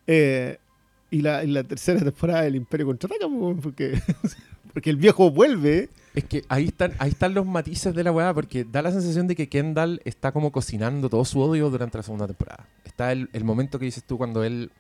Eh, 0.08 0.58
y, 1.12 1.22
la, 1.22 1.44
y 1.44 1.48
la 1.48 1.64
tercera 1.64 2.00
temporada 2.00 2.42
del 2.44 2.56
Imperio 2.56 2.86
contraataca, 2.88 3.28
po, 3.28 3.56
porque, 3.62 4.02
porque 4.74 4.90
el 4.90 4.98
viejo 4.98 5.32
vuelve. 5.32 5.90
es 6.16 6.24
que 6.26 6.44
ahí 6.50 6.66
están, 6.66 6.94
ahí 7.00 7.10
están 7.10 7.34
los 7.34 7.46
matices 7.46 7.94
de 7.96 8.04
la 8.04 8.12
weá, 8.12 8.34
porque 8.34 8.64
da 8.66 8.82
la 8.82 8.92
sensación 8.92 9.28
de 9.28 9.36
que 9.36 9.48
Kendall 9.50 10.02
está 10.06 10.32
como 10.32 10.52
cocinando 10.52 11.10
todo 11.10 11.24
su 11.26 11.40
odio 11.40 11.70
durante 11.70 11.98
la 11.98 12.04
segunda 12.04 12.28
temporada. 12.28 12.68
Está 12.86 13.12
el, 13.12 13.30
el 13.34 13.44
momento 13.44 13.80
que 13.80 13.86
dices 13.86 14.04
tú 14.04 14.18
cuando 14.18 14.44
él. 14.44 14.72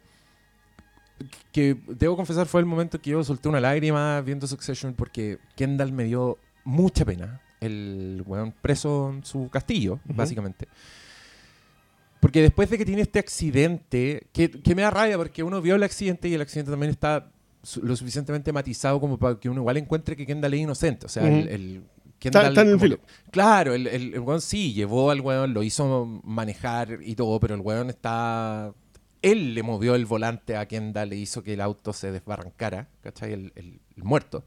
Que 1.52 1.76
debo 1.88 2.16
confesar 2.16 2.46
fue 2.46 2.60
el 2.60 2.68
momento 2.68 3.02
que 3.02 3.10
yo 3.12 3.24
solté 3.24 3.50
una 3.50 3.60
lágrima 3.60 4.22
viendo 4.22 4.46
Succession 4.46 4.94
porque 4.94 5.40
Kendall 5.56 5.92
me 5.92 6.04
dio 6.04 6.38
mucha 6.64 7.06
pena. 7.06 7.42
El 7.60 8.22
weón 8.28 8.54
preso 8.62 9.10
en 9.12 9.26
su 9.26 9.50
castillo, 9.50 9.94
Ujú. 10.06 10.14
básicamente. 10.14 10.68
Porque 12.20 12.42
después 12.42 12.70
de 12.70 12.78
que 12.78 12.86
tiene 12.86 13.02
este 13.04 13.20
accidente, 13.20 14.28
que, 14.34 14.50
que 14.50 14.76
me 14.76 14.82
da 14.82 14.90
rabia 14.92 15.18
porque 15.18 15.44
uno 15.44 15.62
vio 15.62 15.76
el 15.76 15.84
accidente 15.84 16.28
y 16.28 16.34
el 16.34 16.42
accidente 16.42 16.72
también 16.72 16.92
está 16.92 17.32
lo 17.82 17.96
suficientemente 17.96 18.52
matizado 18.54 19.00
como 19.00 19.18
para 19.18 19.40
que 19.40 19.50
uno 19.50 19.62
igual 19.62 19.78
encuentre 19.78 20.16
que 20.16 20.26
Kendall 20.26 20.54
es 20.56 20.60
inocente. 20.62 21.06
O 21.06 21.10
sea, 21.10 21.28
el, 21.28 21.48
el 21.50 21.84
Kendall 22.20 22.48
Está- 22.48 22.50
está 22.50 22.62
en 22.62 22.70
el 22.70 22.80
filo. 22.80 22.98
que- 22.98 23.32
claro, 23.32 23.74
el, 23.74 23.88
el, 23.88 24.14
el 24.16 24.20
weón 24.22 24.42
sí 24.42 24.74
llevó 24.74 25.12
al 25.12 25.22
weón, 25.22 25.54
lo 25.54 25.62
hizo 25.64 26.06
manejar 26.24 27.00
y 27.04 27.16
todo, 27.16 27.40
pero 27.40 27.56
el 27.56 27.62
weón 27.62 27.90
está... 27.90 28.74
Él 29.22 29.54
le 29.56 29.64
movió 29.64 29.96
el 29.96 30.06
volante 30.06 30.56
a 30.56 30.68
Kendall, 30.68 31.10
le 31.10 31.18
hizo 31.18 31.44
que 31.44 31.54
el 31.54 31.62
auto 31.62 31.92
se 31.94 32.12
desbarrancara, 32.12 32.88
¿cachai? 33.02 33.34
El, 33.34 33.52
el- 33.56 33.80
el 33.96 34.04
muerto. 34.04 34.44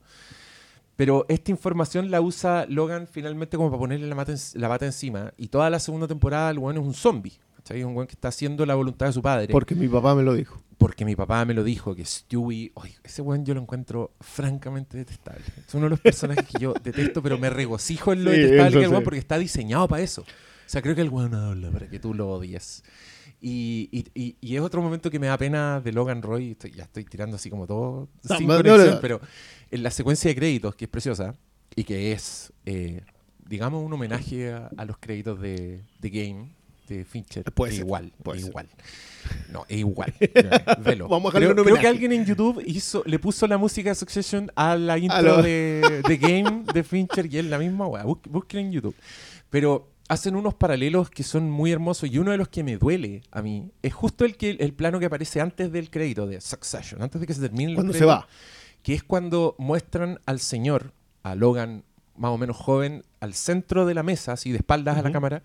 Pero 0.96 1.24
esta 1.28 1.50
información 1.50 2.10
la 2.10 2.20
usa 2.20 2.66
Logan 2.68 3.06
finalmente 3.10 3.56
como 3.56 3.70
para 3.70 3.78
ponerle 3.80 4.06
la, 4.06 4.14
mata 4.14 4.32
en- 4.32 4.60
la 4.60 4.68
pata 4.68 4.86
encima. 4.86 5.32
Y 5.36 5.48
toda 5.48 5.70
la 5.70 5.78
segunda 5.78 6.06
temporada 6.06 6.50
el 6.50 6.58
weón 6.58 6.76
es 6.76 6.82
un 6.84 6.94
zombie. 6.94 7.32
¿Cachai? 7.70 7.78
¿cachai? 7.80 7.84
Un 7.84 7.96
weón 7.96 8.06
que 8.06 8.14
está 8.14 8.28
haciendo 8.28 8.66
la 8.66 8.74
voluntad 8.74 9.06
de 9.06 9.12
su 9.12 9.22
padre. 9.22 9.48
Porque 9.48 9.74
mi 9.74 9.88
papá 9.88 10.14
me 10.14 10.22
lo 10.22 10.34
dijo. 10.34 10.62
porque 10.78 11.04
mi 11.04 11.14
papá 11.14 11.44
me 11.44 11.52
lo 11.54 11.62
dijo, 11.62 11.94
que 11.94 12.04
Stewie, 12.04 12.72
oye, 12.74 12.94
ese 13.04 13.20
weón 13.22 13.44
yo 13.44 13.52
lo 13.54 13.60
encuentro 13.60 14.12
francamente 14.20 14.96
detestable. 14.96 15.44
Es 15.66 15.74
uno 15.74 15.84
de 15.84 15.90
los 15.90 16.00
personajes 16.00 16.46
que 16.46 16.58
yo 16.58 16.72
detesto, 16.82 17.22
pero 17.22 17.36
me 17.38 17.50
regocijo 17.50 18.12
en 18.14 18.24
lo 18.24 18.30
Sí, 18.30 18.38
detestable 18.38 18.78
que 18.78 18.84
el 18.84 18.88
weón 18.90 19.00
sí. 19.02 19.04
porque 19.04 19.18
está 19.20 19.38
diseñado 19.38 19.86
para 19.88 20.02
eso. 20.02 20.22
O 20.22 20.26
sea, 20.72 20.80
creo 20.82 20.94
que 20.94 21.02
el 21.02 21.10
weón 21.10 21.34
habla 21.34 21.70
para 21.70 21.88
que 21.88 21.98
tú 21.98 22.14
lo 22.14 22.30
odies. 22.30 22.82
Y, 23.42 23.88
y- 23.92 24.04
y- 24.14 24.36
y 24.40 24.56
es 24.56 24.62
otro 24.62 24.80
momento 24.82 25.10
que 25.10 25.18
me 25.18 25.26
da 25.26 25.36
pena 25.38 25.80
de 25.80 25.92
Logan 25.92 26.22
Roy, 26.22 26.52
estoy- 26.52 26.72
ya 26.72 26.84
estoy 26.84 27.04
tirando 27.04 27.36
así 27.36 27.48
como 27.50 27.66
todo 27.66 28.08
No, 28.28 28.36
sin 28.36 28.46
no, 28.46 28.54
no, 28.56 28.62
conexión, 28.62 28.94
no. 28.96 29.00
pero 29.00 29.20
en 29.70 29.82
la 29.82 29.90
secuencia 29.90 30.28
de 30.28 30.34
créditos, 30.34 30.74
que 30.74 30.84
es 30.86 30.90
preciosa, 30.90 31.34
y 31.74 31.84
que 31.84 32.12
es, 32.12 32.52
eh, 32.66 33.02
digamos, 33.48 33.82
un 33.84 33.92
homenaje 33.92 34.52
a, 34.52 34.70
a 34.76 34.84
los 34.84 34.98
créditos 34.98 35.40
de, 35.40 35.82
de 35.98 36.10
Game, 36.10 36.52
de 36.98 37.04
Fincher, 37.04 37.44
Puede 37.52 37.72
ser, 37.72 37.80
igual, 37.80 38.12
puede 38.22 38.40
ser. 38.40 38.48
igual. 38.50 38.68
No, 39.50 39.64
es 39.68 39.78
igual. 39.78 40.14
Velo. 40.84 41.08
Vamos 41.08 41.34
a 41.34 41.38
creo, 41.38 41.54
creo 41.54 41.76
que 41.78 41.86
alguien 41.86 42.12
en 42.12 42.24
YouTube 42.24 42.62
hizo, 42.66 43.02
le 43.06 43.18
puso 43.18 43.46
la 43.46 43.58
música 43.58 43.90
de 43.90 43.94
Succession 43.94 44.50
a 44.56 44.76
la 44.76 44.98
intro 44.98 45.22
lo- 45.22 45.42
de, 45.42 46.02
de 46.06 46.16
Game 46.16 46.64
de 46.72 46.82
Fincher 46.84 47.26
y 47.32 47.38
es 47.38 47.44
la 47.44 47.58
misma 47.58 47.86
weá. 47.86 48.04
Bus- 48.04 48.18
Busquen 48.28 48.66
en 48.66 48.72
YouTube. 48.72 48.94
Pero 49.50 49.88
hacen 50.08 50.34
unos 50.36 50.54
paralelos 50.54 51.08
que 51.10 51.22
son 51.22 51.50
muy 51.50 51.70
hermosos 51.70 52.10
y 52.10 52.18
uno 52.18 52.32
de 52.32 52.36
los 52.38 52.48
que 52.48 52.64
me 52.64 52.76
duele 52.78 53.22
a 53.30 53.42
mí 53.42 53.70
es 53.82 53.94
justo 53.94 54.24
el, 54.24 54.36
que, 54.36 54.50
el 54.58 54.72
plano 54.72 54.98
que 54.98 55.06
aparece 55.06 55.40
antes 55.40 55.70
del 55.70 55.88
crédito 55.90 56.26
de 56.26 56.40
Succession, 56.40 57.00
antes 57.02 57.20
de 57.20 57.26
que 57.26 57.34
se 57.34 57.40
termine 57.40 57.70
el 57.70 57.76
Cuando 57.76 57.92
se 57.92 58.04
va. 58.04 58.26
que 58.82 58.94
es 58.94 59.04
cuando 59.04 59.54
muestran 59.58 60.18
al 60.26 60.40
señor, 60.40 60.92
a 61.22 61.34
Logan 61.36 61.84
más 62.16 62.32
o 62.32 62.38
menos 62.38 62.56
joven, 62.56 63.04
al 63.20 63.34
centro 63.34 63.86
de 63.86 63.94
la 63.94 64.02
mesa, 64.02 64.32
así 64.32 64.50
de 64.50 64.58
espaldas 64.58 64.98
a 64.98 65.02
la 65.02 65.10
cámara, 65.12 65.42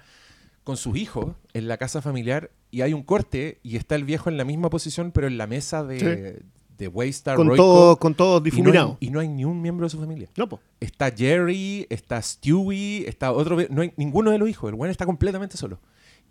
con 0.66 0.76
sus 0.76 0.98
hijos 0.98 1.36
en 1.54 1.70
la 1.70 1.78
casa 1.78 2.02
familiar 2.02 2.52
y 2.72 2.82
hay 2.82 2.94
un 2.94 3.04
corte 3.04 3.60
y 3.64 3.78
está 3.78 3.96
el 3.96 4.04
viejo 4.04 4.30
en 4.30 4.36
la 4.36 4.44
misma 4.44 4.70
posición 4.70 5.12
pero 5.12 5.28
en 5.28 5.38
la 5.38 5.48
mesa 5.48 5.86
de, 5.86 6.44
de 6.78 6.88
Waystar 6.88 7.38
Con 7.38 7.48
Royco, 7.48 7.64
todo, 7.64 7.98
con 7.98 8.16
todo 8.16 8.30
y 8.30 8.32
no, 8.32 8.38
hay, 8.38 8.44
difuminado. 8.44 8.98
y 9.00 9.10
no 9.12 9.20
hay 9.20 9.28
ni 9.28 9.46
un 9.46 9.62
miembro 9.62 9.86
de 9.86 9.92
su 9.92 10.00
familia. 10.00 10.28
No, 10.36 10.50
po. 10.50 10.60
Está 10.80 11.12
Jerry, 11.12 11.88
está 11.90 12.22
Stewie, 12.22 13.08
está 13.08 13.32
otro... 13.32 13.58
No 13.70 13.82
hay 13.82 13.94
ninguno 13.96 14.32
de 14.32 14.38
los 14.38 14.50
hijos. 14.50 14.70
El 14.70 14.76
weón 14.76 14.92
está 14.92 15.06
completamente 15.06 15.56
solo. 15.56 15.80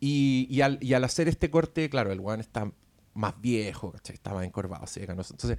Y, 0.01 0.47
y 0.51 0.61
al, 0.61 0.79
y 0.83 0.95
al 0.95 1.05
hacer 1.05 1.29
este 1.29 1.49
corte, 1.51 1.89
claro, 1.89 2.13
el 2.13 2.21
weón 2.21 2.41
está 2.41 2.71
más 3.15 3.41
viejo, 3.41 3.93
¿cachai? 3.93 4.17
Está 4.17 4.35
más 4.35 4.45
encorvado, 4.45 4.85
así 4.85 5.01
de 5.01 5.07
canoso. 5.07 5.35
Entonces, 5.35 5.59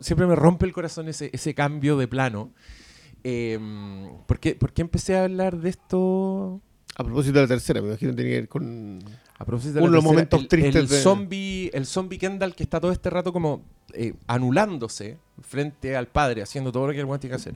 siempre 0.00 0.26
me 0.26 0.34
rompe 0.34 0.66
el 0.66 0.72
corazón 0.72 1.08
ese, 1.08 1.30
ese 1.32 1.54
cambio 1.54 1.96
de 1.96 2.08
plano. 2.08 2.52
Eh, 3.22 3.58
¿por, 4.26 4.40
qué, 4.40 4.54
por 4.54 4.72
qué 4.72 4.82
empecé 4.82 5.16
a 5.16 5.24
hablar 5.24 5.58
de 5.58 5.68
esto? 5.68 6.62
A 6.98 7.04
propósito 7.04 7.34
de 7.34 7.42
la 7.42 7.48
tercera, 7.48 7.80
me 7.82 7.88
imagino 7.88 8.12
que 8.12 8.16
tenía 8.16 8.32
que 8.32 8.40
ver 8.40 8.48
con. 8.48 8.98
A 9.38 9.44
propósito 9.44 9.74
de 9.74 9.80
Uno 9.80 9.90
de 9.90 9.96
los 9.96 10.04
momentos 10.04 10.40
el, 10.40 10.48
tristes 10.48 10.74
el 10.76 10.88
de- 10.88 11.00
zombie, 11.02 11.70
el 11.74 11.84
zombie 11.84 12.18
Kendall 12.18 12.54
que 12.54 12.62
está 12.62 12.80
todo 12.80 12.90
este 12.90 13.10
rato 13.10 13.32
como 13.34 13.62
eh, 13.92 14.14
anulándose 14.26 15.18
frente 15.42 15.94
al 15.94 16.06
padre, 16.08 16.42
haciendo 16.42 16.72
todo 16.72 16.86
lo 16.86 16.92
que 16.94 17.00
el 17.00 17.04
weón 17.04 17.20
tiene 17.20 17.32
que 17.36 17.40
hacer. 17.42 17.54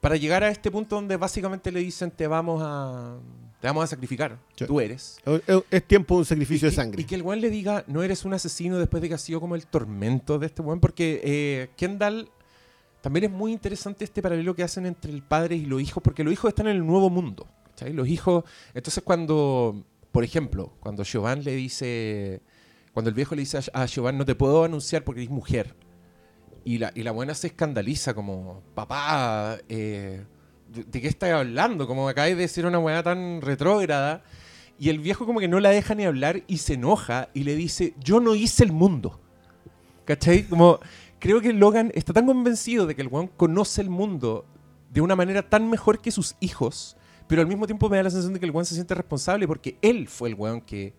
Para 0.00 0.16
llegar 0.16 0.42
a 0.42 0.48
este 0.48 0.68
punto 0.72 0.96
donde 0.96 1.16
básicamente 1.16 1.70
le 1.70 1.78
dicen 1.78 2.10
te 2.10 2.26
vamos 2.26 2.60
a 2.64 3.16
te 3.60 3.68
vamos 3.68 3.84
a 3.84 3.86
sacrificar, 3.86 4.36
Sí. 4.56 4.66
tú 4.66 4.80
eres. 4.80 5.18
Es- 5.70 5.84
tiempo 5.86 6.14
de 6.16 6.18
un 6.18 6.22
Y 6.22 6.26
sacrificio 6.26 6.66
de 6.66 6.72
que- 6.72 6.76
sangre. 6.76 7.02
Y 7.02 7.04
que 7.04 7.14
el 7.14 7.22
weón 7.22 7.40
le 7.40 7.50
diga, 7.50 7.84
no 7.86 8.02
eres 8.02 8.24
un 8.24 8.34
asesino 8.34 8.76
después 8.78 9.00
de 9.00 9.08
que 9.08 9.14
has 9.14 9.22
sido 9.22 9.38
como 9.40 9.54
el 9.54 9.64
tormento 9.68 10.40
de 10.40 10.46
este 10.46 10.60
weón, 10.60 10.80
porque 10.80 11.20
eh, 11.22 11.70
Kendall 11.76 12.28
también 13.00 13.26
es 13.26 13.30
muy 13.30 13.52
interesante 13.52 14.04
este 14.04 14.20
paralelo 14.20 14.56
que 14.56 14.64
hacen 14.64 14.86
entre 14.86 15.12
el 15.12 15.22
padre 15.22 15.54
y 15.54 15.66
los 15.66 15.80
hijos, 15.80 16.02
porque 16.02 16.24
los 16.24 16.32
hijos 16.32 16.48
están 16.48 16.66
en 16.66 16.76
el 16.78 16.84
nuevo 16.84 17.08
mundo. 17.08 17.46
Los 17.92 18.08
hijos, 18.08 18.44
entonces 18.74 19.02
cuando, 19.02 19.84
por 20.12 20.24
ejemplo, 20.24 20.74
cuando 20.80 21.02
Giovanni 21.04 21.42
le 21.44 21.56
dice, 21.56 22.40
cuando 22.92 23.08
el 23.08 23.14
viejo 23.14 23.34
le 23.34 23.40
dice 23.40 23.58
a, 23.58 23.82
a 23.82 23.86
Giovanni, 23.86 24.18
no 24.18 24.24
te 24.24 24.34
puedo 24.34 24.64
anunciar 24.64 25.04
porque 25.04 25.22
eres 25.22 25.30
mujer, 25.30 25.74
y 26.64 26.78
la, 26.78 26.92
y 26.94 27.02
la 27.02 27.10
buena 27.10 27.34
se 27.34 27.48
escandaliza 27.48 28.14
como, 28.14 28.62
papá, 28.74 29.58
eh, 29.68 30.24
¿de, 30.68 31.00
qué 31.00 31.08
estás 31.08 31.30
hablando? 31.32 31.86
Como 31.86 32.08
acabas 32.08 32.30
de 32.30 32.36
decir 32.36 32.66
una 32.66 32.78
weá 32.78 33.02
tan 33.02 33.40
retrógrada. 33.40 34.22
Y 34.78 34.88
el 34.88 34.98
viejo 34.98 35.26
como 35.26 35.40
que 35.40 35.48
no 35.48 35.60
la 35.60 35.70
deja 35.70 35.94
ni 35.94 36.04
hablar 36.04 36.42
y 36.46 36.58
se 36.58 36.74
enoja 36.74 37.28
y 37.34 37.44
le 37.44 37.54
dice, 37.56 37.94
yo 38.00 38.20
no 38.20 38.34
hice 38.34 38.64
el 38.64 38.72
mundo. 38.72 39.20
¿Cachai? 40.04 40.44
Como 40.44 40.80
creo 41.18 41.40
que 41.40 41.52
Logan 41.52 41.92
está 41.94 42.12
tan 42.12 42.26
convencido 42.26 42.86
de 42.86 42.96
que 42.96 43.02
el 43.02 43.08
weón 43.08 43.28
conoce 43.28 43.80
el 43.80 43.90
mundo 43.90 44.44
de 44.90 45.00
una 45.00 45.14
manera 45.14 45.48
tan 45.48 45.70
mejor 45.70 46.00
que 46.00 46.10
sus 46.10 46.36
hijos, 46.40 46.96
pero 47.32 47.40
al 47.40 47.48
mismo 47.48 47.64
tiempo 47.64 47.88
me 47.88 47.96
da 47.96 48.02
la 48.02 48.10
sensación 48.10 48.34
de 48.34 48.40
que 48.40 48.44
el 48.44 48.50
weón 48.52 48.66
se 48.66 48.74
siente 48.74 48.94
responsable 48.94 49.46
porque 49.48 49.78
él 49.80 50.06
fue 50.06 50.28
el 50.28 50.34
weón 50.34 50.60
que 50.60 50.92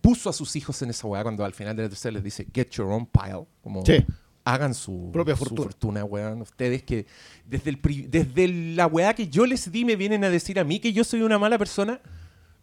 puso 0.00 0.28
a 0.28 0.32
sus 0.32 0.56
hijos 0.56 0.82
en 0.82 0.90
esa 0.90 1.06
weá 1.06 1.22
cuando 1.22 1.44
al 1.44 1.52
final 1.54 1.76
de 1.76 1.84
la 1.84 1.88
tercera 1.88 2.14
les 2.14 2.24
dice, 2.24 2.44
get 2.52 2.70
your 2.70 2.88
own 2.88 3.06
pile. 3.06 3.46
Como, 3.62 3.86
Sí. 3.86 4.04
hagan 4.44 4.74
su 4.74 5.10
Propia 5.12 5.36
su 5.36 5.44
fortuna. 5.44 5.62
fortuna, 5.62 6.04
weón. 6.04 6.42
Ustedes 6.42 6.82
que 6.82 7.06
desde, 7.46 7.70
el, 7.70 8.10
desde 8.10 8.48
la 8.48 8.88
weá 8.88 9.14
que 9.14 9.28
yo 9.28 9.46
les 9.46 9.70
di 9.70 9.84
me 9.84 9.94
vienen 9.94 10.24
a 10.24 10.28
decir 10.28 10.58
a 10.58 10.64
mí 10.64 10.80
que 10.80 10.92
yo 10.92 11.04
soy 11.04 11.22
una 11.22 11.38
mala 11.38 11.56
persona, 11.56 12.00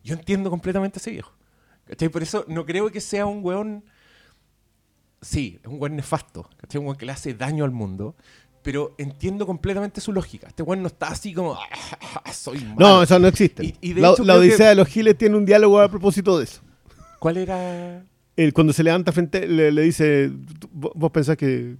yo 0.03 0.14
entiendo 0.15 0.49
completamente 0.49 0.97
a 0.97 0.99
ese 0.99 1.11
viejo. 1.11 1.31
¿Cachai? 1.85 2.10
Por 2.10 2.23
eso 2.23 2.43
no 2.49 2.65
creo 2.65 2.91
que 2.91 2.99
sea 2.99 3.26
un 3.26 3.39
weón... 3.41 3.85
Sí, 5.22 5.60
es 5.64 5.68
un 5.69 5.80
weón 5.81 5.95
nefasto, 5.95 6.49
¿cachai? 6.57 6.80
Un 6.80 6.88
weón 6.88 6.97
que 6.97 7.06
le 7.06 7.14
hace 7.14 7.34
daño 7.34 7.64
al 7.64 7.72
mundo, 7.72 8.18
pero 8.65 8.95
entiendo 8.97 9.45
completamente 9.45 10.01
su 10.01 10.11
lógica. 10.11 10.47
Este 10.47 10.63
weón 10.63 10.81
no 10.81 10.87
está 10.87 11.07
así 11.09 11.33
como... 11.33 11.53
"Ah, 11.53 12.33
soy 12.33 12.57
malo". 12.59 12.75
No, 12.79 13.03
eso 13.03 13.17
no 13.19 13.27
existe. 13.27 13.63
Y- 13.63 13.75
y 13.79 13.93
de 13.93 14.01
la 14.01 14.11
hecho 14.11 14.23
la 14.25 14.33
creo 14.33 14.41
que- 14.41 14.49
Odisea 14.49 14.69
de 14.69 14.75
los 14.75 14.87
Giles 14.87 15.17
tiene 15.17 15.37
un 15.37 15.45
diálogo 15.45 15.79
a 15.79 15.87
propósito 15.87 16.37
de 16.39 16.43
eso. 16.45 16.61
¿Cuál 17.19 17.37
era...? 17.37 18.03
Él, 18.35 18.51
cuando 18.53 18.73
se 18.73 18.83
levanta 18.83 19.11
frente, 19.13 19.47
le, 19.47 19.71
le 19.71 19.81
dice: 19.83 20.29
"Tú- 20.59 20.69
¿Vos 20.73 21.11
pensás 21.11 21.37
que 21.37 21.75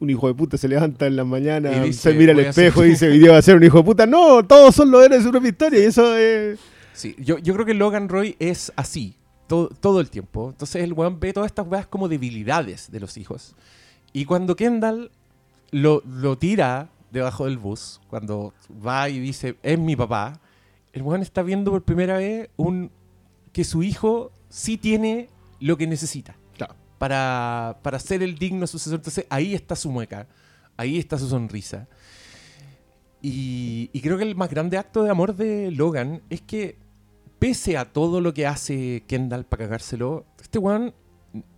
un 0.00 0.10
hijo 0.10 0.26
de 0.26 0.34
puta 0.34 0.56
se 0.56 0.66
levanta 0.66 1.06
en 1.06 1.14
la 1.14 1.24
mañana, 1.24 1.76
Y 1.76 1.80
dice, 1.88 2.10
se 2.10 2.14
mira 2.14 2.32
al 2.32 2.40
espejo 2.40 2.84
y 2.84 2.88
dice: 2.90 3.08
Hoy 3.08 3.22
va 3.22 3.36
a 3.38 3.42
ser 3.42 3.54
un 3.56 3.62
hijo 3.62 3.78
de 3.78 3.84
puta? 3.84 4.04
No, 4.06 4.44
todos 4.44 4.74
son 4.74 4.90
los 4.90 5.04
héroes 5.04 5.22
de 5.22 5.30
propia 5.30 5.50
historia 5.50 5.78
y 5.78 5.84
eso 5.84 6.16
es. 6.16 6.58
Sí, 6.92 7.14
yo, 7.20 7.38
yo 7.38 7.54
creo 7.54 7.64
que 7.66 7.74
Logan 7.74 8.08
Roy 8.08 8.34
es 8.40 8.72
así, 8.74 9.14
todo, 9.46 9.68
todo 9.68 10.00
el 10.00 10.10
tiempo. 10.10 10.48
Entonces 10.50 10.82
el 10.82 10.92
weón 10.92 11.20
ve 11.20 11.32
todas 11.32 11.46
estas 11.50 11.68
weas 11.68 11.86
como 11.86 12.08
debilidades 12.08 12.90
de 12.90 12.98
los 12.98 13.16
hijos. 13.16 13.54
Y 14.12 14.24
cuando 14.24 14.56
Kendall 14.56 15.10
lo, 15.72 16.02
lo 16.06 16.38
tira 16.38 16.88
debajo 17.10 17.46
del 17.46 17.58
bus, 17.58 18.00
cuando 18.08 18.54
va 18.86 19.08
y 19.08 19.18
dice, 19.18 19.56
es 19.62 19.78
mi 19.78 19.96
papá, 19.96 20.40
el 20.92 21.02
weón 21.02 21.20
está 21.22 21.42
viendo 21.42 21.70
por 21.72 21.82
primera 21.82 22.16
vez 22.18 22.48
un, 22.56 22.90
que 23.52 23.64
su 23.64 23.82
hijo 23.82 24.30
sí 24.48 24.78
tiene 24.78 25.28
lo 25.60 25.76
que 25.76 25.86
necesita 25.86 26.36
Claro. 26.56 26.74
para, 26.98 27.78
para 27.82 27.98
ser 27.98 28.22
el 28.22 28.38
digno 28.38 28.66
sucesor. 28.66 28.98
Entonces 28.98 29.26
ahí 29.28 29.54
está 29.54 29.74
su 29.76 29.90
mueca, 29.90 30.26
ahí 30.76 30.98
está 30.98 31.18
su 31.18 31.28
sonrisa. 31.28 31.86
Y, 33.20 33.88
y 33.92 34.00
creo 34.00 34.16
que 34.18 34.24
el 34.24 34.34
más 34.34 34.50
grande 34.50 34.76
acto 34.78 35.02
de 35.04 35.10
amor 35.10 35.36
de 35.36 35.70
Logan 35.70 36.22
es 36.28 36.40
que, 36.42 36.76
pese 37.38 37.76
a 37.76 37.84
todo 37.92 38.20
lo 38.20 38.34
que 38.34 38.46
hace 38.46 39.04
Kendall 39.06 39.44
para 39.44 39.64
cagárselo, 39.64 40.24
este 40.40 40.58
weón 40.58 40.94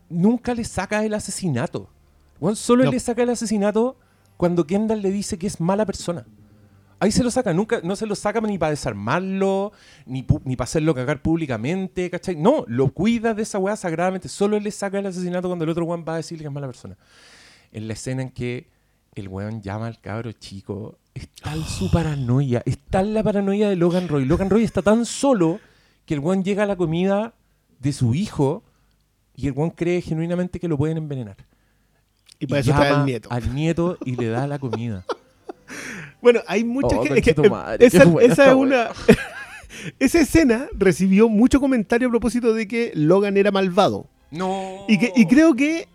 nunca 0.09 0.55
le 0.55 0.65
saca 0.65 1.05
el 1.05 1.15
asesinato. 1.15 1.89
Weón 2.41 2.57
solo 2.57 2.85
No. 2.85 2.91
le 2.91 3.01
saca 3.01 3.23
el 3.23 3.31
asesinato 3.31 3.97
cuando 4.45 4.67
Kendall 4.67 5.01
le 5.01 5.11
dice 5.11 5.39
que 5.39 5.47
es 5.47 5.59
mala 5.59 5.87
persona. 5.87 6.27
Ahí 7.01 7.11
se 7.11 7.25
lo 7.25 7.31
saca, 7.31 7.55
nunca, 7.55 7.81
no 7.83 7.97
se 7.97 8.05
lo 8.05 8.15
saca 8.15 8.43
ni 8.43 8.59
para 8.59 8.73
desarmarlo, 8.73 9.73
ni, 10.05 10.27
ni 10.45 10.55
para 10.55 10.65
hacerlo 10.65 10.95
cagar 10.95 11.23
públicamente, 11.23 12.11
¿cachai? 12.11 12.37
No, 12.37 12.63
lo 12.69 12.93
cuida 12.93 13.33
de 13.33 13.41
esa 13.41 13.59
weá 13.59 13.75
sagradamente. 13.75 14.29
Solo 14.29 14.59
él 14.59 14.65
le 14.65 14.71
saca 14.71 14.99
el 14.99 15.07
asesinato 15.07 15.49
cuando 15.49 15.65
el 15.65 15.71
otro 15.71 15.87
weón 15.87 16.05
va 16.07 16.13
a 16.13 16.17
decirle 16.17 16.43
que 16.43 16.49
es 16.49 16.53
mala 16.53 16.67
persona. 16.67 16.99
En 17.73 17.89
la 17.89 17.95
escena 17.95 18.21
en 18.21 18.33
que 18.33 18.69
el 19.15 19.29
weón 19.29 19.63
llama 19.63 19.87
al 19.87 19.99
cabro 19.99 20.31
chico, 20.33 20.99
es 21.15 21.27
tal 21.31 21.65
su 21.65 21.91
paranoia, 21.91 22.63
es 22.67 22.77
tal 22.91 23.15
la 23.15 23.23
paranoia 23.23 23.71
de 23.71 23.77
Logan 23.77 24.09
Roy. 24.09 24.27
Logan 24.27 24.51
Roy 24.51 24.65
está 24.65 24.83
tan 24.83 25.07
solo 25.07 25.59
que 26.05 26.13
el 26.13 26.21
weón 26.21 26.45
llega 26.45 26.65
a 26.65 26.67
la 26.67 26.77
comida 26.77 27.33
de 27.79 27.95
su 27.95 28.15
hijo 28.15 28.63
y 29.35 29.47
el 29.47 29.55
weón 29.55 29.71
cree 29.71 30.03
genuinamente 30.03 30.61
que 30.61 30.69
lo 30.69 30.77
pueden 30.77 30.99
envenenar. 30.99 31.37
Y 32.45 32.47
para 32.47 32.61
eso 32.61 32.71
trae 32.73 32.91
llama 32.91 33.01
al 33.01 33.07
nieto. 33.07 33.29
Al 33.33 33.55
nieto 33.55 33.99
y 34.05 34.17
le 34.17 34.29
da 34.29 34.47
la 34.47 34.59
comida. 34.59 35.05
Bueno, 36.23 36.41
hay 36.47 36.65
mucha 36.65 36.97
Oh, 36.97 37.03
gente. 37.03 37.19
es 37.19 37.25
que, 37.25 37.35
conchetumadre, 37.35 37.85
esa, 37.87 37.99
qué 37.99 38.05
buena 38.07 38.33
esa 38.33 38.49
es 38.49 38.55
una. 38.55 38.89
esa 39.99 40.21
escena 40.21 40.69
recibió 40.73 41.29
mucho 41.29 41.61
comentario 41.61 42.09
a 42.09 42.11
propósito 42.11 42.55
de 42.55 42.67
que 42.67 42.93
Logan 42.95 43.37
era 43.37 43.51
malvado. 43.51 44.07
No. 44.31 44.87
Y, 44.89 44.99
que, 44.99 45.13
y 45.15 45.27
creo 45.27 45.55
que, 45.55 45.87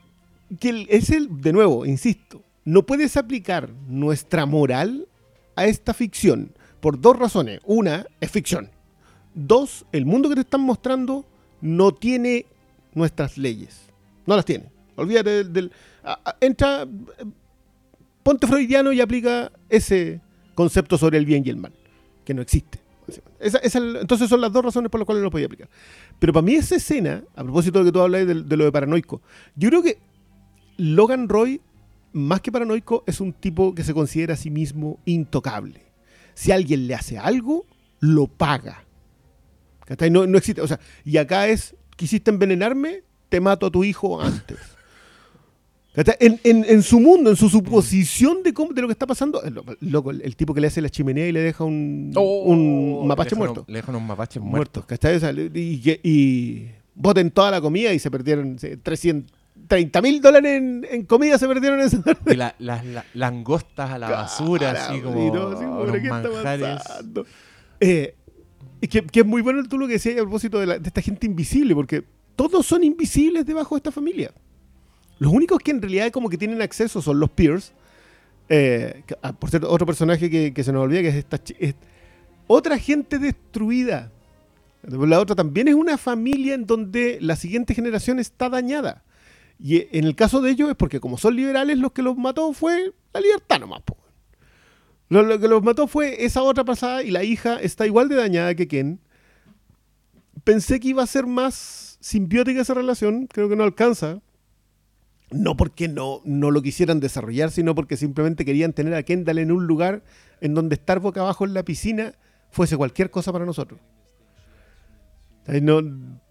que 0.59 0.85
es 0.89 1.09
el, 1.09 1.41
de 1.41 1.51
nuevo, 1.51 1.83
insisto, 1.83 2.43
no 2.63 2.83
puedes 2.85 3.17
aplicar 3.17 3.71
nuestra 3.87 4.45
moral 4.45 5.07
a 5.55 5.65
esta 5.65 5.95
ficción 5.95 6.51
por 6.79 7.01
dos 7.01 7.17
razones. 7.17 7.59
Una, 7.65 8.05
es 8.21 8.29
ficción. 8.29 8.69
Dos, 9.33 9.85
el 9.91 10.05
mundo 10.05 10.29
que 10.29 10.35
te 10.35 10.41
están 10.41 10.61
mostrando 10.61 11.25
no 11.61 11.91
tiene 11.91 12.45
nuestras 12.93 13.37
leyes. 13.37 13.81
No 14.27 14.35
las 14.35 14.45
tiene. 14.45 14.65
Olvídate 14.95 15.43
del... 15.45 15.71
entra, 16.39 16.87
ponte 18.23 18.47
freudiano 18.47 18.91
y 18.91 19.01
aplica 19.01 19.51
ese 19.69 20.21
concepto 20.55 20.97
sobre 20.97 21.17
el 21.17 21.25
bien 21.25 21.43
y 21.45 21.49
el 21.49 21.57
mal, 21.57 21.73
que 22.25 22.33
no 22.33 22.41
existe. 22.41 22.79
Entonces 23.39 24.29
son 24.29 24.41
las 24.41 24.51
dos 24.51 24.63
razones 24.63 24.91
por 24.91 24.99
las 24.99 25.05
cuales 25.05 25.21
no 25.21 25.25
lo 25.25 25.31
podía 25.31 25.47
aplicar. 25.47 25.69
Pero 26.19 26.33
para 26.33 26.45
mí 26.45 26.55
esa 26.55 26.75
escena, 26.75 27.23
a 27.35 27.43
propósito 27.43 27.79
de 27.79 27.85
que 27.85 27.91
tú 27.91 28.01
hablas 28.01 28.27
de, 28.27 28.35
lo 28.35 28.65
de 28.65 28.71
paranoico, 28.71 29.21
yo 29.55 29.69
creo 29.69 29.81
que 29.81 29.97
Logan 30.77 31.29
Roy, 31.29 31.61
más 32.13 32.41
que 32.41 32.51
paranoico, 32.51 33.03
es 33.07 33.19
un 33.19 33.33
tipo 33.33 33.73
que 33.73 33.83
se 33.83 33.93
considera 33.93 34.33
a 34.33 34.37
sí 34.37 34.49
mismo 34.49 34.99
intocable. 35.05 35.91
Si 36.33 36.51
alguien 36.51 36.87
le 36.87 36.95
hace 36.95 37.17
algo, 37.17 37.65
lo 37.99 38.27
paga. 38.27 38.85
No, 40.11 40.27
no 40.27 40.37
existe. 40.37 40.61
O 40.61 40.67
sea, 40.67 40.79
y 41.03 41.17
acá 41.17 41.47
es, 41.47 41.75
quisiste 41.95 42.31
envenenarme, 42.31 43.03
te 43.29 43.41
mato 43.41 43.65
a 43.65 43.71
tu 43.71 43.83
hijo 43.83 44.21
antes. 44.21 44.57
En, 45.95 46.39
en- 46.43 46.65
en 46.67 46.83
su 46.83 46.99
mundo, 46.99 47.29
en 47.31 47.35
su 47.35 47.49
suposición 47.49 48.41
de, 48.43 48.53
cómo- 48.53 48.71
de 48.73 48.81
lo 48.81 48.87
que 48.87 48.93
está 48.93 49.07
pasando, 49.07 49.41
el, 49.43 49.59
loco, 49.81 50.11
el, 50.11 50.21
el 50.21 50.35
tipo 50.35 50.53
que 50.53 50.61
le 50.61 50.67
hace 50.67 50.81
la 50.81 50.89
chimenea 50.89 51.27
y 51.27 51.31
le 51.31 51.41
deja 51.41 51.63
un, 51.63 52.11
un 52.15 53.07
mapache 53.07 53.31
le 53.31 53.37
muerto. 53.39 53.65
un- 53.67 53.73
Le 53.73 53.79
dejan 53.79 53.95
un 53.95 54.07
mapache 54.07 54.39
muerto. 54.39 54.55
Muertos, 54.55 54.85
¿cachai? 54.85 55.15
O 55.15 55.19
sea, 55.19 55.31
y, 55.31 55.99
y 56.03 56.69
boten 56.95 57.31
toda 57.31 57.51
la 57.51 57.59
comida 57.59 57.91
y 57.93 57.99
se 57.99 58.09
perdieron 58.11 58.55
330 58.57 60.01
mil 60.01 60.21
dólares 60.21 60.57
en, 60.57 60.85
en 60.89 61.05
comida, 61.05 61.37
se 61.37 61.47
perdieron 61.47 61.79
esa 61.81 62.01
Y 62.27 62.35
la- 62.35 62.55
las 62.59 62.85
la- 62.85 63.05
langostas 63.15 63.89
a 63.91 63.97
la 63.97 64.09
basura, 64.09 64.71
así 64.71 65.01
como, 65.01 65.27
Y 65.27 65.31
todo 65.31 65.55
así 65.57 65.65
como, 65.65 65.81
unos 65.81 65.91
¿qué 65.91 66.01
está 66.03 66.21
manjares. 66.29 66.75
pasando? 66.77 67.25
Eh, 67.79 68.15
y 68.81 68.87
que, 68.87 69.01
que 69.05 69.19
es 69.21 69.25
muy 69.25 69.41
bueno 69.41 69.63
tú 69.67 69.77
lo 69.77 69.87
que 69.87 69.93
decías 69.93 70.15
a 70.17 70.21
propósito 70.21 70.59
de, 70.59 70.65
la- 70.67 70.79
de 70.79 70.87
esta 70.87 71.01
gente 71.01 71.25
invisible, 71.25 71.73
porque 71.75 72.03
todos 72.35 72.65
son 72.65 72.83
invisibles 72.83 73.45
debajo 73.45 73.75
de 73.75 73.79
esta 73.79 73.91
familia. 73.91 74.31
Los 75.19 75.33
únicos 75.33 75.59
que 75.59 75.71
en 75.71 75.81
realidad 75.81 76.11
como 76.11 76.29
que 76.29 76.37
tienen 76.37 76.61
acceso 76.61 77.01
son 77.01 77.19
los 77.19 77.29
peers. 77.29 77.73
Eh, 78.47 79.03
ah, 79.21 79.33
por 79.33 79.49
cierto, 79.49 79.69
otro 79.69 79.85
personaje 79.85 80.29
que, 80.53 80.63
se 80.63 80.73
nos 80.73 80.81
olvida 80.81 81.01
que 81.01 81.09
es 81.09 81.15
esta 81.15 81.39
es 81.59 81.75
otra 82.47 82.79
gente 82.79 83.19
destruida. 83.19 84.11
La 84.81 85.19
otra 85.19 85.35
también 85.35 85.67
es 85.67 85.75
una 85.75 85.97
familia 85.97 86.55
en 86.55 86.65
donde 86.65 87.19
la 87.21 87.35
siguiente 87.35 87.75
generación 87.75 88.17
está 88.17 88.49
dañada. 88.49 89.03
Y 89.59 89.77
eh, 89.77 89.89
en 89.91 90.05
el 90.05 90.15
caso 90.15 90.41
de 90.41 90.51
ellos 90.51 90.69
es 90.69 90.75
porque 90.75 91.01
como 91.01 91.17
son 91.17 91.35
liberales, 91.35 91.77
los 91.77 91.91
que 91.91 92.01
los 92.01 92.17
mató 92.17 92.53
fue 92.53 92.93
la 93.13 93.19
libertad 93.19 93.59
nomás. 93.59 93.81
po. 93.81 93.97
Lo, 95.09 95.21
lo 95.23 95.37
que 95.37 95.49
los 95.49 95.61
mató 95.61 95.87
fue 95.87 96.23
esa 96.23 96.41
otra 96.43 96.63
pasada 96.63 97.03
y 97.03 97.11
la 97.11 97.25
hija 97.25 97.59
está 97.59 97.85
igual 97.85 98.07
de 98.07 98.15
dañada 98.15 98.55
que 98.55 98.69
Ken. 98.69 99.01
Pensé 100.45 100.79
que 100.79 100.87
iba 100.87 101.03
a 101.03 101.07
ser 101.07 101.27
más 101.27 101.97
simbiótica 101.99 102.61
esa 102.61 102.73
relación, 102.73 103.27
creo 103.27 103.49
que 103.49 103.57
no 103.57 103.63
alcanza. 103.63 104.21
No 105.31 105.55
porque 105.55 105.87
no, 105.87 106.21
no 106.25 106.49
lo 106.51 106.61
quisieran 106.61 106.99
desarrollar, 106.99 107.51
sino 107.51 107.75
porque 107.75 107.97
simplemente 107.97 108.45
querían 108.45 108.73
tener 108.73 108.93
a 108.95 109.03
Kendall 109.03 109.37
en 109.37 109.51
un 109.51 109.67
lugar 109.67 110.01
en 110.41 110.55
donde 110.55 110.75
estar 110.75 110.99
boca 110.99 111.21
abajo 111.21 111.45
en 111.45 111.53
la 111.53 111.63
piscina 111.63 112.13
fuese 112.49 112.77
cualquier 112.77 113.11
cosa 113.11 113.31
para 113.31 113.45
nosotros. 113.45 113.79
No 115.61 115.81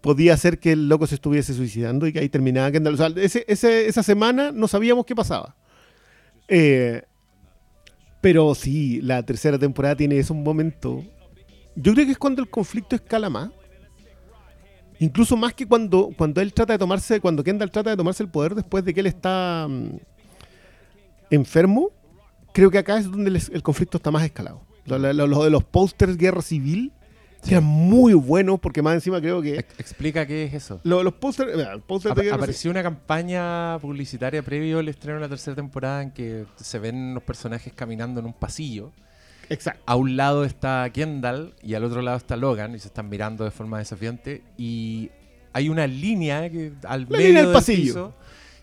podía 0.01 0.37
ser 0.37 0.59
que 0.59 0.71
el 0.73 0.87
loco 0.87 1.05
se 1.05 1.15
estuviese 1.15 1.53
suicidando 1.53 2.07
y 2.07 2.13
que 2.13 2.19
ahí 2.19 2.29
terminaba 2.29 2.71
Kendall. 2.71 2.93
O 2.93 2.97
sea, 2.97 3.07
ese- 3.17 3.43
ese- 3.47 3.87
esa 3.87 4.01
semana 4.03 4.51
no 4.53 4.67
sabíamos 4.67 5.05
qué 5.05 5.13
pasaba. 5.15 5.55
Eh, 6.47 7.03
pero 8.21 8.55
sí, 8.55 9.01
la 9.01 9.23
tercera 9.23 9.57
temporada 9.59 9.95
tiene 9.95 10.17
ese 10.19 10.33
momento. 10.33 11.03
Yo 11.75 11.93
creo 11.93 12.05
que 12.05 12.13
es 12.13 12.17
cuando 12.17 12.41
el 12.41 12.49
conflicto 12.49 12.95
escala 12.95 13.29
más. 13.29 13.49
Incluso 14.99 15.37
más 15.37 15.53
que 15.53 15.65
cuando, 15.65 16.09
cuando 16.17 16.41
él 16.41 16.53
trata 16.53 16.73
de 16.73 16.79
tomarse, 16.79 17.19
cuando 17.21 17.43
Kendall 17.43 17.71
trata 17.71 17.89
de 17.91 17.97
tomarse 17.97 18.21
el 18.23 18.29
poder 18.29 18.53
después 18.55 18.83
de 18.83 18.93
que 18.93 18.99
él 18.99 19.05
está 19.07 19.65
mm, 19.69 19.97
enfermo, 21.29 21.89
creo 22.53 22.71
que 22.71 22.77
acá 22.77 22.97
es 22.97 23.05
donde 23.09 23.29
el, 23.29 23.41
el 23.53 23.63
conflicto 23.63 23.97
está 23.97 24.11
más 24.11 24.23
escalado. 24.23 24.61
Lo, 24.85 24.97
lo- 24.97 25.27
lo 25.27 25.43
de 25.43 25.49
los 25.49 25.63
pósters 25.63 26.17
Guerra 26.17 26.41
Civil, 26.41 26.91
que 27.43 27.51
eran 27.51 27.63
muy 27.63 28.13
buenos, 28.13 28.59
porque 28.59 28.81
más 28.81 28.95
encima 28.95 29.21
creo 29.21 29.41
que... 29.41 29.59
Ex- 29.59 29.79
Explica 29.79 30.25
qué 30.25 30.43
es 30.45 30.53
eso. 30.53 30.81
lo- 30.83 31.03
los 31.03 31.13
pósters... 31.13 31.53
apareció 32.33 32.71
una 32.71 32.83
campaña 32.83 33.77
publicitaria 33.79 34.41
previo 34.41 34.79
al 34.79 34.89
estreno 34.89 35.15
de 35.15 35.21
la 35.21 35.29
tercera 35.29 35.55
temporada 35.55 36.01
en 36.01 36.11
que 36.11 36.45
se 36.55 36.79
ven 36.79 37.13
los 37.13 37.23
personajes 37.23 37.71
caminando 37.73 38.19
en 38.19 38.25
un 38.25 38.33
pasillo. 38.33 38.91
Exacto. 39.49 39.81
A 39.85 39.95
un 39.95 40.15
lado 40.15 40.45
está 40.45 40.89
Kendall 40.93 41.53
y 41.63 41.73
al 41.73 41.83
otro 41.83 42.01
lado 42.01 42.17
está 42.17 42.35
Logan 42.37 42.75
y 42.75 42.79
se 42.79 42.87
están 42.87 43.09
mirando 43.09 43.43
de 43.43 43.51
forma 43.51 43.79
desafiante 43.79 44.43
y 44.57 45.09
hay 45.53 45.69
una 45.69 45.87
línea 45.87 46.49
que 46.49 46.71
al 46.87 47.01
La 47.01 47.07
medio 47.09 47.27
línea 47.27 47.41
del 47.41 47.47
del 47.51 47.53
pasillo. 47.53 47.83
piso, 47.83 48.13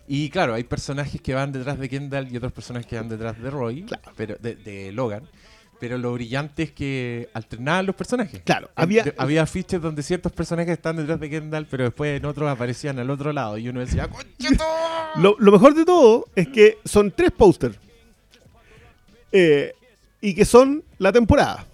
y 0.07 0.29
claro, 0.29 0.53
hay 0.53 0.63
personajes 0.63 1.19
que 1.21 1.33
van 1.33 1.51
detrás 1.51 1.77
de 1.77 1.89
Kendall 1.89 2.31
y 2.31 2.37
otros 2.37 2.53
personajes 2.53 2.87
que 2.87 2.95
van 2.95 3.09
detrás 3.09 3.37
de 3.41 3.49
Roy, 3.49 3.83
Claro. 3.83 4.11
pero 4.15 4.35
de, 4.39 4.55
de 4.55 4.91
Logan. 4.93 5.23
Pero 5.79 5.99
lo 5.99 6.11
brillante 6.13 6.63
es 6.63 6.71
que 6.71 7.29
alternaban 7.35 7.85
los 7.85 7.95
personajes. 7.95 8.41
Claro, 8.43 8.71
había- 8.73 9.03
de- 9.03 9.13
había 9.17 9.43
afiches 9.43 9.79
donde 9.79 10.01
ciertos 10.01 10.31
personajes 10.31 10.71
están 10.73 10.95
detrás 10.95 11.19
de 11.19 11.29
Kendall, 11.29 11.67
pero 11.69 11.83
después 11.83 12.17
en 12.17 12.25
otros 12.25 12.49
aparecían 12.49 12.97
al 12.97 13.09
otro 13.11 13.31
lado 13.31 13.57
y 13.59 13.69
uno 13.69 13.81
decía. 13.81 14.09
Lo, 15.17 15.35
lo 15.37 15.51
mejor 15.51 15.75
de 15.75 15.85
todo 15.85 16.25
es 16.35 16.47
que 16.47 16.77
son 16.85 17.11
tres 17.11 17.29
pósters. 17.31 17.77
Eh, 19.31 19.73
y 20.21 20.33
que 20.33 20.45
son 20.45 20.83
la 20.97 21.11
temporada. 21.11 21.65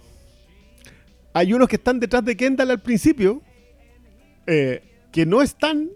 Hay 1.32 1.52
unos 1.52 1.68
que 1.68 1.76
están 1.76 1.98
detrás 2.00 2.24
de 2.24 2.36
Kendall 2.36 2.70
al 2.70 2.80
principio, 2.82 3.42
eh, 4.46 4.82
que 5.12 5.26
no 5.26 5.42
están 5.42 5.90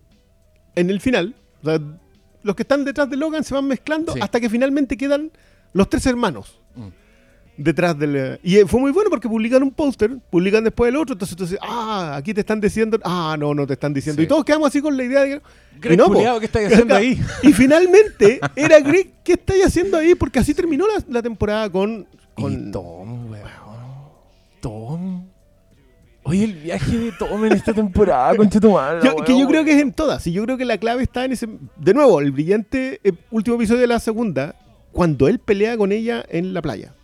en 0.75 0.91
el 0.91 1.01
final. 1.01 1.35
O 1.63 1.67
sea, 1.67 1.81
los 2.43 2.57
que 2.57 2.63
están 2.63 2.85
detrás 2.85 3.09
de 3.11 3.17
Logan 3.17 3.45
se 3.45 3.55
van 3.55 3.67
mezclando 3.67 4.13
Sí. 4.15 4.21
hasta 4.21 4.41
que 4.41 4.49
finalmente 4.49 4.97
quedan 4.97 5.31
los 5.73 5.89
tres 5.91 6.07
hermanos 6.07 6.59
Mm. 6.75 6.89
detrás 7.57 7.99
del... 7.99 8.17
eh, 8.17 8.39
Y 8.43 8.57
eh, 8.59 8.67
fue 8.67 8.81
muy 8.81 8.91
bueno 8.93 9.11
porque 9.11 9.29
publican 9.29 9.63
un 9.63 9.71
póster, 9.73 10.17
publican 10.31 10.63
después 10.65 10.89
el 10.89 10.97
otro, 10.97 11.13
entonces 11.15 11.37
tú 11.37 11.45
dices, 11.45 11.59
ah, 11.63 12.15
aquí 12.17 12.33
te 12.33 12.41
están 12.41 12.61
diciendo, 12.61 12.99
ah, 13.05 13.37
no, 13.39 13.53
no 13.55 13.67
te 13.67 13.73
están 13.75 13.93
diciendo. 13.93 14.21
Sí. 14.21 14.25
Y 14.25 14.29
todos 14.29 14.45
quedamos 14.45 14.69
así 14.69 14.81
con 14.81 14.97
la 14.97 15.03
idea 15.05 15.21
de 15.23 15.41
que... 15.81 15.97
No, 15.97 16.07
po. 16.07 16.41
¿qué 16.41 16.47
estáis 16.47 16.73
haciendo 16.73 16.95
ahí? 16.95 17.21
Y 17.43 17.53
finalmente 17.53 18.41
era 18.57 18.81
Greg, 18.81 19.11
¿qué 19.25 19.33
estáis 19.35 19.67
haciendo 19.67 19.97
ahí? 19.99 20.15
Porque 20.15 20.39
así 20.39 20.55
terminó 20.55 20.85
la, 20.87 21.03
la 21.09 21.23
temporada 21.23 21.69
con... 21.71 22.07
con 22.41 22.69
Y 22.69 22.71
Tom, 22.71 23.31
weón. 23.31 23.49
Tom. 24.61 25.25
Oye, 26.25 26.45
el 26.45 26.55
viaje 26.55 26.99
de 26.99 27.13
Tom 27.13 27.45
en 27.47 27.53
esta 27.53 27.73
temporada, 27.73 28.37
concha 28.37 28.61
tu 28.61 28.73
madre. 28.73 29.01
Yo- 29.03 29.17
que 29.25 29.39
yo 29.39 29.47
creo 29.47 29.65
que 29.65 29.73
es 29.73 29.81
en 29.83 29.93
todas. 29.93 30.27
Y 30.27 30.33
yo 30.33 30.45
creo 30.45 30.59
que 30.59 30.65
la 30.65 30.77
clave 30.79 31.03
está 31.03 31.25
en 31.25 31.33
ese. 31.33 31.49
De 31.77 31.95
nuevo, 31.95 32.21
el 32.21 32.33
brillante 32.33 33.01
eh, 33.03 33.13
último 33.31 33.57
episodio 33.57 33.81
de 33.81 33.87
la 33.87 33.99
segunda, 34.01 34.55
cuando 34.93 35.27
él 35.29 35.39
pelea 35.39 35.77
con 35.79 35.91
ella 35.93 36.25
en 36.29 36.53
la 36.53 36.61
playa. 36.61 36.95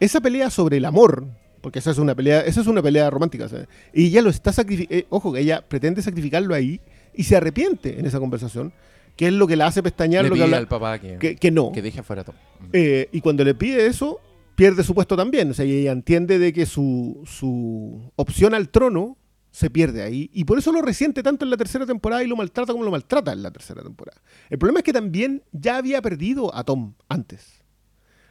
Esa 0.00 0.20
pelea 0.20 0.50
sobre 0.50 0.78
el 0.78 0.84
amor, 0.86 1.24
porque 1.60 1.78
esa 1.78 1.92
es 1.92 1.98
una 1.98 2.14
pelea, 2.14 2.40
esa 2.40 2.60
es 2.62 2.66
una 2.66 2.82
pelea 2.82 3.08
romántica. 3.10 3.48
¿sabes? 3.48 3.68
Y 3.92 4.06
ella 4.06 4.22
lo 4.22 4.30
está 4.30 4.52
sacrificando. 4.52 5.06
ojo, 5.10 5.32
que 5.32 5.40
ella 5.40 5.64
pretende 5.66 6.02
sacrificarlo 6.02 6.54
ahí 6.54 6.80
y 7.14 7.22
se 7.24 7.36
arrepiente 7.36 7.98
en 8.00 8.06
esa 8.06 8.18
conversación, 8.18 8.72
que 9.16 9.28
es 9.28 9.32
lo 9.32 9.46
que 9.46 9.56
la 9.56 9.66
hace 9.66 9.82
pestañear, 9.82 10.24
Le 10.24 10.30
lo 10.30 10.34
que, 10.36 10.42
habla- 10.42 10.56
al 10.58 10.68
papá 10.68 10.98
que, 10.98 11.18
que, 11.18 11.36
que 11.36 11.50
no. 11.50 11.70
que 11.72 11.82
deje 11.82 12.00
afuera 12.00 12.22
a 12.22 12.24
Tom. 12.24 12.34
Mm. 12.60 12.64
Eh, 12.72 13.08
y 13.12 13.20
cuando 13.20 13.44
le 13.44 13.54
pide 13.54 13.86
eso, 13.86 14.20
pierde 14.56 14.82
su 14.84 14.94
puesto 14.94 15.16
también. 15.16 15.50
O 15.50 15.54
sea, 15.54 15.64
y 15.64 15.72
ella 15.72 15.92
entiende 15.92 16.38
de 16.38 16.52
que 16.52 16.66
su, 16.66 17.22
su 17.26 18.10
opción 18.16 18.54
al 18.54 18.68
trono 18.70 19.16
se 19.50 19.70
pierde 19.70 20.02
ahí. 20.02 20.30
Y 20.32 20.44
por 20.44 20.58
eso 20.58 20.72
lo 20.72 20.82
resiente 20.82 21.22
tanto 21.22 21.44
en 21.44 21.50
la 21.50 21.56
tercera 21.56 21.86
temporada 21.86 22.24
y 22.24 22.26
lo 22.26 22.34
maltrata 22.36 22.72
como 22.72 22.84
lo 22.84 22.90
maltrata 22.90 23.32
en 23.32 23.42
la 23.42 23.52
tercera 23.52 23.82
temporada. 23.84 24.20
El 24.50 24.58
problema 24.58 24.80
es 24.80 24.84
que 24.84 24.92
también 24.92 25.42
ya 25.52 25.76
había 25.76 26.02
perdido 26.02 26.52
a 26.54 26.64
Tom 26.64 26.94
antes. 27.08 27.62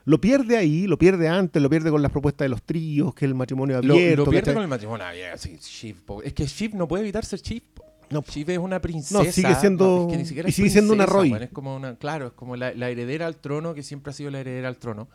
Lo 0.06 0.20
pierde 0.20 0.58
ahí, 0.58 0.86
lo 0.86 0.98
pierde 0.98 1.30
antes, 1.30 1.62
lo 1.64 1.70
pierde 1.70 1.90
con 1.90 2.02
las 2.02 2.12
propuestas 2.12 2.44
de 2.44 2.50
los 2.50 2.62
tríos, 2.64 3.14
que 3.16 3.24
el 3.24 3.36
matrimonio 3.36 3.82
Lo, 3.82 3.94
abierto. 3.94 4.26
lo 4.26 4.32
pierde 4.32 4.42
¿cachai? 4.42 4.54
con 4.56 4.64
el 4.64 4.68
matrimonio 4.70 5.06
abierto. 5.06 5.38
sí, 5.62 5.96
es 6.26 6.34
que 6.34 6.46
Shiv 6.46 6.76
no 6.76 6.90
puede 6.90 7.04
evitar 7.04 7.24
ser 7.24 7.40
Shiv. 7.40 7.64
No, 8.10 8.24
es 8.26 8.58
una 8.60 8.82
princesa. 8.82 9.32
sigue 9.32 9.56
siendo- 9.56 10.08
es 10.08 10.12
que 10.14 10.18
ni 10.18 10.26
siquiera 10.26 10.50
y 10.50 10.52
sigue 10.52 10.70
siendo 10.70 10.94
una 10.94 11.06
Roy. 11.06 11.34
Es 11.34 11.50
como 11.50 11.76
una, 11.76 11.96
claro, 11.98 12.28
es 12.28 12.34
como 12.34 12.56
la, 12.56 12.74
la 12.74 12.90
heredera 12.90 13.26
al 13.28 13.38
trono, 13.38 13.74
que 13.74 13.84
siempre 13.84 14.12
ha 14.12 14.14
sido 14.14 14.30
la 14.32 14.40
heredera 14.40 14.68
al 14.68 14.78
trono. 14.78 15.08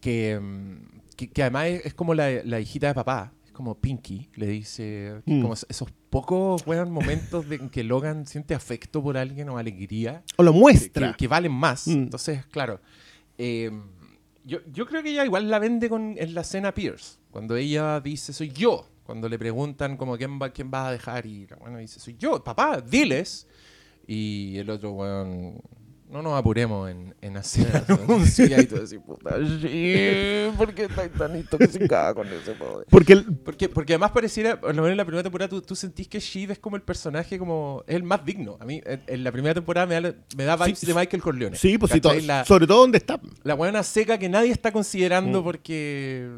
Que, 0.00 0.38
mm, 0.40 0.76
que, 1.16 1.28
que 1.30 1.42
además 1.42 1.66
es, 1.66 1.86
es 1.86 1.94
como 1.94 2.14
la, 2.14 2.30
la 2.44 2.60
hijita 2.60 2.88
de 2.88 2.94
papá. 2.94 3.32
Es 3.46 3.52
como 3.52 3.74
Pinky, 3.76 4.28
le 4.34 4.46
dice. 4.46 5.20
Mm. 5.26 5.42
Como 5.42 5.54
esos 5.54 5.88
pocos 6.10 6.66
weón, 6.66 6.90
momentos 6.90 7.48
de 7.48 7.56
en 7.56 7.68
que 7.70 7.84
Logan 7.84 8.26
siente 8.26 8.54
afecto 8.54 9.02
por 9.02 9.16
alguien 9.16 9.48
o 9.48 9.58
alegría. 9.58 10.22
O 10.36 10.42
lo 10.42 10.52
muestra. 10.52 11.14
que- 11.16 11.28
valen 11.28 11.52
más. 11.52 11.86
Mm. 11.86 11.92
Entonces, 11.92 12.44
claro. 12.46 12.80
eh, 13.38 13.70
yo, 14.44 14.58
yo 14.72 14.86
creo 14.86 15.02
que 15.04 15.10
ella 15.10 15.24
igual 15.24 15.48
la 15.48 15.58
vende 15.60 15.88
con, 15.88 16.16
en 16.18 16.34
la 16.34 16.40
escena 16.40 16.74
Pierce. 16.74 17.18
Cuando 17.30 17.54
ella 17.56 18.00
dice, 18.00 18.32
soy 18.32 18.50
yo. 18.50 18.88
Cuando 19.12 19.28
le 19.28 19.38
preguntan 19.38 19.98
como 19.98 20.16
quién 20.16 20.38
va, 20.40 20.48
quién 20.48 20.70
vas 20.70 20.86
a 20.88 20.92
dejar 20.92 21.26
y 21.26 21.46
la 21.46 21.56
buena 21.56 21.76
dice, 21.80 22.00
soy 22.00 22.16
yo, 22.18 22.42
papá, 22.42 22.80
diles. 22.80 23.46
Y 24.06 24.56
el 24.56 24.70
otro, 24.70 24.92
weón, 24.92 25.60
no 26.08 26.22
nos 26.22 26.32
apuremos 26.32 26.90
en, 26.90 27.14
en 27.20 27.36
hacer 27.36 27.66
anuncios. 27.88 28.48
Y 28.58 28.64
tú 28.66 28.76
decís, 28.76 28.98
puta, 29.06 29.36
sí, 29.60 30.50
¿por 30.56 30.72
qué 30.74 30.84
estás 30.84 31.10
tan 31.12 31.36
intoxicada 31.36 32.14
con 32.14 32.26
ese 32.28 32.52
poder? 32.52 32.86
Porque 32.88 33.12
el- 33.12 33.24
Porque, 33.36 33.68
porque 33.68 33.92
además 33.92 34.12
pareciera, 34.12 34.58
por 34.58 34.70
lo 34.74 34.76
menos 34.80 34.92
en 34.92 34.96
la 34.96 35.04
primera 35.04 35.22
temporada, 35.22 35.50
tú, 35.50 35.60
tú 35.60 35.76
sentís 35.76 36.08
que 36.08 36.18
Shiv 36.18 36.52
es 36.52 36.58
como 36.58 36.76
el 36.76 36.82
personaje, 36.82 37.38
como 37.38 37.84
es 37.86 37.94
el 37.96 38.04
más 38.04 38.24
digno. 38.24 38.56
A 38.60 38.64
mí, 38.64 38.80
en, 38.86 39.02
en 39.06 39.24
la 39.24 39.30
primera 39.30 39.52
temporada 39.52 39.86
me 39.86 40.00
da, 40.00 40.14
me 40.38 40.44
da 40.44 40.56
vibes 40.56 40.78
Sí, 40.78 40.86
de 40.86 40.94
Michael 40.94 41.22
Corleone. 41.22 41.56
sí, 41.56 41.76
pues 41.76 41.92
sí, 41.92 42.00
¿Cachai? 42.00 42.20
to- 42.20 42.26
La, 42.26 42.46
sobre 42.46 42.66
todo 42.66 42.80
donde 42.80 42.96
está. 42.96 43.20
la 43.42 43.52
buena 43.52 43.82
seca 43.82 44.16
que 44.16 44.30
nadie 44.30 44.52
está 44.52 44.72
considerando 44.72 45.42
Mm. 45.42 45.44
porque 45.44 46.30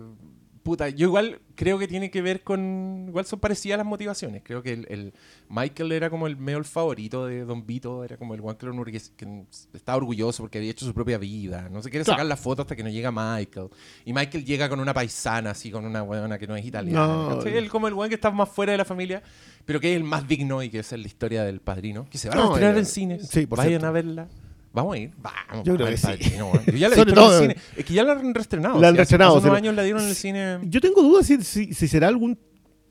puta, 0.64 0.88
yo 0.88 1.06
igual 1.06 1.40
creo 1.54 1.78
que 1.78 1.86
tiene 1.86 2.10
que 2.10 2.22
ver 2.22 2.42
con. 2.42 3.04
Igual 3.08 3.24
son 3.26 3.38
parecidas 3.38 3.78
las 3.78 3.86
motivaciones. 3.86 4.42
Creo 4.44 4.62
que 4.62 4.72
el, 4.72 4.86
el 4.88 5.12
Michael 5.48 5.92
era 5.92 6.10
como 6.10 6.26
el 6.26 6.36
medio 6.36 6.64
favorito 6.64 7.26
de 7.26 7.44
Don 7.44 7.64
Vito, 7.64 8.02
era 8.02 8.16
como 8.16 8.34
el 8.34 8.40
Juan 8.40 8.56
que, 8.56 9.00
que 9.16 9.44
estaba 9.74 9.96
orgulloso 9.96 10.42
porque 10.42 10.58
había 10.58 10.72
hecho 10.72 10.86
su 10.86 10.94
propia 10.94 11.18
vida. 11.18 11.68
No 11.70 11.82
se 11.82 11.90
quiere 11.90 12.04
sacar 12.04 12.26
la 12.26 12.36
foto 12.36 12.62
hasta 12.62 12.74
que 12.74 12.82
no 12.82 12.88
llega 12.88 13.12
Michael. 13.12 13.68
Y 14.04 14.12
Michael 14.12 14.44
llega 14.44 14.68
con 14.68 14.80
una 14.80 14.92
paisana, 14.92 15.50
así, 15.50 15.70
con 15.70 15.84
una 15.84 16.02
buena 16.02 16.38
que 16.38 16.46
no 16.48 16.56
es 16.56 16.64
italiana. 16.64 17.06
No, 17.06 17.42
él 17.42 17.68
como 17.68 17.86
el 17.86 17.94
Juan 17.94 18.08
que 18.08 18.16
está 18.16 18.30
más 18.30 18.48
fuera 18.48 18.72
de 18.72 18.78
la 18.78 18.84
familia, 18.84 19.22
pero 19.64 19.78
que 19.78 19.92
es 19.92 19.96
el 19.96 20.04
más 20.04 20.26
digno 20.26 20.62
y 20.62 20.70
que 20.70 20.80
es 20.80 20.90
la 20.90 21.06
historia 21.06 21.44
del 21.44 21.60
padrino. 21.60 22.08
Que 22.10 22.18
se 22.18 22.28
va 22.28 22.34
a 22.34 22.46
estrenar 22.46 22.78
en 22.78 22.86
cine. 22.86 23.18
Sí, 23.20 23.46
Vayan 23.46 23.84
a 23.84 23.90
verla. 23.92 24.28
Vamos 24.74 24.96
a 24.96 24.98
ir, 24.98 25.12
vamos. 25.18 25.64
Yo 25.64 25.76
creo 25.76 25.86
que 25.86 25.96
sí. 25.96 26.08
Yo 26.36 26.72
ya 26.76 26.88
la 26.88 26.96
he 26.96 27.04
visto 27.04 27.12
en 27.12 27.32
el 27.32 27.40
cine. 27.40 27.56
Es 27.76 27.84
que 27.84 27.94
ya 27.94 28.02
la 28.02 28.12
han 28.14 28.34
reestrenado. 28.34 28.80
La 28.80 28.88
han 28.88 28.96
reestrenado. 28.96 29.36
Hace 29.36 29.46
unos 29.46 29.56
años 29.56 29.74
la 29.76 29.84
dieron 29.84 30.02
en 30.02 30.08
el 30.08 30.16
cine. 30.16 30.58
Yo 30.64 30.80
tengo 30.80 31.00
dudas 31.00 31.26
si, 31.26 31.40
si, 31.42 31.88
será 31.88 32.08
algún 32.08 32.36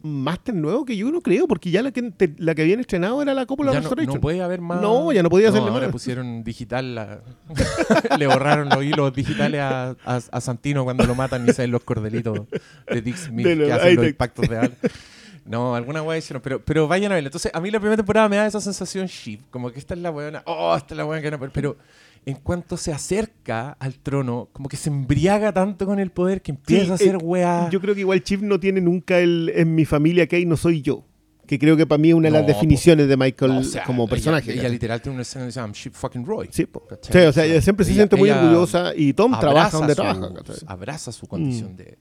máster 0.01 0.55
nuevo 0.55 0.85
que 0.85 0.95
yo 0.95 1.11
no 1.11 1.19
creo, 1.19 1.45
porque 1.45 1.71
ya 1.71 1.81
la 1.81 1.91
que, 1.91 2.13
la 2.37 2.55
que 2.55 2.61
habían 2.61 2.79
estrenado 2.79 3.21
era 3.21 3.33
la 3.33 3.45
Coppola 3.45 3.73
ya 3.73 3.81
no, 3.81 3.89
no, 3.89 4.21
puede 4.21 4.41
haber 4.41 4.61
más. 4.61 4.81
No, 4.81 5.11
ya 5.11 5.23
no 5.23 5.29
podía 5.29 5.49
hacerle 5.49 5.69
ahora 5.69 5.91
pusieron 5.91 6.41
digital. 6.45 7.21
Le 8.17 8.27
borraron 8.27 8.69
los 8.69 8.81
hilos 8.81 9.13
digitales 9.13 9.59
a, 9.59 9.95
a, 10.05 10.41
Santino 10.41 10.85
cuando 10.85 11.05
lo 11.05 11.15
matan 11.15 11.45
y 11.47 11.51
salen 11.51 11.71
los 11.71 11.83
cordelitos 11.83 12.47
de 12.87 13.01
Dick 13.01 13.17
Smith 13.17 13.45
que 13.45 13.73
hacen 13.73 13.95
los 13.97 14.07
impactos 14.07 14.47
de. 14.47 14.71
No, 15.45 15.75
alguna 15.75 16.01
weá 16.01 16.17
hicieron, 16.17 16.41
pero, 16.41 16.63
pero 16.63 16.87
vayan 16.87 17.11
a 17.11 17.15
verla. 17.15 17.27
Entonces, 17.27 17.51
a 17.53 17.59
mí 17.59 17.69
la 17.69 17.79
primera 17.79 17.97
temporada 17.97 18.29
me 18.29 18.37
da 18.37 18.47
esa 18.47 18.61
sensación 18.61 19.07
shit, 19.07 19.41
como 19.49 19.71
que 19.71 19.79
esta 19.79 19.93
es 19.93 19.99
la 19.99 20.11
weona, 20.11 20.41
oh, 20.45 20.75
esta 20.75 20.93
es 20.93 20.97
la 20.97 21.05
weona 21.05 21.21
que 21.21 21.31
no, 21.31 21.51
pero 21.51 21.77
en 22.25 22.35
cuanto 22.35 22.77
se 22.77 22.93
acerca 22.93 23.71
al 23.71 23.95
trono, 23.95 24.49
como 24.53 24.69
que 24.69 24.77
se 24.77 24.89
embriaga 24.89 25.51
tanto 25.51 25.85
con 25.85 25.99
el 25.99 26.11
poder 26.11 26.41
que 26.41 26.51
empieza 26.51 26.93
a 26.93 26.95
hacer 26.95 27.17
weá. 27.21 27.69
Yo 27.69 27.81
creo 27.81 27.93
que 27.93 28.01
igual 28.01 28.23
Chip 28.23 28.41
no 28.41 28.59
tiene 28.59 28.79
nunca 28.79 29.19
el 29.19 29.51
en 29.55 29.75
mi 29.75 29.85
familia 29.85 30.27
que 30.27 30.45
no 30.45 30.57
soy 30.57 30.81
yo. 30.81 31.03
Que 31.45 31.59
creo 31.59 31.75
que 31.75 31.85
para 31.85 31.97
mí 31.97 32.09
es 32.09 32.15
una 32.15 32.29
de 32.29 32.31
las 32.31 32.47
definiciones 32.47 33.09
de 33.09 33.17
Michael 33.17 33.69
como 33.85 34.07
personaje. 34.07 34.53
Ella, 34.53 34.69
literal 34.69 35.01
tiene 35.01 35.15
una 35.15 35.23
escena 35.23 35.45
que 35.45 35.51
se 35.51 35.59
llama 35.59 35.73
Chip 35.73 35.93
fucking 35.93 36.25
Roy. 36.25 36.47
Sí, 36.49 36.65
o 36.65 37.33
sea, 37.33 37.43
ella 37.43 37.61
siempre 37.61 37.85
se 37.85 37.93
siente 37.93 38.15
muy 38.15 38.29
orgullosa 38.29 38.93
y 38.95 39.11
Tom 39.11 39.37
trabaja 39.37 39.77
donde 39.77 39.93
trabaja. 39.93 40.29
Abraza 40.67 41.11
su 41.11 41.27
condición 41.27 41.73
mm. 41.73 41.75
de 41.75 41.97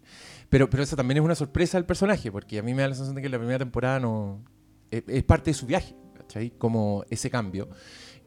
pero, 0.53 0.69
pero 0.69 0.83
eso 0.83 0.97
también 0.97 1.16
es 1.16 1.24
una 1.24 1.35
sorpresa 1.35 1.79
del 1.79 1.87
personaje, 1.87 2.31
porque 2.31 2.59
a 2.59 2.62
mí 2.62 2.74
me 2.74 2.83
da 2.83 2.89
la 2.89 2.95
sensación 2.95 3.16
de 3.16 3.23
que 3.23 3.31
la 3.31 3.39
primera 3.39 3.59
temporada 3.59 3.99
no. 3.99 4.45
Es, 4.91 5.24
parte 5.24 5.49
de 5.49 5.55
su 5.55 5.65
viaje, 5.65 5.97
¿cachai? 6.15 6.51
Como 6.59 7.07
ese 7.09 7.31
cambio. 7.31 7.70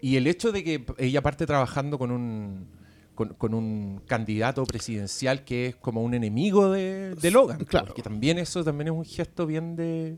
Y 0.02 0.16
el 0.16 0.26
hecho 0.26 0.52
de 0.52 0.64
que 0.64 0.84
ella 0.98 1.22
parte 1.22 1.46
trabajando 1.46 2.00
con 2.00 2.10
un. 2.10 2.68
Con, 3.14 3.54
un 3.54 4.02
candidato 4.08 4.64
presidencial 4.66 5.46
que 5.46 5.68
es 5.68 5.76
como 5.76 6.02
un 6.02 6.16
enemigo 6.16 6.72
de, 6.72 7.16
Logan. 7.32 7.64
Claro. 7.64 7.94
Que 7.94 8.02
también 8.02 8.40
eso 8.40 8.64
también 8.64 8.88
es 8.88 8.94
un 8.94 9.06
gesto 9.06 9.46
bien 9.46 9.76
de. 9.76 10.18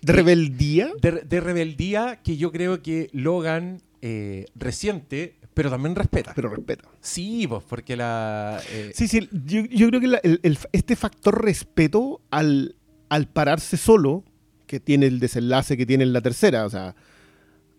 ¿De 0.00 0.12
rebeldía? 0.14 0.90
De, 1.02 1.40
rebeldía 1.40 2.20
que 2.22 2.38
yo 2.38 2.50
creo 2.50 2.80
que 2.80 3.10
Logan 3.12 3.82
eh, 4.00 4.46
reciente 4.54 5.38
pero 5.54 5.70
también 5.70 5.94
respeta. 5.94 6.32
Pero 6.34 6.48
respeta. 6.48 6.88
Sí, 7.00 7.46
pues, 7.46 7.62
porque 7.68 7.96
la. 7.96 8.60
Eh, 8.70 8.92
sí, 8.94 9.08
sí, 9.08 9.28
yo, 9.44 9.88
creo 9.88 10.00
que 10.00 10.58
este 10.72 10.96
factor 10.96 11.44
respeto 11.44 12.20
al, 12.30 12.76
al 13.08 13.28
pararse 13.28 13.76
solo, 13.76 14.24
que 14.66 14.80
tiene 14.80 15.06
el 15.06 15.20
desenlace 15.20 15.76
que 15.76 15.86
tiene 15.86 16.04
en 16.04 16.12
la 16.12 16.22
tercera, 16.22 16.64
o 16.64 16.70
sea, 16.70 16.94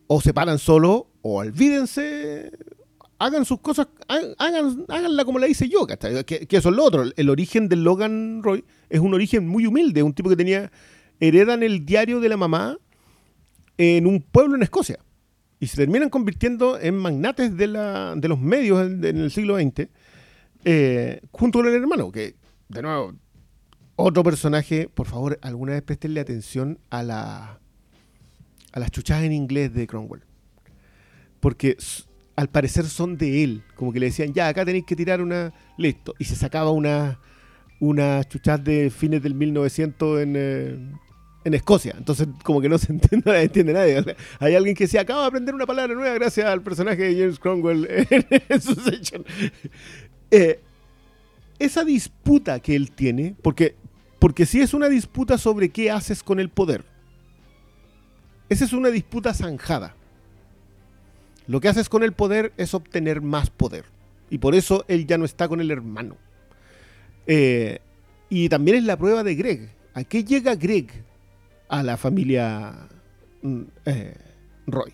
o 0.07 0.21
se 0.21 0.33
paran 0.33 0.59
solo, 0.59 1.07
o 1.21 1.39
olvídense, 1.39 2.51
hagan 3.17 3.45
sus 3.45 3.59
cosas, 3.59 3.87
hagan, 4.07 4.85
háganla 4.89 5.25
como 5.25 5.39
la 5.39 5.47
hice 5.47 5.67
yo, 5.67 5.87
que, 5.87 6.23
que 6.25 6.57
eso 6.57 6.69
es 6.69 6.75
lo 6.75 6.83
otro. 6.83 7.05
El 7.15 7.29
origen 7.29 7.69
de 7.69 7.75
Logan 7.75 8.43
Roy 8.43 8.63
es 8.89 8.99
un 8.99 9.15
origen 9.15 9.47
muy 9.47 9.65
humilde, 9.65 10.03
un 10.03 10.13
tipo 10.13 10.29
que 10.29 10.35
tenía, 10.35 10.71
heredan 11.19 11.63
el 11.63 11.85
diario 11.85 12.19
de 12.19 12.29
la 12.29 12.37
mamá 12.37 12.77
en 13.77 14.05
un 14.05 14.21
pueblo 14.21 14.55
en 14.55 14.61
Escocia 14.61 14.99
y 15.63 15.67
se 15.67 15.77
terminan 15.77 16.09
convirtiendo 16.09 16.77
en 16.77 16.97
magnates 16.97 17.55
de, 17.55 17.67
la, 17.67 18.15
de 18.17 18.27
los 18.27 18.37
medios 18.37 18.85
en, 18.85 19.05
el 19.05 19.31
siglo 19.31 19.55
XX, 19.55 19.87
eh, 20.65 21.21
junto 21.31 21.59
con 21.59 21.69
el 21.69 21.75
hermano, 21.75 22.11
que, 22.11 22.35
de 22.67 22.81
nuevo, 22.81 23.13
otro 23.95 24.23
personaje, 24.25 24.89
por 24.93 25.07
favor, 25.07 25.39
alguna 25.41 25.71
vez 25.71 25.81
prestenle 25.81 26.19
atención 26.19 26.79
a, 26.89 27.01
la, 27.01 27.61
a 28.73 28.79
las 28.81 28.91
chuchadas 28.91 29.23
en 29.23 29.31
inglés 29.31 29.73
de 29.73 29.87
Cromwell. 29.87 30.25
Porque 31.39 31.77
al 32.35 32.49
parecer 32.49 32.83
son 32.83 33.17
de 33.17 33.45
él, 33.45 33.63
como 33.75 33.93
que 33.93 34.01
le 34.01 34.07
decían, 34.07 34.33
ya, 34.33 34.49
acá 34.49 34.65
tenéis 34.65 34.83
que 34.85 34.97
tirar 34.97 35.21
una, 35.21 35.53
listo, 35.77 36.13
y 36.19 36.25
se 36.25 36.35
sacaba 36.35 36.71
una, 36.71 37.21
una 37.79 38.21
chuchas 38.25 38.61
de 38.61 38.89
fines 38.89 39.23
del 39.23 39.33
1900 39.33 40.23
en, 40.23 40.33
eh, 40.35 40.91
en 41.43 41.53
Escocia. 41.53 41.95
Entonces, 41.97 42.27
como 42.43 42.61
que 42.61 42.69
no 42.69 42.77
se 42.77 42.91
entiende, 43.23 43.73
nadie. 43.73 44.15
hay 44.39 44.55
alguien 44.55 44.75
que 44.75 44.87
se 44.87 44.99
acaba 44.99 45.21
de 45.21 45.27
aprender 45.27 45.55
una 45.55 45.65
palabra 45.65 45.93
nueva 45.93 46.13
gracias 46.13 46.45
al 46.45 46.61
personaje 46.61 47.03
de 47.03 47.15
James 47.15 47.39
Cromwell 47.39 47.87
en, 48.49 48.61
su 48.61 48.75
sección. 48.75 49.25
Eh, 50.31 50.59
esa 51.59 51.83
disputa 51.83 52.59
que 52.59 52.75
él 52.75 52.91
tiene, 52.91 53.35
porque, 53.41 53.75
porque 54.19 54.45
si 54.45 54.61
es 54.61 54.73
una 54.73 54.89
disputa 54.89 55.37
sobre 55.37 55.69
qué 55.69 55.91
haces 55.91 56.23
con 56.23 56.39
el 56.39 56.49
poder, 56.49 56.85
esa 58.49 58.65
es 58.65 58.73
una 58.73 58.89
disputa 58.89 59.33
zanjada. 59.33 59.95
Lo 61.47 61.59
que 61.59 61.67
haces 61.67 61.89
con 61.89 62.03
el 62.03 62.13
poder 62.13 62.53
es 62.57 62.73
obtener 62.73 63.21
más 63.21 63.49
poder. 63.49 63.85
Y 64.29 64.37
por 64.37 64.55
eso 64.55 64.85
él 64.87 65.05
ya 65.05 65.17
no 65.17 65.25
está 65.25 65.47
con 65.47 65.59
el 65.59 65.71
hermano. 65.71 66.17
Eh, 67.27 67.79
y 68.29 68.49
también 68.49 68.77
es 68.77 68.83
la 68.83 68.97
prueba 68.97 69.23
de 69.23 69.35
Greg. 69.35 69.69
¿A 69.93 70.03
qué 70.03 70.23
llega 70.23 70.55
Greg 70.55 71.03
a 71.67 71.83
la 71.83 71.97
familia 71.97 72.87
mm, 73.41 73.61
eh, 73.85 74.15
Roy. 74.67 74.93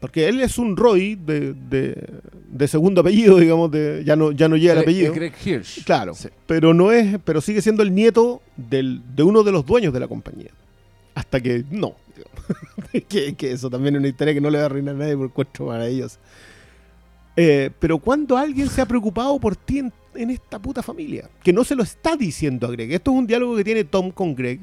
Porque 0.00 0.28
él 0.28 0.40
es 0.40 0.58
un 0.58 0.76
Roy 0.76 1.16
de, 1.16 1.54
de, 1.54 2.68
segundo 2.68 3.00
apellido, 3.00 3.36
digamos, 3.38 3.70
de, 3.70 4.02
ya 4.04 4.14
no 4.14 4.30
ya 4.30 4.48
no 4.48 4.56
llega 4.56 4.74
el 4.74 4.78
apellido. 4.80 5.12
Greg 5.12 5.34
Hirsch. 5.44 5.84
Claro, 5.84 6.12
pero 6.46 6.72
no 6.72 6.92
es, 6.92 7.18
pero 7.24 7.40
sigue 7.40 7.62
siendo 7.62 7.82
el 7.82 7.92
nieto 7.92 8.40
del, 8.56 9.02
de 9.16 9.24
uno 9.24 9.42
de 9.42 9.50
los 9.50 9.66
dueños 9.66 9.92
de 9.92 10.00
la 10.00 10.06
compañía. 10.06 10.50
Hasta 11.14 11.40
que 11.40 11.64
no. 11.70 11.96
que, 13.08 13.34
eso 13.40 13.68
también 13.68 13.96
es 13.96 13.98
una 13.98 14.08
historia 14.08 14.34
que 14.34 14.40
no 14.40 14.50
le 14.50 14.58
va 14.58 14.64
a 14.64 14.66
arruinar 14.66 14.94
a 14.94 14.98
nadie 14.98 15.16
por 15.16 15.32
cuatro 15.32 15.66
maravillas. 15.66 16.20
Eh, 17.34 17.70
pero 17.78 17.98
cuando 17.98 18.36
alguien 18.36 18.68
se 18.68 18.80
ha 18.80 18.86
preocupado 18.86 19.38
por 19.40 19.56
ti 19.56 19.80
en, 19.80 19.92
en, 20.14 20.30
esta 20.30 20.60
puta 20.60 20.80
familia, 20.82 21.28
que 21.42 21.52
no 21.52 21.64
se 21.64 21.74
lo 21.74 21.82
está 21.82 22.16
diciendo 22.16 22.68
a 22.68 22.70
Greg. 22.70 22.92
Esto 22.92 23.10
es 23.10 23.18
un 23.18 23.26
diálogo 23.26 23.56
que 23.56 23.64
tiene 23.64 23.82
Tom 23.82 24.12
con 24.12 24.36
Greg 24.36 24.60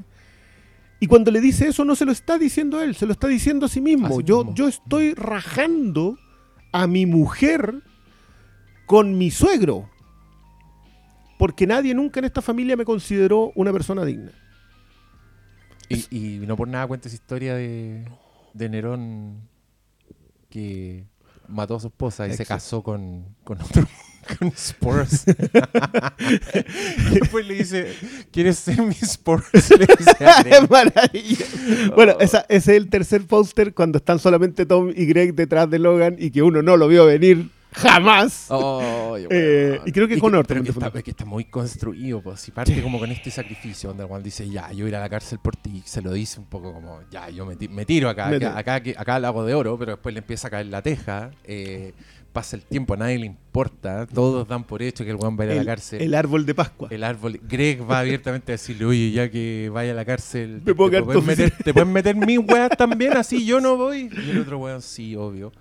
y 1.00 1.08
cuando 1.08 1.32
le 1.32 1.42
dice 1.42 1.68
eso, 1.68 1.84
no 1.86 1.96
se 1.96 2.06
lo 2.06 2.12
está 2.12 2.38
diciendo 2.38 2.82
él, 2.82 2.96
se 2.96 3.06
lo 3.06 3.12
está 3.12 3.28
diciendo 3.28 3.66
a 3.66 3.70
sí 3.70 3.82
mismo. 3.82 4.22
yo, 4.22 4.54
yo 4.54 4.68
estoy 4.68 5.14
rajando 5.14 6.18
a 6.72 6.88
mi 6.88 7.06
mujer 7.06 7.82
con 8.86 9.18
mi 9.18 9.32
suegro. 9.32 9.90
Porque 11.38 11.68
nadie 11.68 11.94
nunca 11.94 12.20
en 12.20 12.26
esta 12.26 12.42
familia 12.42 12.78
me 12.78 12.86
consideró 12.86 13.52
una 13.56 13.74
persona 13.74 14.06
digna. 14.06 14.32
Y, 15.90 16.40
no 16.48 16.56
por 16.56 16.68
nada 16.68 16.88
cuenta 16.88 17.08
esa 17.08 17.16
historia 17.16 17.56
de, 17.56 18.10
de 18.54 18.70
Nerón 18.70 19.48
que 20.50 21.06
mató 21.48 21.76
a 21.76 21.80
su 21.80 21.88
esposa 21.88 22.28
y 22.28 22.34
se 22.34 22.46
casó 22.46 22.82
con, 22.82 23.36
con 23.44 23.62
otro 23.62 23.86
con 24.40 24.50
Spurs. 24.50 25.26
y 27.12 27.20
después 27.20 27.46
le 27.48 27.56
dice, 27.56 27.94
¿quieres 28.32 28.58
ser 28.58 28.82
mi 28.82 28.94
Spurs? 28.94 29.46
Le 29.72 29.88
dice 29.98 30.68
Maravilla. 30.70 31.46
Bueno, 31.96 32.14
oh. 32.18 32.22
ese 32.22 32.46
es 32.50 32.68
el 32.68 32.90
tercer 32.90 33.26
póster 33.26 33.74
cuando 33.74 33.98
están 33.98 34.20
solamente 34.20 34.66
Tom 34.66 34.92
y 34.96 35.06
Greg 35.06 35.34
detrás 35.36 35.70
de 35.70 35.80
Logan 35.80 36.16
y 36.18 36.32
que 36.32 36.42
uno 36.42 36.62
no 36.62 36.78
lo 36.78 36.88
vio 36.88 37.06
venir 37.06 37.50
jamás. 37.76 38.48
Oh, 38.50 39.18
eh, 39.30 39.80
y 39.86 39.92
creo 39.92 40.08
que 40.08 40.18
con 40.18 40.34
otro. 40.36 40.64
que 40.64 40.70
está, 40.70 40.92
que 40.92 41.12
está, 41.12 41.26
muy 41.26 41.46
construido, 41.46 42.22
pues. 42.22 42.40
Si 42.40 42.52
parte 42.52 42.82
como 42.82 43.00
con 43.00 43.12
este 43.12 43.30
sacrificio, 43.30 43.90
donde 43.90 44.06
Juan 44.06 44.24
dice, 44.24 44.50
ya, 44.50 44.72
yo 44.72 44.88
iré 44.88 44.98
a 44.98 45.02
la 45.02 45.10
cárcel 45.10 45.40
por 45.40 45.56
ti, 45.56 45.84
se 45.86 46.02
lo 46.02 46.12
dice 46.14 46.40
un 46.40 46.46
poco 46.46 46.74
como, 46.74 47.02
ya, 47.12 47.30
yo 47.30 47.46
me, 47.46 47.86
tiro 47.86 48.10
acá, 48.10 48.28
acá, 48.28 48.58
acá, 48.58 48.82
acá, 48.98 49.16
hago 49.16 49.46
de 49.46 49.54
oro, 49.54 49.78
pero 49.78 49.94
después 49.94 50.14
le 50.14 50.20
empieza 50.20 50.48
a 50.48 50.52
caer 50.52 50.68
la 50.68 50.82
teja. 50.82 51.32
Eh, 51.44 51.94
pasa 52.36 52.58
el 52.58 52.64
tiempo, 52.64 52.96
a 52.96 52.98
nadie 52.98 53.18
le 53.18 53.28
importa. 53.28 54.06
Todos 54.08 54.46
dan 54.46 54.66
por 54.66 54.82
hecho 54.82 55.06
que 55.06 55.12
el 55.12 55.16
weón 55.16 55.40
va 55.40 55.46
a 55.46 55.48
la 55.48 55.64
cárcel. 55.64 56.02
El 56.02 56.14
árbol 56.14 56.46
de 56.46 56.54
Pascua. 56.54 56.90
El 56.92 57.06
árbol. 57.06 57.40
Greg 57.48 57.90
va 57.90 58.00
abiertamente 58.00 58.52
a 58.52 58.56
decirle, 58.56 58.84
oye, 58.84 59.12
ya 59.12 59.32
que 59.32 59.72
vaya 59.74 59.94
a 59.94 59.96
la 59.96 60.04
cárcel, 60.04 60.62
te, 60.66 60.76
puedes 60.76 61.24
meter, 61.24 61.52
te 61.52 61.74
pueden 61.74 61.94
meter 61.94 62.14
mis 62.18 62.38
weas 62.48 62.72
también, 62.78 63.16
así 63.16 63.46
yo 63.46 63.62
no 63.62 63.78
voy. 63.78 64.10
Y 64.12 64.32
el 64.32 64.42
otro 64.42 64.58
weón, 64.58 64.82
sí, 64.82 65.16
obvio. 65.16 65.54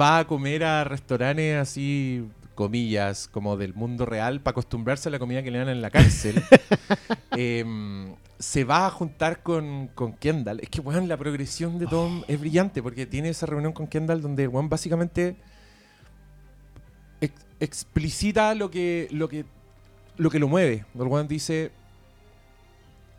Va 0.00 0.20
a 0.20 0.26
comer 0.26 0.64
a 0.64 0.84
restaurantes 0.84 1.58
así, 1.58 2.24
comillas, 2.54 3.28
como 3.28 3.58
del 3.58 3.74
mundo 3.74 4.06
real, 4.06 4.40
para 4.40 4.52
acostumbrarse 4.52 5.10
a 5.10 5.12
la 5.12 5.18
comida 5.18 5.42
que 5.42 5.50
le 5.50 5.58
dan 5.58 5.68
en 5.68 5.82
la 5.82 5.90
cárcel. 5.90 6.42
Em, 7.36 8.14
se 8.38 8.64
va 8.64 8.86
a 8.86 8.90
juntar 8.90 9.42
con, 9.42 9.88
con 9.94 10.14
Kendall. 10.14 10.60
Es 10.60 10.70
que, 10.70 10.80
weón, 10.80 11.08
la 11.08 11.18
progresión 11.18 11.78
de 11.78 11.86
Tom 11.86 12.22
es 12.26 12.40
brillante 12.40 12.82
porque 12.82 13.04
tiene 13.04 13.28
esa 13.28 13.44
reunión 13.44 13.72
con 13.72 13.86
Kendall 13.86 14.22
donde, 14.22 14.48
weón, 14.48 14.70
básicamente 14.70 15.36
explicita 17.60 18.54
lo 18.54 18.70
que, 18.70 19.08
lo 19.10 19.28
que 19.28 19.44
lo 20.16 20.30
que 20.30 20.38
lo 20.38 20.48
mueve. 20.48 20.84
El 20.94 21.02
weón 21.02 21.28
dice, 21.28 21.70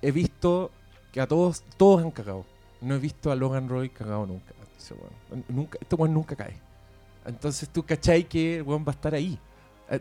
he 0.01 0.11
visto 0.11 0.71
que 1.11 1.21
a 1.21 1.27
todos, 1.27 1.63
todos 1.77 2.03
han 2.03 2.11
cagado. 2.11 2.45
No 2.81 2.95
he 2.95 2.99
visto 2.99 3.31
a 3.31 3.35
Logan 3.35 3.69
Roy 3.69 3.89
cagado 3.89 4.25
nunca. 4.25 4.53
Dice, 4.77 4.93
weón. 4.95 5.43
nunca 5.49 5.77
este 5.81 5.95
weón 5.95 6.13
nunca 6.13 6.35
cae. 6.35 6.55
Entonces 7.25 7.69
tú 7.69 7.83
cachai 7.83 8.23
que 8.27 8.57
el 8.57 8.63
weón 8.63 8.83
va 8.83 8.91
a 8.91 8.95
estar 8.95 9.13
ahí. 9.15 9.37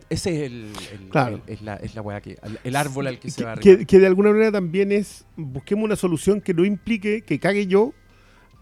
Ese 0.08 0.30
es 0.36 0.42
el, 0.50 0.72
el- 0.92 1.08
Claro. 1.08 1.40
el- 1.46 1.52
es 1.52 1.62
la, 1.62 1.76
es 1.76 1.94
la 1.96 2.02
weá 2.02 2.20
que, 2.20 2.38
el 2.62 2.76
árbol 2.76 3.08
al 3.08 3.18
que 3.18 3.30
se 3.30 3.44
va 3.44 3.52
a 3.52 3.56
que, 3.56 3.84
que 3.86 3.98
de 3.98 4.06
alguna 4.06 4.30
manera 4.30 4.52
también 4.52 4.92
es, 4.92 5.24
busquemos 5.36 5.84
una 5.84 5.96
solución 5.96 6.40
que 6.40 6.54
no 6.54 6.64
implique 6.64 7.22
que 7.22 7.40
cague 7.40 7.66
yo, 7.66 7.92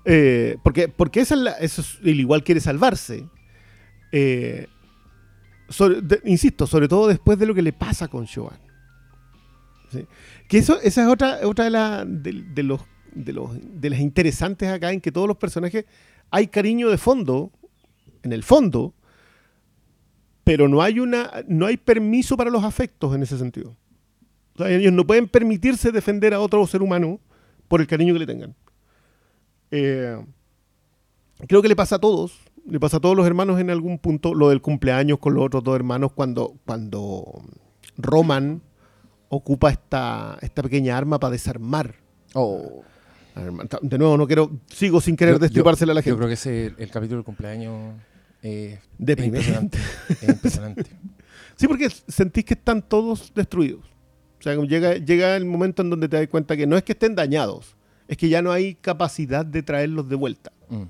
eh, 0.07 0.57
porque, 0.65 0.89
porque 0.89 1.21
esa 1.21 1.35
es 1.35 1.41
la- 1.41 1.53
eso 1.59 1.83
es 1.83 1.99
el 2.03 2.19
igual 2.21 2.43
quiere 2.45 2.61
salvarse. 2.63 3.27
Eh, 4.11 4.69
insisto, 6.25 6.67
sobre 6.67 6.89
todo 6.89 7.09
después 7.09 7.39
de 7.39 7.47
lo 7.47 7.55
que 7.55 7.63
le 7.63 7.73
pasa 7.73 8.09
con 8.09 8.27
Joan. 8.27 8.59
Que 10.49 10.59
eso, 10.59 10.79
esa 10.81 11.03
es 11.03 11.09
otra, 11.09 11.39
otra 11.45 11.65
de, 11.65 11.71
la- 11.71 12.05
de- 12.05 12.63
los, 12.63 12.81
de, 13.15 13.33
los, 13.33 13.51
de 13.81 13.91
las 13.91 14.01
interesantes 14.01 14.69
acá, 14.69 14.93
en 14.93 15.01
que 15.01 15.13
todos 15.13 15.27
los 15.29 15.37
personajes 15.37 15.85
hay 16.31 16.49
cariño 16.49 16.91
de 16.91 16.99
fondo, 16.99 17.51
en 18.23 18.33
el 18.33 18.43
fondo, 18.43 18.95
pero 20.45 20.69
no 20.69 20.83
hay 20.83 20.99
una 21.01 21.31
no 21.47 21.67
hay 21.67 21.77
permiso 21.77 22.37
para 22.37 22.51
los 22.51 22.65
afectos 22.65 23.15
en 23.15 23.23
ese 23.23 23.39
sentido. 23.39 23.77
Ellos 24.59 24.93
no 24.93 25.07
pueden 25.07 25.29
permitirse 25.29 25.93
defender 25.93 26.35
a 26.35 26.41
otro 26.41 26.67
ser 26.67 26.83
humano 26.83 27.21
por 27.69 27.81
el 27.81 27.87
cariño 27.87 28.13
que 28.15 28.21
le 28.21 28.27
tengan. 28.27 28.55
Eh, 29.71 30.19
creo 31.47 31.63
que 31.63 31.69
le 31.69 31.77
pasa 31.77 31.97
a 31.97 31.99
todos, 32.01 32.39
le 32.69 32.79
pasa 32.81 32.99
a 32.99 33.01
todos 33.01 33.17
los 33.17 33.27
hermanos 33.27 33.59
en 33.61 33.71
algún 33.71 33.99
punto, 33.99 34.35
lo 34.35 34.49
del 34.51 34.61
cumpleaños 34.61 35.19
con 35.19 35.35
los 35.35 35.45
otros 35.45 35.65
dos 35.65 35.75
hermanos 35.77 36.13
cuando, 36.13 36.55
cuando 36.67 37.43
Roman 37.97 38.63
ocupa 39.29 39.71
esta, 39.71 40.39
esta 40.41 40.63
pequeña 40.63 40.97
arma 40.97 41.19
para 41.19 41.33
desarmar. 41.33 41.95
Oh. 42.35 42.83
De 43.83 43.99
nuevo, 43.99 44.17
no 44.17 44.27
quiero, 44.27 44.51
sigo 44.67 45.01
sin 45.01 45.17
querer 45.17 45.35
Yo- 45.35 45.39
destripársela 45.41 45.93
a 45.93 45.95
la 45.95 46.01
Yo 46.01 46.05
gente. 46.05 46.17
creo 46.19 46.29
que 46.29 46.35
ese, 46.35 46.75
el 46.79 46.91
capítulo 46.91 47.19
del 47.19 47.25
cumpleaños 47.25 47.95
eh, 48.43 48.79
es 48.99 49.19
impresionante. 49.25 49.79
Es 50.09 50.29
impresionante. 50.29 50.87
Sí, 51.57 51.67
porque 51.69 51.89
sentís 51.91 52.45
que 52.45 52.55
están 52.55 52.83
todos 52.83 53.33
destruidos. 53.35 53.85
O 54.39 54.43
sea, 54.43 54.55
llega, 54.57 54.95
llega 54.95 55.37
el 55.37 55.45
momento 55.45 55.83
en 55.83 55.91
donde 55.91 56.09
te 56.09 56.17
das 56.17 56.29
cuenta 56.29 56.57
que 56.57 56.67
no 56.67 56.77
es 56.77 56.83
que 56.85 56.93
estén 56.93 57.15
dañados, 57.17 57.77
es 58.07 58.17
que 58.17 58.29
ya 58.29 58.43
no 58.43 58.53
hay 58.53 58.75
capacidad 58.77 59.45
de 59.45 59.63
traerlos 59.63 60.09
de 60.09 60.15
vuelta. 60.17 60.53
Mm. 60.69 60.83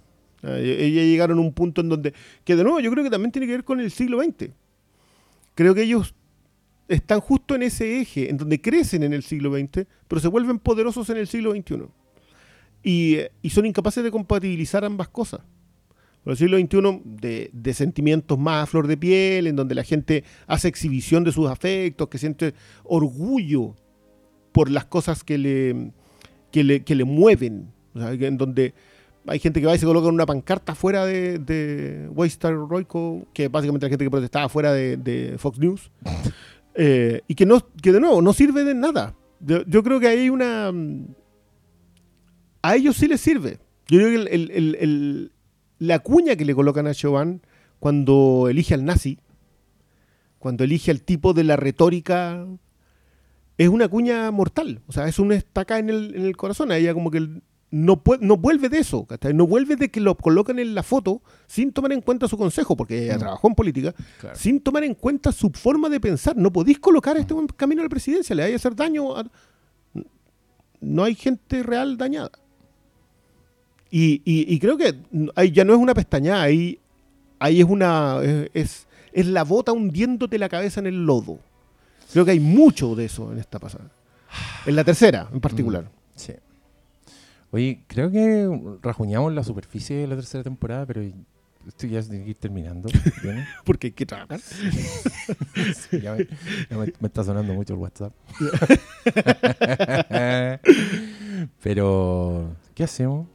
Eh, 0.42 0.76
Ellos 0.80 1.04
llegaron 1.04 1.38
a 1.38 1.40
un 1.40 1.52
punto 1.52 1.80
en 1.80 1.88
donde, 1.88 2.14
que 2.44 2.56
de 2.56 2.62
nuevo 2.62 2.80
yo 2.80 2.90
creo 2.90 3.04
que 3.04 3.10
también 3.10 3.32
tiene 3.32 3.46
que 3.46 3.52
ver 3.52 3.64
con 3.64 3.80
el 3.80 3.90
siglo 3.90 4.22
XX. 4.22 4.50
Creo 5.54 5.74
que 5.74 5.82
ellos 5.82 6.14
están 6.88 7.20
justo 7.20 7.54
en 7.54 7.62
ese 7.62 8.00
eje, 8.00 8.30
en 8.30 8.36
donde 8.36 8.60
crecen 8.60 9.02
en 9.02 9.12
el 9.12 9.22
siglo 9.22 9.52
XX, 9.54 9.86
pero 10.06 10.20
se 10.20 10.28
vuelven 10.28 10.58
poderosos 10.58 11.10
en 11.10 11.18
el 11.18 11.26
siglo 11.26 11.52
XXI. 11.52 11.84
Y, 12.82 13.14
eh, 13.16 13.32
y 13.42 13.50
son 13.50 13.66
incapaces 13.66 14.02
de 14.04 14.10
compatibilizar 14.10 14.84
ambas 14.84 15.08
cosas. 15.08 15.40
Por 16.22 16.32
el 16.32 16.36
siglo 16.36 16.58
XXI, 16.58 17.02
de, 17.04 17.50
de 17.52 17.74
sentimientos 17.74 18.38
más 18.38 18.64
a 18.64 18.66
flor 18.66 18.86
de 18.86 18.96
piel, 18.96 19.46
en 19.46 19.56
donde 19.56 19.74
la 19.74 19.84
gente 19.84 20.24
hace 20.46 20.68
exhibición 20.68 21.24
de 21.24 21.32
sus 21.32 21.48
afectos, 21.48 22.08
que 22.08 22.18
siente 22.18 22.54
orgullo 22.84 23.74
por 24.52 24.70
las 24.70 24.84
cosas 24.84 25.24
que 25.24 25.38
le, 25.38 25.92
que 26.50 26.64
le, 26.64 26.84
que 26.84 26.94
le 26.94 27.04
mueven. 27.04 27.72
O 27.94 28.00
sea, 28.00 28.12
en 28.12 28.36
donde 28.36 28.74
hay 29.26 29.38
gente 29.38 29.60
que 29.60 29.66
va 29.66 29.74
y 29.74 29.78
se 29.78 29.86
coloca 29.86 30.08
en 30.08 30.14
una 30.14 30.26
pancarta 30.26 30.74
fuera 30.74 31.04
de, 31.04 31.38
de 31.38 32.08
Waystar 32.14 32.54
Royco, 32.54 33.26
que 33.34 33.48
básicamente 33.48 33.86
la 33.86 33.90
gente 33.90 34.04
que 34.04 34.10
protestaba 34.10 34.48
fuera 34.48 34.72
de, 34.72 34.96
de 34.96 35.36
Fox 35.38 35.58
News, 35.58 35.90
eh, 36.74 37.22
y 37.26 37.34
que, 37.34 37.44
no, 37.46 37.60
que 37.82 37.92
de 37.92 38.00
nuevo 38.00 38.22
no 38.22 38.32
sirve 38.32 38.64
de 38.64 38.74
nada. 38.74 39.14
Yo, 39.40 39.62
yo 39.66 39.82
creo 39.82 40.00
que 40.00 40.08
hay 40.08 40.30
una... 40.30 40.72
mm, 40.72 41.06
A 42.62 42.76
ellos 42.76 42.96
sí 42.96 43.06
les 43.06 43.20
sirve. 43.20 43.58
Yo 43.88 43.98
creo 43.98 44.08
que 44.10 44.14
el- 44.16 44.28
el- 44.28 44.50
el- 44.50 44.74
el- 44.80 45.32
la 45.78 45.98
cuña 46.00 46.34
que 46.36 46.44
le 46.44 46.54
colocan 46.54 46.86
a 46.86 46.94
Chauvin 46.94 47.40
cuando 47.78 48.48
elige 48.50 48.74
al 48.74 48.84
nazi, 48.84 49.18
cuando 50.38 50.64
elige 50.64 50.90
al 50.90 51.02
tipo 51.02 51.32
de 51.34 51.44
la 51.44 51.56
retórica, 51.56 52.46
es 53.56 53.68
una 53.68 53.88
cuña 53.88 54.30
mortal. 54.30 54.82
O 54.88 54.92
sea, 54.92 55.06
es 55.08 55.18
una 55.18 55.34
estaca 55.36 55.78
en 55.78 55.88
el, 55.90 56.14
en 56.16 56.24
el 56.24 56.36
corazón. 56.36 56.72
A 56.72 56.76
ella 56.76 56.94
como 56.94 57.10
que 57.10 57.18
el- 57.18 57.42
no, 57.70 58.02
no 58.20 58.36
vuelve 58.36 58.68
de 58.68 58.78
eso. 58.78 59.04
¿cachai? 59.04 59.34
No 59.34 59.46
vuelve 59.46 59.76
de 59.76 59.90
que 59.90 60.00
lo 60.00 60.14
colocan 60.16 60.58
en 60.58 60.74
la 60.74 60.82
foto 60.82 61.20
sin 61.46 61.72
tomar 61.72 61.92
en 61.92 62.00
cuenta 62.00 62.26
su 62.28 62.38
consejo, 62.38 62.76
porque 62.76 63.04
ella 63.04 63.16
Mm. 63.16 63.20
trabajó 63.20 63.48
en 63.48 63.54
política, 63.54 63.94
Claro. 64.20 64.36
sin 64.36 64.60
tomar 64.60 64.84
en 64.84 64.94
cuenta 64.94 65.32
su 65.32 65.50
forma 65.50 65.88
de 65.88 66.00
pensar. 66.00 66.36
No 66.36 66.52
podéis 66.52 66.78
colocar 66.78 67.16
a 67.16 67.20
este 67.20 67.34
buen 67.34 67.46
camino 67.48 67.82
a 67.82 67.84
la 67.84 67.88
presidencia, 67.90 68.34
le 68.34 68.42
vaya 68.42 68.54
a 68.54 68.56
hacer 68.56 68.74
daño. 68.74 69.16
a- 69.16 69.24
No 70.80 71.02
hay 71.04 71.14
gente 71.16 71.62
real 71.64 71.96
dañada. 71.98 72.30
Y, 73.90 74.22
y- 74.24 74.52
y 74.54 74.58
creo 74.58 74.76
que 74.76 74.94
ahí 75.34 75.50
ya 75.50 75.64
no 75.64 75.72
es 75.74 75.78
una 75.80 75.94
pestañada, 75.94 76.42
ahí, 76.42 76.78
ahí 77.38 77.60
es 77.60 77.66
una. 77.66 78.18
Es, 78.54 78.86
es 79.12 79.26
la 79.26 79.44
bota 79.44 79.72
hundiéndote 79.72 80.38
la 80.38 80.48
cabeza 80.48 80.80
en 80.80 80.86
el 80.86 81.04
lodo. 81.06 81.38
Creo 82.12 82.24
que 82.24 82.30
hay 82.32 82.40
mucho 82.40 82.94
de 82.94 83.06
eso 83.06 83.32
en 83.32 83.38
esta 83.38 83.58
pasada. 83.58 83.90
En 84.66 84.76
la 84.76 84.84
tercera, 84.84 85.28
en 85.32 85.40
particular. 85.40 85.90
Sí. 86.14 86.32
Oye, 87.50 87.82
creo 87.86 88.10
que 88.10 88.78
rajuñamos 88.82 89.32
la 89.32 89.42
superficie 89.42 89.96
de 89.96 90.06
la 90.06 90.16
tercera 90.16 90.44
temporada, 90.44 90.84
pero 90.86 91.02
esto 91.66 91.86
ya 91.86 92.02
tiene 92.02 92.24
que 92.24 92.30
ir 92.30 92.36
terminando. 92.36 92.88
Porque 93.64 93.88
hay 93.88 93.92
que 93.92 94.06
trabajar. 94.06 94.40
Sí, 94.40 96.00
ya 96.00 96.14
me, 96.14 96.26
ya 96.70 96.76
me- 96.76 96.92
me 97.00 97.06
está 97.08 97.24
sonando 97.24 97.54
mucho 97.54 97.74
el 97.74 97.80
WhatsApp. 97.80 98.12
pero, 101.62 102.54
¿qué 102.74 102.84
hacemos? 102.84 103.26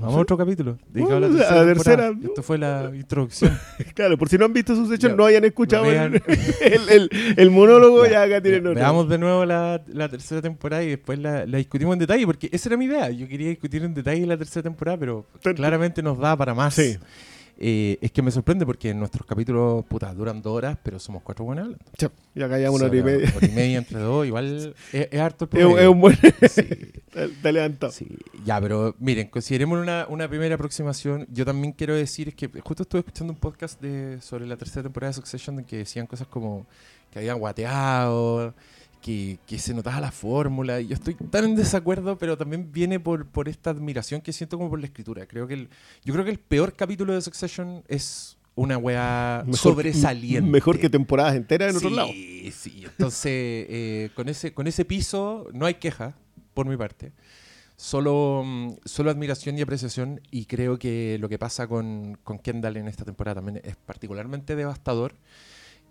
Vamos 0.00 0.16
a 0.16 0.20
otro 0.20 0.36
capítulo. 0.38 0.78
dedicado 0.88 1.20
Bueno, 1.20 1.26
a 1.26 1.38
la 1.38 1.44
a 1.60 1.64
tercera. 1.64 1.64
la 1.64 1.74
tercera. 2.12 2.12
Esto 2.24 2.42
fue 2.42 2.58
la 2.58 2.90
introducción. 2.94 3.58
Claro, 3.94 4.16
por 4.16 4.28
si 4.28 4.38
no 4.38 4.46
han 4.46 4.52
visto 4.52 4.74
sus 4.74 4.90
hechos, 4.90 5.10
Ya. 5.10 5.16
no 5.16 5.24
hayan 5.26 5.44
escuchado 5.44 5.84
Vean. 5.84 6.14
el, 6.62 7.10
el- 7.36 7.50
monólogo, 7.50 8.06
ya, 8.06 8.22
acá 8.22 8.40
tienen 8.40 8.62
Ya, 8.64 8.70
otro. 8.70 8.80
Veamos 8.80 9.08
de 9.08 9.18
nuevo 9.18 9.44
la, 9.44 9.82
la 9.88 10.08
tercera 10.08 10.40
temporada 10.40 10.82
y 10.82 10.88
después 10.90 11.18
la, 11.18 11.44
la 11.46 11.58
discutimos 11.58 11.92
en 11.92 11.98
detalle, 12.00 12.24
porque 12.26 12.48
esa 12.52 12.68
era 12.70 12.76
mi 12.78 12.86
idea. 12.86 13.10
Yo 13.10 13.28
quería 13.28 13.48
discutir 13.50 13.82
en 13.84 13.92
detalle 13.94 14.26
la 14.26 14.36
tercera 14.38 14.62
temporada, 14.62 14.96
pero 14.98 15.26
claramente 15.54 16.02
nos 16.02 16.18
da 16.18 16.36
para 16.36 16.54
más. 16.54 16.74
Sí. 16.74 16.96
Eh, 17.64 17.96
es 18.00 18.10
que 18.10 18.22
me 18.22 18.32
sorprende 18.32 18.66
porque 18.66 18.92
nuestros 18.92 19.24
capítulos, 19.24 19.84
puta, 19.84 20.12
duran 20.12 20.42
dos 20.42 20.52
horas, 20.52 20.76
pero 20.82 20.98
somos 20.98 21.22
cuatro 21.22 21.44
buenas 21.44 21.66
hablando. 21.66 21.84
Y 22.34 22.42
acá 22.42 22.58
ya 22.58 22.72
una 22.72 22.86
hora 22.86 22.96
y 22.96 23.02
media. 23.04 23.32
hora 23.36 23.46
y 23.46 23.50
media 23.52 23.78
entre 23.78 24.00
dos, 24.00 24.26
igual 24.26 24.74
es, 24.92 25.08
es 25.12 25.20
harto 25.20 25.44
el 25.44 25.48
promedio. 25.48 25.78
es 25.78 25.86
un 25.86 26.00
buen. 26.00 26.16
Sí, 26.16 26.62
Te 27.40 27.90
sí. 27.92 28.18
Ya, 28.44 28.60
pero 28.60 28.96
miren, 28.98 29.28
consideremos 29.28 29.78
una, 29.78 30.06
una 30.08 30.28
primera 30.28 30.56
aproximación. 30.56 31.28
Yo 31.30 31.44
también 31.44 31.72
quiero 31.72 31.94
decir 31.94 32.30
es 32.30 32.34
que 32.34 32.48
justo 32.48 32.82
estuve 32.82 32.98
escuchando 32.98 33.32
un 33.32 33.38
podcast 33.38 33.80
de, 33.80 34.20
sobre 34.20 34.44
la 34.48 34.56
tercera 34.56 34.82
temporada 34.82 35.10
de 35.10 35.14
Succession 35.14 35.60
en 35.60 35.64
que 35.64 35.76
decían 35.76 36.08
cosas 36.08 36.26
como 36.26 36.66
que 37.12 37.20
habían 37.20 37.38
guateado, 37.38 38.54
que, 39.02 39.38
que 39.46 39.58
se 39.58 39.74
notaba 39.74 40.00
la 40.00 40.10
fórmula. 40.12 40.80
Y 40.80 40.86
yo 40.86 40.94
estoy 40.94 41.14
tan 41.14 41.44
en 41.44 41.56
desacuerdo, 41.56 42.16
pero 42.16 42.38
también 42.38 42.72
viene 42.72 42.98
por, 43.00 43.26
por 43.26 43.48
esta 43.48 43.68
admiración 43.70 44.22
que 44.22 44.32
siento 44.32 44.56
como 44.56 44.70
por 44.70 44.80
la 44.80 44.86
escritura. 44.86 45.26
Creo 45.26 45.46
que 45.46 45.54
el, 45.54 45.68
yo 46.04 46.14
creo 46.14 46.24
que 46.24 46.30
el 46.30 46.38
peor 46.38 46.74
capítulo 46.74 47.12
de 47.12 47.20
Succession 47.20 47.82
es 47.88 48.38
una 48.54 48.78
weá 48.78 49.42
Mejor- 49.46 49.58
sobresaliente. 49.58 50.48
Mejor 50.50 50.78
que 50.78 50.88
temporadas 50.88 51.34
enteras 51.34 51.74
en 51.74 51.80
sí, 51.80 51.86
otros 51.86 51.92
lados. 51.96 52.12
Sí, 52.54 52.84
Entonces, 52.84 53.30
eh, 53.32 54.10
con, 54.14 54.28
ese, 54.28 54.54
con 54.54 54.66
ese 54.66 54.84
piso 54.84 55.48
no 55.52 55.66
hay 55.66 55.74
queja, 55.74 56.14
por 56.54 56.66
mi 56.66 56.76
parte. 56.76 57.12
Solo, 57.76 58.42
mm, 58.44 58.74
solo 58.84 59.10
admiración 59.10 59.58
y 59.58 59.62
apreciación. 59.62 60.20
Y 60.30 60.44
creo 60.44 60.78
que 60.78 61.16
lo 61.18 61.28
que 61.28 61.38
pasa 61.38 61.66
con, 61.66 62.18
con 62.22 62.38
Kendall 62.38 62.76
en 62.76 62.86
esta 62.88 63.04
temporada 63.04 63.36
también 63.36 63.60
es 63.64 63.74
particularmente 63.76 64.54
devastador. 64.54 65.14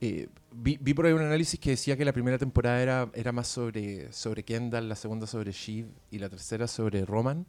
Eh, 0.03 0.27
vi, 0.51 0.77
vi 0.81 0.93
por 0.95 1.05
ahí 1.05 1.13
un 1.13 1.21
análisis 1.21 1.59
que 1.59 1.69
decía 1.71 1.95
que 1.95 2.03
la 2.03 2.11
primera 2.11 2.39
temporada 2.39 2.81
era, 2.81 3.09
era 3.13 3.31
más 3.31 3.47
sobre, 3.47 4.11
sobre 4.11 4.43
Kendall, 4.43 4.89
la 4.89 4.95
segunda 4.95 5.27
sobre 5.27 5.51
Shiv 5.51 5.85
y 6.09 6.17
la 6.17 6.27
tercera 6.27 6.67
sobre 6.67 7.05
Roman. 7.05 7.45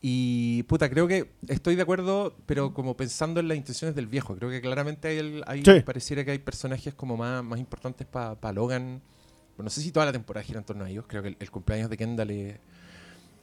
Y 0.00 0.64
puta, 0.64 0.90
creo 0.90 1.06
que 1.06 1.30
estoy 1.46 1.76
de 1.76 1.82
acuerdo, 1.82 2.34
pero 2.46 2.74
como 2.74 2.96
pensando 2.96 3.38
en 3.38 3.46
las 3.46 3.56
intenciones 3.56 3.94
del 3.94 4.08
viejo. 4.08 4.34
Creo 4.34 4.50
que 4.50 4.60
claramente 4.60 5.06
hay, 5.08 5.18
el- 5.18 5.44
hay- 5.46 5.62
Sí. 5.64 5.80
pareciera 5.86 6.24
que 6.24 6.32
hay 6.32 6.38
personajes 6.40 6.92
como 6.92 7.16
más, 7.16 7.44
más 7.44 7.60
importantes 7.60 8.04
para 8.06 8.52
Logan. 8.52 9.00
Bueno, 9.56 9.64
no 9.66 9.70
sé 9.70 9.80
si 9.80 9.92
toda 9.92 10.06
la 10.06 10.12
temporada 10.12 10.42
gira 10.44 10.58
en 10.58 10.64
torno 10.64 10.84
a 10.84 10.90
ellos. 10.90 11.04
Creo 11.06 11.22
que 11.22 11.28
el, 11.28 11.36
el 11.38 11.50
cumpleaños 11.52 11.88
de 11.88 11.96
Kendall 11.96 12.30
es, 12.32 12.56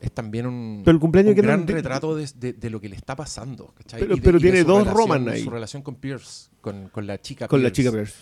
es 0.01 0.11
también 0.11 0.47
un, 0.47 0.81
Pero 0.83 0.95
el 0.95 0.99
cumpleaños 0.99 1.33
un 1.33 1.41
gran 1.41 1.65
retrato 1.65 2.13
de, 2.13 2.27
de- 2.35 2.53
de 2.53 2.69
lo 2.69 2.81
que 2.81 2.89
le 2.89 2.97
está 2.97 3.15
pasando. 3.15 3.73
¿cachai? 3.77 4.01
Pero- 4.01 4.15
de- 4.17 4.21
pero 4.21 4.37
tiene 4.37 4.65
dos 4.65 4.79
relación- 4.79 4.97
Roman 4.97 5.29
ahí. 5.29 5.43
Su 5.45 5.49
relación 5.49 5.81
con 5.81 5.95
Pierce, 5.95 6.49
con, 6.59 6.89
con 6.89 7.07
la 7.07 7.21
chica 7.21 7.47
Con 7.47 7.63
la 7.63 7.71
chica 7.71 7.89
Pierce. 7.89 8.15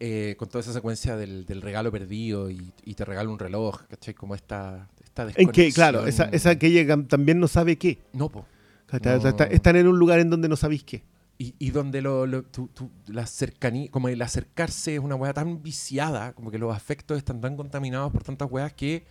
Eh, 0.00 0.34
con 0.38 0.48
toda 0.48 0.60
esa 0.60 0.72
secuencia 0.72 1.16
del, 1.16 1.46
del 1.46 1.62
regalo 1.62 1.90
perdido 1.92 2.50
y, 2.50 2.72
y 2.84 2.94
te 2.94 3.04
regalo 3.04 3.30
un 3.32 3.38
reloj, 3.38 3.82
¿cachai? 3.88 4.14
Como 4.14 4.34
esta, 4.34 4.88
esta 5.02 5.28
En 5.36 5.50
que, 5.50 5.72
claro, 5.72 6.02
desconexión. 6.04 6.28
esa, 6.34 6.50
esa 6.50 6.58
que 6.58 6.66
ella 6.66 6.82
tam- 6.94 7.06
también 7.08 7.38
no 7.40 7.48
sabe 7.48 7.76
qué. 7.78 7.98
No, 8.12 8.28
po. 8.28 8.44
Está- 8.92 9.16
No. 9.18 9.28
está- 9.28 9.44
están 9.44 9.76
en 9.76 9.88
un 9.88 9.98
lugar 9.98 10.20
en 10.20 10.30
donde 10.30 10.48
no 10.48 10.56
sabéis 10.56 10.84
qué. 10.84 11.02
y, 11.36 11.52
y 11.58 11.70
donde 11.70 12.00
lo, 12.00 12.26
lo- 12.26 12.44
tu- 12.44 12.68
tu- 12.68 12.90
la 13.08 13.26
cercanía, 13.26 13.90
como 13.90 14.08
el 14.08 14.22
acercarse 14.22 14.94
es 14.94 15.00
una 15.00 15.16
weá 15.16 15.32
tan 15.32 15.62
viciada, 15.64 16.32
como 16.32 16.50
que 16.52 16.58
los 16.58 16.74
afectos 16.74 17.18
están 17.18 17.40
tan 17.40 17.56
contaminados 17.56 18.12
por 18.12 18.22
tantas 18.22 18.48
weas 18.50 18.72
que 18.72 19.04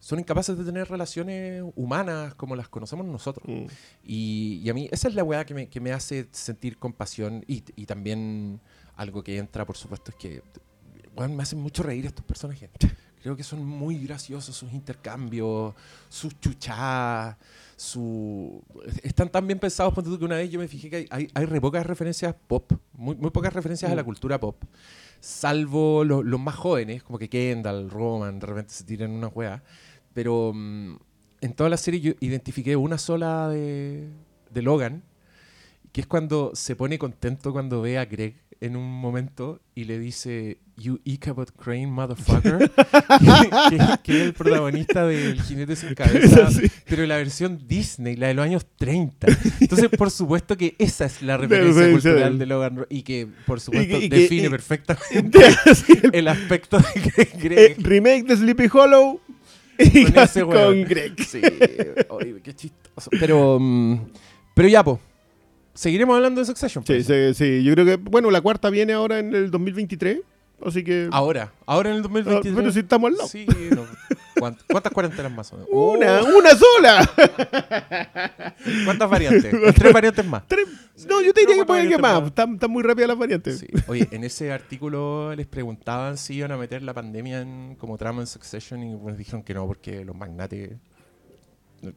son 0.00 0.18
incapaces 0.18 0.56
de 0.56 0.64
tener 0.64 0.88
relaciones 0.88 1.62
humanas 1.76 2.34
como 2.36 2.56
las 2.56 2.68
conocemos 2.70 3.04
nosotros. 3.04 3.46
Mm. 3.46 3.66
Y, 4.02 4.60
y 4.64 4.70
a 4.70 4.74
mí 4.74 4.88
esa 4.92 5.08
es 5.08 5.14
la 5.14 5.24
weá 5.24 5.44
que 5.44 5.52
me, 5.54 5.68
que 5.68 5.80
me 5.80 5.92
hace 5.92 6.26
sentir 6.32 6.78
compasión 6.78 7.44
y, 7.46 7.62
y 7.76 7.84
también 7.84 8.60
algo 8.98 9.22
que 9.24 9.38
entra, 9.38 9.64
por 9.64 9.76
supuesto, 9.76 10.10
es 10.10 10.16
que 10.16 10.42
me 11.16 11.42
hacen 11.42 11.58
mucho 11.60 11.82
reír 11.82 12.04
estos 12.06 12.24
personajes. 12.24 12.68
Creo 13.22 13.34
que 13.34 13.42
son 13.42 13.64
muy 13.66 13.98
graciosos 13.98 14.54
sus 14.54 14.72
intercambios, 14.72 15.74
sus 16.08 16.38
chuchadas, 16.40 17.36
su... 17.76 18.62
Están 19.02 19.28
tan 19.28 19.44
bien 19.46 19.58
pensados, 19.58 19.92
ponte 19.92 20.08
tú, 20.08 20.18
que 20.18 20.24
una 20.24 20.36
vez 20.36 20.50
yo 20.50 20.60
me 20.60 20.68
fijé 20.68 20.88
que 20.88 21.08
hay, 21.10 21.28
hay, 21.34 21.44
re 21.46 21.60
pocas 21.60 21.84
referencias 21.84 22.34
pop, 22.46 22.72
muy, 22.92 23.16
muy 23.16 23.30
pocas 23.30 23.52
referencias 23.52 23.90
a 23.90 23.94
la 23.96 24.02
Mm. 24.02 24.06
cultura 24.06 24.38
pop, 24.38 24.62
salvo 25.20 26.04
lo- 26.04 26.22
los 26.22 26.38
más 26.40 26.54
jóvenes, 26.54 27.02
como 27.02 27.18
que 27.18 27.28
Kendall, 27.28 27.90
Roman, 27.90 28.38
de 28.38 28.46
repente 28.46 28.72
se 28.72 28.84
tiran 28.84 29.10
una 29.10 29.26
weá. 29.28 29.62
Pero 30.14 30.52
mm, 30.54 30.96
en 31.40 31.52
toda 31.54 31.68
la 31.70 31.76
serie 31.76 32.00
yo 32.00 32.12
identifiqué 32.20 32.76
una 32.76 32.98
sola 32.98 33.48
de, 33.48 34.08
de 34.50 34.62
Logan, 34.62 35.02
que 35.92 36.02
es 36.02 36.06
cuando 36.06 36.52
se 36.54 36.76
pone 36.76 36.98
contento 36.98 37.52
cuando 37.52 37.80
ve 37.82 37.98
a 37.98 38.04
Greg 38.04 38.36
en 38.60 38.76
un 38.76 38.90
momento 38.90 39.60
y 39.74 39.84
le 39.84 39.98
dice 39.98 40.58
You 40.76 41.00
Ichabod 41.04 41.48
Crane, 41.50 41.86
motherfucker. 41.86 42.70
que, 44.02 44.12
es 44.16 44.22
el 44.26 44.32
protagonista 44.34 45.06
del 45.06 45.40
Jinete 45.42 45.76
sin 45.76 45.94
cabeza, 45.94 46.50
Sí. 46.50 46.62
pero 46.88 47.06
la 47.06 47.16
versión 47.16 47.60
Disney, 47.66 48.16
la 48.16 48.28
de 48.28 48.34
los 48.34 48.44
años 48.44 48.66
30. 48.76 49.26
Entonces, 49.60 49.88
por 49.90 50.10
supuesto 50.10 50.56
que 50.56 50.74
esa 50.78 51.04
es 51.06 51.22
la 51.22 51.36
referencia 51.36 51.90
cultural 51.90 52.38
de 52.38 52.46
Logan 52.46 52.76
Ro- 52.78 52.86
y 52.90 53.02
que, 53.02 53.28
por 53.46 53.60
supuesto, 53.60 53.96
y 53.96 54.08
define 54.08 54.46
y- 54.46 54.50
perfectamente 54.50 55.38
el- 56.02 56.14
el 56.14 56.28
aspecto 56.28 56.78
de 56.78 57.00
Greg. 57.00 57.18
eh, 57.18 57.38
Greg 57.76 57.76
remake 57.86 58.24
de 58.24 58.36
Sleepy 58.36 58.68
Hollow 58.72 59.20
y 59.78 60.04
con 60.06 60.22
ese 60.24 60.42
con. 60.44 60.82
Greg. 60.84 61.12
Sí, 61.24 61.40
oye, 62.08 62.36
qué 62.42 62.54
chistoso. 62.54 63.10
Pero, 63.20 63.58
mm, 63.60 64.00
pero 64.54 64.68
ya, 64.68 64.82
po. 64.82 65.00
Seguiremos 65.78 66.16
hablando 66.16 66.40
de 66.40 66.44
Succession. 66.46 66.84
Sí, 66.84 67.04
sí, 67.04 67.34
sí, 67.34 67.62
yo 67.62 67.72
creo 67.74 67.84
que, 67.86 67.94
bueno, 67.96 68.32
la 68.32 68.40
cuarta 68.40 68.68
viene 68.68 68.92
ahora 68.94 69.20
en 69.20 69.32
el 69.32 69.48
2023, 69.50 70.18
así 70.66 70.82
que... 70.82 71.08
Ahora, 71.12 71.52
ahora 71.66 71.90
en 71.90 71.96
el 71.96 72.00
Ah, 72.00 72.02
2023. 72.02 72.54
pero 72.56 72.72
si 72.72 72.78
estamos 72.80 73.08
al 73.12 73.16
lado. 73.16 73.28
Sí, 73.28 73.46
no. 73.76 73.84
¿Cuánt- 74.34 74.58
¿Cuántas 74.68 74.92
cuarentenas 74.92 75.30
más? 75.30 75.52
menos? 75.52 75.68
Una, 75.72 76.20
Oh, 76.22 76.36
una 76.38 76.50
sola. 76.50 77.10
¿Cuántas 78.84 79.08
variantes? 79.08 79.54
Tres 79.76 79.92
variantes 79.92 80.26
más. 80.26 80.42
Tres- 80.48 80.66
No, 81.08 81.20
yo 81.22 81.32
te 81.32 81.40
diría 81.42 81.56
que 81.56 81.64
puede 81.64 81.88
que 81.88 81.96
más. 81.98 82.20
más. 82.20 82.26
Están, 82.28 82.54
están 82.54 82.70
muy 82.72 82.82
rápidas 82.82 83.08
las 83.08 83.18
variantes. 83.18 83.58
Sí. 83.60 83.66
Oye, 83.86 84.08
en 84.10 84.24
ese 84.24 84.50
artículo 84.52 85.32
les 85.36 85.46
preguntaban 85.46 86.16
si 86.18 86.34
iban 86.34 86.50
a 86.52 86.56
meter 86.56 86.82
la 86.82 86.92
pandemia 86.94 87.40
en, 87.42 87.76
como 87.76 87.96
trama 87.98 88.20
en 88.22 88.26
Succession 88.26 88.82
y 88.82 88.96
pues 88.96 89.16
dijeron 89.16 89.44
que 89.44 89.54
no, 89.54 89.64
porque 89.66 90.04
los 90.04 90.16
magnates 90.16 90.70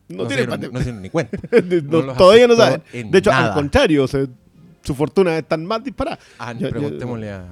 No, 0.09 0.25
dieron- 0.25 0.59
no 0.71 0.79
dieron 0.79 1.01
ni 1.01 1.09
cuenta. 1.09 1.37
No, 1.83 2.13
todavía 2.13 2.47
no 2.47 2.55
saben. 2.55 2.83
en 2.93 3.09
De 3.11 3.17
hecho, 3.19 3.31
nada. 3.31 3.47
al 3.49 3.53
contrario, 3.53 4.07
su 4.07 4.95
fortuna 4.95 5.37
están 5.37 5.65
más 5.65 5.83
disparada. 5.83 6.19
Ah, 6.39 6.53
preguntémosle 6.57 7.31
a, 7.31 7.45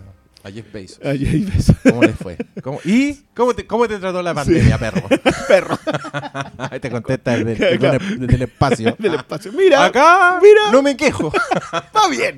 a 0.43 0.51
Jeff 0.51 0.71
Bezos. 0.71 0.99
Ahí, 1.05 1.25
ahí 1.25 1.45
ves. 1.45 1.71
¿Cómo 1.83 2.01
les 2.03 2.15
fue? 2.15 2.37
¿Cómo- 2.63 2.79
¿Y 2.85 3.13
cómo 3.35 3.53
te, 3.53 3.65
cómo 3.67 3.87
te 3.87 3.97
trató 3.97 4.21
la 4.21 4.33
pandemia, 4.33 4.77
perro? 4.77 5.01
Perro 5.47 5.77
Ahí 6.57 6.79
te 6.79 6.91
contesta 6.91 7.31
desde, 7.37 7.55
desde 7.77 7.87
el- 7.97 8.19
desde 8.19 8.35
el 8.35 8.41
espacio. 8.43 8.95
del 8.99 9.15
espacio. 9.15 9.51
Mira, 9.51 9.85
Acá 9.85 10.39
mira. 10.41 10.71
no 10.71 10.81
me 10.83 10.95
quejo. 10.95 11.31
va 11.73 12.07
bien. 12.09 12.37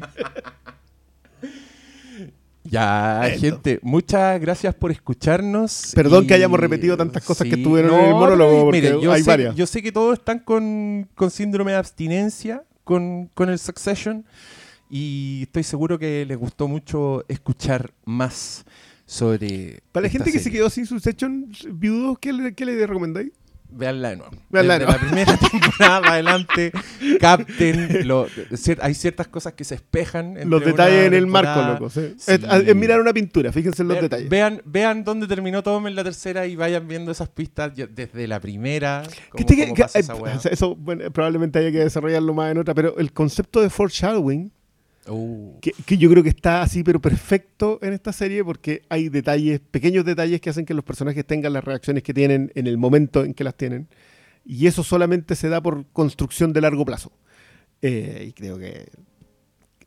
Ya, 2.71 3.27
Esto. 3.27 3.39
gente, 3.41 3.79
muchas 3.83 4.39
gracias 4.39 4.73
por 4.73 4.91
escucharnos. 4.91 5.91
Perdón 5.93 6.23
y- 6.23 6.27
que 6.27 6.33
hayamos 6.35 6.57
repetido 6.59 6.95
tantas 6.95 7.23
cosas 7.23 7.47
que 7.47 7.55
estuvieron 7.55 7.93
en 7.99 8.05
el 8.05 8.11
monólogo, 8.13 8.61
porque 8.63 8.81
mire, 8.81 9.01
yo 9.01 9.11
hay 9.11 9.23
sé, 9.23 9.29
varias. 9.29 9.55
Yo 9.55 9.67
sé 9.67 9.83
que 9.83 9.91
todos 9.91 10.17
están 10.19 10.39
con, 10.39 11.07
con 11.15 11.29
síndrome 11.29 11.71
de 11.73 11.77
abstinencia 11.77 12.63
con, 12.85 13.27
con 13.33 13.49
el 13.49 13.59
Succession 13.59 14.25
y 14.89 15.41
estoy 15.43 15.63
seguro 15.63 15.99
que 15.99 16.25
les 16.25 16.37
gustó 16.37 16.67
mucho 16.69 17.23
escuchar 17.27 17.91
más 18.05 18.63
sobre. 19.05 19.81
Para 19.91 20.05
la 20.05 20.09
gente 20.09 20.31
que 20.31 20.39
se 20.39 20.49
quedó 20.49 20.69
sin 20.69 20.85
Succession 20.85 21.51
viudos, 21.73 22.19
¿qué 22.19 22.31
le, 22.31 22.53
qué 22.55 22.65
le 22.65 22.87
recomendáis? 22.87 23.31
Veanla 23.71 24.09
de 24.09 24.17
nuevo. 24.17 24.31
Véanla 24.49 24.79
de 24.79 24.85
nuevo. 24.85 24.99
la 25.01 25.07
primera 25.07 25.37
temporada 25.51 26.01
para 26.01 26.13
adelante, 26.13 26.71
capten. 27.19 28.07
lo- 28.07 28.27
hay 28.81 28.93
ciertas 28.93 29.27
cosas 29.27 29.53
que 29.53 29.63
se 29.63 29.75
espejan. 29.75 30.37
Los 30.49 30.63
detalles 30.63 31.07
en 31.07 31.13
el 31.13 31.27
marco, 31.27 31.61
loco. 31.61 31.89
sí. 31.89 32.15
Sí. 32.17 32.31
Es, 32.33 32.41
es 32.67 32.75
mirar 32.75 32.99
una 32.99 33.13
pintura, 33.13 33.51
fíjense 33.51 33.81
en 33.81 33.87
los 33.89 34.01
detalles. 34.01 34.29
Vean, 34.29 34.61
vean 34.65 35.03
dónde 35.03 35.27
terminó 35.27 35.63
todo 35.63 35.85
en 35.87 35.95
la 35.95 36.03
tercera 36.03 36.45
y 36.45 36.55
vayan 36.55 36.87
viendo 36.87 37.11
esas 37.11 37.29
pistas 37.29 37.71
desde 37.75 38.27
la 38.27 38.39
primera. 38.39 39.03
Que 39.03 39.43
Cómo, 39.43 39.45
que- 39.47 39.63
cómo 39.63 39.75
que- 39.75 39.81
pasa 39.83 39.99
eh, 39.99 40.01
esa 40.35 40.49
eso 40.49 40.75
bueno, 40.75 41.09
probablemente 41.11 41.59
haya 41.59 41.71
que 41.71 41.79
desarrollarlo 41.79 42.33
más 42.33 42.51
en 42.51 42.57
otra, 42.59 42.73
pero 42.73 42.97
el 42.97 43.13
concepto 43.13 43.61
de 43.61 43.69
foreshadowing, 43.69 44.51
Uh, 45.07 45.59
que, 45.61 45.71
que 45.71 45.97
yo 45.97 46.09
creo 46.11 46.21
que 46.21 46.29
está 46.29 46.61
así, 46.61 46.83
pero 46.83 47.01
perfecto 47.01 47.79
en 47.81 47.93
esta 47.93 48.13
serie, 48.13 48.43
porque 48.43 48.83
hay 48.87 49.09
detalles, 49.09 49.59
pequeños 49.59 50.05
detalles 50.05 50.39
que 50.41 50.51
hacen 50.51 50.65
que 50.65 50.75
los 50.75 50.85
personajes 50.85 51.25
tengan 51.25 51.53
las 51.53 51.63
reacciones 51.63 52.03
que 52.03 52.13
tienen 52.13 52.51
en 52.53 52.67
el 52.67 52.77
momento 52.77 53.23
en 53.23 53.33
que 53.33 53.43
las 53.43 53.55
tienen. 53.55 53.87
Y 54.45 54.67
eso 54.67 54.83
solamente 54.83 55.35
se 55.35 55.49
da 55.49 55.61
por 55.61 55.85
construcción 55.87 56.53
de 56.53 56.61
largo 56.61 56.85
plazo. 56.85 57.11
Eh, 57.81 58.25
y 58.29 58.33
creo 58.33 58.59
que 58.59 58.89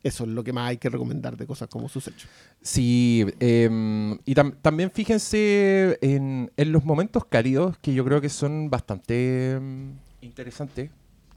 eso 0.02 0.24
es 0.24 0.30
lo 0.30 0.42
que 0.44 0.52
más 0.52 0.68
hay 0.70 0.76
que 0.78 0.90
recomendar 0.90 1.36
de 1.36 1.46
cosas 1.46 1.68
como 1.68 1.88
sus 1.88 2.08
hechos. 2.08 2.28
Sí, 2.60 3.24
em, 3.40 4.12
y 4.24 4.34
tam- 4.34 4.56
también 4.60 4.90
fíjense 4.90 5.96
en, 6.02 6.50
en 6.56 6.72
los 6.72 6.84
momentos 6.84 7.24
cálidos 7.24 7.78
que 7.78 7.94
yo 7.94 8.04
creo 8.04 8.20
que 8.20 8.28
son 8.28 8.68
bastante 8.68 9.52
em, 9.52 9.92
interesantes. 10.20 10.90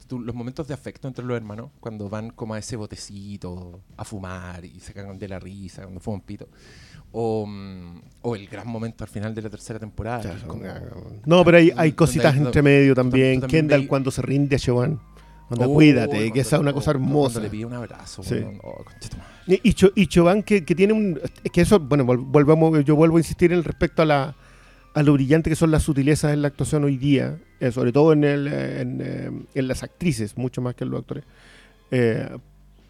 Tú- 0.08 0.18
los 0.20 0.34
momentos 0.34 0.66
de 0.66 0.74
afecto 0.74 1.06
entre 1.06 1.24
los 1.24 1.36
hermanos, 1.36 1.70
cuando 1.80 2.08
van 2.08 2.30
como 2.30 2.54
a 2.54 2.58
ese 2.58 2.76
botecito 2.76 3.80
a 3.96 4.04
fumar 4.04 4.64
y 4.64 4.80
se 4.80 4.92
cagan 4.94 5.18
de 5.18 5.28
la 5.28 5.38
risa, 5.38 5.82
cuando 5.82 6.00
fuman 6.00 6.22
pito. 6.22 6.48
O, 7.12 7.46
mm, 7.46 8.00
o 8.22 8.34
el 8.36 8.46
gran 8.48 8.66
momento 8.68 9.04
al 9.04 9.10
final 9.10 9.34
de 9.34 9.42
la 9.42 9.50
tercera 9.50 9.78
temporada. 9.78 10.32
es 10.34 10.42
como- 10.44 10.62
No, 11.26 11.44
pero 11.44 11.58
hay, 11.58 11.72
hay 11.76 11.92
cositas 11.92 12.34
hay- 12.34 12.40
entre 12.40 12.62
medio 12.62 12.94
también. 12.94 13.40
también 13.40 13.66
Kendall 13.68 13.86
cuando 13.86 14.10
se 14.10 14.22
rinde 14.22 14.56
a 14.56 14.58
Siobhan. 14.58 14.98
Cuando 15.48 15.70
Oh, 15.70 15.74
cuídate, 15.74 16.30
que 16.30 16.40
esa 16.40 16.56
es 16.56 16.60
una 16.60 16.74
cosa 16.74 16.92
cuando 16.92 17.08
hermosa. 17.08 17.40
le 17.40 17.48
pide 17.48 17.64
un 17.64 17.72
abrazo. 17.72 18.22
Sí. 18.22 18.36
Oh. 18.62 18.84
Y, 19.46 19.60
y, 19.70 19.72
Cho- 19.72 19.92
y 19.94 20.06
Choban 20.06 20.42
que, 20.42 20.62
que 20.62 20.74
tiene 20.74 20.92
un... 20.92 21.18
Es 21.42 21.50
que 21.50 21.62
eso, 21.62 21.80
bueno, 21.80 22.04
vol- 22.04 22.22
volvemos, 22.22 22.84
yo 22.84 22.94
vuelvo 22.96 23.16
a 23.16 23.20
insistir 23.20 23.52
en 23.52 23.58
el 23.58 23.64
respecto 23.64 24.02
a, 24.02 24.04
la, 24.04 24.36
a 24.94 25.02
lo 25.02 25.12
brillante 25.12 25.50
que 25.50 25.56
son 25.56 25.70
las 25.70 25.82
sutilezas 25.82 26.32
en 26.32 26.42
la 26.42 26.48
actuación 26.48 26.84
hoy 26.84 26.96
día, 26.96 27.38
eh, 27.60 27.70
sobre 27.70 27.92
todo 27.92 28.12
en, 28.12 28.24
el, 28.24 28.48
eh, 28.48 28.80
en, 28.80 29.00
eh, 29.00 29.30
en 29.54 29.68
las 29.68 29.82
actrices, 29.82 30.36
mucho 30.36 30.60
más 30.60 30.74
que 30.74 30.84
en 30.84 30.90
los 30.90 31.00
actores. 31.00 31.24
Eh, 31.90 32.28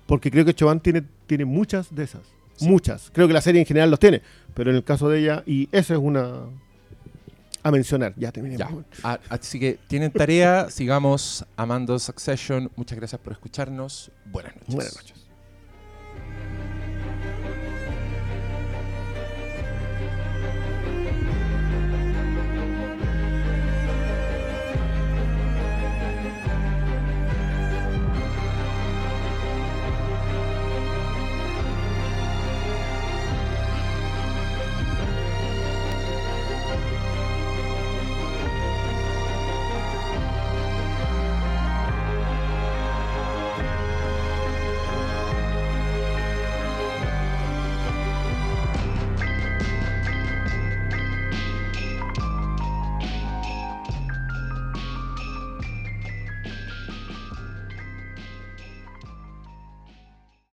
porque 0.06 0.30
creo 0.30 0.44
que 0.44 0.54
Choban 0.54 0.80
tiene, 0.80 1.02
tiene 1.26 1.44
muchas 1.44 1.94
de 1.94 2.04
esas. 2.04 2.22
Sí. 2.56 2.66
Muchas. 2.66 3.10
Creo 3.12 3.28
que 3.28 3.34
la 3.34 3.40
serie 3.40 3.60
en 3.60 3.66
general 3.66 3.90
los 3.90 4.00
tiene, 4.00 4.22
pero 4.54 4.70
en 4.70 4.76
el 4.76 4.84
caso 4.84 5.08
de 5.08 5.20
ella, 5.20 5.42
y 5.46 5.68
eso 5.72 5.94
es 5.94 6.00
una... 6.00 6.46
A 7.62 7.70
mencionar, 7.72 8.14
ya 8.16 8.30
terminé. 8.30 8.56
Ah, 9.02 9.18
así 9.28 9.58
que 9.58 9.78
tienen 9.88 10.12
tarea, 10.12 10.70
sigamos 10.70 11.44
amando 11.56 11.98
Succession. 11.98 12.70
Muchas 12.76 12.96
gracias 12.96 13.20
por 13.20 13.32
escucharnos. 13.32 14.12
Buenas 14.26 14.54
noches. 14.54 14.74
Buenas 14.74 14.96
noches. 14.96 15.17